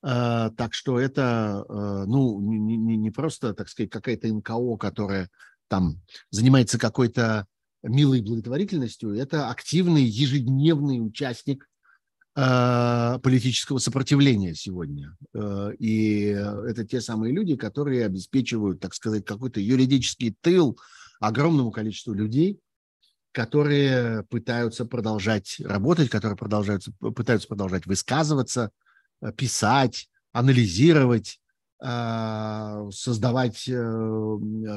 Э, 0.04 0.50
так 0.56 0.74
что 0.74 1.00
это 1.00 1.66
э, 1.68 2.04
ну, 2.08 2.40
не, 2.42 2.78
не, 2.78 2.98
не 2.98 3.12
просто, 3.12 3.54
так 3.54 3.70
сказать, 3.70 3.90
какая-то 3.90 4.28
НКО, 4.28 4.78
которая 4.78 5.30
там 5.68 6.02
занимается 6.30 6.78
какой-то 6.78 7.48
милой 7.84 8.22
благотворительностью, 8.22 9.16
это 9.16 9.50
активный 9.50 10.04
ежедневный 10.04 11.06
участник 11.06 11.68
Э, 12.34 13.20
политического 13.22 13.78
сопротивления 13.80 14.56
сегодня. 14.56 15.18
И 15.80 16.28
это 16.28 16.86
те 16.86 17.02
самые 17.02 17.34
люди, 17.34 17.58
которые 17.58 18.06
обеспечивают, 18.06 18.80
так 18.80 18.94
сказать, 18.94 19.26
какой-то 19.26 19.60
юридический 19.60 20.34
тыл 20.40 20.80
огромному 21.20 21.72
количеству 21.72 22.14
людей, 22.14 22.62
которые 23.34 24.24
пытаются 24.24 24.86
продолжать 24.86 25.58
работать, 25.60 26.10
которые 26.10 26.38
продолжаются, 26.38 26.94
пытаются 27.02 27.50
продолжать 27.50 27.86
высказываться, 27.86 28.72
писать, 29.36 30.10
анализировать, 30.32 31.40
создавать 31.82 33.64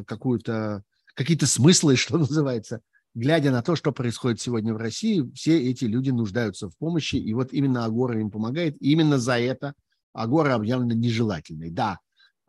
какую-то, 0.06 0.82
какие-то 1.14 1.46
смыслы, 1.46 1.96
что 1.96 2.18
называется, 2.18 2.80
глядя 3.14 3.50
на 3.50 3.62
то, 3.62 3.76
что 3.76 3.92
происходит 3.92 4.40
сегодня 4.40 4.74
в 4.74 4.78
России, 4.78 5.30
все 5.34 5.70
эти 5.70 5.84
люди 5.84 6.10
нуждаются 6.10 6.68
в 6.68 6.76
помощи, 6.76 7.16
и 7.16 7.32
вот 7.32 7.52
именно 7.52 7.84
Агора 7.84 8.20
им 8.20 8.30
помогает. 8.30 8.80
И 8.82 8.92
именно 8.92 9.18
за 9.18 9.38
это 9.38 9.74
Агора 10.12 10.54
объявлена 10.54 10.94
нежелательной. 10.94 11.70
Да, 11.70 12.00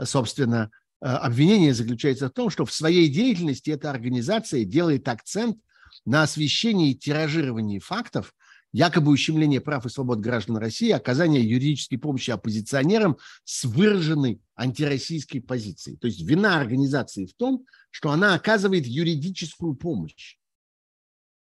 собственно, 0.01 0.71
э, 1.01 1.05
обвинение 1.05 1.73
заключается 1.73 2.29
в 2.29 2.31
том, 2.31 2.49
что 2.49 2.65
в 2.65 2.73
своей 2.73 3.07
деятельности 3.09 3.69
эта 3.69 3.89
организация 3.89 4.65
делает 4.65 5.07
акцент 5.07 5.57
на 6.05 6.23
освещении 6.23 6.91
и 6.91 6.95
тиражировании 6.95 7.79
фактов, 7.79 8.33
якобы 8.75 9.09
ущемление 9.13 9.61
прав 9.61 9.85
и 9.85 9.89
свобод 9.89 10.19
граждан 10.19 10.57
России, 10.57 10.91
оказание 10.91 11.41
юридической 11.41 11.95
помощи 11.95 12.31
оппозиционерам 12.31 13.17
с 13.45 13.63
выраженной 13.63 14.41
антироссийской 14.53 15.39
позицией. 15.39 15.95
То 15.95 16.07
есть 16.07 16.21
вина 16.21 16.59
организации 16.59 17.25
в 17.25 17.33
том, 17.35 17.65
что 17.89 18.11
она 18.11 18.33
оказывает 18.35 18.85
юридическую 18.85 19.75
помощь. 19.75 20.35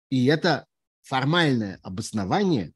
И 0.08 0.24
это 0.24 0.64
формальное 1.02 1.78
обоснование, 1.82 2.72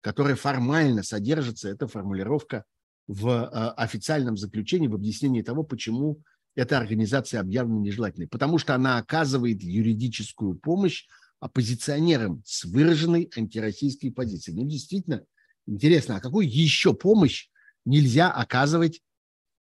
которое 0.00 0.36
формально 0.36 1.02
содержится, 1.02 1.68
эта 1.68 1.86
формулировка 1.86 2.64
в 3.08 3.28
э, 3.28 3.44
официальном 3.76 4.38
заключении, 4.38 4.88
в 4.88 4.94
объяснении 4.94 5.42
того, 5.42 5.64
почему 5.64 6.22
эта 6.54 6.78
организация 6.78 7.40
объявлена 7.40 7.80
нежелательной. 7.80 8.28
Потому 8.28 8.56
что 8.56 8.74
она 8.74 8.96
оказывает 8.96 9.62
юридическую 9.62 10.54
помощь 10.54 11.04
оппозиционерам 11.40 12.42
с 12.44 12.64
выраженной 12.64 13.30
антироссийской 13.34 14.12
позицией. 14.12 14.56
Ну, 14.56 14.68
действительно, 14.68 15.24
интересно, 15.66 16.16
а 16.16 16.20
какую 16.20 16.48
еще 16.48 16.94
помощь 16.94 17.48
нельзя 17.84 18.30
оказывать 18.30 19.00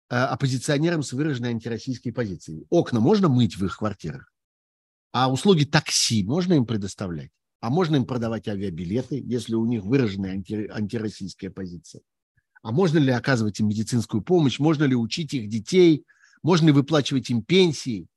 э, 0.09 0.15
оппозиционерам 0.15 1.01
с 1.01 1.13
выраженной 1.13 1.49
антироссийской 1.49 2.11
позицией? 2.11 2.65
Окна 2.69 2.99
можно 2.99 3.29
мыть 3.29 3.57
в 3.57 3.65
их 3.65 3.77
квартирах? 3.77 4.31
А 5.13 5.31
услуги 5.31 5.63
такси 5.63 6.23
можно 6.23 6.53
им 6.53 6.65
предоставлять? 6.65 7.31
А 7.61 7.69
можно 7.69 7.95
им 7.95 8.05
продавать 8.05 8.47
авиабилеты, 8.47 9.21
если 9.23 9.55
у 9.55 9.65
них 9.65 9.83
выраженная 9.83 10.31
анти, 10.31 10.67
антироссийская 10.67 11.51
позиция? 11.51 12.01
А 12.63 12.71
можно 12.71 12.97
ли 12.97 13.11
оказывать 13.11 13.59
им 13.59 13.67
медицинскую 13.67 14.21
помощь? 14.21 14.59
Можно 14.59 14.83
ли 14.83 14.95
учить 14.95 15.33
их 15.33 15.47
детей? 15.47 16.05
Можно 16.43 16.67
ли 16.67 16.71
выплачивать 16.73 17.29
им 17.29 17.43
пенсии? 17.43 18.07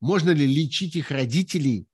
Можно 0.00 0.30
ли 0.30 0.46
лечить 0.46 0.96
их 0.96 1.10
родителей? 1.10 1.86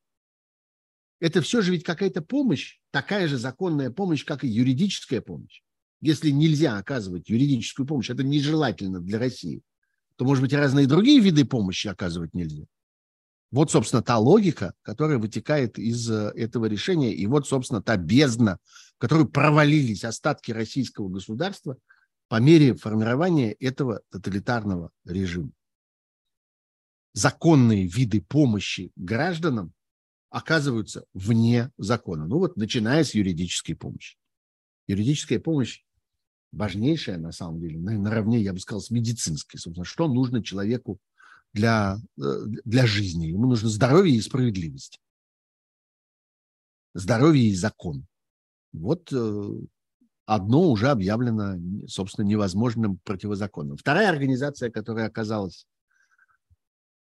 Это 1.18 1.40
все 1.40 1.62
же 1.62 1.72
ведь 1.72 1.84
какая-то 1.84 2.20
помощь, 2.20 2.78
такая 2.90 3.26
же 3.28 3.38
законная 3.38 3.90
помощь, 3.90 4.24
как 4.24 4.44
и 4.44 4.48
юридическая 4.48 5.20
помощь. 5.20 5.62
Если 6.00 6.30
нельзя 6.30 6.76
оказывать 6.76 7.28
юридическую 7.30 7.86
помощь, 7.86 8.10
это 8.10 8.22
нежелательно 8.22 9.00
для 9.00 9.18
России, 9.18 9.62
то, 10.16 10.24
может 10.24 10.42
быть, 10.42 10.52
разные 10.52 10.86
другие 10.86 11.20
виды 11.20 11.44
помощи 11.44 11.88
оказывать 11.88 12.34
нельзя. 12.34 12.64
Вот, 13.50 13.70
собственно, 13.70 14.02
та 14.02 14.18
логика, 14.18 14.74
которая 14.82 15.18
вытекает 15.18 15.78
из 15.78 16.10
э, 16.10 16.32
этого 16.34 16.66
решения, 16.66 17.14
и 17.14 17.26
вот, 17.26 17.46
собственно, 17.46 17.80
та 17.80 17.96
бездна, 17.96 18.58
в 18.96 18.98
которую 18.98 19.28
провалились 19.28 20.04
остатки 20.04 20.50
российского 20.50 21.08
государства 21.08 21.78
по 22.28 22.40
мере 22.40 22.74
формирования 22.74 23.52
этого 23.52 24.02
тоталитарного 24.10 24.90
режима. 25.04 25.52
Законные 27.14 27.86
виды 27.86 28.20
помощи 28.20 28.90
гражданам 28.96 29.72
оказываются 30.36 31.06
вне 31.14 31.70
закона. 31.78 32.26
Ну 32.26 32.38
вот, 32.38 32.58
начиная 32.58 33.04
с 33.04 33.14
юридической 33.14 33.72
помощи. 33.72 34.18
Юридическая 34.86 35.40
помощь 35.40 35.82
важнейшая, 36.52 37.16
на 37.16 37.32
самом 37.32 37.58
деле, 37.58 37.78
наравне, 37.78 38.42
я 38.42 38.52
бы 38.52 38.60
сказал, 38.60 38.82
с 38.82 38.90
медицинской. 38.90 39.58
Собственно, 39.58 39.86
что 39.86 40.08
нужно 40.08 40.44
человеку 40.44 40.98
для, 41.54 41.96
э, 42.18 42.22
для 42.66 42.86
жизни. 42.86 43.28
Ему 43.28 43.48
нужно 43.48 43.70
здоровье 43.70 44.14
и 44.14 44.20
справедливость. 44.20 45.00
Здоровье 46.92 47.48
и 47.48 47.54
закон. 47.54 48.06
Вот 48.74 49.10
э, 49.14 49.50
одно 50.26 50.70
уже 50.70 50.90
объявлено, 50.90 51.88
собственно, 51.88 52.26
невозможным 52.26 52.98
противозаконным. 53.04 53.78
Вторая 53.78 54.10
организация, 54.10 54.70
которая 54.70 55.06
оказалась, 55.06 55.66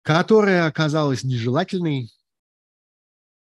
которая 0.02 0.66
оказалась 0.66 1.24
нежелательной, 1.24 2.10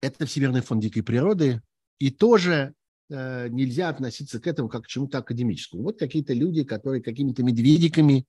это 0.06 0.26
Всемирный 0.26 0.62
фонд 0.62 0.82
дикой 0.82 1.04
природы. 1.04 1.62
И 2.00 2.12
тоже 2.12 2.74
э, 3.10 3.48
нельзя 3.50 3.90
относиться 3.90 4.40
к 4.40 4.48
этому 4.48 4.70
как 4.70 4.84
к 4.84 4.88
чему-то 4.88 5.20
академическому. 5.20 5.84
Вот 5.84 6.00
какие-то 6.00 6.34
люди, 6.34 6.64
которые 6.64 7.02
какими-то 7.02 7.44
медведиками, 7.44 8.26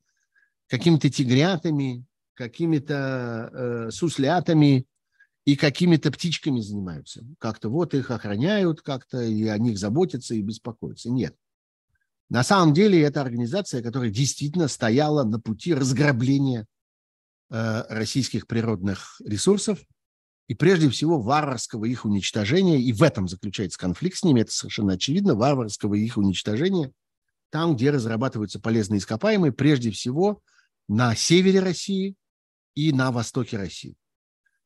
какими-то 0.68 1.10
тигрятами, 1.10 2.04
какими-то 2.34 3.50
э, 3.52 3.90
суслятами 3.90 4.86
и 5.44 5.56
какими-то 5.56 6.12
птичками 6.12 6.60
занимаются. 6.60 7.24
Как-то 7.38 7.68
вот 7.68 7.94
их 7.94 8.10
охраняют, 8.10 8.82
как-то 8.82 9.22
и 9.22 9.46
о 9.46 9.58
них 9.58 9.78
заботятся 9.78 10.34
и 10.34 10.42
беспокоятся. 10.42 11.10
Нет. 11.10 11.36
На 12.28 12.42
самом 12.42 12.74
деле 12.74 13.00
это 13.02 13.20
организация, 13.20 13.82
которая 13.82 14.10
действительно 14.10 14.68
стояла 14.68 15.24
на 15.24 15.38
пути 15.38 15.72
разграбления 15.74 16.66
э, 17.50 17.82
российских 17.88 18.46
природных 18.46 19.20
ресурсов 19.24 19.80
и 20.48 20.54
прежде 20.54 20.88
всего 20.90 21.20
варварского 21.20 21.84
их 21.86 22.04
уничтожения, 22.04 22.80
и 22.80 22.92
в 22.92 23.02
этом 23.02 23.28
заключается 23.28 23.78
конфликт 23.78 24.18
с 24.18 24.24
ними, 24.24 24.40
это 24.40 24.52
совершенно 24.52 24.94
очевидно, 24.94 25.34
варварского 25.34 25.94
их 25.94 26.16
уничтожения, 26.16 26.92
там, 27.50 27.76
где 27.76 27.90
разрабатываются 27.90 28.60
полезные 28.60 28.98
ископаемые, 28.98 29.52
прежде 29.52 29.90
всего 29.90 30.40
на 30.88 31.14
севере 31.14 31.60
России 31.60 32.14
и 32.74 32.92
на 32.92 33.10
востоке 33.10 33.56
России. 33.56 33.96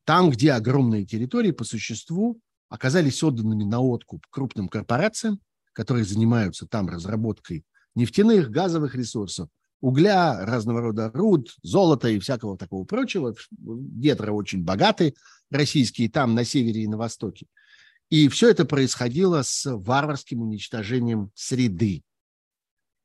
Там, 0.03 0.29
где 0.29 0.51
огромные 0.51 1.05
территории 1.05 1.51
по 1.51 1.63
существу 1.63 2.39
оказались 2.69 3.23
отданными 3.23 3.63
на 3.63 3.79
откуп 3.79 4.25
крупным 4.29 4.67
корпорациям, 4.67 5.39
которые 5.73 6.05
занимаются 6.05 6.67
там 6.67 6.89
разработкой 6.89 7.65
нефтяных, 7.95 8.49
газовых 8.49 8.95
ресурсов, 8.95 9.49
угля, 9.81 10.45
разного 10.45 10.81
рода 10.81 11.11
руд, 11.13 11.55
золота 11.63 12.07
и 12.07 12.19
всякого 12.19 12.57
такого 12.57 12.85
прочего. 12.85 13.35
Гетро 13.59 14.33
очень 14.33 14.63
богатые, 14.63 15.15
российские 15.49 16.09
там 16.09 16.35
на 16.35 16.45
севере 16.45 16.83
и 16.83 16.87
на 16.87 16.97
востоке. 16.97 17.47
И 18.09 18.27
все 18.29 18.49
это 18.49 18.65
происходило 18.65 19.41
с 19.41 19.65
варварским 19.65 20.41
уничтожением 20.41 21.31
среды. 21.33 22.03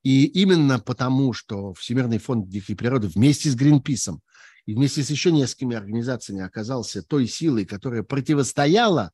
И 0.02 0.24
именно 0.26 0.78
потому, 0.78 1.32
что 1.32 1.74
Всемирный 1.74 2.18
фонд 2.18 2.48
дикой 2.48 2.76
природы 2.76 3.08
вместе 3.08 3.50
с 3.50 3.56
Гринписом 3.56 4.20
и 4.66 4.74
вместе 4.74 5.02
с 5.02 5.10
еще 5.10 5.32
несколькими 5.32 5.76
организациями 5.76 6.42
оказался 6.42 7.02
той 7.02 7.26
силой, 7.26 7.64
которая 7.64 8.02
противостояла 8.02 9.12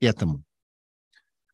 этому, 0.00 0.44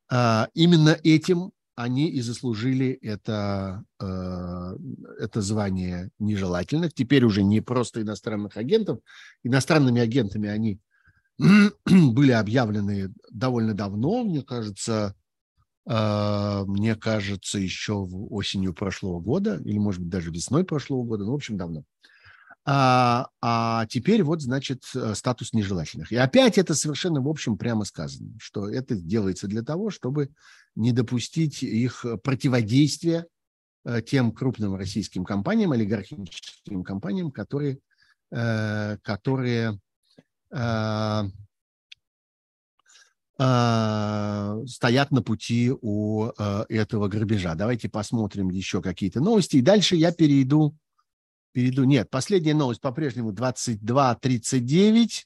а, 0.08 0.48
именно 0.54 0.98
этим 1.02 1.52
они 1.82 2.10
и 2.10 2.20
заслужили 2.20 2.90
это, 3.02 3.84
э, 4.00 4.76
это 5.18 5.40
звание 5.40 6.10
нежелательных. 6.18 6.92
Теперь 6.92 7.24
уже 7.24 7.42
не 7.42 7.60
просто 7.60 8.02
иностранных 8.02 8.56
агентов. 8.56 9.00
Иностранными 9.42 10.00
агентами 10.00 10.48
они 10.48 10.80
были 11.86 12.32
объявлены 12.32 13.12
довольно 13.30 13.74
давно, 13.74 14.24
мне 14.24 14.42
кажется, 14.42 15.14
э, 15.88 16.64
мне 16.66 16.96
кажется, 16.96 17.58
еще 17.58 17.94
осенью 17.94 18.74
прошлого 18.74 19.20
года, 19.20 19.60
или, 19.64 19.78
может 19.78 20.00
быть, 20.00 20.10
даже 20.10 20.30
весной 20.30 20.64
прошлого 20.64 21.04
года, 21.04 21.24
ну, 21.24 21.32
в 21.32 21.36
общем, 21.36 21.56
давно. 21.56 21.84
А, 22.66 23.28
а 23.40 23.86
теперь 23.86 24.22
вот, 24.22 24.42
значит, 24.42 24.84
э, 24.94 25.14
статус 25.14 25.54
нежелательных. 25.54 26.12
И 26.12 26.16
опять 26.16 26.58
это 26.58 26.74
совершенно, 26.74 27.22
в 27.22 27.28
общем, 27.28 27.56
прямо 27.56 27.84
сказано, 27.84 28.34
что 28.38 28.68
это 28.68 28.96
делается 28.96 29.46
для 29.46 29.62
того, 29.62 29.90
чтобы 29.90 30.30
не 30.74 30.92
допустить 30.92 31.62
их 31.62 32.04
противодействия 32.22 33.26
э, 33.84 34.02
тем 34.02 34.30
крупным 34.32 34.74
российским 34.74 35.24
компаниям, 35.24 35.72
олигархическим 35.72 36.84
компаниям, 36.84 37.30
которые, 37.30 37.78
э, 38.30 38.98
которые 39.02 39.80
стоят 43.38 45.10
на 45.12 45.22
пути 45.24 45.72
у 45.80 46.26
этого 46.68 47.08
грабежа. 47.08 47.54
Давайте 47.54 47.88
посмотрим 47.88 48.50
еще 48.50 48.82
какие-то 48.82 49.20
новости. 49.20 49.56
И 49.56 49.62
дальше 49.62 49.96
я 49.96 50.12
перейду 50.12 50.76
перейду. 51.52 51.84
Нет, 51.84 52.10
последняя 52.10 52.54
новость 52.54 52.80
по-прежнему 52.80 53.32
22.39. 53.32 55.24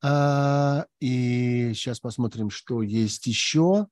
А, 0.00 0.86
и 1.00 1.72
сейчас 1.74 2.00
посмотрим, 2.00 2.50
что 2.50 2.82
есть 2.82 3.26
еще. 3.26 3.88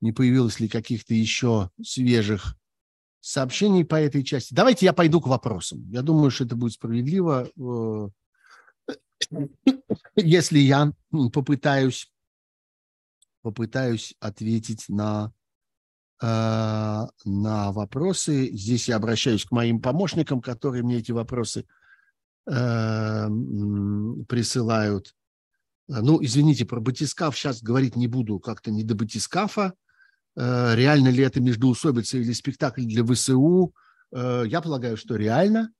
Не 0.00 0.12
появилось 0.12 0.60
ли 0.60 0.68
каких-то 0.68 1.14
еще 1.14 1.70
свежих 1.82 2.56
сообщений 3.20 3.84
по 3.84 3.96
этой 3.96 4.22
части. 4.22 4.54
Давайте 4.54 4.86
я 4.86 4.92
пойду 4.92 5.20
к 5.20 5.26
вопросам. 5.26 5.88
Я 5.90 6.02
думаю, 6.02 6.30
что 6.30 6.44
это 6.44 6.54
будет 6.54 6.74
справедливо, 6.74 7.48
э, 7.56 8.08
если 10.16 10.58
я 10.60 10.92
попытаюсь, 11.32 12.12
попытаюсь 13.42 14.14
ответить 14.20 14.84
на 14.88 15.32
на 16.20 17.72
вопросы. 17.72 18.50
Здесь 18.52 18.88
я 18.88 18.96
обращаюсь 18.96 19.44
к 19.44 19.50
моим 19.50 19.80
помощникам, 19.80 20.40
которые 20.40 20.82
мне 20.82 20.98
эти 20.98 21.12
вопросы 21.12 21.66
э, 22.46 23.26
присылают. 24.28 25.14
Ну, 25.88 26.22
извините, 26.22 26.64
про 26.64 26.80
батискаф 26.80 27.36
сейчас 27.36 27.62
говорить 27.62 27.96
не 27.96 28.08
буду, 28.08 28.40
как-то 28.40 28.70
не 28.70 28.82
до 28.82 28.94
батискафа. 28.94 29.74
Э, 30.36 30.74
реально 30.74 31.08
ли 31.08 31.22
это 31.22 31.40
междуусобица 31.40 32.18
или 32.18 32.32
спектакль 32.32 32.84
для 32.84 33.04
ВСУ? 33.04 33.74
Я 34.12 34.60
полагаю, 34.62 34.96
что 34.96 35.16
реально. 35.16 35.72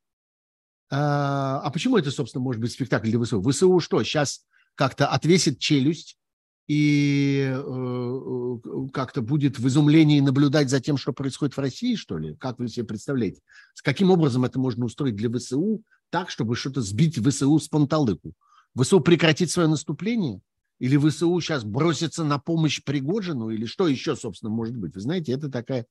А 0.90 1.70
почему 1.70 1.96
это, 1.96 2.10
собственно, 2.10 2.42
может 2.42 2.60
быть 2.60 2.72
спектакль 2.72 3.08
для 3.08 3.22
ВСУ? 3.22 3.40
ВСУ 3.40 3.80
что, 3.80 4.02
сейчас 4.02 4.44
как-то 4.74 5.06
отвесит 5.06 5.58
челюсть 5.60 6.18
и 6.66 7.46
э, 7.48 7.54
э, 7.54 8.88
как-то 8.92 9.22
будет 9.22 9.58
в 9.58 9.66
изумлении 9.68 10.20
наблюдать 10.20 10.68
за 10.68 10.80
тем, 10.80 10.96
что 10.96 11.12
происходит 11.12 11.56
в 11.56 11.60
России, 11.60 11.94
что 11.94 12.18
ли? 12.18 12.34
Как 12.34 12.58
вы 12.58 12.68
себе 12.68 12.86
представляете? 12.86 13.40
С 13.74 13.82
каким 13.82 14.10
образом 14.10 14.44
это 14.44 14.58
можно 14.58 14.84
устроить 14.84 15.14
для 15.14 15.30
ВСУ 15.30 15.82
так, 16.10 16.30
чтобы 16.30 16.56
что-то 16.56 16.80
сбить 16.80 17.18
ВСУ 17.18 17.58
с 17.58 17.68
панталыку? 17.68 18.32
ВСУ 18.74 19.00
прекратит 19.00 19.50
свое 19.50 19.68
наступление? 19.68 20.40
Или 20.78 20.96
ВСУ 20.96 21.40
сейчас 21.40 21.64
бросится 21.64 22.24
на 22.24 22.38
помощь 22.38 22.82
Пригожину? 22.82 23.50
Или 23.50 23.64
что 23.64 23.86
еще, 23.86 24.16
собственно, 24.16 24.50
может 24.50 24.76
быть? 24.76 24.94
Вы 24.94 25.00
знаете, 25.00 25.32
это 25.32 25.48
такая 25.48 25.86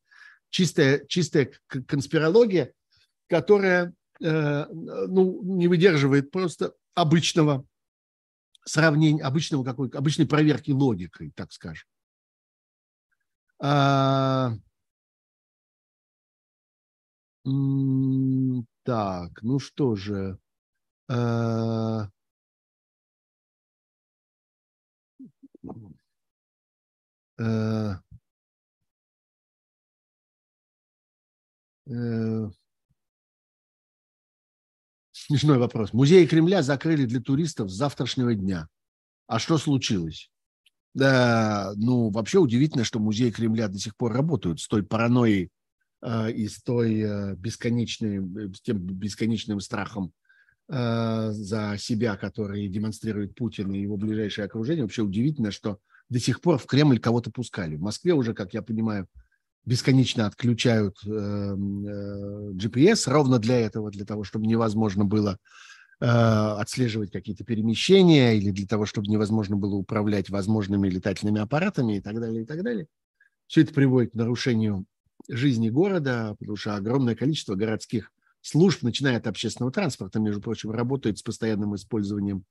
чистая, 0.49 1.05
чистая 1.07 1.51
конспирология, 1.87 2.73
которая 3.27 3.93
э, 4.21 4.65
ну, 4.71 5.41
не 5.43 5.67
выдерживает 5.67 6.31
просто 6.31 6.73
обычного 6.93 7.65
сравнения, 8.65 9.23
обычного 9.23 9.63
какой, 9.63 9.89
обычной 9.89 10.27
проверки 10.27 10.71
логикой, 10.71 11.31
так 11.35 11.51
скажем. 11.53 11.87
А, 13.59 14.51
так, 18.83 19.41
ну 19.41 19.59
что 19.59 19.95
же. 19.95 20.37
А, 21.09 22.09
а, 27.39 27.99
а, 31.87 32.49
Смешной 35.27 35.57
вопрос. 35.57 35.91
Музей 35.91 36.27
Кремля 36.27 36.61
закрыли 36.61 37.05
для 37.05 37.19
туристов 37.19 37.71
с 37.71 37.73
завтрашнего 37.73 38.35
дня. 38.35 38.67
А 39.25 39.39
что 39.39 39.57
случилось? 39.57 40.29
Да, 40.93 41.73
ну, 41.77 42.11
вообще 42.11 42.37
удивительно, 42.37 42.83
что 42.83 42.99
музеи 42.99 43.31
Кремля 43.31 43.67
до 43.67 43.79
сих 43.79 43.97
пор 43.97 44.13
работают 44.13 44.61
с 44.61 44.67
той 44.67 44.83
паранойей 44.83 45.49
э, 46.03 46.31
и 46.31 46.47
с 46.47 46.61
той 46.61 46.99
э, 47.01 47.35
бесконечной, 47.37 48.53
с 48.53 48.61
тем 48.61 48.77
бесконечным 48.77 49.61
страхом 49.61 50.13
э, 50.69 51.31
за 51.31 51.75
себя, 51.79 52.17
который 52.17 52.67
демонстрирует 52.67 53.33
Путин 53.33 53.71
и 53.73 53.81
его 53.81 53.97
ближайшее 53.97 54.45
окружение. 54.45 54.83
Вообще 54.83 55.01
удивительно, 55.01 55.49
что 55.49 55.79
до 56.07 56.19
сих 56.19 56.39
пор 56.39 56.59
в 56.59 56.67
Кремль 56.67 56.99
кого-то 56.99 57.31
пускали. 57.31 57.77
В 57.77 57.81
Москве 57.81 58.13
уже, 58.13 58.35
как 58.35 58.53
я 58.53 58.61
понимаю, 58.61 59.07
бесконечно 59.65 60.27
отключают 60.27 60.97
э, 61.05 61.09
э, 61.09 61.55
GPS 62.53 63.09
ровно 63.11 63.39
для 63.39 63.59
этого, 63.59 63.89
для 63.91 64.05
того, 64.05 64.23
чтобы 64.23 64.45
невозможно 64.45 65.05
было 65.05 65.39
э, 65.99 66.05
отслеживать 66.05 67.11
какие-то 67.11 67.43
перемещения 67.43 68.37
или 68.37 68.51
для 68.51 68.67
того, 68.67 68.85
чтобы 68.85 69.07
невозможно 69.07 69.55
было 69.55 69.75
управлять 69.75 70.29
возможными 70.29 70.87
летательными 70.87 71.41
аппаратами 71.41 71.97
и 71.97 72.01
так 72.01 72.19
далее, 72.19 72.43
и 72.43 72.45
так 72.45 72.63
далее. 72.63 72.87
Все 73.47 73.61
это 73.61 73.73
приводит 73.73 74.11
к 74.11 74.15
нарушению 74.15 74.85
жизни 75.29 75.69
города, 75.69 76.35
потому 76.39 76.57
что 76.57 76.75
огромное 76.75 77.15
количество 77.15 77.55
городских 77.55 78.11
служб, 78.41 78.83
начиная 78.83 79.17
от 79.17 79.27
общественного 79.27 79.71
транспорта, 79.71 80.19
между 80.19 80.41
прочим, 80.41 80.71
работает 80.71 81.17
с 81.17 81.23
постоянным 81.23 81.75
использованием 81.75 82.43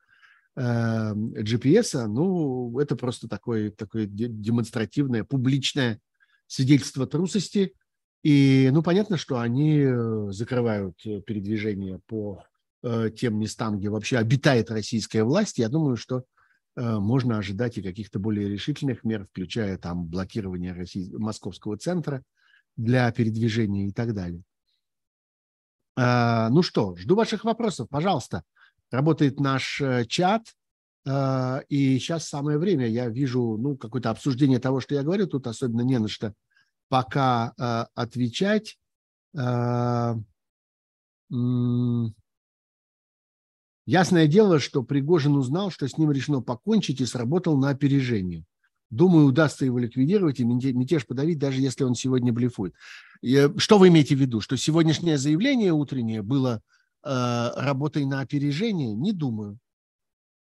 GPS. 0.57 2.07
Ну, 2.07 2.78
это 2.78 2.95
просто 2.95 3.28
такое, 3.28 3.70
такое 3.73 4.07
демонстративное, 4.07 5.24
публичное 5.24 6.01
свидетельство 6.47 7.07
трусости. 7.07 7.75
И, 8.23 8.71
ну, 8.73 8.83
понятно, 8.83 9.16
что 9.16 9.39
они 9.39 9.81
э, 9.81 10.31
закрывают 10.31 10.95
э, 11.05 11.21
передвижение 11.21 12.01
по 12.07 12.43
э, 12.83 13.11
тем 13.15 13.39
местам, 13.39 13.79
где 13.79 13.91
вообще 13.91 14.16
обитает 14.16 14.71
российская 14.71 15.25
власть. 15.25 15.59
Я 15.59 15.69
думаю, 15.69 15.97
что 15.97 16.25
можно 16.77 17.39
ожидать 17.39 17.79
и 17.79 17.83
каких-то 17.83 18.19
более 18.19 18.49
решительных 18.49 19.05
мер, 19.05 19.29
включая 19.31 19.79
там 19.79 20.07
блокирование 20.07 20.73
России, 20.73 21.09
московского 21.15 21.79
центра 21.79 22.21
для 22.77 23.12
передвижения 23.12 23.87
и 23.87 23.93
так 23.93 24.12
далее. 24.12 24.43
Ну 25.97 26.62
что, 26.65 26.97
жду 26.97 27.15
ваших 27.15 27.45
вопросов, 27.45 27.89
пожалуйста. 27.89 28.43
Работает 28.91 29.39
наш 29.39 29.81
чат, 30.09 30.43
а, 30.49 30.64
и 31.06 31.98
сейчас 31.98 32.28
самое 32.28 32.59
время. 32.59 32.86
Я 32.86 33.09
вижу 33.09 33.59
ну, 33.59 33.76
какое-то 33.76 34.10
обсуждение 34.10 34.59
того, 34.59 34.81
что 34.81 34.94
я 34.94 35.02
говорю. 35.02 35.26
Тут 35.26 35.47
особенно 35.47 35.82
не 35.82 35.98
на 35.98 36.09
что 36.09 36.35
пока 36.89 37.52
а, 37.59 37.89
отвечать. 37.94 38.78
А, 39.36 40.16
Ясное 43.86 44.26
дело, 44.28 44.60
что 44.60 44.82
Пригожин 44.82 45.36
узнал, 45.36 45.70
что 45.70 45.89
с 45.89 45.98
ним 45.98 46.12
решено 46.12 46.40
покончить 46.40 47.01
и 47.01 47.06
сработал 47.06 47.59
на 47.59 47.70
опережение. 47.70 48.44
Думаю, 48.90 49.26
удастся 49.26 49.64
его 49.64 49.78
ликвидировать 49.78 50.39
и 50.39 50.44
мятеж 50.44 51.05
подавить, 51.06 51.39
даже 51.39 51.60
если 51.60 51.85
он 51.85 51.94
сегодня 51.94 52.32
блефует. 52.32 52.74
Э, 53.22 53.51
что 53.59 53.78
вы 53.78 53.89
имеете 53.89 54.14
в 54.14 54.20
виду? 54.20 54.40
Что 54.40 54.56
сегодняшнее 54.56 55.18
заявление 55.18 55.72
утреннее 55.72 56.22
было 56.22 56.62
работой 57.02 58.06
на 58.06 58.20
опережение? 58.20 58.94
Не 58.94 59.12
думаю. 59.12 59.59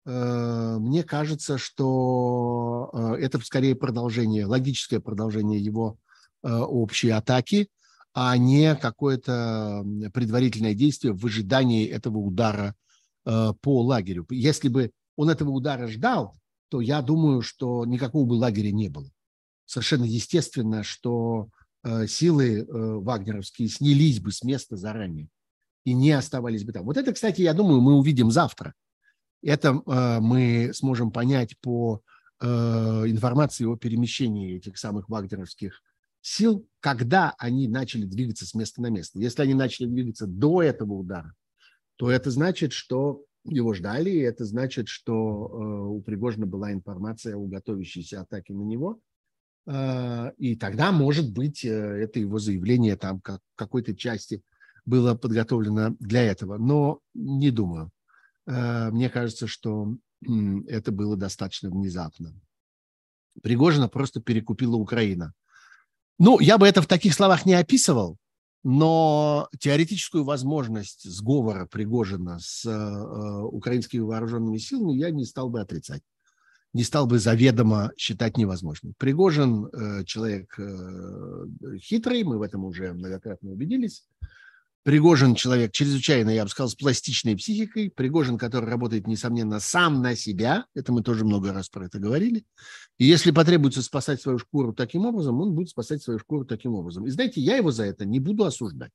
Э, 0.07 0.77
мне 0.79 1.03
кажется, 1.03 1.57
что 1.57 2.89
э, 2.93 3.25
это 3.25 3.39
скорее 3.41 3.75
продолжение, 3.75 4.45
логическое 4.45 5.01
продолжение 5.01 5.59
его 5.59 5.97
э, 6.43 6.49
общей 6.49 7.09
атаки, 7.09 7.67
а 8.13 8.37
не 8.37 8.73
какое-то 8.75 9.85
предварительное 10.13 10.73
действие 10.73 11.13
в 11.13 11.23
ожидании 11.25 11.85
этого 11.85 12.17
удара 12.17 12.73
по 13.23 13.81
лагерю. 13.83 14.25
Если 14.31 14.69
бы 14.69 14.91
он 15.17 15.29
этого 15.29 15.49
удара 15.49 15.87
ждал, 15.87 16.39
то 16.69 16.79
я 16.81 17.01
думаю, 17.01 17.41
что 17.41 17.85
никакого 17.85 18.25
бы 18.25 18.33
лагеря 18.33 18.71
не 18.71 18.87
было. 18.87 19.11
Совершенно 19.65 20.05
естественно, 20.05 20.81
что 20.81 21.49
силы 22.07 22.65
вагнеровские 22.69 23.67
снялись 23.67 24.19
бы 24.19 24.31
с 24.31 24.43
места 24.43 24.77
заранее 24.77 25.27
и 25.83 25.93
не 25.93 26.11
оставались 26.11 26.63
бы 26.63 26.71
там. 26.71 26.85
Вот 26.85 26.97
это, 26.97 27.13
кстати, 27.13 27.41
я 27.41 27.53
думаю, 27.53 27.81
мы 27.81 27.95
увидим 27.95 28.31
завтра– 28.31 28.73
это 29.41 29.81
э, 29.85 30.19
мы 30.19 30.71
сможем 30.73 31.11
понять 31.11 31.57
по 31.59 32.01
э, 32.39 32.45
информации 32.45 33.65
о 33.65 33.75
перемещении 33.75 34.57
этих 34.57 34.77
самых 34.77 35.09
вагнеровских 35.09 35.81
сил, 36.21 36.67
когда 36.79 37.35
они 37.37 37.67
начали 37.67 38.05
двигаться 38.05 38.45
с 38.45 38.53
места 38.53 38.81
на 38.81 38.87
место. 38.89 39.19
Если 39.19 39.41
они 39.41 39.53
начали 39.53 39.87
двигаться 39.87 40.27
до 40.27 40.61
этого 40.61 40.93
удара, 40.93 41.33
то 41.95 42.11
это 42.11 42.31
значит, 42.31 42.73
что 42.73 43.23
его 43.43 43.73
ждали, 43.73 44.09
и 44.09 44.19
это 44.19 44.43
значит, 44.45 44.87
что 44.87 45.13
э, 45.13 45.87
у 45.87 46.01
Пригожина 46.01 46.45
была 46.45 46.73
информация 46.73 47.35
о 47.35 47.45
готовящейся 47.45 48.21
атаке 48.21 48.53
на 48.53 48.63
него. 48.63 48.99
И 50.37 50.55
тогда, 50.55 50.93
может 50.93 51.33
быть, 51.33 51.65
это 51.65 52.19
его 52.21 52.39
заявление 52.39 52.95
там 52.95 53.19
как 53.19 53.41
какой-то 53.55 53.93
части 53.93 54.41
было 54.85 55.13
подготовлено 55.13 55.93
для 55.99 56.23
этого. 56.23 56.57
Но 56.57 57.01
не 57.13 57.51
думаю. 57.51 57.91
Э, 58.47 58.89
мне 58.91 59.09
кажется, 59.09 59.47
что 59.47 59.95
это 60.67 60.91
было 60.91 61.15
достаточно 61.15 61.69
внезапно. 61.69 62.33
Пригожина 63.43 63.87
просто 63.87 64.21
перекупила 64.21 64.75
Украина. 64.75 65.33
Ну, 66.17 66.39
я 66.39 66.57
бы 66.57 66.67
это 66.67 66.81
в 66.81 66.87
таких 66.87 67.13
словах 67.13 67.45
не 67.45 67.53
описывал, 67.53 68.17
но 68.63 69.47
теоретическую 69.59 70.23
возможность 70.23 71.03
сговора 71.03 71.67
Пригожина 71.67 72.39
с 72.39 72.65
э, 72.65 73.41
украинскими 73.43 74.01
вооруженными 74.01 74.57
силами 74.57 74.97
я 74.97 75.11
не 75.11 75.25
стал 75.25 75.49
бы 75.49 75.61
отрицать. 75.61 76.01
Не 76.73 76.83
стал 76.83 77.05
бы 77.05 77.19
заведомо 77.19 77.91
считать 77.97 78.37
невозможным. 78.37 78.93
Пригожин 78.97 79.67
э, 79.67 80.03
человек 80.05 80.57
э, 80.57 81.45
хитрый, 81.79 82.23
мы 82.23 82.39
в 82.39 82.41
этом 82.41 82.65
уже 82.65 82.93
многократно 82.93 83.51
убедились. 83.51 84.07
Пригожин 84.87 85.35
человек 85.35 85.73
чрезвычайно, 85.73 86.29
я 86.29 86.45
бы 86.45 86.49
сказал, 86.49 86.69
с 86.69 86.75
пластичной 86.75 87.35
психикой. 87.35 87.89
Пригожин, 87.89 88.37
который 88.37 88.69
работает, 88.69 89.05
несомненно, 89.05 89.59
сам 89.59 90.01
на 90.01 90.15
себя. 90.15 90.65
Это 90.75 90.93
мы 90.93 91.03
тоже 91.03 91.25
много 91.25 91.51
раз 91.51 91.67
про 91.67 91.87
это 91.87 91.99
говорили. 91.99 92.45
И 92.97 93.03
если 93.03 93.31
потребуется 93.31 93.81
спасать 93.81 94.21
свою 94.21 94.37
шкуру 94.39 94.71
таким 94.71 95.05
образом, 95.05 95.41
он 95.41 95.53
будет 95.55 95.67
спасать 95.67 96.01
свою 96.01 96.19
шкуру 96.19 96.45
таким 96.45 96.73
образом. 96.73 97.05
И 97.05 97.09
знаете, 97.09 97.41
я 97.41 97.57
его 97.57 97.69
за 97.69 97.83
это 97.83 98.05
не 98.05 98.21
буду 98.21 98.45
осуждать. 98.45 98.93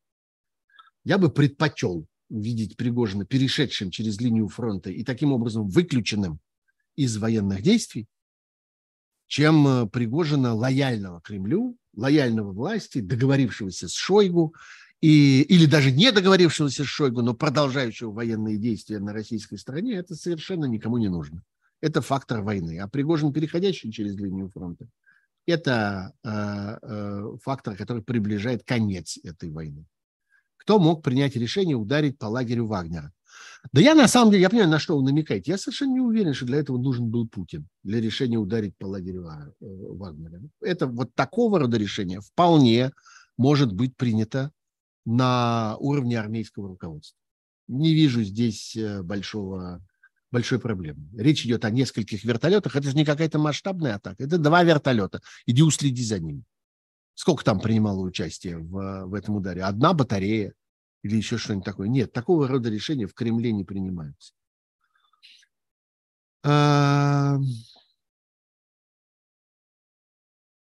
Я 1.04 1.18
бы 1.18 1.28
предпочел 1.28 2.06
видеть 2.30 2.78
Пригожина 2.78 3.26
перешедшим 3.26 3.90
через 3.90 4.18
линию 4.18 4.48
фронта 4.48 4.88
и 4.88 5.04
таким 5.04 5.34
образом 5.34 5.68
выключенным 5.68 6.40
из 6.96 7.18
военных 7.18 7.60
действий, 7.60 8.06
чем 9.26 9.68
э, 9.68 9.86
Пригожина 9.88 10.54
лояльного 10.54 11.20
Кремлю, 11.20 11.76
лояльного 11.94 12.50
власти, 12.52 13.00
договорившегося 13.00 13.88
с 13.88 13.92
Шойгу 13.92 14.54
и, 15.02 15.42
или 15.42 15.66
даже 15.66 15.90
не 15.90 16.12
договорившегося 16.12 16.84
с 16.84 16.86
Шойгу, 16.86 17.22
но 17.22 17.34
продолжающего 17.34 18.12
военные 18.12 18.56
действия 18.56 19.00
на 19.00 19.12
российской 19.12 19.56
стороне, 19.56 19.96
это 19.96 20.14
совершенно 20.14 20.64
никому 20.66 20.96
не 20.96 21.08
нужно. 21.08 21.42
Это 21.80 22.00
фактор 22.00 22.40
войны. 22.40 22.78
А 22.78 22.86
Пригожин, 22.86 23.32
переходящий 23.32 23.90
через 23.90 24.16
линию 24.16 24.48
фронта, 24.48 24.86
это 25.44 26.12
э, 26.22 26.78
э, 26.80 27.36
фактор, 27.42 27.76
который 27.76 28.02
приближает 28.04 28.62
конец 28.62 29.18
этой 29.24 29.50
войны. 29.50 29.84
Кто 30.56 30.78
мог 30.78 31.02
принять 31.02 31.34
решение 31.34 31.74
ударить 31.74 32.16
по 32.16 32.26
лагерю 32.26 32.66
Вагнера? 32.66 33.12
Да 33.72 33.80
я 33.80 33.96
на 33.96 34.06
самом 34.06 34.30
деле, 34.30 34.42
я 34.42 34.50
понимаю, 34.50 34.70
на 34.70 34.78
что 34.78 34.96
вы 34.96 35.02
намекаете. 35.02 35.50
Я 35.50 35.58
совершенно 35.58 35.94
не 35.94 36.00
уверен, 36.00 36.32
что 36.32 36.46
для 36.46 36.58
этого 36.58 36.78
нужен 36.78 37.10
был 37.10 37.26
Путин, 37.26 37.66
для 37.82 38.00
решения 38.00 38.36
ударить 38.36 38.76
по 38.76 38.86
лагерю 38.86 39.26
э, 39.26 39.50
Вагнера. 39.60 40.40
Это 40.60 40.86
вот 40.86 41.12
такого 41.16 41.58
рода 41.58 41.76
решение 41.76 42.20
вполне 42.20 42.92
может 43.36 43.72
быть 43.72 43.96
принято 43.96 44.52
на 45.04 45.76
уровне 45.78 46.18
армейского 46.18 46.68
руководства. 46.68 47.18
Не 47.68 47.94
вижу 47.94 48.22
здесь 48.22 48.76
э, 48.76 49.02
большого, 49.02 49.84
большой 50.30 50.58
проблемы. 50.58 51.08
Речь 51.16 51.44
идет 51.44 51.64
о 51.64 51.70
нескольких 51.70 52.24
вертолетах. 52.24 52.76
Это 52.76 52.90
же 52.90 52.96
не 52.96 53.04
какая-то 53.04 53.38
масштабная 53.38 53.96
атака. 53.96 54.24
Это 54.24 54.38
два 54.38 54.62
вертолета. 54.62 55.20
Иди 55.46 55.62
уследи 55.62 56.02
за 56.02 56.18
ними. 56.18 56.44
Сколько 57.14 57.44
там 57.44 57.60
принимало 57.60 58.00
участие 58.00 58.58
в, 58.58 59.06
в 59.06 59.14
этом 59.14 59.36
ударе? 59.36 59.62
Одна 59.62 59.92
батарея 59.92 60.54
или 61.02 61.16
еще 61.16 61.36
что-нибудь 61.36 61.64
такое? 61.64 61.88
Нет, 61.88 62.12
такого 62.12 62.48
рода 62.48 62.70
решения 62.70 63.06
в 63.06 63.14
Кремле 63.14 63.52
не 63.52 63.64
принимаются. 63.64 64.32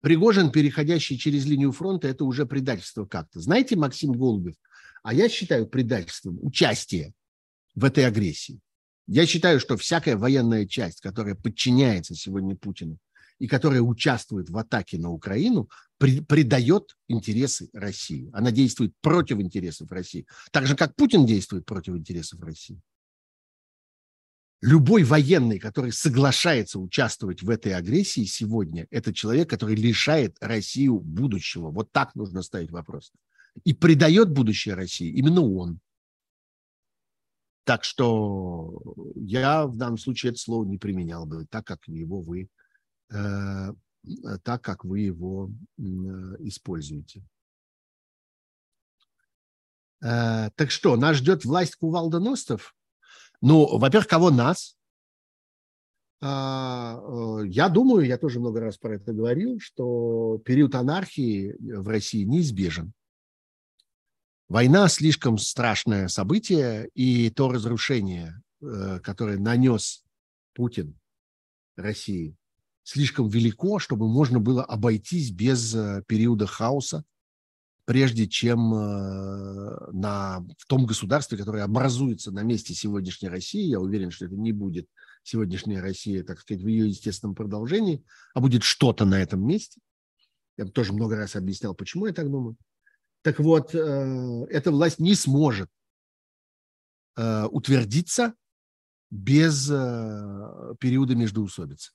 Пригожин, 0.05 0.51
переходящий 0.51 1.19
через 1.19 1.47
линию 1.47 1.73
фронта, 1.73 2.09
это 2.09 2.27
уже 2.27 2.45
предательство 2.45 3.07
как-то. 3.07 3.41
Знаете, 3.41 3.75
Максим 3.75 4.13
Голубев, 4.13 4.55
а 5.03 5.15
я 5.15 5.31
считаю 5.31 5.67
предательством 5.67 6.39
участие 6.43 7.15
в 7.75 7.87
этой 7.87 8.07
агрессии. 8.07 8.61
Я 9.07 9.25
считаю, 9.25 9.61
что 9.61 9.79
всякая 9.79 10.19
военная 10.19 10.67
часть, 10.67 11.01
которая 11.01 11.35
подчиняется 11.35 12.15
сегодня 12.15 12.55
Путину 12.55 12.99
и 13.39 13.47
которая 13.47 13.81
участвует 13.81 14.51
в 14.51 14.59
атаке 14.59 14.99
на 14.99 15.11
Украину, 15.11 15.71
предает 15.99 16.95
интересы 17.09 17.71
России. 17.73 18.29
Она 18.35 18.51
действует 18.51 18.93
против 19.01 19.41
интересов 19.41 19.91
России. 19.91 20.27
Так 20.53 20.67
же, 20.67 20.77
как 20.77 20.95
Путин 20.97 21.25
действует 21.25 21.65
против 21.65 21.95
интересов 21.97 22.43
России 22.43 22.79
любой 24.65 25.05
военный, 25.05 25.59
который 25.59 25.93
соглашается 25.93 26.79
участвовать 26.79 27.43
в 27.43 27.51
этой 27.51 27.75
агрессии 27.75 28.25
сегодня, 28.25 28.87
это 28.91 29.13
человек, 29.13 29.51
который 29.51 29.77
лишает 29.77 30.37
Россию 30.41 31.01
будущего. 31.01 31.71
Вот 31.71 31.93
так 31.93 32.15
нужно 32.15 32.43
ставить 32.43 32.71
вопрос. 32.71 33.13
И 33.65 33.75
предает 33.75 34.31
будущее 34.31 34.75
России 34.75 35.11
именно 35.11 35.43
он. 35.43 35.81
Так 37.65 37.85
что 37.85 38.83
я 39.15 39.67
в 39.67 39.77
данном 39.77 39.99
случае 39.99 40.31
это 40.31 40.41
слово 40.41 40.65
не 40.65 40.79
применял 40.79 41.27
бы, 41.27 41.47
так 41.47 41.67
как 41.67 41.87
его 41.87 42.23
вы, 42.23 42.49
э, 43.11 43.73
так 44.43 44.63
как 44.63 44.85
вы 44.85 45.01
его 45.01 45.51
э, 45.79 45.83
используете. 46.41 47.23
Э, 50.03 50.51
так 50.55 50.71
что, 50.71 50.97
нас 50.97 51.19
ждет 51.19 51.45
власть 51.45 51.77
кувалда 51.77 52.19
Ностов? 52.19 52.75
Ну, 53.47 53.77
во-первых, 53.77 54.09
кого 54.09 54.31
нас? 54.31 54.75
А, 56.23 56.99
э, 57.43 57.47
я 57.49 57.69
думаю, 57.69 58.07
я 58.07 58.17
тоже 58.17 58.41
много 58.41 58.61
раз 58.61 58.79
про 58.79 58.95
это 58.95 59.13
говорил, 59.13 59.61
что 59.61 60.41
период 60.47 60.75
анархии 60.75 61.55
в 61.61 61.87
России 61.87 62.25
неизбежен. 62.25 62.95
Война 64.49 64.89
слишком 64.89 65.37
страшное 65.37 66.09
событие, 66.09 66.89
и 66.95 67.29
то 67.29 67.51
разрушение, 67.53 68.41
э, 68.63 69.01
которое 69.01 69.37
нанес 69.37 70.03
Путин 70.55 70.99
России, 71.77 72.37
слишком 72.83 73.29
велико, 73.29 73.79
чтобы 73.79 74.09
можно 74.09 74.41
было 74.41 74.65
обойтись 74.65 75.31
без 75.31 75.75
э, 75.75 76.03
периода 76.09 76.47
хаоса, 76.47 77.05
прежде 77.85 78.27
чем 78.27 78.75
э, 78.75 79.91
на, 79.93 80.45
в 80.59 80.67
том 80.67 80.87
государстве, 80.87 81.37
которое 81.37 81.65
образуется 81.65 82.33
на 82.33 82.43
месте 82.43 82.75
сегодняшней 82.75 83.29
России, 83.29 83.69
я 83.69 83.81
уверен, 83.81 84.11
что 84.11 84.27
это 84.27 84.35
не 84.35 84.53
будет 84.53 84.89
сегодняшняя 85.23 85.81
Россия, 85.81 86.25
так 86.25 86.41
сказать, 86.41 86.63
в 86.63 86.67
ее 86.67 86.89
естественном 86.89 87.35
продолжении, 87.35 88.05
а 88.35 88.41
будет 88.41 88.63
что-то 88.63 89.05
на 89.05 89.21
этом 89.21 89.47
месте. 89.47 89.81
Я 90.57 90.67
тоже 90.67 90.93
много 90.93 91.17
раз 91.17 91.37
объяснял, 91.37 91.75
почему 91.75 92.07
я 92.07 92.13
так 92.13 92.31
думаю. 92.31 92.57
Так 93.23 93.39
вот, 93.39 93.75
э, 93.75 94.47
эта 94.51 94.71
власть 94.71 94.99
не 94.99 95.15
сможет 95.15 95.69
э, 97.17 97.45
утвердиться 97.47 98.35
без 99.11 99.67
периода 99.67 101.15
междоусобицы. 101.15 101.93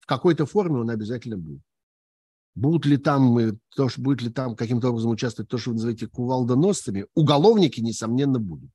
В 0.00 0.06
какой-то 0.06 0.46
форме 0.46 0.76
он 0.76 0.90
обязательно 0.90 1.36
будет. 1.36 1.62
Будут 2.54 2.86
ли 2.86 2.96
там, 2.96 3.36
то, 3.74 3.88
что 3.88 4.00
будет 4.00 4.22
ли 4.22 4.30
там 4.30 4.54
каким-то 4.54 4.90
образом 4.90 5.10
участвовать 5.10 5.48
то, 5.48 5.58
что 5.58 5.70
вы 5.70 5.74
называете 5.74 6.06
кувалдоносцами, 6.06 7.06
уголовники, 7.14 7.80
несомненно, 7.80 8.38
будут. 8.38 8.70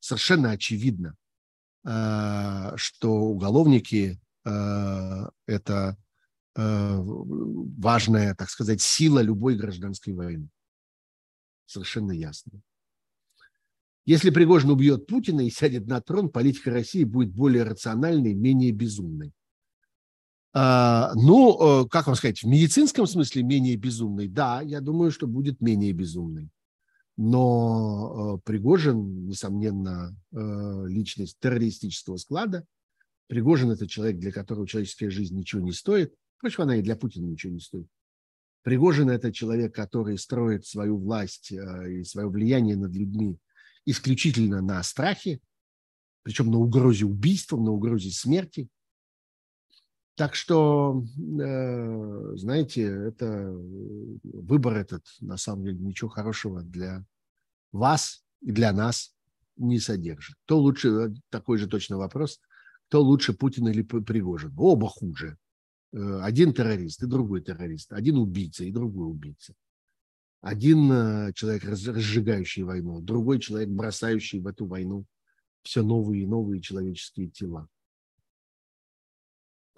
Совершенно 0.00 0.50
очевидно, 0.50 1.16
что 1.82 3.10
уголовники– 3.10 4.20
это 4.44 5.96
важная, 6.54 8.34
так 8.34 8.50
сказать, 8.50 8.82
сила 8.82 9.20
любой 9.20 9.56
гражданской 9.56 10.12
войны. 10.12 10.48
Совершенно 11.64 12.12
ясно. 12.12 12.60
Если 14.04 14.30
Пригожин 14.30 14.70
убьет 14.70 15.06
Путина 15.06 15.40
и 15.40 15.50
сядет 15.50 15.86
на 15.86 16.00
трон, 16.00 16.28
политика 16.30 16.70
России 16.70 17.02
будет 17.04 17.32
более 17.32 17.64
рациональной, 17.64 18.34
менее 18.34 18.70
безумной. 18.72 19.32
А, 20.58 21.12
ну, 21.14 21.82
э, 21.84 21.88
как 21.90 22.06
вам 22.06 22.16
сказать, 22.16 22.42
в 22.42 22.46
медицинском 22.46 23.06
смысле 23.06 23.42
менее 23.42 23.76
безумной? 23.76 24.26
Да, 24.26 24.62
я 24.62 24.80
думаю, 24.80 25.10
что 25.10 25.26
будет 25.26 25.60
менее 25.60 25.92
безумной. 25.92 26.48
Но 27.18 28.38
э, 28.38 28.40
Пригожин, 28.42 29.26
несомненно, 29.26 30.16
э, 30.32 30.84
личность 30.88 31.36
террористического 31.40 32.16
склада. 32.16 32.64
Пригожин– 33.26 33.70
это 33.72 33.86
человек, 33.86 34.18
для 34.18 34.32
которого 34.32 34.66
человеческая 34.66 35.10
жизнь 35.10 35.36
ничего 35.36 35.60
не 35.60 35.72
стоит. 35.72 36.14
Впрочем, 36.38 36.62
она 36.62 36.76
и 36.76 36.82
для 36.82 36.96
Путина 36.96 37.26
ничего 37.26 37.52
не 37.52 37.60
стоит. 37.60 37.88
Пригожин– 38.62 39.10
это 39.10 39.34
человек, 39.34 39.74
который 39.74 40.16
строит 40.16 40.64
свою 40.64 40.96
власть 40.96 41.52
и 41.52 42.02
свое 42.02 42.30
влияние 42.30 42.76
над 42.76 42.94
людьми 42.94 43.36
исключительно 43.84 44.62
на 44.62 44.82
страхе, 44.82 45.38
причем 46.22 46.50
на 46.50 46.56
угрозе 46.56 47.04
убийства, 47.04 47.58
на 47.58 47.72
угрозе 47.72 48.10
смерти. 48.10 48.70
Так 50.16 50.34
что, 50.34 51.04
э, 51.18 52.36
знаете, 52.36 52.82
это 52.84 53.52
выбор 54.22 54.78
этот, 54.78 55.04
на 55.20 55.36
самом 55.36 55.64
деле, 55.64 55.78
ничего 55.78 56.08
хорошего 56.08 56.62
для 56.62 57.04
вас 57.70 58.24
и 58.40 58.50
для 58.50 58.72
нас 58.72 59.14
не 59.56 59.78
содержит. 59.78 60.36
Кто 60.46 60.58
лучше, 60.58 60.88
э, 60.88 61.14
такой 61.28 61.58
же 61.58 61.66
точно 61.66 61.98
вопрос, 61.98 62.40
кто 62.88 63.02
лучше, 63.02 63.34
Путин 63.34 63.68
или 63.68 63.82
Пригожин? 63.82 64.54
Оба 64.56 64.88
хуже. 64.88 65.36
Э, 65.92 66.20
один 66.22 66.54
террорист 66.54 67.02
и 67.02 67.06
другой 67.06 67.42
террорист. 67.42 67.92
Один 67.92 68.16
убийца 68.16 68.64
и 68.64 68.72
другой 68.72 69.10
убийца. 69.10 69.52
Один 70.40 71.32
человек, 71.34 71.64
разжигающий 71.64 72.62
войну, 72.62 73.02
другой 73.02 73.38
человек, 73.38 73.68
бросающий 73.68 74.40
в 74.40 74.46
эту 74.46 74.64
войну 74.64 75.04
все 75.62 75.82
новые 75.82 76.22
и 76.22 76.26
новые 76.26 76.62
человеческие 76.62 77.28
тела. 77.28 77.68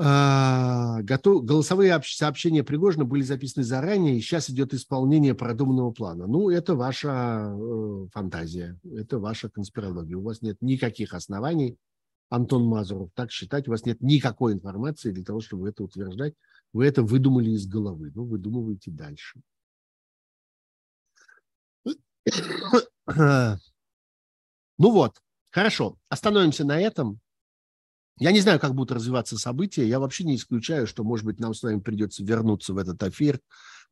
А, 0.01 1.03
готов, 1.03 1.45
голосовые 1.45 2.01
сообщения 2.05 2.63
Пригожина 2.63 3.05
были 3.05 3.23
записаны 3.23 3.65
заранее, 3.65 4.17
и 4.17 4.21
сейчас 4.21 4.49
идет 4.49 4.73
исполнение 4.73 5.35
продуманного 5.35 5.91
плана. 5.91 6.29
Ну, 6.29 6.51
это 6.51 6.77
ваша 6.77 7.53
э, 7.53 8.07
фантазия, 8.13 8.79
это 8.85 9.19
ваша 9.19 9.49
конспирология. 9.49 10.17
У 10.17 10.23
вас 10.23 10.41
нет 10.41 10.57
никаких 10.61 11.15
оснований, 11.15 11.77
Антон 12.29 12.65
Мазуров, 12.65 13.11
так 13.15 13.33
считать. 13.33 13.67
У 13.67 13.73
вас 13.73 13.85
нет 13.87 14.01
никакой 14.01 14.53
информации 14.53 15.11
для 15.11 15.25
того, 15.25 15.41
чтобы 15.41 15.69
это 15.69 15.83
утверждать. 15.83 16.35
Вы 16.73 16.87
это 16.87 17.03
выдумали 17.03 17.51
из 17.51 17.67
головы. 17.67 18.13
Ну, 18.15 18.25
выдумывайте 18.25 18.91
дальше. 18.91 19.41
Ну 24.81 24.93
вот, 24.93 25.21
хорошо, 25.51 25.99
остановимся 26.09 26.65
на 26.65 26.81
этом. 26.81 27.19
Я 28.21 28.33
не 28.33 28.41
знаю, 28.41 28.59
как 28.59 28.75
будут 28.75 28.93
развиваться 28.93 29.39
события. 29.39 29.87
Я 29.87 30.01
вообще 30.01 30.25
не 30.25 30.37
исключаю, 30.37 30.87
что, 30.87 31.05
может 31.05 31.25
быть, 31.25 31.39
нам 31.39 31.55
с 31.55 31.63
вами 31.63 31.81
придется 31.81 32.25
вернуться 32.25 32.75
в 32.75 32.79
этот 32.79 33.03
эфир, 33.03 33.41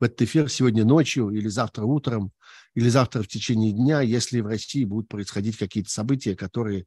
в 0.01 0.05
этот 0.05 0.23
эфир 0.23 0.51
сегодня 0.51 0.85
ночью 0.85 1.31
или 1.31 1.49
завтра 1.49 1.85
утром, 1.85 2.33
или 2.75 2.89
завтра 2.89 3.23
в 3.23 3.29
течение 3.29 3.73
дня, 3.73 4.01
если 4.01 4.41
в 4.41 4.47
России 4.47 4.85
будут 4.85 5.09
происходить 5.09 5.57
какие-то 5.57 5.91
события, 5.91 6.35
которые 6.35 6.87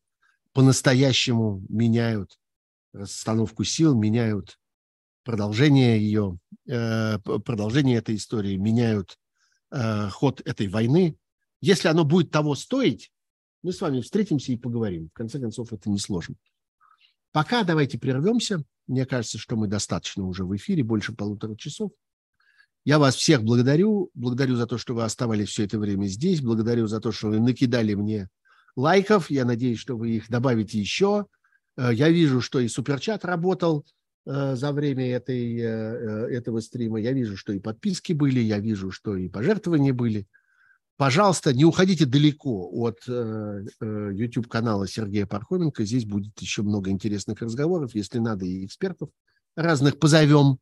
по-настоящему 0.54 1.64
меняют 1.70 2.38
расстановку 2.94 3.64
сил, 3.64 3.96
меняют 3.96 4.60
продолжение 5.24 6.00
ее, 6.00 6.40
э, 6.68 7.20
продолжение 7.20 7.98
этой 7.98 8.16
истории, 8.16 8.58
меняют 8.58 9.18
э, 9.72 10.10
ход 10.10 10.42
этой 10.46 10.68
войны. 10.68 11.18
Если 11.62 11.88
оно 11.88 12.04
будет 12.04 12.32
того 12.32 12.56
стоить, 12.56 13.12
мы 13.62 13.74
с 13.74 13.82
вами 13.82 14.02
встретимся 14.02 14.52
и 14.52 14.58
поговорим. 14.58 15.10
В 15.10 15.14
конце 15.14 15.40
концов, 15.40 15.74
это 15.74 15.90
несложно. 15.90 16.36
Пока 17.32 17.64
давайте 17.64 17.98
прервемся. 17.98 18.64
Мне 18.88 19.06
кажется, 19.06 19.38
что 19.38 19.56
мы 19.56 19.68
достаточно 19.68 20.26
уже 20.26 20.46
в 20.46 20.56
эфире, 20.56 20.84
больше 20.84 21.14
полутора 21.14 21.56
часов. 21.56 21.92
Я 22.86 22.98
вас 22.98 23.16
всех 23.16 23.44
благодарю. 23.44 24.10
Благодарю 24.14 24.56
за 24.56 24.66
то, 24.66 24.78
что 24.78 24.96
вы 24.96 25.04
оставались 25.04 25.50
все 25.50 25.66
это 25.66 25.78
время 25.78 26.06
здесь. 26.06 26.42
Благодарю 26.42 26.88
за 26.88 27.00
то, 27.00 27.12
что 27.12 27.28
вы 27.28 27.40
накидали 27.40 27.94
мне 27.94 28.30
лайков. 28.76 29.30
Я 29.30 29.46
надеюсь, 29.46 29.80
что 29.80 29.96
вы 29.96 30.12
их 30.12 30.30
добавите 30.30 30.80
еще. 30.80 31.28
Э, 31.78 31.92
я 31.94 32.10
вижу, 32.10 32.42
что 32.42 32.60
и 32.60 32.68
суперчат 32.68 33.26
работал 33.26 33.86
э, 34.26 34.56
за 34.56 34.72
время 34.72 35.12
этой, 35.12 35.58
э, 35.60 36.28
этого 36.32 36.62
стрима. 36.62 37.00
Я 37.00 37.12
вижу, 37.12 37.38
что 37.38 37.54
и 37.54 37.60
подписки 37.60 38.14
были, 38.14 38.40
я 38.40 38.60
вижу, 38.60 38.92
что 38.92 39.16
и 39.16 39.30
пожертвования 39.30 39.94
были– 39.94 40.26
Пожалуйста, 41.00 41.54
не 41.54 41.64
уходите 41.64 42.06
далеко 42.06 42.70
от 42.74 43.08
э, 43.08 43.64
э, 43.80 44.10
YouTube-канала 44.14 44.86
Сергея 44.86 45.26
Пархоменко. 45.26 45.86
Здесь 45.86 46.04
будет 46.04 46.38
еще 46.42 46.62
много 46.62 46.90
интересных 46.90 47.40
разговоров. 47.42 47.96
Если 47.96 48.20
надо, 48.20 48.44
и 48.46 48.66
экспертов 48.66 49.10
разных 49.56 49.98
позовем. 49.98 50.58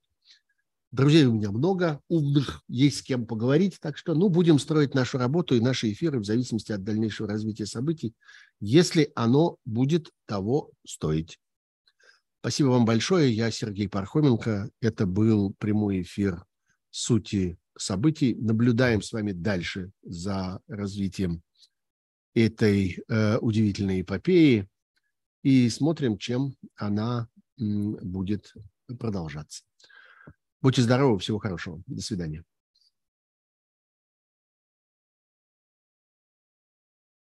Друзей 0.91 1.25
у 1.25 1.33
меня 1.33 1.49
много, 1.49 2.01
умных, 2.07 2.61
есть 2.67 2.99
с 2.99 3.01
кем 3.01 3.25
поговорить. 3.25 3.79
Так 3.81 3.97
что, 3.97 4.13
ну, 4.13 4.29
будем 4.29 4.59
строить 4.59 4.93
нашу 4.93 5.17
работу 5.17 5.55
и 5.55 5.59
наши 5.59 5.91
эфиры 5.91 6.19
в 6.19 6.25
зависимости 6.25 6.71
от 6.71 6.83
дальнейшего 6.83 7.27
развития 7.27 7.65
событий, 7.65 8.13
если 8.59 9.11
оно 9.15 9.57
будет 9.65 10.11
того 10.27 10.69
стоить. 10.85 11.39
Спасибо 12.41 12.67
вам 12.67 12.85
большое. 12.85 13.33
Я 13.33 13.49
Сергей 13.49 13.89
Пархоменко. 13.89 14.69
Это 14.81 15.07
был 15.07 15.55
прямой 15.57 16.03
эфир 16.03 16.45
сути 16.91 17.57
событий. 17.77 18.35
Наблюдаем 18.35 19.01
с 19.01 19.11
вами 19.11 19.31
дальше 19.31 19.91
за 20.03 20.61
развитием 20.67 21.41
этой 22.33 23.03
э, 23.07 23.37
удивительной 23.37 24.01
эпопеи 24.01 24.67
и 25.43 25.69
смотрим, 25.69 26.17
чем 26.17 26.55
она 26.75 27.27
м, 27.59 27.93
будет 28.01 28.53
продолжаться. 28.99 29.63
Будьте 30.61 30.81
здоровы, 30.81 31.19
всего 31.19 31.39
хорошего. 31.39 31.81
До 31.87 32.01
свидания. 32.01 32.43